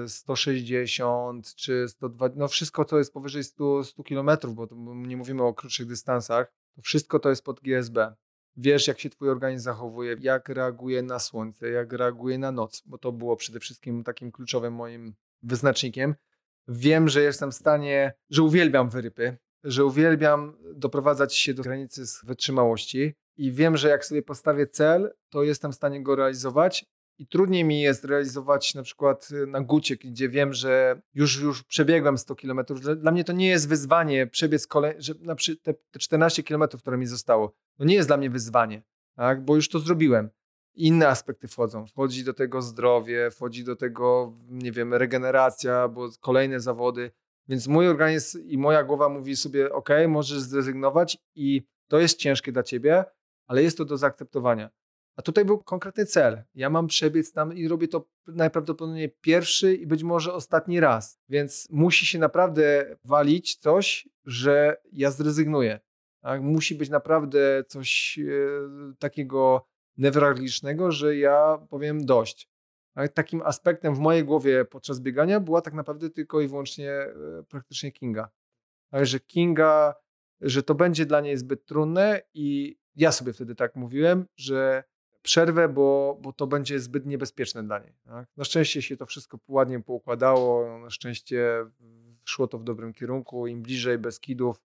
160 0.07 1.55
czy 1.55 1.87
120, 1.87 2.39
no 2.39 2.47
wszystko 2.47 2.85
to 2.85 2.97
jest 2.97 3.13
powyżej 3.13 3.43
100, 3.43 3.83
100 3.83 4.03
km, 4.03 4.29
bo 4.49 4.67
nie 4.95 5.17
mówimy 5.17 5.43
o 5.43 5.53
krótszych 5.53 5.87
dystansach, 5.87 6.53
to 6.75 6.81
wszystko 6.81 7.19
to 7.19 7.29
jest 7.29 7.43
pod 7.43 7.59
GSB. 7.59 8.15
Wiesz, 8.61 8.87
jak 8.87 8.99
się 8.99 9.09
twój 9.09 9.29
organizm 9.29 9.63
zachowuje, 9.63 10.15
jak 10.19 10.49
reaguje 10.49 11.01
na 11.01 11.19
słońce, 11.19 11.69
jak 11.69 11.93
reaguje 11.93 12.37
na 12.37 12.51
noc, 12.51 12.83
bo 12.85 12.97
to 12.97 13.11
było 13.11 13.35
przede 13.35 13.59
wszystkim 13.59 14.03
takim 14.03 14.31
kluczowym 14.31 14.73
moim 14.73 15.13
wyznacznikiem. 15.43 16.15
Wiem, 16.67 17.09
że 17.09 17.21
jestem 17.21 17.51
w 17.51 17.55
stanie, 17.55 18.13
że 18.29 18.43
uwielbiam 18.43 18.89
wyrypy, 18.89 19.37
że 19.63 19.85
uwielbiam 19.85 20.57
doprowadzać 20.75 21.35
się 21.35 21.53
do 21.53 21.63
granicy 21.63 22.07
z 22.07 22.25
wytrzymałości 22.25 23.13
i 23.37 23.51
wiem, 23.51 23.77
że 23.77 23.89
jak 23.89 24.05
sobie 24.05 24.21
postawię 24.21 24.67
cel, 24.67 25.13
to 25.29 25.43
jestem 25.43 25.71
w 25.71 25.75
stanie 25.75 26.03
go 26.03 26.15
realizować. 26.15 26.85
I 27.19 27.27
trudniej 27.27 27.63
mi 27.63 27.81
jest 27.81 28.05
realizować 28.05 28.75
na 28.75 28.83
przykład 28.83 29.29
y, 29.31 29.47
na 29.47 29.61
Gucie, 29.61 29.95
gdzie 29.95 30.29
wiem, 30.29 30.53
że 30.53 31.01
już, 31.13 31.41
już 31.41 31.63
przebiegłem 31.63 32.17
100 32.17 32.35
km. 32.35 32.59
Dla 32.97 33.11
mnie 33.11 33.23
to 33.23 33.33
nie 33.33 33.47
jest 33.47 33.69
wyzwanie 33.69 34.27
przebiec 34.27 34.67
kolej, 34.67 34.95
że 34.97 35.13
na 35.21 35.35
te, 35.63 35.73
te 35.73 35.99
14 35.99 36.43
km, 36.43 36.63
które 36.79 36.97
mi 36.97 37.05
zostało, 37.05 37.53
to 37.77 37.85
nie 37.85 37.95
jest 37.95 38.09
dla 38.09 38.17
mnie 38.17 38.29
wyzwanie, 38.29 38.83
tak? 39.15 39.45
bo 39.45 39.55
już 39.55 39.69
to 39.69 39.79
zrobiłem. 39.79 40.29
Inne 40.75 41.07
aspekty 41.07 41.47
wchodzą. 41.47 41.85
Wchodzi 41.85 42.23
do 42.23 42.33
tego 42.33 42.61
zdrowie, 42.61 43.31
wchodzi 43.31 43.63
do 43.63 43.75
tego, 43.75 44.33
nie 44.49 44.71
wiem, 44.71 44.93
regeneracja, 44.93 45.87
bo 45.87 46.09
kolejne 46.19 46.59
zawody. 46.59 47.11
Więc 47.47 47.67
mój 47.67 47.87
organizm 47.87 48.43
i 48.45 48.57
moja 48.57 48.83
głowa 48.83 49.09
mówi 49.09 49.35
sobie, 49.35 49.73
ok, 49.73 49.89
możesz 50.07 50.39
zrezygnować 50.39 51.17
i 51.35 51.63
to 51.87 51.99
jest 51.99 52.17
ciężkie 52.17 52.51
dla 52.51 52.63
ciebie, 52.63 53.05
ale 53.47 53.63
jest 53.63 53.77
to 53.77 53.85
do 53.85 53.97
zaakceptowania. 53.97 54.69
A 55.19 55.21
tutaj 55.21 55.45
był 55.45 55.63
konkretny 55.63 56.05
cel. 56.05 56.43
Ja 56.55 56.69
mam 56.69 56.87
przebiec 56.87 57.33
tam 57.33 57.53
i 57.53 57.67
robię 57.67 57.87
to 57.87 58.05
najprawdopodobniej 58.27 59.17
pierwszy 59.21 59.73
i 59.73 59.87
być 59.87 60.03
może 60.03 60.33
ostatni 60.33 60.79
raz. 60.79 61.19
Więc 61.29 61.67
musi 61.69 62.05
się 62.05 62.19
naprawdę 62.19 62.95
walić 63.03 63.55
coś, 63.55 64.09
że 64.25 64.81
ja 64.91 65.11
zrezygnuję. 65.11 65.79
Tak? 66.21 66.41
Musi 66.41 66.75
być 66.75 66.89
naprawdę 66.89 67.63
coś 67.67 68.19
e, 68.19 68.93
takiego 68.99 69.67
newralgicznego, 69.97 70.91
że 70.91 71.17
ja 71.17 71.57
powiem 71.69 72.05
dość. 72.05 72.49
Takim 73.13 73.41
aspektem 73.41 73.95
w 73.95 73.99
mojej 73.99 74.23
głowie 74.23 74.65
podczas 74.65 74.99
biegania 74.99 75.39
była 75.39 75.61
tak 75.61 75.73
naprawdę 75.73 76.09
tylko 76.09 76.41
i 76.41 76.47
wyłącznie 76.47 76.91
e, 76.91 77.13
praktycznie 77.49 77.91
Kinga. 77.91 78.29
że 78.93 79.19
Kinga, 79.19 79.93
że 80.41 80.63
to 80.63 80.75
będzie 80.75 81.05
dla 81.05 81.21
niej 81.21 81.37
zbyt 81.37 81.65
trudne 81.65 82.21
i 82.33 82.77
ja 82.95 83.11
sobie 83.11 83.33
wtedy 83.33 83.55
tak 83.55 83.75
mówiłem, 83.75 84.25
że 84.37 84.83
przerwę, 85.21 85.69
bo, 85.69 86.17
bo 86.21 86.33
to 86.33 86.47
będzie 86.47 86.79
zbyt 86.79 87.05
niebezpieczne 87.05 87.63
dla 87.63 87.79
niej. 87.79 87.93
Tak? 88.05 88.27
Na 88.37 88.43
szczęście 88.43 88.81
się 88.81 88.97
to 88.97 89.05
wszystko 89.05 89.39
ładnie 89.47 89.79
poukładało, 89.79 90.79
na 90.79 90.89
szczęście 90.89 91.65
szło 92.25 92.47
to 92.47 92.57
w 92.57 92.63
dobrym 92.63 92.93
kierunku. 92.93 93.47
Im 93.47 93.61
bliżej 93.61 93.97
Beskidów, 93.97 94.61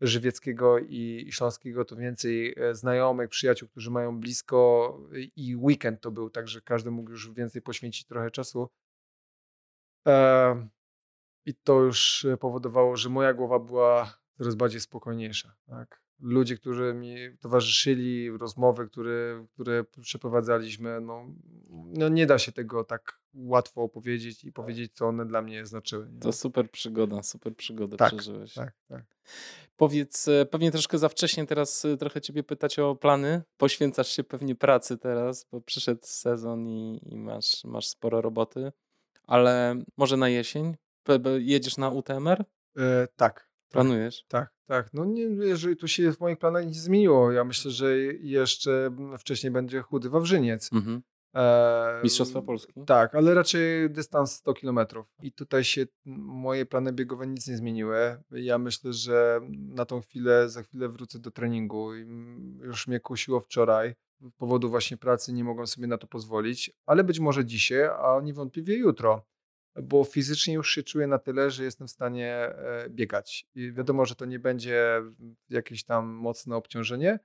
żywieckiego 0.00 0.78
i, 0.78 1.28
śląskiego, 1.30 1.84
to 1.84 1.96
więcej 1.96 2.54
e, 2.56 2.74
znajomych, 2.74 3.28
przyjaciół, 3.28 3.68
którzy 3.68 3.90
mają 3.90 4.20
blisko 4.20 5.00
i 5.36 5.56
weekend 5.56 6.00
to 6.00 6.10
był, 6.10 6.30
także 6.30 6.60
każdy 6.60 6.90
mógł 6.90 7.10
już 7.10 7.30
więcej 7.30 7.62
poświęcić 7.62 8.06
trochę 8.06 8.30
czasu. 8.30 8.68
E, 10.08 10.68
I 11.46 11.54
to 11.54 11.80
już 11.80 12.26
powodowało, 12.40 12.96
że 12.96 13.08
moja 13.08 13.34
głowa 13.34 13.58
była 13.58 14.18
coraz 14.38 14.54
bardziej 14.54 14.80
spokojniejsza. 14.80 15.54
Tak? 15.66 16.07
Ludzie, 16.20 16.56
którzy 16.56 16.94
mi 16.94 17.16
towarzyszyli, 17.40 18.30
rozmowy, 18.30 18.86
które, 18.86 19.46
które 19.54 19.84
przeprowadzaliśmy, 19.84 21.00
no, 21.00 21.26
no 21.70 22.08
nie 22.08 22.26
da 22.26 22.38
się 22.38 22.52
tego 22.52 22.84
tak 22.84 23.20
łatwo 23.34 23.82
opowiedzieć 23.82 24.44
i 24.44 24.52
powiedzieć, 24.52 24.92
co 24.94 25.06
one 25.06 25.26
dla 25.26 25.42
mnie 25.42 25.66
znaczyły. 25.66 26.10
Nie? 26.10 26.20
To 26.20 26.32
super 26.32 26.70
przygoda, 26.70 27.22
super 27.22 27.56
przygoda 27.56 27.96
tak, 27.96 28.12
przeżyłeś. 28.12 28.54
Tak, 28.54 28.72
tak. 28.88 29.04
Powiedz, 29.76 30.28
e, 30.28 30.46
pewnie 30.46 30.70
troszkę 30.70 30.98
za 30.98 31.08
wcześnie 31.08 31.46
teraz 31.46 31.84
e, 31.84 31.96
trochę 31.96 32.20
ciebie 32.20 32.42
pytać 32.42 32.78
o 32.78 32.96
plany. 32.96 33.42
Poświęcasz 33.56 34.08
się 34.08 34.24
pewnie 34.24 34.54
pracy 34.54 34.98
teraz, 34.98 35.46
bo 35.52 35.60
przyszedł 35.60 36.00
sezon 36.02 36.68
i, 36.68 37.00
i 37.02 37.16
masz, 37.16 37.64
masz 37.64 37.86
sporo 37.86 38.20
roboty, 38.20 38.72
ale 39.26 39.82
może 39.96 40.16
na 40.16 40.28
jesień? 40.28 40.76
Jedziesz 41.38 41.76
na 41.76 41.90
UTMR? 41.90 42.44
E, 42.76 43.08
tak, 43.16 43.47
Planujesz? 43.70 44.24
Tak, 44.28 44.52
tak. 44.66 44.90
No 44.92 45.04
nie, 45.04 45.22
jeżeli 45.22 45.76
tu 45.76 45.88
się 45.88 46.12
w 46.12 46.20
moich 46.20 46.38
planach 46.38 46.66
nic 46.66 46.76
zmieniło. 46.76 47.32
Ja 47.32 47.44
myślę, 47.44 47.70
że 47.70 47.96
jeszcze 48.20 48.90
wcześniej 49.18 49.50
będzie 49.52 49.82
chudy 49.82 50.10
Wawrzyniec. 50.10 50.72
Mhm. 50.72 51.02
E, 51.34 52.00
Mistrzostwa 52.02 52.42
Polski? 52.42 52.72
Tak, 52.86 53.14
ale 53.14 53.34
raczej 53.34 53.90
dystans 53.90 54.32
100 54.32 54.54
km. 54.54 54.78
I 55.22 55.32
tutaj 55.32 55.64
się 55.64 55.86
moje 56.06 56.66
plany 56.66 56.92
biegowe 56.92 57.26
nic 57.26 57.48
nie 57.48 57.56
zmieniły. 57.56 58.22
Ja 58.30 58.58
myślę, 58.58 58.92
że 58.92 59.40
na 59.52 59.84
tą 59.84 60.00
chwilę, 60.00 60.48
za 60.48 60.62
chwilę 60.62 60.88
wrócę 60.88 61.18
do 61.18 61.30
treningu. 61.30 61.94
Już 62.62 62.86
mnie 62.86 63.00
kusiło 63.00 63.40
wczoraj. 63.40 63.94
Z 64.20 64.32
powodu 64.36 64.70
właśnie 64.70 64.96
pracy 64.96 65.32
nie 65.32 65.44
mogłem 65.44 65.66
sobie 65.66 65.86
na 65.86 65.98
to 65.98 66.06
pozwolić, 66.06 66.70
ale 66.86 67.04
być 67.04 67.20
może 67.20 67.44
dzisiaj, 67.44 67.84
a 67.84 68.20
niewątpliwie 68.22 68.76
jutro 68.76 69.26
bo 69.82 70.04
fizycznie 70.04 70.54
już 70.54 70.70
się 70.70 70.82
czuję 70.82 71.06
na 71.06 71.18
tyle, 71.18 71.50
że 71.50 71.64
jestem 71.64 71.86
w 71.86 71.90
stanie 71.90 72.34
e, 72.34 72.86
biegać. 72.90 73.46
I 73.54 73.72
wiadomo, 73.72 74.06
że 74.06 74.14
to 74.14 74.24
nie 74.24 74.38
będzie 74.38 75.02
jakieś 75.48 75.84
tam 75.84 76.06
mocne 76.06 76.56
obciążenie, 76.56 77.18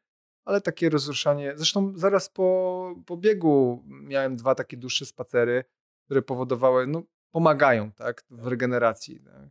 ale 0.45 0.61
takie 0.61 0.89
rozruszanie. 0.89 1.53
Zresztą 1.55 1.93
zaraz 1.95 2.29
po, 2.29 2.95
po 3.05 3.17
biegu 3.17 3.83
miałem 3.87 4.35
dwa 4.35 4.55
takie 4.55 4.77
dłuższe 4.77 5.05
spacery, 5.05 5.63
które 6.05 6.21
powodowały, 6.21 6.87
no, 6.87 7.03
pomagają 7.31 7.91
tak, 7.91 8.23
w 8.29 8.47
regeneracji. 8.47 9.19
Tak. 9.19 9.49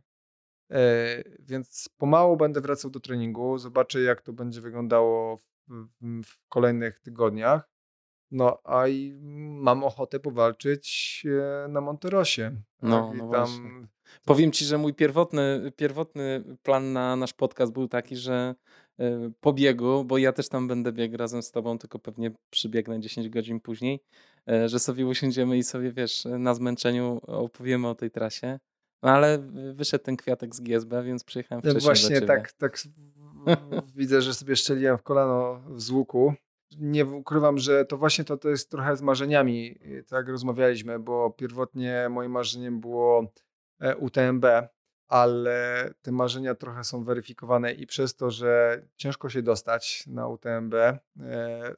E, 0.71 1.23
więc 1.39 1.89
pomału 1.97 2.37
będę 2.37 2.61
wracał 2.61 2.91
do 2.91 2.99
treningu, 2.99 3.57
zobaczę 3.57 4.01
jak 4.01 4.21
to 4.21 4.33
będzie 4.33 4.61
wyglądało 4.61 5.37
w, 5.37 5.43
w, 5.67 6.23
w 6.23 6.47
kolejnych 6.49 6.99
tygodniach. 6.99 7.72
No, 8.33 8.57
a 8.63 8.87
i 8.87 9.13
mam 9.61 9.83
ochotę 9.83 10.19
powalczyć 10.19 11.23
e, 11.65 11.67
na 11.67 11.81
Monterosie. 11.81 12.43
Tak? 12.81 12.89
No, 12.89 13.13
no 13.17 13.29
tam... 13.29 13.87
Powiem 14.25 14.51
ci, 14.51 14.65
że 14.65 14.77
mój 14.77 14.93
pierwotny, 14.93 15.71
pierwotny 15.75 16.43
plan 16.63 16.93
na 16.93 17.15
nasz 17.15 17.33
podcast 17.33 17.71
był 17.71 17.87
taki, 17.87 18.15
że 18.15 18.55
e, 18.99 19.31
po 19.41 19.53
biegu, 19.53 20.05
bo 20.05 20.17
ja 20.17 20.33
też 20.33 20.49
tam 20.49 20.67
będę 20.67 20.91
biegł 20.91 21.17
razem 21.17 21.43
z 21.43 21.51
tobą, 21.51 21.77
tylko 21.77 21.99
pewnie 21.99 22.31
przybiegnę 22.49 22.99
10 22.99 23.29
godzin 23.29 23.59
później, 23.59 23.99
e, 24.49 24.69
że 24.69 24.79
sobie 24.79 25.07
usiądziemy 25.07 25.57
i 25.57 25.63
sobie, 25.63 25.91
wiesz, 25.91 26.25
na 26.25 26.53
zmęczeniu 26.53 27.19
opowiemy 27.27 27.87
o 27.87 27.95
tej 27.95 28.11
trasie. 28.11 28.59
No 29.03 29.11
ale 29.11 29.39
wyszedł 29.73 30.03
ten 30.03 30.17
kwiatek 30.17 30.55
z 30.55 30.59
GSB, 30.59 31.03
więc 31.03 31.23
przyjechałem 31.23 31.61
wcześniej 31.61 31.81
no 31.81 31.85
Właśnie 31.85 32.21
tak, 32.21 32.51
tak 32.51 32.77
widzę, 33.95 34.21
że 34.21 34.33
sobie 34.33 34.55
szczeliłem 34.55 34.97
w 34.97 35.03
kolano 35.03 35.61
z 35.75 35.89
łuku 35.89 36.33
nie 36.79 37.05
ukrywam, 37.05 37.57
że 37.57 37.85
to 37.85 37.97
właśnie 37.97 38.23
to, 38.23 38.37
to 38.37 38.49
jest 38.49 38.71
trochę 38.71 38.97
z 38.97 39.01
marzeniami, 39.01 39.79
tak 40.07 40.27
rozmawialiśmy, 40.27 40.99
bo 40.99 41.31
pierwotnie 41.31 42.07
moim 42.09 42.31
marzeniem 42.31 42.79
było 42.79 43.33
e, 43.79 43.97
UTMB, 43.97 44.45
ale 45.07 45.89
te 46.01 46.11
marzenia 46.11 46.55
trochę 46.55 46.83
są 46.83 47.03
weryfikowane 47.03 47.73
i 47.73 47.87
przez 47.87 48.15
to, 48.15 48.31
że 48.31 48.81
ciężko 48.95 49.29
się 49.29 49.41
dostać 49.41 50.03
na 50.07 50.27
UTMB, 50.27 50.73
e, 50.73 50.99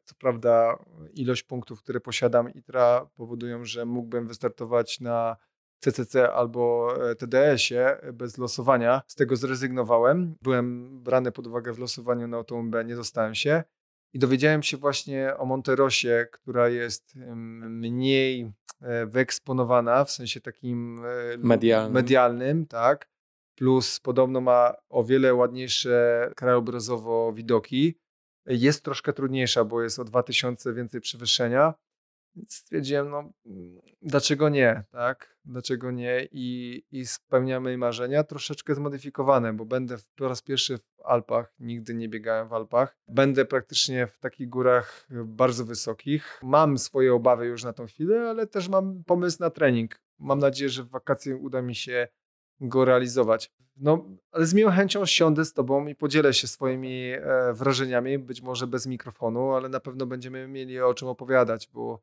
co 0.04 0.16
prawda 0.16 0.78
ilość 1.14 1.44
punktów, 1.44 1.82
które 1.84 2.00
posiadam 2.00 2.54
ITRA 2.54 3.10
powodują, 3.16 3.66
że 3.66 3.86
mógłbym 3.86 4.28
wystartować 4.28 5.00
na 5.00 5.38
CCC 5.80 6.34
albo 6.34 6.94
e, 7.12 7.16
TDS-ie 7.16 7.98
bez 8.14 8.38
losowania. 8.38 9.02
Z 9.08 9.16
tego 9.16 9.36
zrezygnowałem. 9.36 10.36
Byłem 10.42 11.00
brany 11.04 11.32
pod 11.32 11.48
uwagę 11.48 11.74
w 11.74 11.80
losowaniu 11.80 12.28
na 12.28 12.40
UTMB, 12.40 12.76
nie 12.86 12.96
dostałem 12.96 13.36
się. 13.36 13.64
I 14.16 14.20
dowiedziałem 14.20 14.64
się 14.64 14.78
właśnie 14.78 15.38
o 15.38 15.46
Monterosie, 15.46 16.28
która 16.32 16.70
jest 16.70 17.16
mniej 17.16 18.52
e, 18.82 19.06
wyeksponowana 19.06 20.06
w 20.06 20.12
sensie 20.12 20.42
takim 20.42 21.02
medialnym, 21.38 21.94
medialnym 21.94 22.66
tak 22.66 23.10
plus 23.56 24.00
podobno 24.00 24.42
ma 24.42 24.74
o 24.90 25.04
wiele 25.04 25.34
ładniejsze 25.34 26.32
krajobrazowo 26.36 27.34
widoki. 27.34 28.00
Jest 28.46 28.84
troszkę 28.84 29.14
trudniejsza, 29.14 29.66
bo 29.66 29.82
jest 29.82 30.00
o 30.00 30.04
2000 30.04 30.74
więcej 30.74 31.02
przewyższenia. 31.02 31.74
Stwierdziłem, 32.48 33.10
no 33.10 33.30
dlaczego 34.02 34.50
nie, 34.50 34.84
tak? 34.92 35.38
Dlaczego 35.46 35.92
nie? 35.92 36.28
I, 36.32 36.84
I 36.92 37.06
spełniamy 37.06 37.78
marzenia 37.78 38.24
troszeczkę 38.24 38.76
zmodyfikowane, 38.76 39.54
bo 39.54 39.66
będę 39.66 39.98
po 40.16 40.28
raz 40.28 40.42
pierwszy 40.42 40.78
w 40.78 41.02
Alpach, 41.06 41.54
nigdy 41.60 41.94
nie 41.94 42.10
biegałem 42.10 42.48
w 42.48 42.54
Alpach. 42.54 42.98
Będę 43.08 43.46
praktycznie 43.46 44.08
w 44.08 44.20
takich 44.20 44.50
górach 44.50 45.08
bardzo 45.26 45.66
wysokich. 45.66 46.40
Mam 46.44 46.78
swoje 46.78 47.14
obawy 47.14 47.46
już 47.46 47.64
na 47.64 47.74
tą 47.74 47.86
chwilę, 47.86 48.30
ale 48.30 48.48
też 48.48 48.70
mam 48.70 49.04
pomysł 49.04 49.38
na 49.40 49.50
trening. 49.50 50.02
Mam 50.20 50.40
nadzieję, 50.40 50.70
że 50.70 50.84
w 50.84 50.90
wakacje 50.90 51.38
uda 51.38 51.62
mi 51.62 51.76
się 51.76 52.08
go 52.62 52.86
realizować. 52.86 53.52
No, 53.78 54.06
ale 54.32 54.46
z 54.46 54.54
miłą 54.54 54.72
chęcią 54.72 55.06
siądę 55.06 55.46
z 55.46 55.54
Tobą 55.54 55.88
i 55.88 55.96
podzielę 55.96 56.34
się 56.34 56.48
swoimi 56.48 57.12
e, 57.12 57.54
wrażeniami, 57.54 58.20
być 58.20 58.42
może 58.42 58.68
bez 58.68 58.88
mikrofonu, 58.88 59.52
ale 59.52 59.70
na 59.70 59.80
pewno 59.80 60.06
będziemy 60.06 60.48
mieli 60.48 60.82
o 60.82 60.94
czym 60.94 61.08
opowiadać, 61.08 61.70
bo 61.74 62.02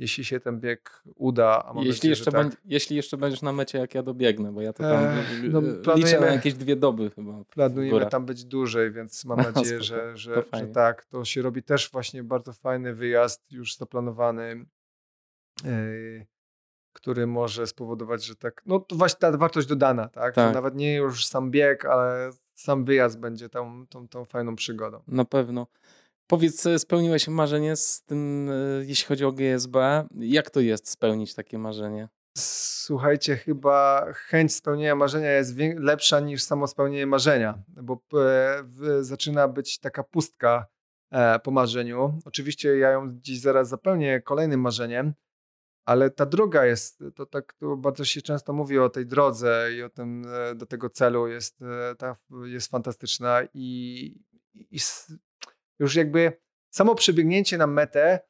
jeśli 0.00 0.24
się 0.24 0.40
ten 0.40 0.60
bieg 0.60 1.02
uda, 1.14 1.64
a 1.64 1.74
mam 1.74 1.84
jeśli, 1.84 1.98
nadzieję, 1.98 2.10
jeszcze 2.10 2.32
tak, 2.32 2.56
jeśli 2.64 2.96
jeszcze 2.96 3.16
będziesz 3.16 3.42
na 3.42 3.52
mecie, 3.52 3.78
jak 3.78 3.94
ja 3.94 4.02
dobiegnę, 4.02 4.52
bo 4.52 4.60
ja 4.60 4.72
to 4.72 4.82
tam 4.82 5.04
e, 5.04 5.24
no, 5.48 5.60
liczę 5.94 6.20
na 6.20 6.26
jakieś 6.26 6.54
dwie 6.54 6.76
doby 6.76 7.10
chyba. 7.10 7.44
Planujemy 7.44 8.06
tam 8.06 8.26
być 8.26 8.44
dłużej, 8.44 8.92
więc 8.92 9.24
mam 9.24 9.38
nadzieję, 9.52 9.82
że, 9.82 10.16
że, 10.16 10.44
że 10.52 10.66
tak. 10.66 11.04
To 11.04 11.24
się 11.24 11.42
robi 11.42 11.62
też 11.62 11.90
właśnie 11.90 12.22
bardzo 12.24 12.52
fajny 12.52 12.94
wyjazd, 12.94 13.52
już 13.52 13.76
zaplanowany. 13.76 14.66
Yy, 15.64 16.26
który 16.92 17.26
może 17.26 17.66
spowodować, 17.66 18.24
że 18.24 18.36
tak, 18.36 18.62
no 18.66 18.80
to 18.80 18.96
właśnie 18.96 19.18
ta 19.18 19.36
wartość 19.36 19.68
dodana, 19.68 20.08
tak? 20.08 20.34
tak. 20.34 20.54
nawet 20.54 20.74
nie 20.74 20.94
już 20.96 21.26
sam 21.26 21.50
bieg, 21.50 21.84
ale 21.84 22.30
sam 22.54 22.84
wyjazd 22.84 23.18
będzie 23.18 23.48
tą, 23.48 23.86
tą, 23.86 24.08
tą 24.08 24.24
fajną 24.24 24.56
przygodą. 24.56 25.02
Na 25.08 25.24
pewno. 25.24 25.66
Powiedz, 26.30 26.68
spełniłeś 26.78 27.28
marzenie 27.28 27.76
z 27.76 28.02
tym, 28.02 28.50
e, 28.50 28.84
jeśli 28.84 29.06
chodzi 29.06 29.24
o 29.24 29.32
GSB. 29.32 30.06
Jak 30.14 30.50
to 30.50 30.60
jest 30.60 30.88
spełnić 30.88 31.34
takie 31.34 31.58
marzenie? 31.58 32.08
Słuchajcie, 32.38 33.36
chyba 33.36 34.06
chęć 34.12 34.54
spełnienia 34.54 34.94
marzenia 34.94 35.30
jest 35.30 35.56
lepsza 35.76 36.20
niż 36.20 36.42
samo 36.42 36.66
spełnienie 36.66 37.06
marzenia, 37.06 37.62
bo 37.82 38.02
e, 38.14 38.64
zaczyna 39.00 39.48
być 39.48 39.78
taka 39.78 40.02
pustka 40.02 40.66
e, 41.10 41.38
po 41.38 41.50
marzeniu. 41.50 42.18
Oczywiście 42.24 42.78
ja 42.78 42.90
ją 42.90 43.18
dziś 43.20 43.40
zaraz 43.40 43.68
zapełnię 43.68 44.20
kolejnym 44.20 44.60
marzeniem, 44.60 45.14
ale 45.84 46.10
ta 46.10 46.26
droga 46.26 46.64
jest, 46.64 47.04
to 47.14 47.26
tak 47.26 47.52
to 47.52 47.76
bardzo 47.76 48.04
się 48.04 48.22
często 48.22 48.52
mówi 48.52 48.78
o 48.78 48.88
tej 48.88 49.06
drodze 49.06 49.68
i 49.76 49.82
o 49.82 49.88
tym 49.88 50.24
e, 50.34 50.54
do 50.54 50.66
tego 50.66 50.90
celu 50.90 51.28
jest, 51.28 51.62
e, 51.62 51.94
ta, 51.94 52.16
jest 52.44 52.70
fantastyczna 52.70 53.40
i, 53.54 54.14
i 54.54 54.78
już 55.80 55.94
jakby 55.94 56.32
samo 56.70 56.94
przebiegnięcie 56.94 57.58
na 57.58 57.66
metę 57.66 58.20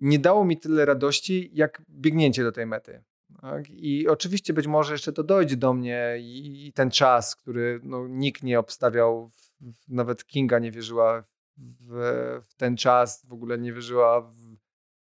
nie 0.00 0.18
dało 0.18 0.44
mi 0.44 0.58
tyle 0.58 0.84
radości, 0.84 1.50
jak 1.52 1.82
biegnięcie 1.90 2.42
do 2.42 2.52
tej 2.52 2.66
mety. 2.66 3.04
Tak? 3.40 3.70
I 3.70 4.08
oczywiście 4.08 4.52
być 4.52 4.66
może 4.66 4.94
jeszcze 4.94 5.12
to 5.12 5.22
dojdzie 5.22 5.56
do 5.56 5.72
mnie 5.72 6.16
i, 6.20 6.66
i 6.66 6.72
ten 6.72 6.90
czas, 6.90 7.36
który 7.36 7.80
no, 7.82 8.08
nikt 8.08 8.42
nie 8.42 8.58
obstawiał, 8.58 9.28
w, 9.28 9.50
w, 9.60 9.88
nawet 9.88 10.26
Kinga 10.26 10.58
nie 10.58 10.70
wierzyła 10.70 11.24
w, 11.56 12.42
w, 12.48 12.54
ten 12.54 12.76
czas, 12.76 13.26
w 13.26 13.32
ogóle 13.32 13.58
nie 13.58 13.72
wierzyła 13.72 14.20
w 14.20 14.56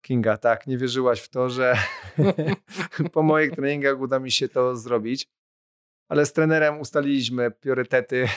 Kinga, 0.01 0.37
tak, 0.37 0.67
nie 0.67 0.77
wierzyłaś 0.77 1.21
w 1.21 1.29
to, 1.29 1.49
że 1.49 1.77
po 3.13 3.23
moich 3.23 3.51
treningach 3.51 3.99
uda 3.99 4.19
mi 4.19 4.31
się 4.31 4.49
to 4.49 4.75
zrobić. 4.75 5.29
Ale 6.07 6.25
z 6.25 6.33
trenerem 6.33 6.79
ustaliliśmy 6.79 7.51
priorytety 7.51 8.27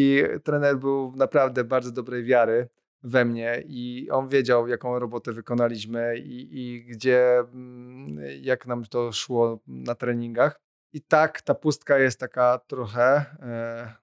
i 0.00 0.22
trener 0.44 0.78
był 0.78 1.12
naprawdę 1.16 1.64
bardzo 1.64 1.92
dobrej 1.92 2.24
wiary 2.24 2.68
we 3.02 3.24
mnie 3.24 3.62
i 3.66 4.08
on 4.10 4.28
wiedział, 4.28 4.68
jaką 4.68 4.98
robotę 4.98 5.32
wykonaliśmy 5.32 6.18
i, 6.18 6.60
i 6.60 6.84
gdzie, 6.84 7.38
mm, 7.38 8.18
jak 8.40 8.66
nam 8.66 8.84
to 8.84 9.12
szło 9.12 9.60
na 9.66 9.94
treningach. 9.94 10.60
I 10.92 11.00
tak, 11.00 11.42
ta 11.42 11.54
pustka 11.54 11.98
jest 11.98 12.20
taka 12.20 12.58
trochę, 12.66 13.24
e, 13.42 13.94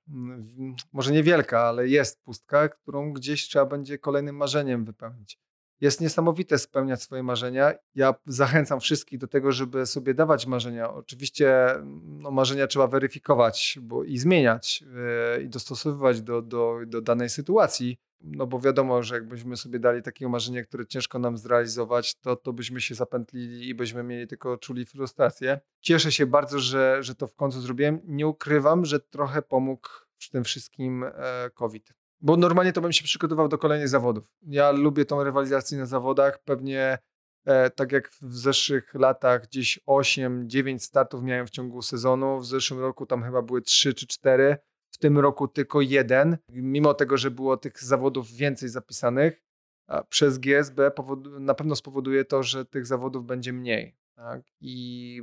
może 0.93 1.11
niewielka, 1.11 1.61
ale 1.61 1.87
jest 1.87 2.23
pustka, 2.23 2.69
którą 2.69 3.13
gdzieś 3.13 3.47
trzeba 3.47 3.65
będzie 3.65 3.97
kolejnym 3.97 4.35
marzeniem 4.35 4.85
wypełnić 4.85 5.44
jest 5.81 6.01
niesamowite 6.01 6.57
spełniać 6.57 7.01
swoje 7.01 7.23
marzenia. 7.23 7.73
Ja 7.95 8.15
zachęcam 8.25 8.79
wszystkich 8.79 9.19
do 9.19 9.27
tego, 9.27 9.51
żeby 9.51 9.85
sobie 9.85 10.13
dawać 10.13 10.47
marzenia. 10.47 10.93
Oczywiście 10.93 11.55
no, 12.03 12.31
marzenia 12.31 12.67
trzeba 12.67 12.87
weryfikować 12.87 13.79
bo, 13.81 14.03
i 14.03 14.17
zmieniać 14.17 14.81
yy, 15.35 15.43
i 15.43 15.49
dostosowywać 15.49 16.21
do, 16.21 16.41
do, 16.41 16.79
do 16.85 17.01
danej 17.01 17.29
sytuacji. 17.29 17.97
No 18.21 18.47
bo 18.47 18.59
wiadomo, 18.59 19.03
że 19.03 19.15
jakbyśmy 19.15 19.57
sobie 19.57 19.79
dali 19.79 20.01
takie 20.01 20.29
marzenie, 20.29 20.63
które 20.63 20.85
ciężko 20.85 21.19
nam 21.19 21.37
zrealizować, 21.37 22.15
to, 22.15 22.35
to 22.35 22.53
byśmy 22.53 22.81
się 22.81 22.95
zapętlili 22.95 23.69
i 23.69 23.75
byśmy 23.75 24.03
mieli 24.03 24.27
tylko 24.27 24.57
czuli 24.57 24.85
frustrację. 24.85 25.59
Cieszę 25.81 26.11
się 26.11 26.25
bardzo, 26.25 26.59
że, 26.59 27.03
że 27.03 27.15
to 27.15 27.27
w 27.27 27.35
końcu 27.35 27.61
zrobiłem. 27.61 28.01
Nie 28.03 28.27
ukrywam, 28.27 28.85
że 28.85 28.99
trochę 28.99 29.41
pomógł 29.41 29.89
w 30.19 30.29
tym 30.29 30.43
wszystkim 30.43 31.03
e, 31.03 31.49
COVID. 31.53 31.93
Bo 32.21 32.37
normalnie 32.37 32.73
to 32.73 32.81
bym 32.81 32.91
się 32.91 33.03
przygotował 33.03 33.47
do 33.47 33.57
kolejnych 33.57 33.89
zawodów. 33.89 34.31
Ja 34.41 34.71
lubię 34.71 35.05
tą 35.05 35.23
rywalizację 35.23 35.77
na 35.77 35.85
zawodach. 35.85 36.43
Pewnie 36.43 36.97
e, 37.45 37.69
tak 37.69 37.91
jak 37.91 38.09
w 38.21 38.37
zeszłych 38.37 38.93
latach, 38.93 39.47
gdzieś 39.47 39.79
8-9 39.87 40.79
startów 40.79 41.23
miałem 41.23 41.47
w 41.47 41.49
ciągu 41.49 41.81
sezonu. 41.81 42.39
W 42.39 42.45
zeszłym 42.45 42.79
roku 42.79 43.05
tam 43.05 43.23
chyba 43.23 43.41
były 43.41 43.61
3 43.61 43.93
czy 43.93 44.07
4. 44.07 44.57
W 44.91 44.97
tym 44.97 45.19
roku 45.19 45.47
tylko 45.47 45.81
jeden. 45.81 46.37
Mimo 46.49 46.93
tego, 46.93 47.17
że 47.17 47.31
było 47.31 47.57
tych 47.57 47.83
zawodów 47.83 48.31
więcej 48.31 48.69
zapisanych, 48.69 49.45
przez 50.09 50.37
GSB 50.37 50.91
na 51.39 51.53
pewno 51.53 51.75
spowoduje 51.75 52.25
to, 52.25 52.43
że 52.43 52.65
tych 52.65 52.85
zawodów 52.85 53.25
będzie 53.25 53.53
mniej. 53.53 53.95
Tak? 54.15 54.41
I 54.61 55.21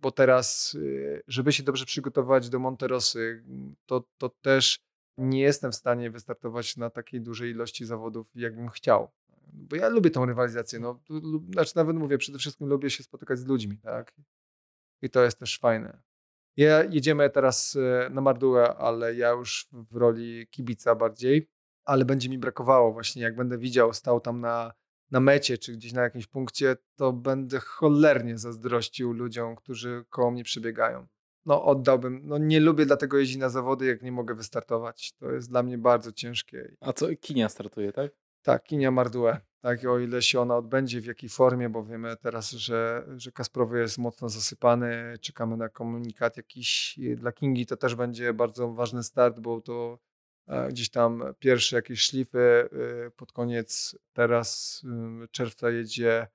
bo 0.00 0.10
teraz, 0.10 0.74
y, 0.74 1.22
żeby 1.28 1.52
się 1.52 1.62
dobrze 1.62 1.84
przygotować 1.84 2.48
do 2.48 2.58
Monterosy, 2.58 3.44
to, 3.86 4.04
to 4.18 4.28
też 4.28 4.80
nie 5.18 5.40
jestem 5.40 5.72
w 5.72 5.74
stanie 5.74 6.10
wystartować 6.10 6.76
na 6.76 6.90
takiej 6.90 7.20
dużej 7.20 7.50
ilości 7.50 7.86
zawodów, 7.86 8.26
jakbym 8.34 8.68
chciał. 8.68 9.10
Bo 9.52 9.76
ja 9.76 9.88
lubię 9.88 10.10
tą 10.10 10.26
rywalizację. 10.26 10.80
No, 10.80 11.00
znaczy 11.52 11.72
nawet 11.76 11.96
mówię, 11.96 12.18
przede 12.18 12.38
wszystkim 12.38 12.68
lubię 12.68 12.90
się 12.90 13.02
spotykać 13.02 13.38
z 13.38 13.46
ludźmi, 13.46 13.78
tak? 13.78 14.14
I 15.02 15.10
to 15.10 15.24
jest 15.24 15.38
też 15.38 15.58
fajne. 15.58 16.02
Ja, 16.56 16.84
jedziemy 16.84 17.30
teraz 17.30 17.76
e, 17.76 18.10
na 18.10 18.20
Mardułę, 18.20 18.76
ale 18.76 19.14
ja 19.14 19.30
już 19.30 19.68
w 19.72 19.96
roli 19.96 20.46
kibica 20.50 20.94
bardziej, 20.94 21.48
ale 21.84 22.04
będzie 22.04 22.28
mi 22.28 22.38
brakowało 22.38 22.92
właśnie, 22.92 23.22
jak 23.22 23.36
będę 23.36 23.58
widział, 23.58 23.92
stał 23.92 24.20
tam 24.20 24.40
na, 24.40 24.72
na 25.10 25.20
mecie, 25.20 25.58
czy 25.58 25.72
gdzieś 25.72 25.92
na 25.92 26.02
jakimś 26.02 26.26
punkcie, 26.26 26.76
to 26.96 27.12
będę 27.12 27.60
cholernie 27.60 28.38
zazdrościł 28.38 29.12
ludziom, 29.12 29.56
którzy 29.56 30.04
koło 30.10 30.30
mnie 30.30 30.44
przebiegają 30.44 31.06
no 31.46 31.64
oddałbym. 31.64 32.20
No 32.24 32.38
nie 32.38 32.60
lubię 32.60 32.86
dlatego 32.86 33.18
jeździć 33.18 33.36
na 33.36 33.48
zawody, 33.48 33.86
jak 33.86 34.02
nie 34.02 34.12
mogę 34.12 34.34
wystartować. 34.34 35.12
To 35.12 35.32
jest 35.32 35.50
dla 35.50 35.62
mnie 35.62 35.78
bardzo 35.78 36.12
ciężkie. 36.12 36.76
A 36.80 36.92
co, 36.92 37.06
Kinia 37.20 37.48
startuje, 37.48 37.92
tak? 37.92 38.12
Tak, 38.42 38.64
Kinia 38.64 38.90
Mardue. 38.90 39.36
Tak, 39.60 39.84
o 39.84 39.98
ile 39.98 40.22
się 40.22 40.40
ona 40.40 40.56
odbędzie, 40.56 41.00
w 41.00 41.04
jakiej 41.04 41.28
formie, 41.28 41.68
bo 41.68 41.84
wiemy 41.84 42.16
teraz, 42.16 42.50
że, 42.50 43.06
że 43.16 43.32
Kasprowy 43.32 43.80
jest 43.80 43.98
mocno 43.98 44.28
zasypany, 44.28 45.14
czekamy 45.20 45.56
na 45.56 45.68
komunikat 45.68 46.36
jakiś 46.36 46.98
dla 47.16 47.32
Kingi, 47.32 47.66
to 47.66 47.76
też 47.76 47.94
będzie 47.94 48.34
bardzo 48.34 48.72
ważny 48.72 49.02
start, 49.02 49.40
bo 49.40 49.60
to 49.60 49.98
e, 50.46 50.68
gdzieś 50.68 50.90
tam 50.90 51.24
pierwsze 51.38 51.76
jakieś 51.76 52.00
szlify 52.00 52.38
e, 52.38 52.68
pod 53.10 53.32
koniec 53.32 53.98
teraz 54.12 54.82
czerwca 55.30 55.70
jedzie 55.70 56.26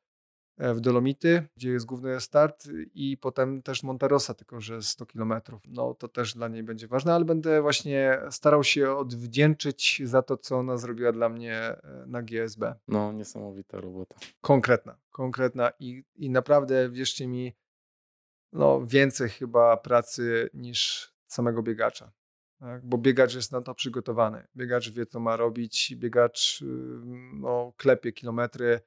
w 0.57 0.79
Dolomity, 0.79 1.47
gdzie 1.57 1.69
jest 1.69 1.85
główny 1.85 2.19
start 2.19 2.67
i 2.93 3.17
potem 3.17 3.61
też 3.61 3.83
Monterosa, 3.83 4.33
tylko 4.33 4.61
że 4.61 4.81
100 4.81 5.05
kilometrów. 5.05 5.61
No 5.67 5.93
to 5.93 6.07
też 6.07 6.33
dla 6.33 6.47
niej 6.47 6.63
będzie 6.63 6.87
ważne, 6.87 7.13
ale 7.13 7.25
będę 7.25 7.61
właśnie 7.61 8.19
starał 8.29 8.63
się 8.63 8.91
odwdzięczyć 8.91 10.01
za 10.05 10.21
to, 10.21 10.37
co 10.37 10.57
ona 10.57 10.77
zrobiła 10.77 11.11
dla 11.11 11.29
mnie 11.29 11.55
e, 11.55 12.03
na 12.07 12.21
GSB. 12.21 12.75
No, 12.87 13.11
niesamowita 13.11 13.81
robota. 13.81 14.15
Konkretna, 14.41 14.97
konkretna 15.11 15.71
i, 15.79 16.03
i 16.15 16.29
naprawdę, 16.29 16.89
wierzcie 16.89 17.27
mi, 17.27 17.55
no 18.53 18.85
więcej 18.85 19.29
chyba 19.29 19.77
pracy 19.77 20.49
niż 20.53 21.11
samego 21.27 21.63
biegacza. 21.63 22.11
Tak? 22.59 22.85
Bo 22.85 22.97
biegacz 22.97 23.35
jest 23.35 23.51
na 23.51 23.61
to 23.61 23.75
przygotowany. 23.75 24.47
Biegacz 24.55 24.89
wie, 24.91 25.05
co 25.05 25.19
ma 25.19 25.35
robić, 25.35 25.95
biegacz 25.95 26.63
no, 27.33 27.73
klepie 27.77 28.11
kilometry, 28.11 28.79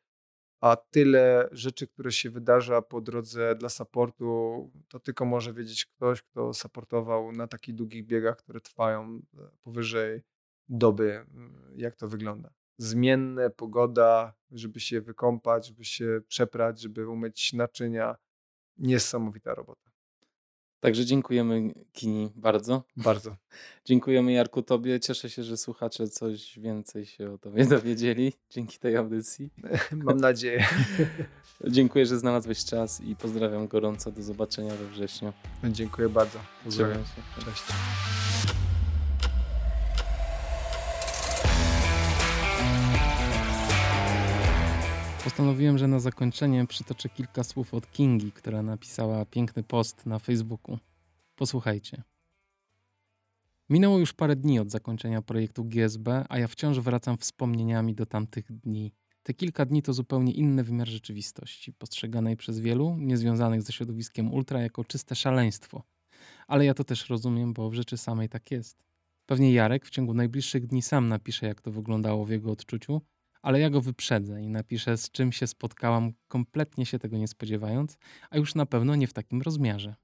a 0.60 0.76
tyle 0.76 1.48
rzeczy, 1.52 1.86
które 1.86 2.12
się 2.12 2.30
wydarza 2.30 2.82
po 2.82 3.00
drodze 3.00 3.54
dla 3.54 3.68
supportu, 3.68 4.70
to 4.88 5.00
tylko 5.00 5.24
może 5.24 5.52
wiedzieć 5.52 5.86
ktoś, 5.86 6.22
kto 6.22 6.54
supportował 6.54 7.32
na 7.32 7.46
takich 7.46 7.74
długich 7.74 8.06
biegach, 8.06 8.36
które 8.36 8.60
trwają 8.60 9.20
e, 9.38 9.48
powyżej 9.62 10.22
doby, 10.68 11.26
jak 11.76 11.96
to 11.96 12.08
wygląda. 12.08 12.50
Zmienne, 12.78 13.50
pogoda, 13.50 14.34
żeby 14.50 14.80
się 14.80 15.00
wykąpać, 15.00 15.66
żeby 15.66 15.84
się 15.84 16.20
przeprać, 16.28 16.80
żeby 16.80 17.08
umyć 17.08 17.52
naczynia. 17.52 18.16
Niesamowita 18.76 19.54
robota. 19.54 19.89
Także 20.80 21.04
dziękujemy 21.04 21.74
Kini 21.92 22.30
bardzo. 22.36 22.82
Bardzo. 22.96 23.36
Dziękujemy 23.84 24.32
Jarku 24.32 24.62
Tobie. 24.62 25.00
Cieszę 25.00 25.30
się, 25.30 25.42
że 25.42 25.56
słuchacze 25.56 26.08
coś 26.08 26.58
więcej 26.58 27.06
się 27.06 27.32
o 27.32 27.38
Tobie 27.38 27.64
dowiedzieli 27.76 28.32
dzięki 28.50 28.78
tej 28.78 28.96
audycji. 28.96 29.50
Mam 30.04 30.16
nadzieję. 30.16 30.66
Dziękuję, 31.68 32.06
że 32.06 32.18
znalazłeś 32.18 32.64
czas 32.64 33.00
i 33.00 33.16
pozdrawiam 33.16 33.68
gorąco. 33.68 34.12
Do 34.12 34.22
zobaczenia 34.22 34.74
we 34.74 34.86
wrześniu. 34.86 35.32
Dziękuję 35.64 36.08
bardzo. 36.08 36.38
Pozdrawiam 36.64 37.04
się. 37.04 37.44
Cześć. 37.44 37.62
Postanowiłem, 45.30 45.78
że 45.78 45.88
na 45.88 46.00
zakończenie 46.00 46.66
przytoczę 46.66 47.08
kilka 47.08 47.44
słów 47.44 47.74
od 47.74 47.92
Kingi, 47.92 48.32
która 48.32 48.62
napisała 48.62 49.24
piękny 49.24 49.62
post 49.62 50.06
na 50.06 50.18
Facebooku. 50.18 50.78
Posłuchajcie. 51.36 52.02
Minęło 53.68 53.98
już 53.98 54.12
parę 54.12 54.36
dni 54.36 54.58
od 54.58 54.70
zakończenia 54.70 55.22
projektu 55.22 55.64
GSB, 55.64 56.24
a 56.28 56.38
ja 56.38 56.48
wciąż 56.48 56.78
wracam 56.78 57.18
wspomnieniami 57.18 57.94
do 57.94 58.06
tamtych 58.06 58.52
dni. 58.52 58.92
Te 59.22 59.34
kilka 59.34 59.66
dni 59.66 59.82
to 59.82 59.92
zupełnie 59.92 60.32
inny 60.32 60.64
wymiar 60.64 60.88
rzeczywistości, 60.88 61.72
postrzeganej 61.72 62.36
przez 62.36 62.58
wielu, 62.58 62.96
niezwiązanych 62.98 63.62
ze 63.62 63.72
środowiskiem 63.72 64.32
ultra, 64.32 64.60
jako 64.60 64.84
czyste 64.84 65.16
szaleństwo. 65.16 65.82
Ale 66.46 66.64
ja 66.64 66.74
to 66.74 66.84
też 66.84 67.08
rozumiem, 67.08 67.52
bo 67.52 67.70
w 67.70 67.74
rzeczy 67.74 67.96
samej 67.96 68.28
tak 68.28 68.50
jest. 68.50 68.84
Pewnie 69.26 69.52
Jarek 69.52 69.86
w 69.86 69.90
ciągu 69.90 70.14
najbliższych 70.14 70.66
dni 70.66 70.82
sam 70.82 71.08
napisze, 71.08 71.46
jak 71.46 71.60
to 71.60 71.70
wyglądało 71.70 72.24
w 72.24 72.30
jego 72.30 72.50
odczuciu, 72.50 73.00
ale 73.42 73.60
ja 73.60 73.70
go 73.70 73.80
wyprzedzę 73.80 74.42
i 74.42 74.48
napiszę, 74.48 74.96
z 74.96 75.10
czym 75.10 75.32
się 75.32 75.46
spotkałam, 75.46 76.12
kompletnie 76.28 76.86
się 76.86 76.98
tego 76.98 77.16
nie 77.16 77.28
spodziewając, 77.28 77.98
a 78.30 78.36
już 78.36 78.54
na 78.54 78.66
pewno 78.66 78.96
nie 78.96 79.06
w 79.06 79.12
takim 79.12 79.42
rozmiarze. 79.42 79.94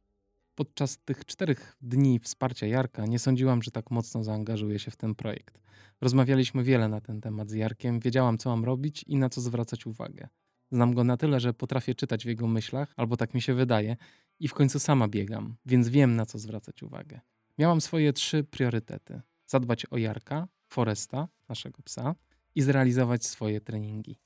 Podczas 0.55 0.99
tych 0.99 1.25
czterech 1.25 1.77
dni 1.81 2.19
wsparcia 2.19 2.67
Jarka 2.67 3.07
nie 3.07 3.19
sądziłam, 3.19 3.63
że 3.63 3.71
tak 3.71 3.91
mocno 3.91 4.25
zaangażuję 4.25 4.79
się 4.79 4.91
w 4.91 4.97
ten 4.97 5.15
projekt. 5.15 5.61
Rozmawialiśmy 6.01 6.65
wiele 6.65 6.89
na 6.89 7.01
ten 7.01 7.21
temat 7.21 7.51
z 7.51 7.53
Jarkiem, 7.53 8.01
wiedziałam, 8.01 8.39
co 8.39 8.51
mam 8.51 8.65
robić 8.65 9.05
i 9.07 9.17
na 9.17 9.29
co 9.29 9.41
zwracać 9.41 9.87
uwagę. 9.87 10.29
Znam 10.71 10.95
go 10.95 11.05
na 11.05 11.17
tyle, 11.17 11.41
że 11.41 11.55
potrafię 11.55 11.95
czytać 11.95 12.25
w 12.25 12.29
jego 12.29 12.47
myślach, 12.47 12.95
albo 12.97 13.17
tak 13.17 13.35
mi 13.35 13.43
się 13.43 13.55
wydaje, 13.55 13.97
i 14.41 14.49
w 14.49 14.55
końcu 14.55 14.79
sama 14.79 15.09
biegam, 15.09 15.57
więc 15.67 15.89
wiem, 15.89 16.17
na 16.17 16.27
co 16.27 16.39
zwracać 16.39 16.83
uwagę. 16.83 17.21
Miałam 17.59 17.81
swoje 17.81 18.13
trzy 18.13 18.45
priorytety: 18.45 19.21
zadbać 19.47 19.87
o 19.87 19.97
Jarka, 19.97 20.49
Foresta, 20.69 21.29
naszego 21.49 21.83
psa, 21.83 22.15
i 22.57 22.63
zrealizować 22.63 23.27
swoje 23.27 23.61
treningi. 23.61 24.19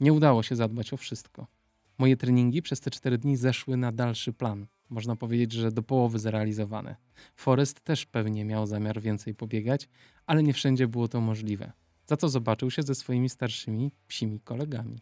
Nie 0.00 0.12
udało 0.12 0.42
się 0.42 0.56
zadbać 0.56 0.92
o 0.92 0.96
wszystko. 0.96 1.46
Moje 1.98 2.16
treningi 2.16 2.62
przez 2.62 2.80
te 2.80 2.90
cztery 2.90 3.18
dni 3.18 3.36
zeszły 3.36 3.76
na 3.76 3.92
dalszy 3.92 4.32
plan. 4.32 4.66
Można 4.90 5.16
powiedzieć, 5.16 5.52
że 5.52 5.72
do 5.72 5.82
połowy 5.82 6.18
zrealizowane. 6.18 6.96
Forest 7.36 7.80
też 7.80 8.06
pewnie 8.06 8.44
miał 8.44 8.66
zamiar 8.66 9.00
więcej 9.00 9.34
pobiegać, 9.34 9.88
ale 10.26 10.42
nie 10.42 10.52
wszędzie 10.52 10.88
było 10.88 11.08
to 11.08 11.20
możliwe. 11.20 11.72
Za 12.06 12.16
to 12.16 12.28
zobaczył 12.28 12.70
się 12.70 12.82
ze 12.82 12.94
swoimi 12.94 13.28
starszymi 13.28 13.92
psimi 14.08 14.40
kolegami. 14.40 14.98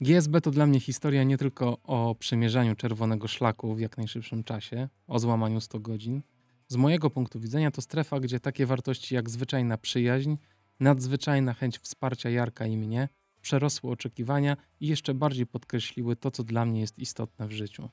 GSB 0.00 0.40
to 0.40 0.50
dla 0.50 0.66
mnie 0.66 0.80
historia 0.80 1.24
nie 1.24 1.38
tylko 1.38 1.78
o 1.82 2.14
przemierzaniu 2.14 2.74
czerwonego 2.74 3.28
szlaku 3.28 3.74
w 3.74 3.80
jak 3.80 3.98
najszybszym 3.98 4.44
czasie, 4.44 4.88
o 5.06 5.18
złamaniu 5.18 5.60
100 5.60 5.80
godzin. 5.80 6.22
Z 6.68 6.76
mojego 6.76 7.10
punktu 7.10 7.40
widzenia 7.40 7.70
to 7.70 7.82
strefa, 7.82 8.20
gdzie 8.20 8.40
takie 8.40 8.66
wartości 8.66 9.14
jak 9.14 9.30
zwyczajna 9.30 9.78
przyjaźń, 9.78 10.36
Nadzwyczajna 10.80 11.54
chęć 11.54 11.78
wsparcia 11.78 12.30
Jarka 12.30 12.66
i 12.66 12.76
mnie 12.76 13.08
przerosły 13.40 13.90
oczekiwania 13.90 14.56
i 14.80 14.86
jeszcze 14.86 15.14
bardziej 15.14 15.46
podkreśliły 15.46 16.16
to, 16.16 16.30
co 16.30 16.44
dla 16.44 16.64
mnie 16.64 16.80
jest 16.80 16.98
istotne 16.98 17.48
w 17.48 17.52
życiu. 17.52 17.88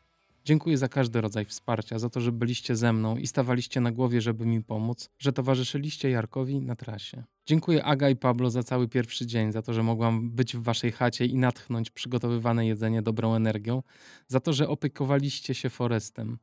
Dziękuję 0.45 0.78
za 0.78 0.88
każdy 0.88 1.22
rodzaj 1.22 1.45
wsparcia, 1.45 1.99
za 1.99 2.10
to, 2.10 2.22
że 2.22 2.32
byliście 2.32 2.76
ze 2.76 2.94
mną 2.94 3.18
i 3.18 3.28
stawaliście 3.28 3.82
na 3.82 3.91
głowie, 3.91 4.22
żeby 4.22 4.45
mi 4.45 4.64
pomóc, 4.64 5.10
że 5.20 5.34
towarzyszyliście 5.34 6.10
Jarkowi 6.10 6.62
na 6.62 6.76
trasie. 6.76 7.24
Dziękuję 7.45 7.84
Aga 7.84 8.10
i 8.10 8.16
Pablo 8.16 8.49
za 8.49 8.64
cały 8.64 8.88
pierwszy 8.88 9.26
dzień, 9.26 9.52
za 9.52 9.62
to, 9.62 9.74
że 9.74 9.84
mogłam 9.84 10.32
być 10.32 10.57
w 10.57 10.64
waszej 10.64 10.91
chacie 10.91 11.26
i 11.26 11.38
natchnąć 11.38 11.90
przygotowywane 11.90 12.68
jedzenie 12.68 13.02
dobrą 13.02 13.36
energią, 13.36 13.84
za 14.28 14.40
to, 14.40 14.53
że 14.53 14.70
opiekowaliście 14.70 15.53
się 15.53 15.70
Forestem, 15.70 16.38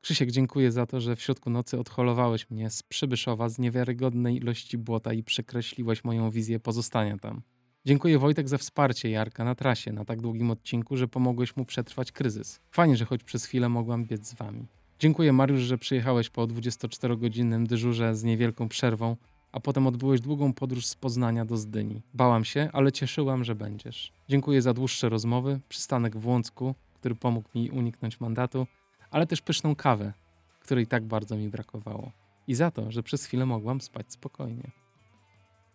Krzysiek, 0.00 0.30
dziękuję 0.30 0.72
za 0.72 0.86
to, 0.86 1.00
że 1.00 1.16
w 1.16 1.22
środku 1.22 1.50
nocy 1.50 1.78
odholowałeś 1.78 2.50
mnie 2.50 2.70
z 2.70 2.82
Przybyszowa 2.82 3.48
z 3.48 3.58
niewiarygodnej 3.58 4.36
ilości 4.36 4.78
błota 4.78 5.12
i 5.12 5.22
przekreśliłeś 5.22 6.04
moją 6.04 6.30
wizję 6.30 6.60
pozostania 6.60 7.18
tam. 7.18 7.42
Dziękuję 7.84 8.18
Wojtek 8.18 8.48
za 8.48 8.58
wsparcie 8.58 9.10
Jarka 9.10 9.44
na 9.44 9.54
trasie 9.54 9.92
na 9.92 10.04
tak 10.04 10.20
długim 10.20 10.50
odcinku, 10.50 10.96
że 10.96 11.08
pomogłeś 11.08 11.56
mu 11.56 11.64
przetrwać 11.64 12.12
kryzys. 12.12 12.60
Fajnie, 12.70 12.96
że 12.96 13.04
choć 13.04 13.24
przez 13.24 13.44
chwilę 13.44 13.68
mogłam 13.68 14.04
biec 14.04 14.26
z 14.26 14.34
wami. 14.34 14.66
Dziękuję 14.98 15.32
Mariusz, 15.32 15.60
że 15.60 15.78
przyjechałeś 15.78 16.30
po 16.30 16.46
24-godzinnym 16.46 17.66
dyżurze 17.66 18.14
z 18.14 18.24
niewielką 18.24 18.68
przerwą, 18.68 19.16
a 19.52 19.60
potem 19.60 19.86
odbyłeś 19.86 20.20
długą 20.20 20.52
podróż 20.52 20.86
z 20.86 20.94
Poznania 20.94 21.44
do 21.44 21.56
Zdyni. 21.56 22.02
Bałam 22.14 22.44
się, 22.44 22.68
ale 22.72 22.92
cieszyłam, 22.92 23.44
że 23.44 23.54
będziesz. 23.54 24.12
Dziękuję 24.28 24.62
za 24.62 24.74
dłuższe 24.74 25.08
rozmowy, 25.08 25.60
przystanek 25.68 26.16
w 26.16 26.26
Łącku, 26.26 26.74
który 26.94 27.14
pomógł 27.14 27.48
mi 27.54 27.70
uniknąć 27.70 28.20
mandatu 28.20 28.66
ale 29.10 29.26
też 29.26 29.40
pyszną 29.40 29.76
kawę, 29.76 30.12
której 30.60 30.86
tak 30.86 31.04
bardzo 31.04 31.36
mi 31.36 31.48
brakowało. 31.48 32.12
I 32.46 32.54
za 32.54 32.70
to, 32.70 32.90
że 32.90 33.02
przez 33.02 33.24
chwilę 33.24 33.46
mogłam 33.46 33.80
spać 33.80 34.12
spokojnie. 34.12 34.70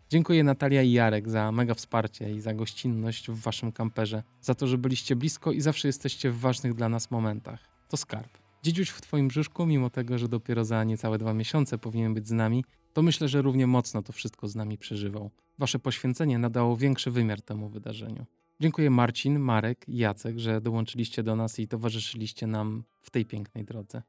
Dziękuję 0.09 0.43
Natalia 0.43 0.81
i 0.81 0.91
Jarek 0.91 1.29
za 1.29 1.51
mega 1.51 1.73
wsparcie 1.73 2.31
i 2.31 2.41
za 2.41 2.53
gościnność 2.53 3.31
w 3.31 3.41
waszym 3.41 3.71
kamperze, 3.71 4.23
za 4.41 4.55
to, 4.55 4.67
że 4.67 4.77
byliście 4.77 5.15
blisko 5.15 5.51
i 5.51 5.61
zawsze 5.61 5.87
jesteście 5.87 6.31
w 6.31 6.39
ważnych 6.39 6.73
dla 6.73 6.89
nas 6.89 7.11
momentach. 7.11 7.59
To 7.89 7.97
skarb. 7.97 8.37
Dziedziuś 8.63 8.89
w 8.89 9.01
twoim 9.01 9.27
brzuszku, 9.27 9.65
mimo 9.65 9.89
tego, 9.89 10.17
że 10.17 10.27
dopiero 10.27 10.65
za 10.65 10.83
niecałe 10.83 11.17
dwa 11.17 11.33
miesiące 11.33 11.77
powinien 11.77 12.13
być 12.13 12.27
z 12.27 12.31
nami, 12.31 12.65
to 12.93 13.01
myślę, 13.01 13.27
że 13.27 13.41
równie 13.41 13.67
mocno 13.67 14.01
to 14.01 14.13
wszystko 14.13 14.47
z 14.47 14.55
nami 14.55 14.77
przeżywał. 14.77 15.31
Wasze 15.59 15.79
poświęcenie 15.79 16.39
nadało 16.39 16.77
większy 16.77 17.11
wymiar 17.11 17.41
temu 17.41 17.69
wydarzeniu. 17.69 18.25
Dziękuję 18.59 18.89
Marcin, 18.89 19.39
Marek 19.39 19.89
i 19.89 19.97
Jacek, 19.97 20.39
że 20.39 20.61
dołączyliście 20.61 21.23
do 21.23 21.35
nas 21.35 21.59
i 21.59 21.67
towarzyszyliście 21.67 22.47
nam 22.47 22.83
w 23.01 23.09
tej 23.09 23.25
pięknej 23.25 23.65
drodze. 23.65 24.01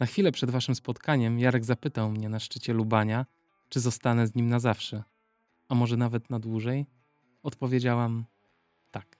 Na 0.00 0.06
chwilę 0.06 0.32
przed 0.32 0.50
waszym 0.50 0.74
spotkaniem 0.74 1.38
Jarek 1.38 1.64
zapytał 1.64 2.10
mnie 2.10 2.28
na 2.28 2.40
szczycie 2.40 2.72
Lubania, 2.72 3.26
czy 3.68 3.80
zostanę 3.80 4.26
z 4.26 4.34
nim 4.34 4.48
na 4.48 4.60
zawsze, 4.60 5.02
a 5.68 5.74
może 5.74 5.96
nawet 5.96 6.30
na 6.30 6.38
dłużej. 6.38 6.86
Odpowiedziałam 7.42 8.24
tak. 8.90 9.16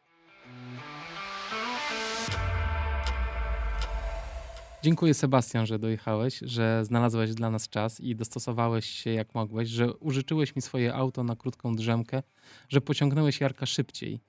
Dziękuję 4.83 5.15
Sebastian, 5.15 5.67
że 5.67 5.79
dojechałeś, 5.79 6.39
że 6.39 6.85
znalazłeś 6.85 7.35
dla 7.35 7.51
nas 7.51 7.69
czas 7.69 8.01
i 8.01 8.17
dostosowałeś 8.17 8.87
się 8.87 9.11
jak 9.11 9.35
mogłeś, 9.35 9.69
że 9.69 9.95
użyczyłeś 9.95 10.57
mi 10.57 10.63
swoje 10.63 10.95
auto 10.95 11.25
na 11.25 11.37
krótką 11.37 11.75
drzemkę, 11.75 12.23
że 12.69 12.81
pociągnąłeś 12.81 13.41
Jarka 13.41 13.67
szybciej 13.67 14.21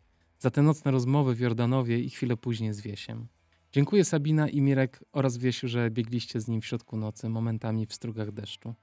za 0.43 0.51
te 0.51 0.61
nocne 0.61 0.91
rozmowy 0.91 1.35
w 1.35 1.39
Jordanowie 1.39 1.99
i 1.99 2.09
chwilę 2.09 2.37
później 2.37 2.73
z 2.73 2.81
Wiesiem. 2.81 3.27
Dziękuję 3.71 4.05
Sabina 4.05 4.49
i 4.49 4.61
Mirek 4.61 5.03
oraz 5.11 5.37
Wiesiu, 5.37 5.67
że 5.67 5.91
biegliście 5.91 6.41
z 6.41 6.47
nim 6.47 6.61
w 6.61 6.65
środku 6.65 6.97
nocy, 6.97 7.29
momentami 7.29 7.85
w 7.85 7.93
strugach 7.93 8.31
deszczu. 8.31 8.73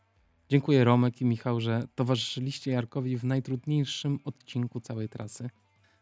Dziękuję 0.48 0.84
Romek 0.84 1.20
i 1.20 1.24
Michał, 1.24 1.60
że 1.60 1.82
towarzyszyliście 1.94 2.70
Jarkowi 2.70 3.16
w 3.16 3.24
najtrudniejszym 3.24 4.18
odcinku 4.24 4.80
całej 4.80 5.08
trasy. 5.08 5.50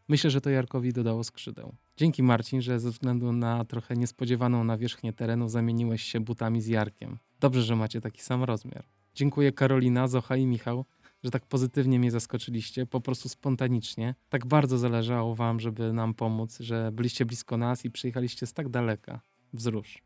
Myślę, 0.08 0.30
że 0.30 0.40
to 0.40 0.50
Jarkowi 0.50 0.92
dodało 0.92 1.24
skrzydeł. 1.24 1.74
Dzięki 1.96 2.22
Marcin, 2.22 2.62
że 2.62 2.80
ze 2.80 2.90
względu 2.90 3.32
na 3.32 3.64
trochę 3.64 3.96
niespodziewaną 3.96 4.64
nawierzchnię 4.64 5.12
terenu 5.12 5.48
zamieniłeś 5.48 6.02
się 6.02 6.20
butami 6.20 6.60
z 6.60 6.66
Jarkiem. 6.66 7.18
Dobrze, 7.40 7.62
że 7.62 7.76
macie 7.76 8.00
taki 8.00 8.22
sam 8.22 8.44
rozmiar. 8.44 8.84
Dziękuję 9.14 9.52
Karolina, 9.52 10.08
Zocha 10.08 10.36
i 10.36 10.46
Michał, 10.46 10.84
że 11.24 11.30
tak 11.30 11.46
pozytywnie 11.46 11.98
mnie 11.98 12.10
zaskoczyliście, 12.10 12.86
po 12.86 13.00
prostu 13.00 13.28
spontanicznie. 13.28 14.14
Tak 14.28 14.46
bardzo 14.46 14.78
zależało 14.78 15.34
wam, 15.34 15.60
żeby 15.60 15.92
nam 15.92 16.14
pomóc, 16.14 16.58
że 16.60 16.90
byliście 16.92 17.26
blisko 17.26 17.56
nas 17.56 17.84
i 17.84 17.90
przyjechaliście 17.90 18.46
z 18.46 18.52
tak 18.52 18.68
daleka. 18.68 19.20
Wzrusz. 19.52 20.02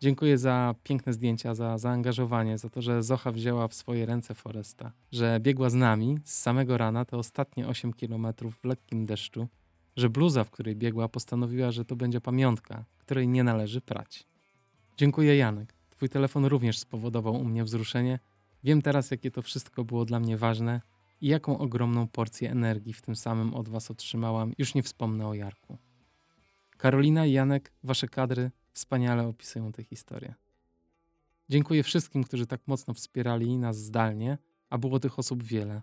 Dziękuję 0.00 0.38
za 0.38 0.74
piękne 0.82 1.12
zdjęcia, 1.12 1.54
za 1.54 1.78
zaangażowanie, 1.78 2.58
za 2.58 2.68
to, 2.68 2.82
że 2.82 3.02
Zocha 3.02 3.32
wzięła 3.32 3.68
w 3.68 3.74
swoje 3.74 4.06
ręce 4.06 4.34
Foresta, 4.34 4.92
że 5.12 5.40
biegła 5.40 5.70
z 5.70 5.74
nami 5.74 6.18
z 6.24 6.38
samego 6.38 6.78
rana 6.78 7.04
te 7.04 7.16
ostatnie 7.16 7.68
8 7.68 7.92
kilometrów 7.92 8.58
w 8.58 8.64
lekkim 8.64 9.06
deszczu, 9.06 9.48
że 9.96 10.10
bluza, 10.10 10.44
w 10.44 10.50
której 10.50 10.76
biegła, 10.76 11.08
postanowiła, 11.08 11.70
że 11.70 11.84
to 11.84 11.96
będzie 11.96 12.20
pamiątka, 12.20 12.84
której 12.98 13.28
nie 13.28 13.44
należy 13.44 13.80
prać. 13.80 14.26
Dziękuję 14.96 15.36
Janek. 15.36 15.74
Twój 15.90 16.08
telefon 16.08 16.44
również 16.44 16.78
spowodował 16.78 17.34
u 17.34 17.44
mnie 17.44 17.64
wzruszenie. 17.64 18.18
Wiem 18.68 18.82
teraz, 18.82 19.10
jakie 19.10 19.30
to 19.30 19.42
wszystko 19.42 19.84
było 19.84 20.04
dla 20.04 20.20
mnie 20.20 20.36
ważne 20.36 20.80
i 21.20 21.28
jaką 21.28 21.58
ogromną 21.58 22.08
porcję 22.08 22.50
energii 22.50 22.92
w 22.92 23.02
tym 23.02 23.16
samym 23.16 23.54
od 23.54 23.68
Was 23.68 23.90
otrzymałam. 23.90 24.52
Już 24.58 24.74
nie 24.74 24.82
wspomnę 24.82 25.26
o 25.26 25.34
Jarku. 25.34 25.78
Karolina 26.76 27.26
i 27.26 27.32
Janek, 27.32 27.72
Wasze 27.82 28.08
kadry 28.08 28.50
wspaniale 28.72 29.26
opisują 29.26 29.72
tę 29.72 29.84
historię. 29.84 30.34
Dziękuję 31.48 31.82
wszystkim, 31.82 32.24
którzy 32.24 32.46
tak 32.46 32.60
mocno 32.66 32.94
wspierali 32.94 33.58
nas 33.58 33.78
zdalnie, 33.78 34.38
a 34.70 34.78
było 34.78 35.00
tych 35.00 35.18
osób 35.18 35.42
wiele. 35.42 35.82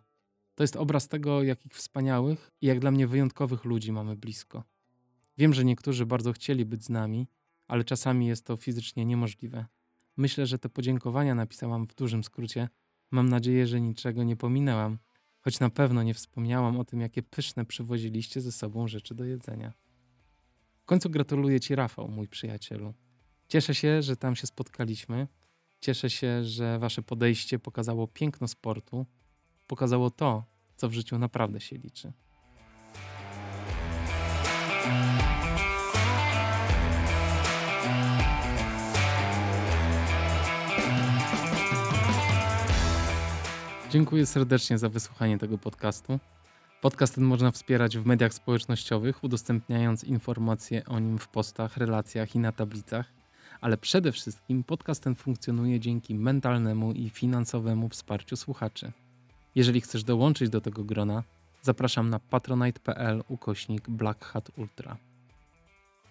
To 0.55 0.63
jest 0.63 0.75
obraz 0.75 1.07
tego, 1.07 1.43
jakich 1.43 1.73
wspaniałych 1.73 2.51
i 2.61 2.65
jak 2.67 2.79
dla 2.79 2.91
mnie 2.91 3.07
wyjątkowych 3.07 3.65
ludzi 3.65 3.91
mamy 3.91 4.15
blisko. 4.15 4.63
Wiem, 5.37 5.53
że 5.53 5.65
niektórzy 5.65 6.05
bardzo 6.05 6.33
chcieli 6.33 6.65
być 6.65 6.83
z 6.83 6.89
nami, 6.89 7.27
ale 7.67 7.83
czasami 7.83 8.27
jest 8.27 8.45
to 8.45 8.57
fizycznie 8.57 9.05
niemożliwe. 9.05 9.65
Myślę, 10.17 10.45
że 10.45 10.59
te 10.59 10.69
podziękowania 10.69 11.35
napisałam 11.35 11.87
w 11.87 11.95
dużym 11.95 12.23
skrócie. 12.23 12.69
Mam 13.11 13.29
nadzieję, 13.29 13.67
że 13.67 13.81
niczego 13.81 14.23
nie 14.23 14.35
pominęłam, 14.35 14.97
choć 15.41 15.59
na 15.59 15.69
pewno 15.69 16.03
nie 16.03 16.13
wspomniałam 16.13 16.79
o 16.79 16.85
tym, 16.85 17.01
jakie 17.01 17.23
pyszne 17.23 17.65
przywoziliście 17.65 18.41
ze 18.41 18.51
sobą 18.51 18.87
rzeczy 18.87 19.15
do 19.15 19.25
jedzenia. 19.25 19.73
W 20.79 20.85
końcu 20.85 21.09
gratuluję 21.09 21.59
Ci, 21.59 21.75
Rafał, 21.75 22.07
mój 22.07 22.27
przyjacielu. 22.27 22.93
Cieszę 23.47 23.75
się, 23.75 24.01
że 24.01 24.17
tam 24.17 24.35
się 24.35 24.47
spotkaliśmy. 24.47 25.27
Cieszę 25.79 26.09
się, 26.09 26.43
że 26.43 26.79
Wasze 26.79 27.01
podejście 27.01 27.59
pokazało 27.59 28.07
piękno 28.07 28.47
sportu, 28.47 29.05
pokazało 29.67 30.11
to, 30.11 30.43
co 30.75 30.89
w 30.89 30.93
życiu 30.93 31.17
naprawdę 31.17 31.61
się 31.61 31.77
liczy. 31.77 32.13
Dziękuję 43.95 44.25
serdecznie 44.25 44.77
za 44.77 44.89
wysłuchanie 44.89 45.37
tego 45.37 45.57
podcastu. 45.57 46.19
Podcast 46.81 47.15
ten 47.15 47.23
można 47.23 47.51
wspierać 47.51 47.97
w 47.97 48.05
mediach 48.05 48.33
społecznościowych, 48.33 49.23
udostępniając 49.23 50.03
informacje 50.03 50.85
o 50.85 50.99
nim 50.99 51.17
w 51.17 51.27
postach, 51.27 51.77
relacjach 51.77 52.35
i 52.35 52.39
na 52.39 52.51
tablicach. 52.51 53.05
Ale 53.61 53.77
przede 53.77 54.11
wszystkim 54.11 54.63
podcast 54.63 55.03
ten 55.03 55.15
funkcjonuje 55.15 55.79
dzięki 55.79 56.15
mentalnemu 56.15 56.91
i 56.91 57.09
finansowemu 57.09 57.89
wsparciu 57.89 58.35
słuchaczy. 58.35 58.91
Jeżeli 59.55 59.81
chcesz 59.81 60.03
dołączyć 60.03 60.49
do 60.49 60.61
tego 60.61 60.83
grona, 60.83 61.23
zapraszam 61.61 62.09
na 62.09 62.19
patronite.pl 62.19 63.23
ukośnik 63.27 63.89
Black 63.89 64.25
Hat 64.25 64.51
Ultra. 64.57 64.97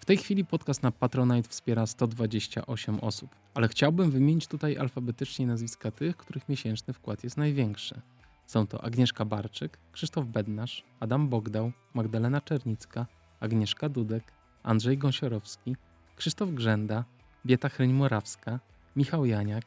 W 0.05 0.07
tej 0.07 0.17
chwili 0.17 0.45
podcast 0.45 0.83
na 0.83 0.91
Patronite 0.91 1.49
wspiera 1.49 1.85
128 1.85 2.99
osób, 2.99 3.35
ale 3.53 3.67
chciałbym 3.67 4.11
wymienić 4.11 4.47
tutaj 4.47 4.77
alfabetycznie 4.77 5.47
nazwiska 5.47 5.91
tych, 5.91 6.17
których 6.17 6.49
miesięczny 6.49 6.93
wkład 6.93 7.23
jest 7.23 7.37
największy. 7.37 8.01
Są 8.45 8.67
to 8.67 8.83
Agnieszka 8.83 9.25
Barczyk, 9.25 9.77
Krzysztof 9.91 10.27
Bednarz, 10.27 10.83
Adam 10.99 11.29
Bogdał, 11.29 11.71
Magdalena 11.93 12.41
Czernicka, 12.41 13.05
Agnieszka 13.39 13.89
Dudek, 13.89 14.23
Andrzej 14.63 14.97
Gąsiorowski, 14.97 15.75
Krzysztof 16.15 16.49
Grzenda, 16.51 17.05
Bieta 17.45 17.69
Chryń-Morawska, 17.69 18.59
Michał 18.95 19.25
Janiak, 19.25 19.63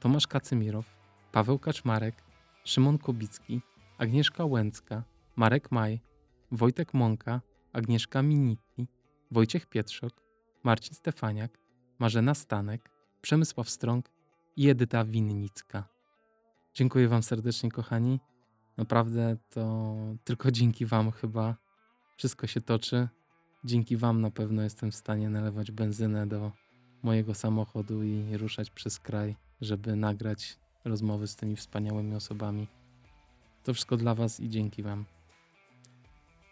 Tomasz 0.00 0.26
Kacymirow, 0.26 0.86
Paweł 1.32 1.58
Kaczmarek, 1.58 2.14
Szymon 2.64 2.98
Kubicki, 2.98 3.60
Agnieszka 3.98 4.44
Łęcka, 4.44 5.02
Marek 5.36 5.72
Maj, 5.72 6.00
Wojtek 6.52 6.94
Mąka, 6.94 7.40
Agnieszka 7.72 8.22
Minitti, 8.22 8.69
Wojciech 9.30 9.66
Pietrzok, 9.66 10.12
Marcin 10.64 10.94
Stefaniak, 10.94 11.58
Marzena 11.98 12.34
Stanek, 12.34 12.90
Przemysław 13.22 13.70
Strąg 13.70 14.10
i 14.56 14.68
Edyta 14.68 15.04
Winnicka. 15.04 15.88
Dziękuję 16.74 17.08
Wam 17.08 17.22
serdecznie, 17.22 17.70
kochani. 17.70 18.20
Naprawdę 18.76 19.36
to 19.50 19.96
tylko 20.24 20.50
dzięki 20.50 20.86
Wam 20.86 21.10
chyba 21.10 21.56
wszystko 22.16 22.46
się 22.46 22.60
toczy. 22.60 23.08
Dzięki 23.64 23.96
Wam 23.96 24.20
na 24.20 24.30
pewno 24.30 24.62
jestem 24.62 24.90
w 24.90 24.94
stanie 24.94 25.30
nalewać 25.30 25.70
benzynę 25.70 26.26
do 26.26 26.52
mojego 27.02 27.34
samochodu 27.34 28.02
i 28.02 28.36
ruszać 28.36 28.70
przez 28.70 28.98
kraj, 28.98 29.36
żeby 29.60 29.96
nagrać 29.96 30.58
rozmowy 30.84 31.26
z 31.26 31.36
tymi 31.36 31.56
wspaniałymi 31.56 32.14
osobami. 32.14 32.66
To 33.64 33.74
wszystko 33.74 33.96
dla 33.96 34.14
Was 34.14 34.40
i 34.40 34.48
dzięki 34.48 34.82
Wam. 34.82 35.04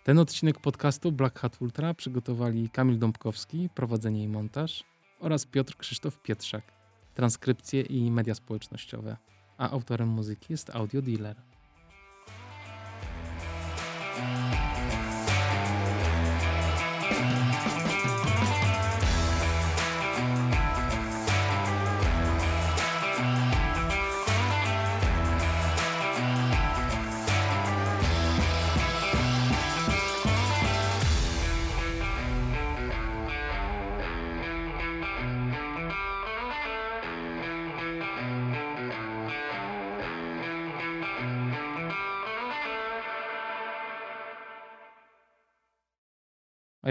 Ten 0.08 0.18
odcinek 0.18 0.60
podcastu 0.60 1.12
Black 1.12 1.38
Hat 1.38 1.56
Ultra 1.60 1.94
przygotowali 1.94 2.70
Kamil 2.70 2.98
Dąbkowski, 2.98 3.68
prowadzenie 3.74 4.24
i 4.24 4.28
montaż 4.28 4.84
oraz 5.20 5.46
Piotr 5.46 5.76
Krzysztof 5.76 6.22
Pietrzak, 6.22 6.72
transkrypcje 7.14 7.80
i 7.80 8.10
media 8.10 8.34
społecznościowe, 8.34 9.16
a 9.58 9.70
autorem 9.70 10.08
muzyki 10.08 10.46
jest 10.50 10.70
Audio 10.70 11.02
Dealer. 11.02 11.36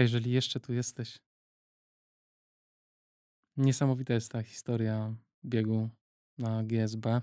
Jeżeli 0.08 0.30
jeszcze 0.30 0.60
tu 0.60 0.72
jesteś, 0.72 1.18
niesamowita 3.56 4.14
jest 4.14 4.32
ta 4.32 4.42
historia 4.42 5.16
biegu 5.44 5.90
na 6.38 6.64
GSB. 6.64 7.22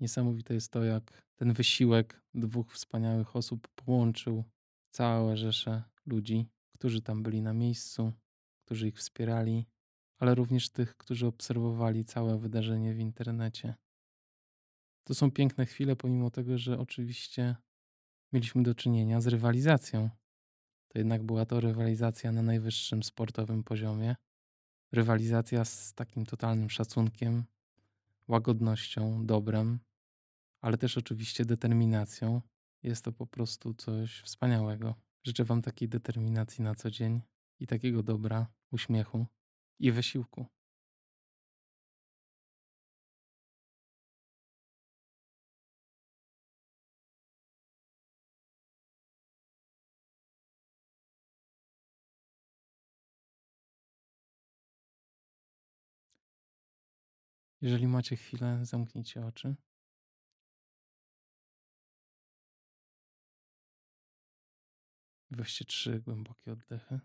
Niesamowite 0.00 0.54
jest 0.54 0.72
to, 0.72 0.84
jak 0.84 1.22
ten 1.36 1.52
wysiłek 1.52 2.22
dwóch 2.34 2.72
wspaniałych 2.72 3.36
osób 3.36 3.68
połączył 3.68 4.44
całe 4.90 5.36
rzesze 5.36 5.82
ludzi, 6.06 6.46
którzy 6.72 7.02
tam 7.02 7.22
byli 7.22 7.42
na 7.42 7.52
miejscu, 7.52 8.12
którzy 8.64 8.88
ich 8.88 8.96
wspierali, 8.98 9.66
ale 10.18 10.34
również 10.34 10.70
tych, 10.70 10.96
którzy 10.96 11.26
obserwowali 11.26 12.04
całe 12.04 12.38
wydarzenie 12.38 12.94
w 12.94 12.98
internecie. 12.98 13.74
To 15.04 15.14
są 15.14 15.30
piękne 15.30 15.66
chwile, 15.66 15.96
pomimo 15.96 16.30
tego, 16.30 16.58
że 16.58 16.78
oczywiście 16.78 17.56
mieliśmy 18.32 18.62
do 18.62 18.74
czynienia 18.74 19.20
z 19.20 19.26
rywalizacją 19.26 20.10
to 20.94 20.98
jednak 20.98 21.22
była 21.22 21.46
to 21.46 21.60
rywalizacja 21.60 22.32
na 22.32 22.42
najwyższym 22.42 23.02
sportowym 23.02 23.64
poziomie. 23.64 24.16
Rywalizacja 24.92 25.64
z 25.64 25.94
takim 25.94 26.26
totalnym 26.26 26.70
szacunkiem, 26.70 27.44
łagodnością, 28.28 29.26
dobrem, 29.26 29.78
ale 30.60 30.78
też 30.78 30.98
oczywiście 30.98 31.44
determinacją. 31.44 32.40
Jest 32.82 33.04
to 33.04 33.12
po 33.12 33.26
prostu 33.26 33.74
coś 33.74 34.20
wspaniałego. 34.20 34.94
Życzę 35.24 35.44
Wam 35.44 35.62
takiej 35.62 35.88
determinacji 35.88 36.64
na 36.64 36.74
co 36.74 36.90
dzień 36.90 37.20
i 37.60 37.66
takiego 37.66 38.02
dobra, 38.02 38.46
uśmiechu 38.70 39.26
i 39.78 39.92
wysiłku. 39.92 40.46
Jeżeli 57.64 57.88
macie 57.88 58.16
chwilę, 58.16 58.58
zamknijcie 58.62 59.26
oczy. 59.26 59.54
Weźcie 65.30 65.64
trzy 65.64 66.00
głębokie 66.00 66.52
oddechy. 66.52 67.00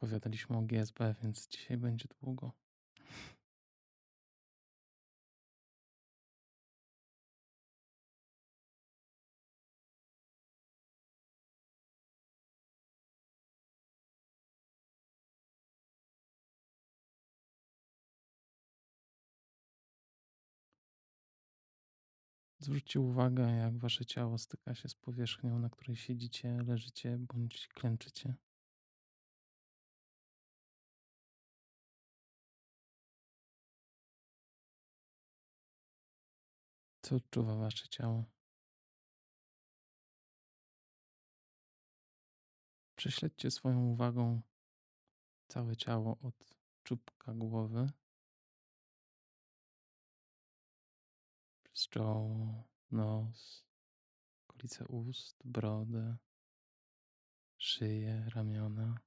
Opowiadaliśmy 0.00 0.56
o 0.56 0.62
GSB, 0.62 1.14
więc 1.22 1.48
dzisiaj 1.48 1.76
będzie 1.76 2.08
długo. 2.20 2.52
Zwróćcie 22.58 23.00
uwagę, 23.00 23.56
jak 23.56 23.78
wasze 23.78 24.04
ciało 24.04 24.38
styka 24.38 24.74
się 24.74 24.88
z 24.88 24.94
powierzchnią, 24.94 25.58
na 25.58 25.68
której 25.70 25.96
siedzicie, 25.96 26.62
leżycie 26.66 27.18
bądź 27.18 27.68
klęczycie. 27.68 28.34
Co 37.10 37.16
odczuwa 37.16 37.56
wasze 37.56 37.88
ciało? 37.88 38.24
Prześledźcie 42.96 43.50
swoją 43.50 43.86
uwagą 43.86 44.42
całe 45.48 45.76
ciało 45.76 46.18
od 46.22 46.34
czubka 46.82 47.34
głowy 47.34 47.92
przez 51.62 51.88
czoło, 51.88 52.64
nos, 52.90 53.64
okolice 54.48 54.86
ust, 54.88 55.42
brodę, 55.44 56.16
szyję, 57.58 58.24
ramiona. 58.34 59.00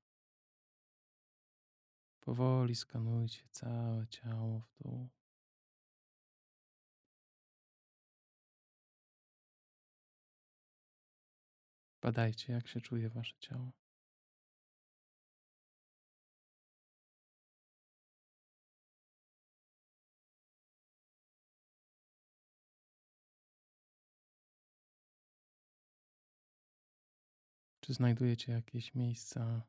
Powoli 2.19 2.75
skanujcie 2.75 3.47
całe 3.51 4.07
ciało 4.07 4.59
w 4.59 4.83
dół. 4.83 5.09
Badajcie, 12.03 12.53
jak 12.53 12.67
się 12.67 12.81
czuje 12.81 13.09
wasze 13.09 13.35
ciało. 13.39 13.71
Czy 27.79 27.93
znajdujecie 27.93 28.51
jakieś 28.51 28.95
miejsca, 28.95 29.67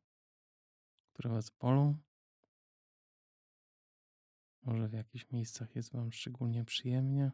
które 1.12 1.30
was 1.30 1.50
bolą? 1.50 1.98
Może 4.62 4.88
w 4.88 4.92
jakichś 4.92 5.30
miejscach 5.30 5.76
jest 5.76 5.92
wam 5.92 6.12
szczególnie 6.12 6.64
przyjemnie? 6.64 7.32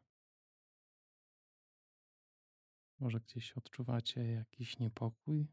Może 3.00 3.20
gdzieś 3.20 3.52
odczuwacie 3.52 4.26
jakiś 4.26 4.78
niepokój, 4.78 5.46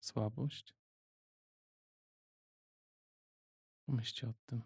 słabość? 0.00 0.74
Pomyślcie 3.86 4.28
o 4.28 4.32
tym. 4.46 4.62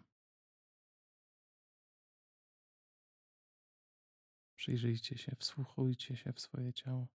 Przyjrzyjcie 4.55 5.17
się, 5.17 5.35
wsłuchujcie 5.35 6.15
się 6.15 6.33
w 6.33 6.39
swoje 6.39 6.73
ciało. 6.73 7.07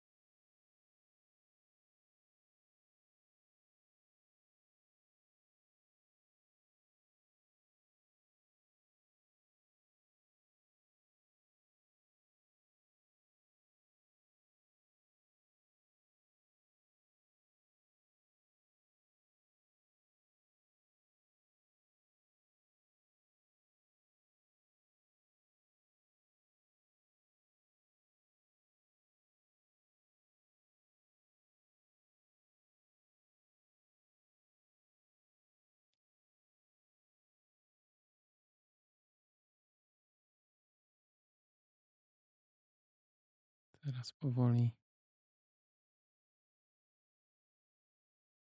Teraz 43.83 44.13
powoli 44.13 44.71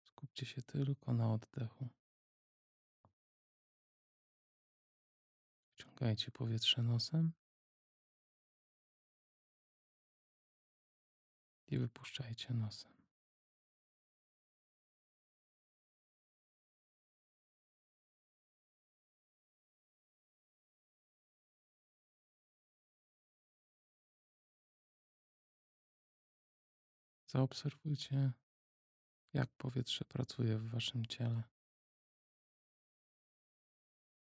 skupcie 0.04 0.46
się 0.46 0.62
tylko 0.62 1.14
na 1.14 1.32
oddechu. 1.32 1.88
Wciągajcie 5.74 6.30
powietrze 6.30 6.82
nosem 6.82 7.32
i 11.66 11.78
wypuszczajcie 11.78 12.54
nosem. 12.54 12.99
Zaobserwujcie, 27.32 28.32
jak 29.32 29.50
powietrze 29.56 30.04
pracuje 30.04 30.58
w 30.58 30.70
waszym 30.70 31.06
ciele. 31.06 31.42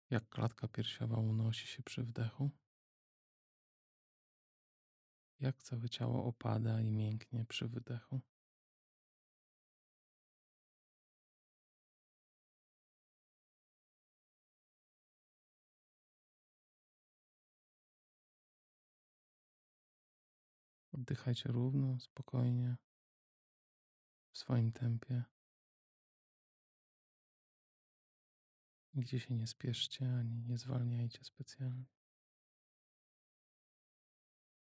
Jak 0.09 0.29
klatka 0.29 0.67
piersiowa 0.67 1.17
unosi 1.17 1.67
się 1.67 1.83
przy 1.83 2.03
wdechu. 2.03 2.49
Jak 5.39 5.63
całe 5.63 5.89
ciało 5.89 6.25
opada 6.25 6.81
i 6.81 6.91
mięknie 6.91 7.45
przy 7.45 7.67
wydechu. 7.67 8.21
Oddychajcie 20.91 21.49
równo, 21.49 21.99
spokojnie, 21.99 22.77
w 24.37 24.39
swoim 24.39 24.71
tempie. 24.71 25.23
Nigdzie 28.93 29.19
się 29.19 29.35
nie 29.35 29.47
spieszcie 29.47 30.15
ani 30.19 30.41
nie 30.41 30.57
zwalniajcie 30.57 31.23
specjalnie. 31.23 31.85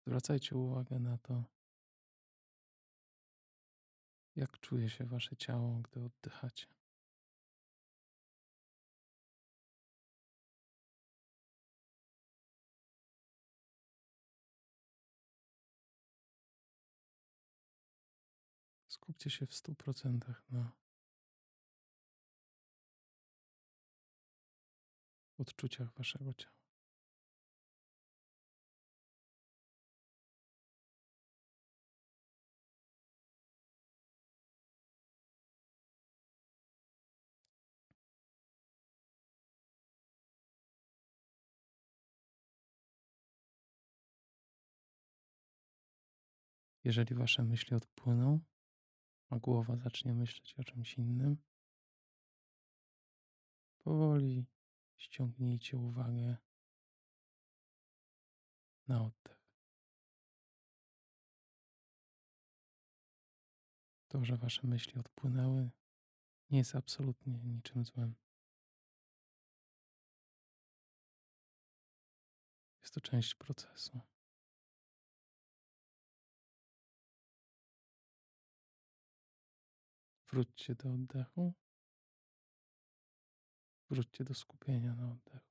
Zwracajcie 0.07 0.55
uwagę 0.55 0.99
na 0.99 1.17
to, 1.17 1.43
jak 4.35 4.59
czuje 4.59 4.89
się 4.89 5.05
wasze 5.05 5.37
ciało, 5.37 5.79
gdy 5.79 6.03
oddychacie. 6.03 6.76
Skupcie 19.07 19.29
się 19.29 19.45
w 19.45 19.53
stu 19.53 19.75
procentach 19.75 20.43
na 20.49 20.71
odczuciach 25.37 25.93
waszego 25.93 26.33
ciała. 26.33 26.57
Jeżeli 46.83 47.15
wasze 47.15 47.43
myśli 47.43 47.75
odpłyną, 47.75 48.39
a 49.29 49.39
głowa 49.39 49.75
zacznie 49.75 50.13
myśleć 50.13 50.55
o 50.59 50.63
czymś 50.63 50.97
innym. 50.97 51.37
Powoli 53.77 54.45
ściągnijcie 54.97 55.77
uwagę 55.77 56.37
na 58.87 59.05
oddech. 59.05 59.37
To, 64.07 64.25
że 64.25 64.37
wasze 64.37 64.67
myśli 64.67 64.99
odpłynęły, 64.99 65.69
nie 66.49 66.57
jest 66.57 66.75
absolutnie 66.75 67.33
niczym 67.33 67.85
złym. 67.85 68.15
Jest 72.81 72.93
to 72.93 73.01
część 73.01 73.35
procesu. 73.35 74.01
Wróćcie 80.31 80.75
do 80.75 80.93
oddechu. 80.93 81.53
Wróćcie 83.89 84.25
do 84.25 84.33
skupienia 84.33 84.95
na 84.95 85.11
oddechu. 85.11 85.46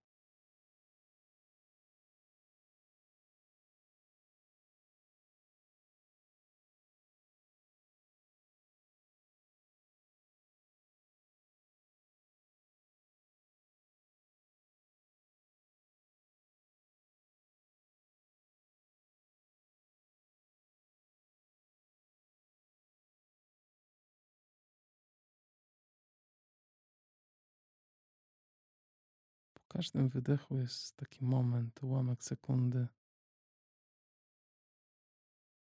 Każdym 29.76 30.08
wydechu 30.08 30.58
jest 30.58 30.96
taki 30.96 31.24
moment, 31.24 31.82
ułamek 31.82 32.24
sekundy, 32.24 32.88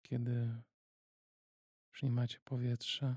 kiedy 0.02 0.62
przyjmacie 1.90 2.40
powietrze, 2.44 3.16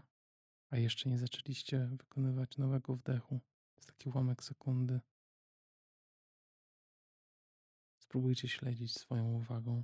a 0.70 0.78
jeszcze 0.78 1.10
nie 1.10 1.18
zaczęliście 1.18 1.90
wykonywać 1.92 2.58
nowego 2.58 2.96
wdechu. 2.96 3.40
Jest 3.76 3.88
taki 3.88 4.10
ułamek 4.10 4.44
sekundy. 4.44 5.00
Spróbujcie 7.98 8.48
śledzić 8.48 8.94
swoją 8.94 9.26
uwagą 9.26 9.84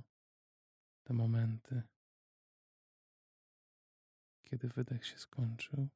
te 1.04 1.14
momenty, 1.14 1.82
kiedy 4.42 4.68
wydech 4.68 5.06
się 5.06 5.18
skończył, 5.18 5.88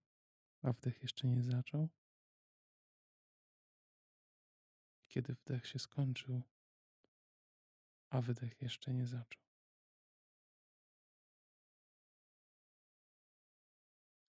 a 0.62 0.72
wdech 0.72 1.02
jeszcze 1.02 1.28
nie 1.28 1.42
zaczął. 1.42 1.88
Kiedy 5.10 5.34
wdech 5.34 5.66
się 5.66 5.78
skończył, 5.78 6.42
a 8.10 8.20
wydech 8.20 8.62
jeszcze 8.62 8.94
nie 8.94 9.06
zaczął. 9.06 9.42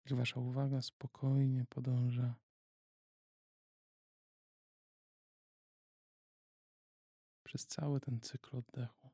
I 0.04 0.14
wasza 0.14 0.40
uwaga 0.40 0.82
spokojnie 0.82 1.64
podąża 1.64 2.34
przez 7.44 7.66
cały 7.66 8.00
ten 8.00 8.20
cykl 8.20 8.56
oddechu. 8.56 9.10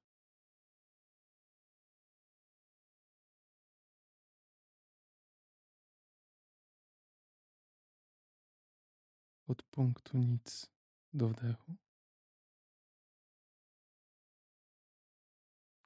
Od 9.47 9.62
punktu 9.62 10.18
nic 10.18 10.76
do 11.12 11.28
wdechu, 11.28 11.77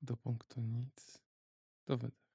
do 0.02 0.16
punktu 0.16 0.60
nic 0.60 1.18
do 1.86 1.96
wydechu. 1.96 2.29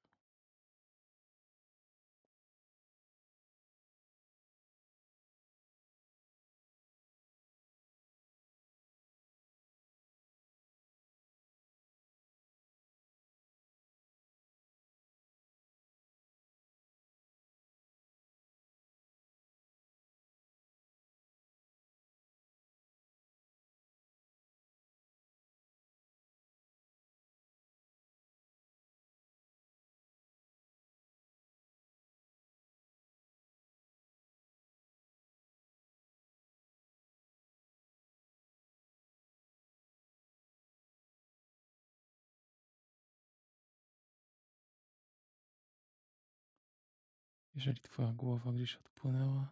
Jeżeli 47.56 47.82
Twoja 47.82 48.14
głowa 48.14 48.52
gdzieś 48.52 48.76
odpłynęła, 48.76 49.52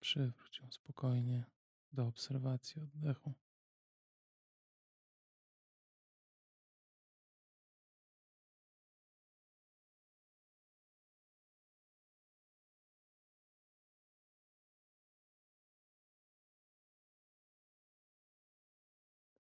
przywróć 0.00 0.58
ją 0.58 0.70
spokojnie 0.70 1.44
do 1.92 2.06
obserwacji 2.06 2.82
oddechu. 2.82 3.34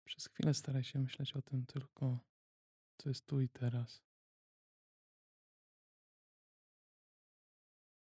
Przez 0.05 0.27
chwilę 0.27 0.53
staraj 0.53 0.83
się 0.83 0.99
myśleć 0.99 1.33
o 1.33 1.41
tym 1.41 1.65
tylko, 1.65 2.19
co 2.97 3.09
jest 3.09 3.25
tu 3.25 3.41
i 3.41 3.49
teraz. 3.49 4.12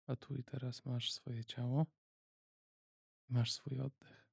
A 0.10 0.16
tu 0.16 0.36
i 0.36 0.44
teraz 0.44 0.86
masz 0.86 1.12
swoje 1.12 1.46
ciało, 1.46 1.86
masz 3.30 3.52
swój 3.52 3.80
oddech. 3.80 4.30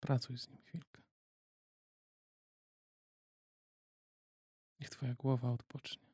Pracuj 0.00 0.38
z 0.38 0.48
nim 0.48 0.62
chwilkę. 0.62 1.02
Niech 4.80 4.90
Twoja 4.90 5.14
głowa 5.14 5.50
odpocznie. 5.50 6.09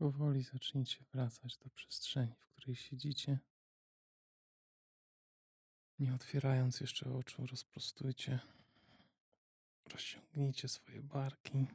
Powoli 0.00 0.42
zacznijcie 0.42 1.04
wracać 1.12 1.56
do 1.56 1.70
przestrzeni, 1.70 2.34
w 2.34 2.46
której 2.46 2.76
siedzicie. 2.76 3.38
Nie 5.98 6.14
otwierając 6.14 6.80
jeszcze 6.80 7.14
oczu, 7.14 7.46
rozprostujcie, 7.46 8.40
rozciągnijcie 9.92 10.68
swoje 10.68 11.02
barki. 11.02 11.66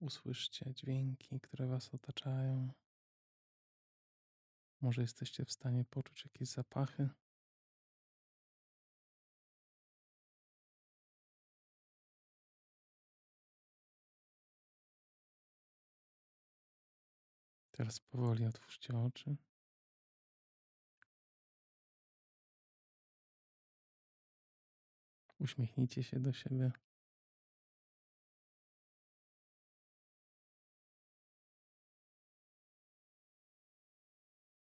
Usłyszcie 0.00 0.74
dźwięki, 0.74 1.40
które 1.40 1.66
Was 1.66 1.94
otaczają. 1.94 2.72
Może 4.80 5.02
jesteście 5.02 5.44
w 5.44 5.52
stanie 5.52 5.84
poczuć 5.84 6.24
jakieś 6.24 6.48
zapachy. 6.48 7.08
Teraz 17.80 18.00
powoli 18.00 18.46
otwórzcie 18.46 18.98
oczy. 18.98 19.36
Uśmiechnijcie 25.38 26.02
się 26.02 26.20
do 26.20 26.32
siebie. 26.32 26.72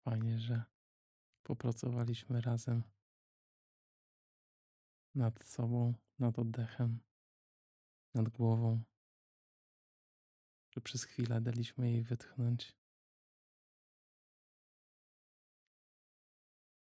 Fajnie, 0.05 0.39
że 0.39 0.65
popracowaliśmy 1.43 2.41
razem 2.41 2.83
nad 5.15 5.45
sobą, 5.45 5.95
nad 6.19 6.39
oddechem, 6.39 7.01
nad 8.15 8.29
głową, 8.29 8.83
że 10.71 10.81
przez 10.81 11.05
chwilę 11.05 11.41
daliśmy 11.41 11.91
jej 11.91 12.03
wytchnąć, 12.03 12.79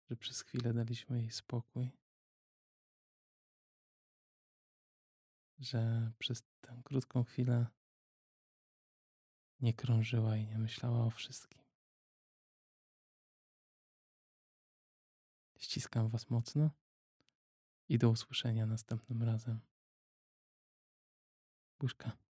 że 0.09 0.15
przez 0.15 0.41
chwilę 0.41 0.73
daliśmy 0.73 1.19
jej 1.19 1.31
spokój, 1.31 1.91
że 5.59 6.11
przez 6.19 6.43
tę 6.61 6.81
krótką 6.83 7.23
chwilę 7.23 7.67
nie 9.59 9.73
krążyła 9.73 10.37
i 10.37 10.47
nie 10.47 10.57
myślała 10.57 11.05
o 11.05 11.09
wszystkim. 11.09 11.61
Ściskam 15.57 16.09
Was 16.09 16.29
mocno 16.29 16.69
i 17.89 17.97
do 17.97 18.09
usłyszenia 18.09 18.65
następnym 18.65 19.23
razem. 19.23 19.59
Buźka. 21.79 22.22